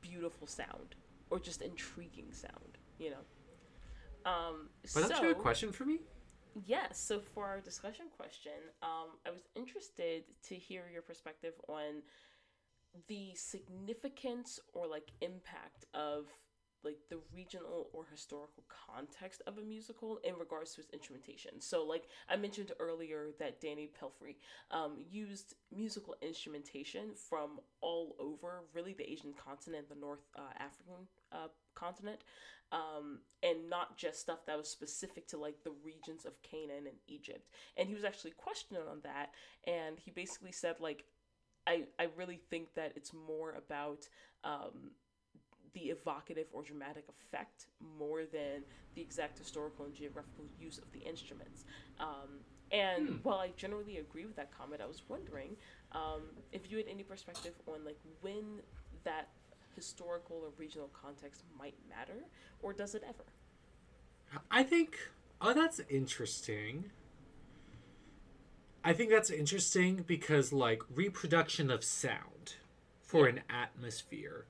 beautiful 0.01 0.47
sound 0.47 0.95
or 1.29 1.39
just 1.39 1.61
intriguing 1.61 2.31
sound, 2.31 2.77
you 2.97 3.11
know. 3.11 3.25
Um 4.25 4.69
But 4.93 5.07
that's 5.07 5.19
so 5.19 5.23
your 5.23 5.35
question 5.35 5.71
for 5.71 5.85
me? 5.85 5.99
yes, 6.65 6.99
so 6.99 7.19
for 7.19 7.45
our 7.47 7.59
discussion 7.61 8.05
question, 8.15 8.53
um 8.81 9.17
I 9.25 9.31
was 9.31 9.47
interested 9.55 10.23
to 10.43 10.55
hear 10.55 10.83
your 10.91 11.01
perspective 11.01 11.53
on 11.67 12.01
the 13.07 13.31
significance 13.35 14.59
or 14.73 14.87
like 14.87 15.11
impact 15.21 15.85
of 15.93 16.27
like 16.83 16.97
the 17.09 17.19
regional 17.33 17.87
or 17.93 18.03
historical 18.11 18.63
context 18.67 19.41
of 19.47 19.57
a 19.57 19.61
musical 19.61 20.19
in 20.25 20.35
regards 20.35 20.75
to 20.75 20.81
its 20.81 20.89
instrumentation. 20.91 21.61
So, 21.61 21.83
like 21.85 22.03
I 22.29 22.35
mentioned 22.35 22.73
earlier, 22.79 23.27
that 23.39 23.61
Danny 23.61 23.89
Pelfrey 23.99 24.35
um, 24.69 24.97
used 25.09 25.53
musical 25.73 26.15
instrumentation 26.21 27.11
from 27.29 27.61
all 27.79 28.15
over, 28.19 28.63
really 28.73 28.93
the 28.93 29.09
Asian 29.09 29.33
continent, 29.33 29.87
the 29.87 29.95
North 29.95 30.27
uh, 30.37 30.41
African 30.59 31.07
uh, 31.31 31.47
continent, 31.73 32.19
um, 32.73 33.19
and 33.43 33.69
not 33.69 33.97
just 33.97 34.19
stuff 34.19 34.45
that 34.47 34.57
was 34.57 34.67
specific 34.67 35.27
to 35.29 35.37
like 35.37 35.63
the 35.63 35.73
regions 35.85 36.25
of 36.25 36.41
Canaan 36.41 36.87
and 36.87 36.97
Egypt. 37.07 37.47
And 37.77 37.87
he 37.87 37.93
was 37.95 38.03
actually 38.03 38.31
questioned 38.31 38.79
on 38.89 38.99
that, 39.03 39.29
and 39.65 39.99
he 39.99 40.11
basically 40.11 40.51
said 40.51 40.75
like. 40.79 41.05
I, 41.67 41.83
I 41.99 42.07
really 42.17 42.39
think 42.49 42.73
that 42.75 42.93
it's 42.95 43.13
more 43.13 43.51
about 43.53 44.07
um, 44.43 44.91
the 45.73 45.89
evocative 45.89 46.47
or 46.51 46.63
dramatic 46.63 47.05
effect 47.09 47.67
more 47.97 48.25
than 48.25 48.63
the 48.95 49.01
exact 49.01 49.37
historical 49.37 49.85
and 49.85 49.93
geographical 49.93 50.45
use 50.59 50.77
of 50.77 50.91
the 50.91 50.99
instruments. 50.99 51.65
Um, 51.99 52.41
and 52.71 53.09
Hmm. 53.09 53.17
while 53.23 53.39
I 53.39 53.49
generally 53.57 53.97
agree 53.97 54.25
with 54.25 54.35
that 54.35 54.51
comment, 54.55 54.81
I 54.81 54.85
was 54.87 55.03
wondering 55.07 55.57
um, 55.93 56.21
if 56.51 56.69
you 56.69 56.77
had 56.77 56.87
any 56.87 57.03
perspective 57.03 57.53
on 57.67 57.83
like 57.85 57.99
when 58.21 58.61
that 59.03 59.29
historical 59.75 60.37
or 60.37 60.51
regional 60.57 60.89
context 60.89 61.43
might 61.57 61.75
matter, 61.89 62.25
or 62.61 62.73
does 62.73 62.93
it 62.95 63.03
ever? 63.07 63.25
I 64.51 64.63
think 64.63 64.97
oh 65.41 65.53
that's 65.53 65.79
interesting. 65.89 66.91
I 68.83 68.93
think 68.93 69.09
that's 69.09 69.29
interesting 69.29 70.03
because 70.05 70.51
like 70.51 70.81
reproduction 70.93 71.71
of 71.71 71.83
sound 71.83 72.55
for 73.01 73.27
an 73.27 73.41
atmosphere. 73.49 74.45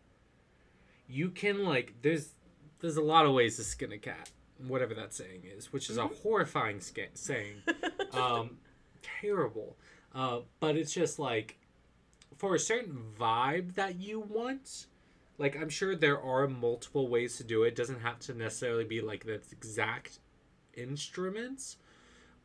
You 1.07 1.30
can 1.30 1.64
like 1.64 1.95
there's 2.01 2.30
there's 2.80 2.97
a 2.97 3.03
lot 3.03 3.26
of 3.26 3.34
ways 3.34 3.57
to 3.57 3.64
skin 3.64 3.91
a 3.91 3.97
cat, 3.97 4.31
whatever 4.57 4.93
that 4.95 5.14
saying 5.14 5.43
is, 5.45 5.72
which 5.72 5.89
is 5.89 5.97
a 5.97 6.07
horrifying 6.07 6.80
sca- 6.80 7.10
saying. 7.14 7.55
um 8.14 8.57
terrible. 9.22 9.77
Uh 10.15 10.39
but 10.60 10.76
it's 10.76 10.93
just 10.93 11.19
like 11.19 11.60
for 12.38 12.55
a 12.55 12.60
certain 12.60 12.97
vibe 13.19 13.76
that 13.76 13.99
you 13.99 14.19
want, 14.19 14.88
like 15.38 15.55
I'm 15.55 15.69
sure 15.69 15.95
there 15.95 16.22
are 16.22 16.47
multiple 16.47 17.07
ways 17.07 17.38
to 17.38 17.43
do 17.43 17.64
it. 17.64 17.69
it 17.69 17.76
doesn't 17.76 18.01
have 18.01 18.19
to 18.22 18.34
necessarily 18.34 18.85
be 18.85 19.01
like 19.01 19.26
the 19.26 19.41
exact 19.51 20.19
instruments, 20.76 21.77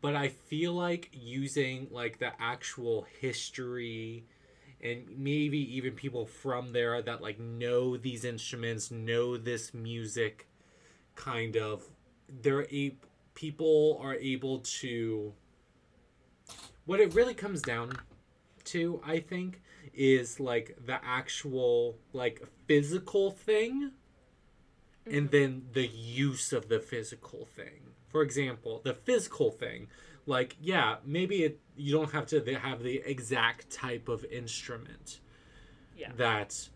but 0.00 0.14
I 0.14 0.28
feel 0.28 0.72
like 0.72 1.10
using 1.12 1.88
like 1.90 2.18
the 2.18 2.32
actual 2.40 3.06
history 3.20 4.24
and 4.80 5.04
maybe 5.16 5.58
even 5.76 5.94
people 5.94 6.26
from 6.26 6.72
there 6.72 7.02
that 7.02 7.20
like 7.20 7.40
know 7.40 7.96
these 7.96 8.24
instruments, 8.24 8.90
know 8.90 9.36
this 9.36 9.74
music 9.74 10.46
kind 11.14 11.56
of 11.56 11.82
they're 12.42 12.66
a 12.72 12.96
people 13.34 13.98
are 14.02 14.14
able 14.14 14.60
to 14.60 15.32
what 16.86 17.00
it 17.00 17.14
really 17.14 17.34
comes 17.34 17.60
down 17.60 17.92
to, 18.64 19.00
I 19.04 19.20
think, 19.20 19.60
is 19.94 20.40
like 20.40 20.76
the 20.86 20.98
actual 21.04 21.96
like 22.12 22.42
physical 22.66 23.30
thing 23.30 23.92
and 25.06 25.14
mm-hmm. 25.14 25.26
then 25.26 25.62
the 25.72 25.86
use 25.86 26.52
of 26.52 26.68
the 26.68 26.80
physical 26.80 27.46
thing. 27.56 27.88
For 28.09 28.22
example, 28.22 28.80
the 28.85 28.94
physical 28.94 29.51
thing, 29.51 29.89
like 30.26 30.56
yeah, 30.60 30.97
maybe 31.05 31.44
it 31.44 31.60
you 31.76 31.93
don't 31.93 32.12
have 32.12 32.26
to 32.26 32.55
have 32.56 32.82
the 32.82 33.02
exact 33.05 33.70
type 33.70 34.09
of 34.09 34.24
instrument 34.26 35.20
Yeah. 35.97 36.12
that 36.16 36.68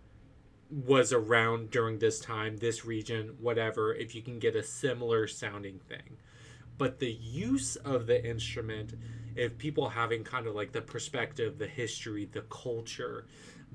was 0.71 1.13
around 1.13 1.71
during 1.71 1.99
this 1.99 2.19
time, 2.19 2.57
this 2.57 2.85
region, 2.85 3.37
whatever, 3.41 3.95
if 3.95 4.15
you 4.15 4.23
can 4.23 4.39
get 4.39 4.57
a 4.57 4.63
similar 4.63 5.27
sounding 5.27 5.79
thing. 5.81 6.17
But 6.79 6.99
the 6.99 7.13
use 7.13 7.77
of 7.77 8.07
the 8.07 8.25
instrument, 8.25 8.95
if 9.37 9.59
people 9.59 9.91
having 9.91 10.25
kind 10.25 10.47
of 10.47 10.55
like 10.55 10.73
the 10.73 10.81
perspective, 10.81 11.59
the 11.59 11.67
history, 11.67 12.25
the 12.25 12.43
culture 12.43 13.27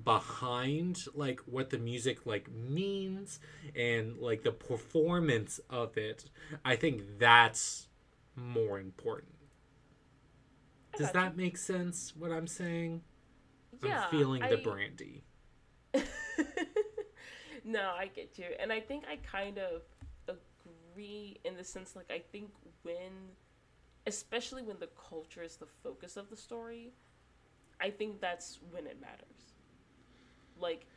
behind 0.04 1.06
like 1.14 1.40
what 1.46 1.70
the 1.70 1.78
music 1.78 2.26
like 2.26 2.50
means 2.52 3.40
and 3.76 4.18
like 4.18 4.44
the 4.44 4.52
performance 4.52 5.60
of 5.70 5.98
it, 5.98 6.26
I 6.64 6.76
think 6.76 7.04
that's 7.20 7.88
more 8.36 8.80
important. 8.80 9.36
I 10.94 10.98
Does 10.98 11.08
got 11.12 11.16
you. 11.16 11.22
that 11.22 11.38
make 11.38 11.58
sense 11.58 12.14
what 12.16 12.32
I'm 12.32 12.48
saying? 12.48 13.02
Yeah, 13.84 14.04
I'm 14.04 14.12
feeling 14.12 14.42
the 14.42 14.58
brandy. 14.58 15.24
no, 17.64 17.92
I 17.98 18.10
get 18.14 18.38
you. 18.38 18.46
And 18.60 18.72
I 18.72 18.80
think 18.80 19.06
I 19.10 19.18
kind 19.18 19.58
of 19.58 19.82
agree 20.28 21.40
in 21.44 21.56
the 21.56 21.64
sense 21.64 21.96
like 21.96 22.12
I 22.12 22.20
think 22.32 22.50
when 22.84 23.12
especially 24.08 24.64
when 24.64 24.80
the 24.80 24.90
culture 25.10 25.44
is 25.44 25.58
the 25.58 25.68
focus 25.84 26.18
of 26.18 26.30
the 26.30 26.38
story, 26.38 26.94
I 27.80 27.90
think 27.90 28.22
that's 28.22 28.60
when 28.72 28.88
it 28.88 29.00
matters. 29.00 29.37
Like 30.60 30.88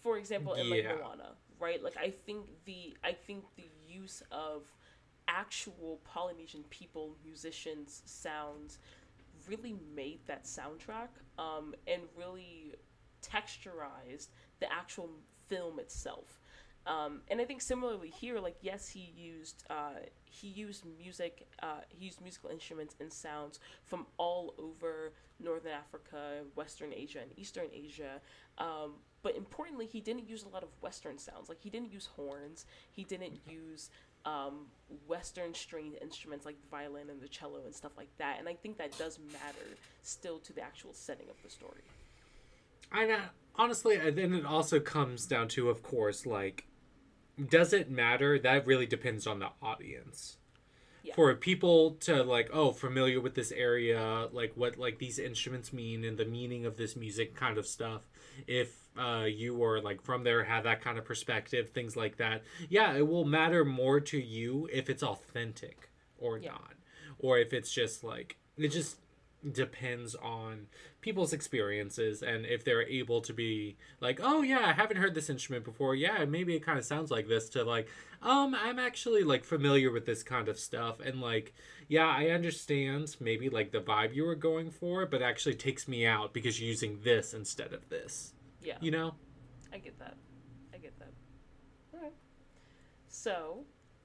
for 0.00 0.18
example 0.18 0.54
in 0.54 0.70
like 0.70 0.84
Yeah. 0.84 0.96
Moana, 0.96 1.32
right? 1.58 1.82
Like 1.82 1.96
I 1.96 2.10
think 2.10 2.46
the 2.64 2.96
I 3.04 3.12
think 3.12 3.44
the 3.56 3.68
use 3.88 4.22
of 4.30 4.72
actual 5.28 6.00
Polynesian 6.04 6.64
people, 6.70 7.16
musicians, 7.24 8.02
sounds 8.06 8.78
really 9.48 9.76
made 9.94 10.20
that 10.26 10.44
soundtrack 10.44 11.08
um, 11.38 11.74
and 11.86 12.02
really 12.16 12.74
texturized 13.22 14.28
the 14.60 14.72
actual 14.72 15.10
film 15.48 15.78
itself. 15.78 16.39
Um, 16.86 17.20
and 17.28 17.40
I 17.40 17.44
think 17.44 17.60
similarly 17.60 18.08
here, 18.08 18.40
like 18.40 18.56
yes, 18.62 18.88
he 18.88 19.12
used 19.16 19.64
uh, 19.68 20.00
he 20.24 20.48
used 20.48 20.84
music, 20.98 21.46
uh, 21.62 21.80
he 21.88 22.06
used 22.06 22.20
musical 22.20 22.50
instruments 22.50 22.96
and 23.00 23.12
sounds 23.12 23.60
from 23.84 24.06
all 24.16 24.54
over 24.58 25.12
Northern 25.38 25.72
Africa, 25.72 26.42
Western 26.54 26.92
Asia, 26.94 27.20
and 27.20 27.30
Eastern 27.36 27.66
Asia. 27.72 28.20
Um, 28.58 28.94
but 29.22 29.36
importantly, 29.36 29.86
he 29.86 30.00
didn't 30.00 30.28
use 30.28 30.44
a 30.44 30.48
lot 30.48 30.62
of 30.62 30.70
Western 30.80 31.18
sounds. 31.18 31.48
Like 31.48 31.60
he 31.60 31.68
didn't 31.68 31.92
use 31.92 32.08
horns. 32.16 32.64
He 32.90 33.04
didn't 33.04 33.38
use 33.46 33.90
um, 34.24 34.66
Western 35.06 35.54
stringed 35.54 35.96
instruments 36.00 36.44
like 36.46 36.60
the 36.60 36.68
violin 36.68 37.10
and 37.10 37.20
the 37.20 37.28
cello 37.28 37.60
and 37.64 37.74
stuff 37.74 37.92
like 37.96 38.10
that. 38.18 38.38
And 38.38 38.48
I 38.48 38.54
think 38.54 38.78
that 38.78 38.96
does 38.98 39.18
matter 39.32 39.76
still 40.02 40.38
to 40.40 40.52
the 40.52 40.62
actual 40.62 40.92
setting 40.92 41.28
of 41.28 41.36
the 41.42 41.50
story. 41.50 41.82
I 42.92 43.06
know. 43.06 43.20
Honestly, 43.56 43.96
and 43.96 44.16
then 44.16 44.34
it 44.34 44.46
also 44.46 44.80
comes 44.80 45.26
down 45.26 45.48
to, 45.48 45.68
of 45.68 45.82
course, 45.82 46.24
like, 46.24 46.64
does 47.48 47.72
it 47.72 47.90
matter? 47.90 48.38
That 48.38 48.66
really 48.66 48.86
depends 48.86 49.26
on 49.26 49.38
the 49.38 49.48
audience. 49.62 50.36
Yeah. 51.02 51.14
For 51.14 51.34
people 51.34 51.92
to 52.00 52.22
like, 52.22 52.50
oh, 52.52 52.72
familiar 52.72 53.20
with 53.20 53.34
this 53.34 53.52
area, 53.52 54.28
like 54.32 54.52
what 54.54 54.76
like 54.76 54.98
these 54.98 55.18
instruments 55.18 55.72
mean 55.72 56.04
and 56.04 56.18
the 56.18 56.26
meaning 56.26 56.66
of 56.66 56.76
this 56.76 56.94
music, 56.94 57.34
kind 57.34 57.56
of 57.56 57.66
stuff. 57.66 58.02
If 58.46 58.76
uh, 58.98 59.24
you 59.26 59.54
were 59.54 59.80
like 59.80 60.02
from 60.02 60.24
there, 60.24 60.44
have 60.44 60.64
that 60.64 60.82
kind 60.82 60.98
of 60.98 61.04
perspective, 61.06 61.70
things 61.70 61.96
like 61.96 62.18
that. 62.18 62.42
Yeah, 62.68 62.94
it 62.94 63.08
will 63.08 63.24
matter 63.24 63.64
more 63.64 64.00
to 64.00 64.18
you 64.20 64.68
if 64.70 64.90
it's 64.90 65.02
authentic 65.02 65.88
or 66.18 66.38
Yeah. 66.38 66.50
not, 66.50 66.74
or 67.18 67.38
if 67.38 67.54
it's 67.54 67.72
just 67.72 68.04
like 68.04 68.36
it 68.58 68.68
just 68.68 68.98
depends 69.52 70.14
on 70.16 70.66
people's 71.00 71.32
experiences 71.32 72.22
and 72.22 72.44
if 72.44 72.62
they're 72.64 72.86
able 72.86 73.22
to 73.22 73.32
be 73.32 73.76
like 74.00 74.20
oh 74.22 74.42
yeah 74.42 74.60
i 74.66 74.72
haven't 74.72 74.98
heard 74.98 75.14
this 75.14 75.30
instrument 75.30 75.64
before 75.64 75.94
yeah 75.94 76.24
maybe 76.26 76.54
it 76.54 76.60
kind 76.60 76.78
of 76.78 76.84
sounds 76.84 77.10
like 77.10 77.26
this 77.26 77.48
to 77.48 77.64
like 77.64 77.88
um 78.22 78.54
i'm 78.54 78.78
actually 78.78 79.22
like 79.22 79.44
familiar 79.44 79.90
with 79.90 80.04
this 80.04 80.22
kind 80.22 80.46
of 80.46 80.58
stuff 80.58 81.00
and 81.00 81.22
like 81.22 81.54
yeah 81.88 82.06
i 82.06 82.28
understand 82.28 83.16
maybe 83.18 83.48
like 83.48 83.72
the 83.72 83.80
vibe 83.80 84.14
you 84.14 84.24
were 84.24 84.34
going 84.34 84.70
for 84.70 85.06
but 85.06 85.22
actually 85.22 85.54
takes 85.54 85.88
me 85.88 86.04
out 86.04 86.34
because 86.34 86.60
you're 86.60 86.68
using 86.68 86.98
this 87.02 87.32
instead 87.32 87.72
of 87.72 87.88
this 87.88 88.34
Yeah, 88.62 88.76
you 88.80 88.90
know 88.90 89.14
I 89.72 89.78
get 89.78 89.98
that. 90.00 90.16
I 90.74 90.78
get 90.78 90.98
that. 90.98 91.12
Alright. 91.94 92.12
So, 93.08 93.64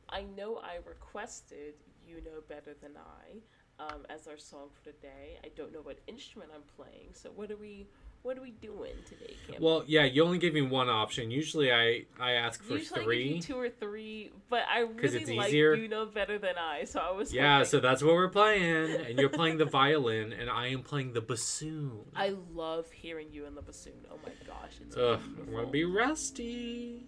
I 0.09 0.23
know 0.37 0.57
I 0.57 0.77
requested 0.87 1.73
You 2.07 2.17
Know 2.17 2.41
Better 2.47 2.75
Than 2.81 2.91
I 2.97 3.37
um, 3.79 4.05
as 4.09 4.27
our 4.27 4.37
song 4.37 4.69
for 4.73 4.83
today. 4.91 5.37
I 5.43 5.49
don't 5.55 5.73
know 5.73 5.81
what 5.81 5.99
instrument 6.07 6.51
I'm 6.53 6.63
playing, 6.75 7.09
so 7.13 7.29
what 7.35 7.51
are 7.51 7.57
we 7.57 7.87
what 8.25 8.39
are 8.39 8.41
we 8.41 8.51
doing 8.51 8.93
today, 9.07 9.35
Cam? 9.47 9.61
well 9.61 9.83
yeah 9.85 10.03
you 10.03 10.23
only 10.23 10.39
gave 10.39 10.51
me 10.51 10.63
one 10.63 10.89
option 10.89 11.29
usually 11.29 11.71
i 11.71 12.05
i 12.19 12.31
ask 12.31 12.63
for 12.63 12.73
Usually 12.77 13.03
three 13.03 13.39
two 13.39 13.55
or 13.55 13.69
three, 13.69 14.31
but 14.49 14.63
I 14.67 14.79
really 14.79 15.17
it's 15.19 15.29
like 15.29 15.49
easier. 15.49 15.75
You 15.75 15.87
Know 15.87 16.07
Better 16.07 16.39
Than 16.39 16.55
I, 16.57 16.85
so 16.85 16.99
I 16.99 17.11
was 17.11 17.31
yeah 17.31 17.61
so 17.61 17.79
that's 17.79 18.01
what 18.01 18.15
we're 18.15 18.29
playing 18.29 18.95
and 19.05 19.19
you're 19.19 19.29
playing 19.29 19.59
the 19.59 19.65
violin 19.65 20.33
and 20.33 20.49
i 20.49 20.69
am 20.69 20.81
playing 20.81 21.13
the 21.13 21.21
bassoon 21.21 21.99
I 22.15 22.33
love 22.51 22.89
hearing 22.89 23.27
you 23.31 23.45
in 23.45 23.53
the 23.53 23.61
bassoon. 23.61 23.93
Oh 24.11 24.17
my 24.25 24.31
gosh, 24.47 24.73
it's 24.81 24.97
Ugh, 24.97 25.19
beautiful. 25.19 25.43
I'm 25.47 25.53
gonna 25.53 25.67
be 25.67 25.85
rusty. 25.85 27.05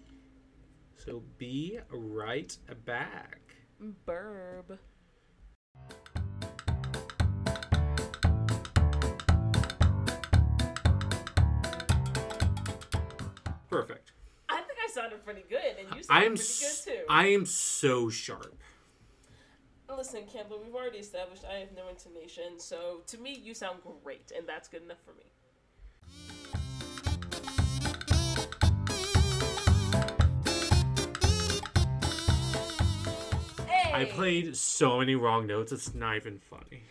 So 1.04 1.22
be 1.36 1.80
right 1.90 2.56
back. 2.84 3.40
Burb. 4.06 4.78
Perfect. 13.68 14.12
I 14.48 14.62
think 14.62 14.78
I 14.82 14.90
sounded 14.90 15.24
pretty 15.24 15.44
good, 15.48 15.76
and 15.78 15.94
you 15.94 16.02
sounded 16.02 16.26
am 16.26 16.34
pretty 16.34 16.42
s- 16.42 16.84
good 16.84 16.92
too. 16.92 17.00
I 17.08 17.26
am 17.28 17.44
so 17.44 18.08
sharp. 18.08 18.56
Listen, 19.94 20.24
Campbell, 20.32 20.60
we've 20.64 20.74
already 20.74 20.98
established 20.98 21.44
I 21.44 21.58
have 21.58 21.72
no 21.74 21.88
intonation, 21.88 22.58
so 22.58 23.00
to 23.06 23.18
me, 23.18 23.40
you 23.42 23.52
sound 23.54 23.80
great, 24.04 24.32
and 24.36 24.46
that's 24.48 24.68
good 24.68 24.82
enough 24.82 24.98
for 25.04 25.12
me. 25.14 25.24
Hey! 33.66 33.92
I 33.92 34.04
played 34.04 34.56
so 34.56 34.98
many 34.98 35.14
wrong 35.14 35.46
notes. 35.46 35.72
It's 35.72 35.94
not 35.94 36.16
even 36.16 36.38
funny. 36.38 36.82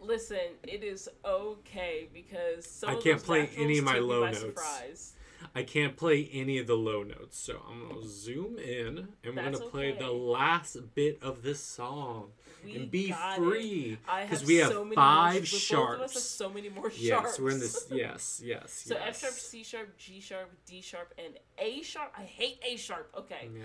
Listen, 0.00 0.38
it 0.62 0.84
is 0.84 1.08
okay 1.24 2.08
because 2.12 2.84
I 2.86 2.94
can't 2.96 3.22
play 3.22 3.48
any 3.56 3.78
of 3.78 3.84
my 3.84 3.98
low 3.98 4.26
notes. 4.26 4.40
Surprise. 4.40 5.12
I 5.54 5.62
can't 5.62 5.96
play 5.96 6.28
any 6.32 6.58
of 6.58 6.66
the 6.66 6.74
low 6.74 7.02
notes, 7.04 7.38
so 7.38 7.60
I'm 7.70 7.88
gonna 7.88 8.06
zoom 8.06 8.58
in 8.58 9.08
and 9.22 9.36
we're 9.36 9.42
gonna 9.42 9.58
play 9.58 9.92
the 9.92 10.10
last 10.10 10.76
bit 10.94 11.18
of 11.22 11.42
this 11.42 11.60
song 11.60 12.32
We 12.64 12.76
and 12.76 12.90
be 12.90 13.14
free 13.36 13.98
I 14.08 14.24
because 14.24 14.40
have 14.40 14.48
we 14.48 14.56
have 14.56 14.72
so 14.72 14.84
many 14.84 14.96
five 14.96 15.34
more, 15.34 15.40
Both 15.40 15.44
of 15.44 15.44
us 15.44 15.52
have 15.52 15.60
sharps. 15.60 16.22
so 16.24 16.48
many 16.50 16.68
more 16.70 16.90
sharps. 16.90 17.00
Yes, 17.02 17.38
we're 17.38 17.50
in 17.50 17.60
this. 17.60 17.86
Yes, 17.92 18.40
yes, 18.44 18.72
So 18.72 18.94
yes. 18.94 19.06
F 19.08 19.20
sharp, 19.20 19.34
C 19.34 19.62
sharp, 19.62 19.96
G 19.96 20.20
sharp, 20.20 20.50
D 20.66 20.80
sharp, 20.80 21.14
and 21.18 21.34
A 21.58 21.82
sharp. 21.82 22.12
I 22.18 22.22
hate 22.22 22.58
A 22.66 22.76
sharp. 22.76 23.12
Okay. 23.16 23.48
Yeah. 23.54 23.62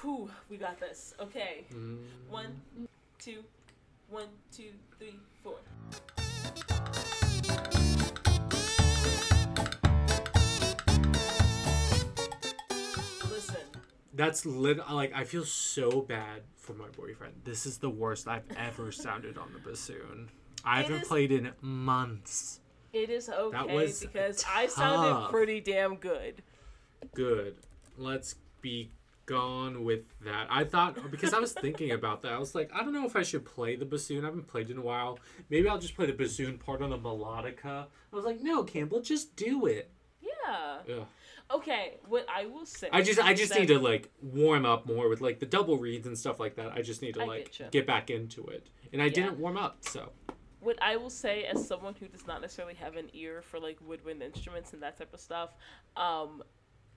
Whew, 0.00 0.30
we 0.48 0.56
got 0.56 0.80
this. 0.80 1.14
Okay. 1.20 1.64
Mm. 1.74 1.98
One, 2.30 2.60
two, 3.18 3.44
one, 4.08 4.28
two, 4.56 4.70
three, 4.98 5.16
four. 5.42 5.56
That's 14.20 14.44
lit. 14.44 14.78
Like 14.90 15.12
I 15.14 15.24
feel 15.24 15.44
so 15.44 16.02
bad 16.02 16.42
for 16.56 16.74
my 16.74 16.88
boyfriend. 16.88 17.34
This 17.44 17.64
is 17.64 17.78
the 17.78 17.88
worst 17.90 18.28
I've 18.28 18.44
ever 18.56 18.92
sounded 19.06 19.38
on 19.38 19.52
the 19.54 19.58
bassoon. 19.60 20.28
I 20.64 20.80
It 20.80 20.82
haven't 20.84 21.02
is- 21.02 21.08
played 21.08 21.32
in 21.32 21.52
months. 21.62 22.60
it 22.92 23.08
is 23.08 23.28
okay 23.30 23.88
because 24.02 24.44
I 24.52 24.66
sounded 24.66 25.30
pretty 25.30 25.60
damn 25.60 25.96
good. 25.96 26.42
Good. 27.14 27.56
Let's 27.96 28.34
be 28.60 28.90
gone 29.24 29.84
with 29.84 30.00
that. 30.24 30.48
I 30.50 30.64
thought 30.64 31.10
because 31.10 31.32
I 31.32 31.38
was 31.38 31.52
thinking 31.52 31.92
about 31.92 32.20
that. 32.22 32.32
I 32.32 32.38
was 32.38 32.54
like, 32.54 32.70
I 32.74 32.82
don't 32.82 32.92
know 32.92 33.06
if 33.06 33.16
I 33.16 33.22
should 33.22 33.44
play 33.46 33.74
the 33.76 33.86
bassoon. 33.86 34.24
I 34.24 34.28
haven't 34.28 34.48
played 34.48 34.68
in 34.70 34.76
a 34.76 34.82
while. 34.82 35.18
Maybe 35.48 35.66
I'll 35.68 35.78
just 35.78 35.96
play 35.96 36.04
the 36.06 36.12
bassoon 36.12 36.58
part 36.58 36.82
on 36.82 36.90
the 36.90 36.98
melodica. 36.98 37.86
I 38.12 38.16
was 38.16 38.24
like, 38.26 38.40
no, 38.42 38.64
Campbell, 38.64 39.00
just 39.00 39.34
do 39.36 39.64
it. 39.66 39.90
Yeah. 40.20 40.78
Ugh. 40.94 41.06
Okay, 41.52 41.98
what 42.08 42.26
I 42.32 42.46
will 42.46 42.64
say. 42.66 42.88
I 42.92 43.02
just 43.02 43.18
I 43.18 43.34
just 43.34 43.54
need 43.54 43.66
to 43.68 43.78
like 43.78 44.08
warm 44.22 44.64
up 44.64 44.86
more 44.86 45.08
with 45.08 45.20
like 45.20 45.40
the 45.40 45.46
double 45.46 45.78
reeds 45.78 46.06
and 46.06 46.16
stuff 46.16 46.38
like 46.38 46.54
that. 46.56 46.72
I 46.72 46.82
just 46.82 47.02
need 47.02 47.14
to 47.14 47.22
I 47.22 47.26
like 47.26 47.50
getcha. 47.52 47.70
get 47.70 47.86
back 47.86 48.08
into 48.10 48.46
it. 48.46 48.68
And 48.92 49.02
I 49.02 49.06
Yeah. 49.06 49.12
didn't 49.14 49.38
warm 49.38 49.56
up, 49.56 49.78
so 49.80 50.12
what 50.60 50.80
I 50.82 50.96
will 50.96 51.10
say 51.10 51.44
as 51.44 51.66
someone 51.66 51.94
who 51.98 52.06
does 52.06 52.26
not 52.26 52.40
necessarily 52.42 52.74
have 52.74 52.94
an 52.96 53.08
ear 53.14 53.42
for 53.42 53.58
like 53.58 53.78
woodwind 53.80 54.22
instruments 54.22 54.72
and 54.74 54.82
that 54.82 54.96
type 54.98 55.12
of 55.14 55.18
stuff, 55.20 55.50
um, 55.96 56.42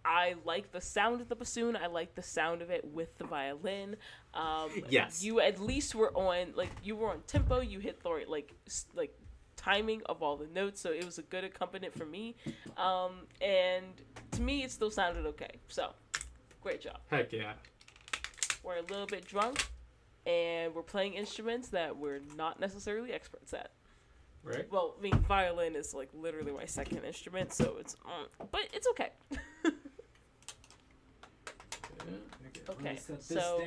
I 0.05 0.35
like 0.43 0.71
the 0.73 0.81
sound 0.81 1.21
of 1.21 1.29
the 1.29 1.35
bassoon. 1.35 1.77
I 1.77 1.87
like 1.87 2.13
the 2.13 2.21
sound 2.21 2.61
of 2.61 2.69
it 2.69 2.83
with 2.83 3.17
the 3.17 3.23
violin. 3.23 3.95
Um, 4.33 4.69
Yes. 4.89 5.23
you 5.23 5.39
at 5.39 5.59
least 5.61 5.95
were 5.95 6.11
on 6.15 6.53
like 6.55 6.71
you 6.83 6.95
were 6.97 7.09
on 7.09 7.21
tempo. 7.25 7.61
You 7.61 7.79
hit 7.79 8.03
the 8.03 8.11
right 8.11 8.27
like 8.29 8.53
like 8.93 9.17
timing 9.63 10.01
of 10.07 10.21
all 10.21 10.35
the 10.35 10.47
notes, 10.47 10.81
so 10.81 10.91
it 10.91 11.05
was 11.05 11.17
a 11.17 11.21
good 11.23 11.43
accompaniment 11.43 11.97
for 11.97 12.05
me. 12.05 12.35
Um, 12.77 13.27
and 13.41 13.85
to 14.31 14.41
me, 14.41 14.63
it 14.63 14.71
still 14.71 14.91
sounded 14.91 15.25
okay. 15.27 15.51
So, 15.67 15.91
great 16.61 16.81
job. 16.81 16.99
Heck 17.09 17.31
yeah. 17.31 17.53
We're 18.63 18.77
a 18.77 18.81
little 18.81 19.05
bit 19.05 19.25
drunk, 19.25 19.65
and 20.25 20.73
we're 20.73 20.81
playing 20.83 21.13
instruments 21.13 21.69
that 21.69 21.95
we're 21.95 22.21
not 22.37 22.59
necessarily 22.59 23.11
experts 23.11 23.53
at. 23.53 23.71
Right? 24.43 24.69
Well, 24.69 24.95
I 24.97 25.01
mean, 25.01 25.17
violin 25.19 25.75
is 25.75 25.93
like 25.93 26.09
literally 26.13 26.51
my 26.51 26.65
second 26.65 27.03
instrument, 27.05 27.53
so 27.53 27.77
it's, 27.79 27.95
mm, 27.95 28.47
but 28.51 28.61
it's 28.73 28.87
okay. 28.89 29.09
Okay, 32.69 32.97
so- 33.19 33.61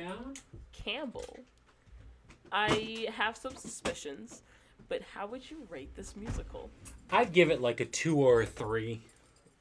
Campbell, 0.71 1.39
I 2.51 3.07
have 3.13 3.37
some 3.37 3.55
suspicions, 3.55 4.41
but 4.89 5.01
how 5.01 5.27
would 5.27 5.49
you 5.49 5.65
rate 5.69 5.95
this 5.95 6.15
musical? 6.15 6.69
I'd 7.11 7.33
give 7.33 7.49
it 7.51 7.61
like 7.61 7.79
a 7.79 7.85
two 7.85 8.17
or 8.17 8.41
a 8.41 8.45
three. 8.45 9.01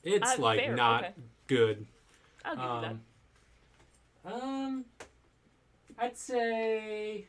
It's 0.02 0.38
Uh, 0.38 0.42
like 0.42 0.60
fair, 0.60 0.74
not 0.76 1.04
okay. 1.04 1.14
good. 1.46 1.86
I'll 2.44 2.56
give 2.56 2.64
you 2.64 2.80
that. 2.80 4.32
Um, 4.32 4.42
um, 4.42 4.84
I'd 5.98 6.16
say 6.16 7.26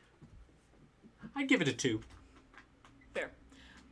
I'd 1.36 1.48
give 1.48 1.62
it 1.62 1.68
a 1.68 1.74
two. 1.74 2.02
Fair. 3.14 3.32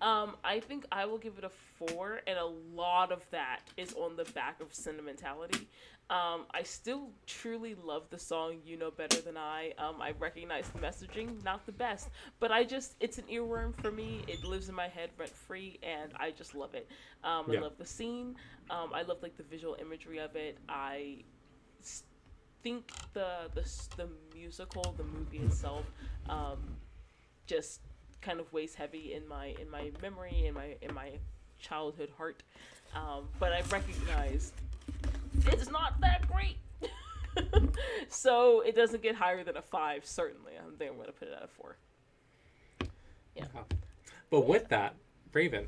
Um, 0.01 0.35
I 0.43 0.59
think 0.59 0.85
I 0.91 1.05
will 1.05 1.17
give 1.17 1.37
it 1.37 1.43
a 1.43 1.49
four, 1.49 2.21
and 2.27 2.37
a 2.37 2.45
lot 2.45 3.11
of 3.11 3.27
that 3.31 3.61
is 3.77 3.93
on 3.93 4.15
the 4.17 4.25
back 4.25 4.59
of 4.61 4.73
sentimentality. 4.73 5.67
Um, 6.09 6.45
I 6.53 6.61
still 6.63 7.09
truly 7.25 7.75
love 7.75 8.03
the 8.11 8.19
song 8.19 8.57
"You 8.63 8.77
Know 8.77 8.91
Better 8.91 9.21
Than 9.21 9.37
I." 9.37 9.73
Um, 9.79 10.01
I 10.01 10.11
recognize 10.19 10.69
the 10.69 10.79
messaging, 10.79 11.43
not 11.43 11.65
the 11.65 11.71
best, 11.71 12.09
but 12.39 12.51
I 12.51 12.63
just 12.63 12.95
it's 12.99 13.17
an 13.17 13.25
earworm 13.25 13.73
for 13.81 13.91
me. 13.91 14.23
It 14.27 14.43
lives 14.43 14.69
in 14.69 14.75
my 14.75 14.87
head 14.87 15.09
rent 15.17 15.31
free, 15.35 15.79
and 15.81 16.11
I 16.19 16.31
just 16.31 16.53
love 16.53 16.75
it. 16.75 16.87
Um, 17.23 17.45
Yeah. 17.49 17.59
I 17.59 17.61
love 17.63 17.77
the 17.77 17.85
scene. 17.85 18.35
Um, 18.69 18.93
I 18.93 19.01
love 19.01 19.17
like 19.23 19.35
the 19.37 19.43
visual 19.43 19.75
imagery 19.79 20.19
of 20.19 20.35
it. 20.35 20.57
I 20.69 21.23
think 22.63 22.91
the 23.13 23.49
the 23.53 23.61
the 23.97 24.09
musical, 24.33 24.93
the 24.97 25.03
movie 25.03 25.37
itself, 25.39 25.85
um, 26.29 26.59
just 27.45 27.81
kind 28.21 28.39
of 28.39 28.51
weighs 28.53 28.73
heavy 28.75 29.13
in 29.13 29.27
my 29.27 29.55
in 29.59 29.69
my 29.69 29.91
memory 30.01 30.45
in 30.47 30.53
my 30.53 30.75
in 30.81 30.93
my 30.93 31.11
childhood 31.59 32.09
heart 32.17 32.41
um, 32.95 33.27
but 33.39 33.51
i 33.53 33.61
recognize 33.69 34.51
it's 35.47 35.69
not 35.69 35.99
that 36.01 36.27
great. 36.27 36.57
So 38.07 38.61
it 38.61 38.75
doesn't 38.75 39.03
get 39.03 39.15
higher 39.15 39.43
than 39.43 39.57
a 39.57 39.61
five 39.61 40.05
certainly. 40.05 40.53
I 40.57 40.63
think 40.77 40.89
i'm 40.91 40.95
going 40.95 41.07
to 41.07 41.11
put 41.11 41.27
it 41.27 41.33
at 41.35 41.43
a 41.43 41.47
four. 41.47 41.75
Yeah, 43.35 43.45
But 44.29 44.47
with 44.47 44.69
that, 44.69 44.95
Raven, 45.33 45.67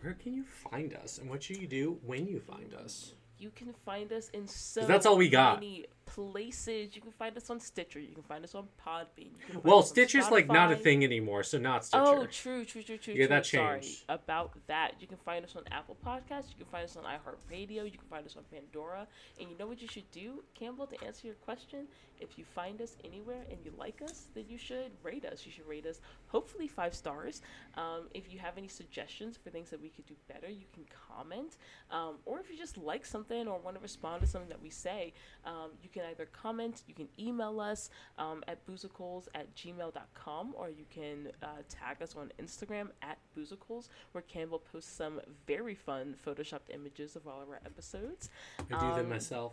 where 0.00 0.14
can 0.14 0.34
you 0.34 0.44
find 0.44 0.94
us, 0.94 1.18
and 1.18 1.30
what 1.30 1.42
should 1.42 1.58
you 1.58 1.68
do 1.68 1.98
when 2.04 2.26
you 2.26 2.40
find 2.40 2.74
us? 2.74 3.14
you 3.38 3.50
can 3.50 3.74
find 3.84 4.12
us 4.12 4.28
in 4.30 4.46
so 4.46 4.86
that's 4.86 5.06
all 5.06 5.16
we 5.16 5.28
got. 5.28 5.56
many 5.60 5.86
places 6.14 6.94
you 6.94 7.02
can 7.02 7.10
find 7.12 7.36
us 7.36 7.50
on 7.50 7.58
stitcher 7.58 7.98
you 7.98 8.14
can 8.14 8.22
find 8.22 8.44
us 8.44 8.54
on 8.54 8.68
podbean 8.86 9.30
Well, 9.62 9.82
Stitcher's 9.82 10.30
like 10.30 10.46
not 10.48 10.72
a 10.72 10.76
thing 10.76 11.04
anymore, 11.04 11.42
so 11.42 11.58
not 11.58 11.84
Stitcher. 11.84 12.04
Oh, 12.04 12.26
true, 12.26 12.64
true, 12.64 12.82
true, 12.82 12.98
true. 12.98 13.14
Yeah, 13.14 13.26
that 13.28 13.46
Sorry 13.46 13.80
changed. 13.80 14.04
about 14.08 14.52
that. 14.66 14.92
You 15.00 15.06
can 15.06 15.16
find 15.18 15.44
us 15.44 15.56
on 15.56 15.62
Apple 15.70 15.96
Podcasts. 16.04 16.50
You 16.50 16.56
can 16.58 16.66
find 16.70 16.84
us 16.84 16.96
on 16.96 17.04
iHeartRadio. 17.04 17.84
You 17.84 17.98
can 17.98 18.08
find 18.10 18.26
us 18.26 18.36
on 18.36 18.44
Pandora. 18.52 19.06
And 19.40 19.48
you 19.50 19.56
know 19.58 19.66
what 19.66 19.80
you 19.82 19.88
should 19.88 20.10
do, 20.10 20.42
Campbell, 20.54 20.86
to 20.86 21.04
answer 21.04 21.26
your 21.26 21.36
question? 21.36 21.86
If 22.20 22.38
you 22.38 22.44
find 22.44 22.80
us 22.80 22.96
anywhere 23.04 23.44
and 23.50 23.58
you 23.64 23.72
like 23.78 24.00
us, 24.02 24.26
then 24.34 24.44
you 24.48 24.56
should 24.56 24.92
rate 25.02 25.24
us. 25.24 25.44
You 25.44 25.52
should 25.52 25.66
rate 25.66 25.86
us, 25.86 26.00
hopefully 26.28 26.68
five 26.68 26.94
stars. 26.94 27.42
Um, 27.76 28.08
if 28.14 28.32
you 28.32 28.38
have 28.38 28.56
any 28.56 28.68
suggestions 28.68 29.36
for 29.36 29.50
things 29.50 29.70
that 29.70 29.82
we 29.82 29.88
could 29.88 30.06
do 30.06 30.14
better, 30.28 30.48
you 30.48 30.66
can 30.72 30.84
comment. 31.08 31.56
Um, 31.90 32.16
or 32.24 32.40
if 32.40 32.50
you 32.50 32.56
just 32.56 32.78
like 32.78 33.04
something 33.04 33.48
or 33.48 33.58
want 33.58 33.76
to 33.76 33.82
respond 33.82 34.22
to 34.22 34.28
something 34.28 34.48
that 34.48 34.62
we 34.62 34.70
say, 34.70 35.12
um, 35.44 35.70
you 35.82 35.88
can 35.88 36.03
either 36.04 36.26
comment, 36.26 36.82
you 36.86 36.94
can 36.94 37.08
email 37.18 37.60
us 37.60 37.90
um, 38.18 38.42
at 38.48 38.64
boozicals 38.66 39.26
at 39.34 39.54
gmail.com, 39.54 40.54
or 40.56 40.70
you 40.70 40.84
can 40.90 41.28
uh, 41.42 41.46
tag 41.68 42.02
us 42.02 42.14
on 42.16 42.32
Instagram 42.40 42.88
at 43.02 43.18
boozicals, 43.36 43.88
where 44.12 44.22
Campbell 44.22 44.62
posts 44.72 44.92
some 44.92 45.20
very 45.46 45.74
fun 45.74 46.14
photoshopped 46.24 46.72
images 46.72 47.16
of 47.16 47.26
all 47.26 47.42
of 47.42 47.48
our 47.48 47.60
episodes. 47.64 48.30
I 48.58 48.80
do 48.80 48.94
them 48.94 49.06
um, 49.06 49.08
myself. 49.08 49.52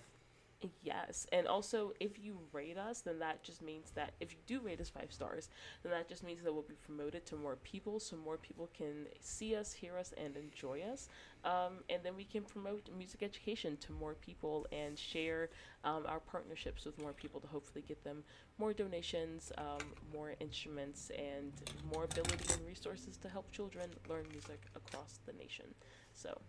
Yes, 0.83 1.25
and 1.31 1.47
also 1.47 1.93
if 1.99 2.19
you 2.19 2.37
rate 2.53 2.77
us, 2.77 3.01
then 3.01 3.17
that 3.19 3.41
just 3.41 3.61
means 3.61 3.91
that 3.95 4.13
if 4.19 4.31
you 4.31 4.37
do 4.45 4.59
rate 4.59 4.79
us 4.79 4.89
five 4.89 5.11
stars, 5.11 5.49
then 5.81 5.91
that 5.91 6.07
just 6.07 6.23
means 6.23 6.43
that 6.43 6.53
we'll 6.53 6.61
be 6.61 6.75
promoted 6.85 7.25
to 7.27 7.35
more 7.35 7.55
people, 7.57 7.99
so 7.99 8.15
more 8.15 8.37
people 8.37 8.69
can 8.77 9.07
see 9.19 9.55
us, 9.55 9.73
hear 9.73 9.97
us, 9.97 10.13
and 10.17 10.37
enjoy 10.37 10.81
us. 10.81 11.09
Um, 11.43 11.83
and 11.89 12.03
then 12.03 12.15
we 12.15 12.25
can 12.25 12.43
promote 12.43 12.89
music 12.95 13.23
education 13.23 13.77
to 13.77 13.91
more 13.91 14.13
people 14.13 14.67
and 14.71 14.97
share 14.97 15.49
um, 15.83 16.03
our 16.07 16.19
partnerships 16.19 16.85
with 16.85 17.01
more 17.01 17.13
people 17.13 17.39
to 17.39 17.47
hopefully 17.47 17.83
get 17.87 18.03
them 18.03 18.23
more 18.59 18.73
donations, 18.73 19.51
um, 19.57 19.79
more 20.13 20.35
instruments, 20.39 21.11
and 21.17 21.51
more 21.91 22.03
ability 22.03 22.53
and 22.53 22.67
resources 22.67 23.17
to 23.17 23.29
help 23.29 23.51
children 23.51 23.89
learn 24.07 24.25
music 24.31 24.61
across 24.75 25.19
the 25.25 25.33
nation. 25.33 25.65
So 26.13 26.39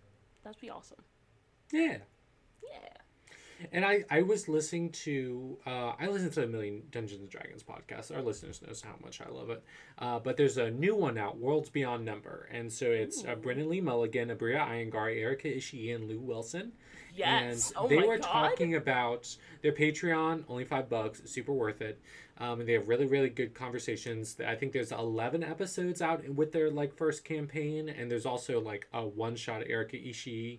that'd 0.45 0.61
be 0.61 0.69
awesome. 0.69 1.03
Yeah. 1.73 1.99
Yeah. 2.63 2.99
And 3.71 3.85
I, 3.85 4.05
I 4.11 4.23
was 4.23 4.49
listening 4.49 4.91
to 4.91 5.59
uh, 5.67 5.93
I 5.99 6.09
listen 6.09 6.31
to 6.31 6.45
a 6.45 6.47
million 6.47 6.83
Dungeons 6.91 7.21
and 7.21 7.31
Dragons 7.31 7.63
podcasts. 7.63 8.15
Our 8.15 8.23
listeners 8.23 8.61
knows 8.67 8.83
how 8.83 8.95
much 9.03 9.21
I 9.21 9.29
love 9.29 9.51
it. 9.51 9.63
Uh, 9.99 10.19
but 10.19 10.37
there's 10.37 10.59
a 10.59 10.71
new 10.71 10.95
one 10.95 11.19
out, 11.19 11.39
Worlds 11.39 11.71
Beyond 11.71 12.05
Number, 12.05 12.49
and 12.51 12.73
so 12.73 12.87
it's 12.87 13.25
uh, 13.25 13.33
Ooh. 13.33 13.37
Brennan 13.37 13.69
Lee 13.69 13.81
Mulligan, 13.81 14.31
Abria 14.31 14.67
Iyengar, 14.67 15.17
Erica 15.17 15.49
Ishii, 15.49 15.95
and 15.95 16.09
Lou 16.09 16.19
Wilson. 16.19 16.73
Yes. 17.15 17.71
And 17.71 17.85
oh 17.85 17.89
they 17.89 17.99
were 17.99 18.19
God. 18.19 18.27
talking 18.27 18.75
about 18.75 19.37
their 19.63 19.73
Patreon, 19.73 20.45
only 20.49 20.65
five 20.65 20.89
bucks, 20.89 21.23
super 21.27 21.53
worth 21.53 21.83
it. 21.83 22.01
Um, 22.39 22.61
and 22.61 22.69
they 22.69 22.73
have 22.73 22.89
really, 22.89 23.07
really 23.07 23.29
good 23.29 23.55
conversations. 23.55 24.37
I 24.45 24.55
think 24.55 24.73
there's 24.73 24.91
11 24.91 25.45
episodes 25.45 26.01
out 26.01 26.27
with 26.29 26.53
their 26.53 26.71
like 26.71 26.97
first 26.97 27.25
campaign, 27.25 27.89
and 27.89 28.11
there's 28.11 28.27
also 28.27 28.61
like 28.61 28.89
a 28.93 29.07
one 29.07 29.37
shot 29.37 29.63
Erica 29.67 29.97
Ishii 29.97 30.59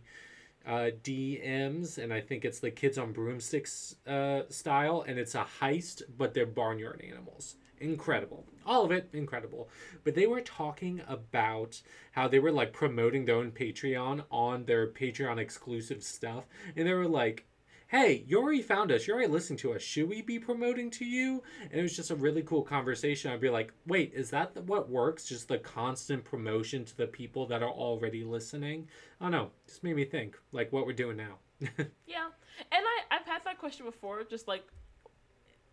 uh, 0.65 0.91
DMs, 1.03 1.98
and 1.98 2.14
I 2.14 2.22
think 2.22 2.45
it's 2.45 2.60
the 2.60 2.72
kids 2.72 2.98
on 2.98 3.11
broomsticks 3.11 3.95
uh, 4.07 4.41
style, 4.49 5.03
and 5.07 5.19
it's 5.19 5.35
a 5.35 5.45
heist, 5.61 6.03
but 6.18 6.34
they're 6.34 6.45
barnyard 6.45 7.03
animals. 7.07 7.56
Incredible. 7.80 8.45
All 8.65 8.85
of 8.85 8.91
it, 8.91 9.10
incredible. 9.11 9.68
But 10.06 10.15
they 10.15 10.26
were 10.26 10.41
talking 10.41 11.02
about 11.07 11.81
how 12.14 12.30
they 12.30 12.40
were 12.40 12.52
like 12.52 12.72
promoting 12.72 13.26
their 13.26 13.35
own 13.35 13.52
Patreon 13.52 14.23
on 14.31 14.65
their 14.65 14.88
Patreon 14.88 15.38
exclusive 15.38 16.02
stuff, 16.03 16.45
and 16.76 16.88
they 16.88 16.94
were 16.94 17.07
like, 17.07 17.45
hey, 17.94 18.24
you 18.28 18.40
already 18.40 18.64
found 18.64 18.91
us. 18.91 19.07
You 19.07 19.14
already 19.14 19.32
listened 19.32 19.60
to 19.60 19.74
us. 19.74 19.82
Should 19.84 20.10
we 20.10 20.24
be 20.24 20.40
promoting 20.40 20.90
to 20.91 21.06
you? 21.06 21.44
And 21.70 21.80
it 21.80 21.84
was 21.84 21.95
just 21.95 22.10
a 22.10 22.15
really 22.15 22.41
cool 22.41 22.64
conversation. 22.64 23.32
I'd 23.32 23.40
be 23.40 23.52
like, 23.52 23.72
wait, 23.86 24.14
is 24.15 24.32
that 24.32 24.57
what 24.64 24.90
works? 24.90 25.26
Just 25.26 25.48
the 25.48 25.60
constant 25.60 26.24
promotion 26.24 26.86
to 26.86 26.98
the 26.98 27.06
people 27.06 27.45
that 27.48 27.61
are 27.61 27.70
already 27.70 28.24
listening? 28.24 28.88
I 29.22 29.26
don't 29.26 29.32
know. 29.32 29.52
Just 29.68 29.84
made 29.84 29.95
me 29.95 30.06
think, 30.06 30.36
like 30.52 30.74
what 30.74 30.88
we're 30.88 30.94
doing 30.94 31.18
now. 31.18 31.38
Yeah, 32.06 32.28
and 32.72 32.84
I 32.86 33.15
I've 33.15 33.26
had 33.26 33.45
that 33.45 33.57
question 33.57 33.86
before. 33.86 34.24
Just 34.24 34.48
like, 34.48 34.64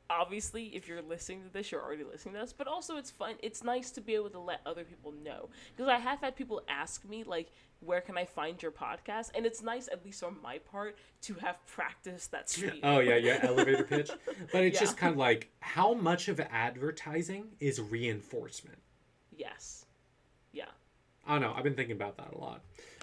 obviously, 0.09 0.66
if 0.66 0.86
you're 0.88 1.02
listening 1.02 1.42
to 1.42 1.48
this, 1.48 1.72
you're 1.72 1.82
already 1.82 2.05
listening 2.05 2.34
to 2.34 2.42
us. 2.42 2.52
But 2.52 2.68
also, 2.68 2.97
it's 2.97 3.10
fun. 3.10 3.34
It's 3.42 3.64
nice 3.64 3.90
to 3.92 4.01
be 4.01 4.14
able 4.14 4.30
to 4.30 4.38
let 4.38 4.60
other 4.66 4.84
people 4.84 5.12
know 5.24 5.48
because 5.74 5.88
I 5.88 5.98
have 5.98 6.20
had 6.20 6.36
people 6.36 6.62
ask 6.68 7.05
me 7.09 7.24
like, 7.24 7.48
"Where 7.81 8.01
can 8.01 8.16
I 8.19 8.24
find 8.24 8.62
your 8.62 8.73
podcast?" 8.73 9.31
And 9.35 9.44
it's 9.47 9.62
nice, 9.62 9.89
at 9.89 10.05
least 10.05 10.23
on 10.23 10.36
my 10.43 10.59
part, 10.59 10.97
to 11.23 11.35
have 11.35 11.65
practiced 11.66 12.31
that 12.32 12.48
speed. 12.55 12.81
oh, 12.82 13.01
yeah, 13.01 13.16
yeah, 13.16 13.39
elevator 13.43 13.85
pitch. 13.85 14.11
But 14.52 14.62
it's 14.65 14.74
Yeah. 14.74 14.81
just 14.81 14.97
kind 14.97 15.12
of 15.12 15.19
like 15.19 15.51
how 15.61 15.94
much 15.94 16.28
of 16.28 16.40
advertising 16.40 17.48
is 17.61 17.81
reinforcement? 17.81 18.78
Yes. 19.36 19.86
Yeah. 20.52 20.65
I 21.27 21.32
don't 21.32 21.43
know. 21.43 21.55
I've 21.57 21.65
been 21.65 21.74
thinking 21.74 21.97
about 21.97 22.16
that 22.16 22.32
a 22.32 22.39
lot. 22.39 22.61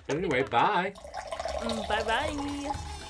But 0.07 0.17
anyway, 0.17 0.43
bye. 0.43 0.93
Mm, 1.61 1.87
bye 1.87 2.03
bye. 2.03 3.06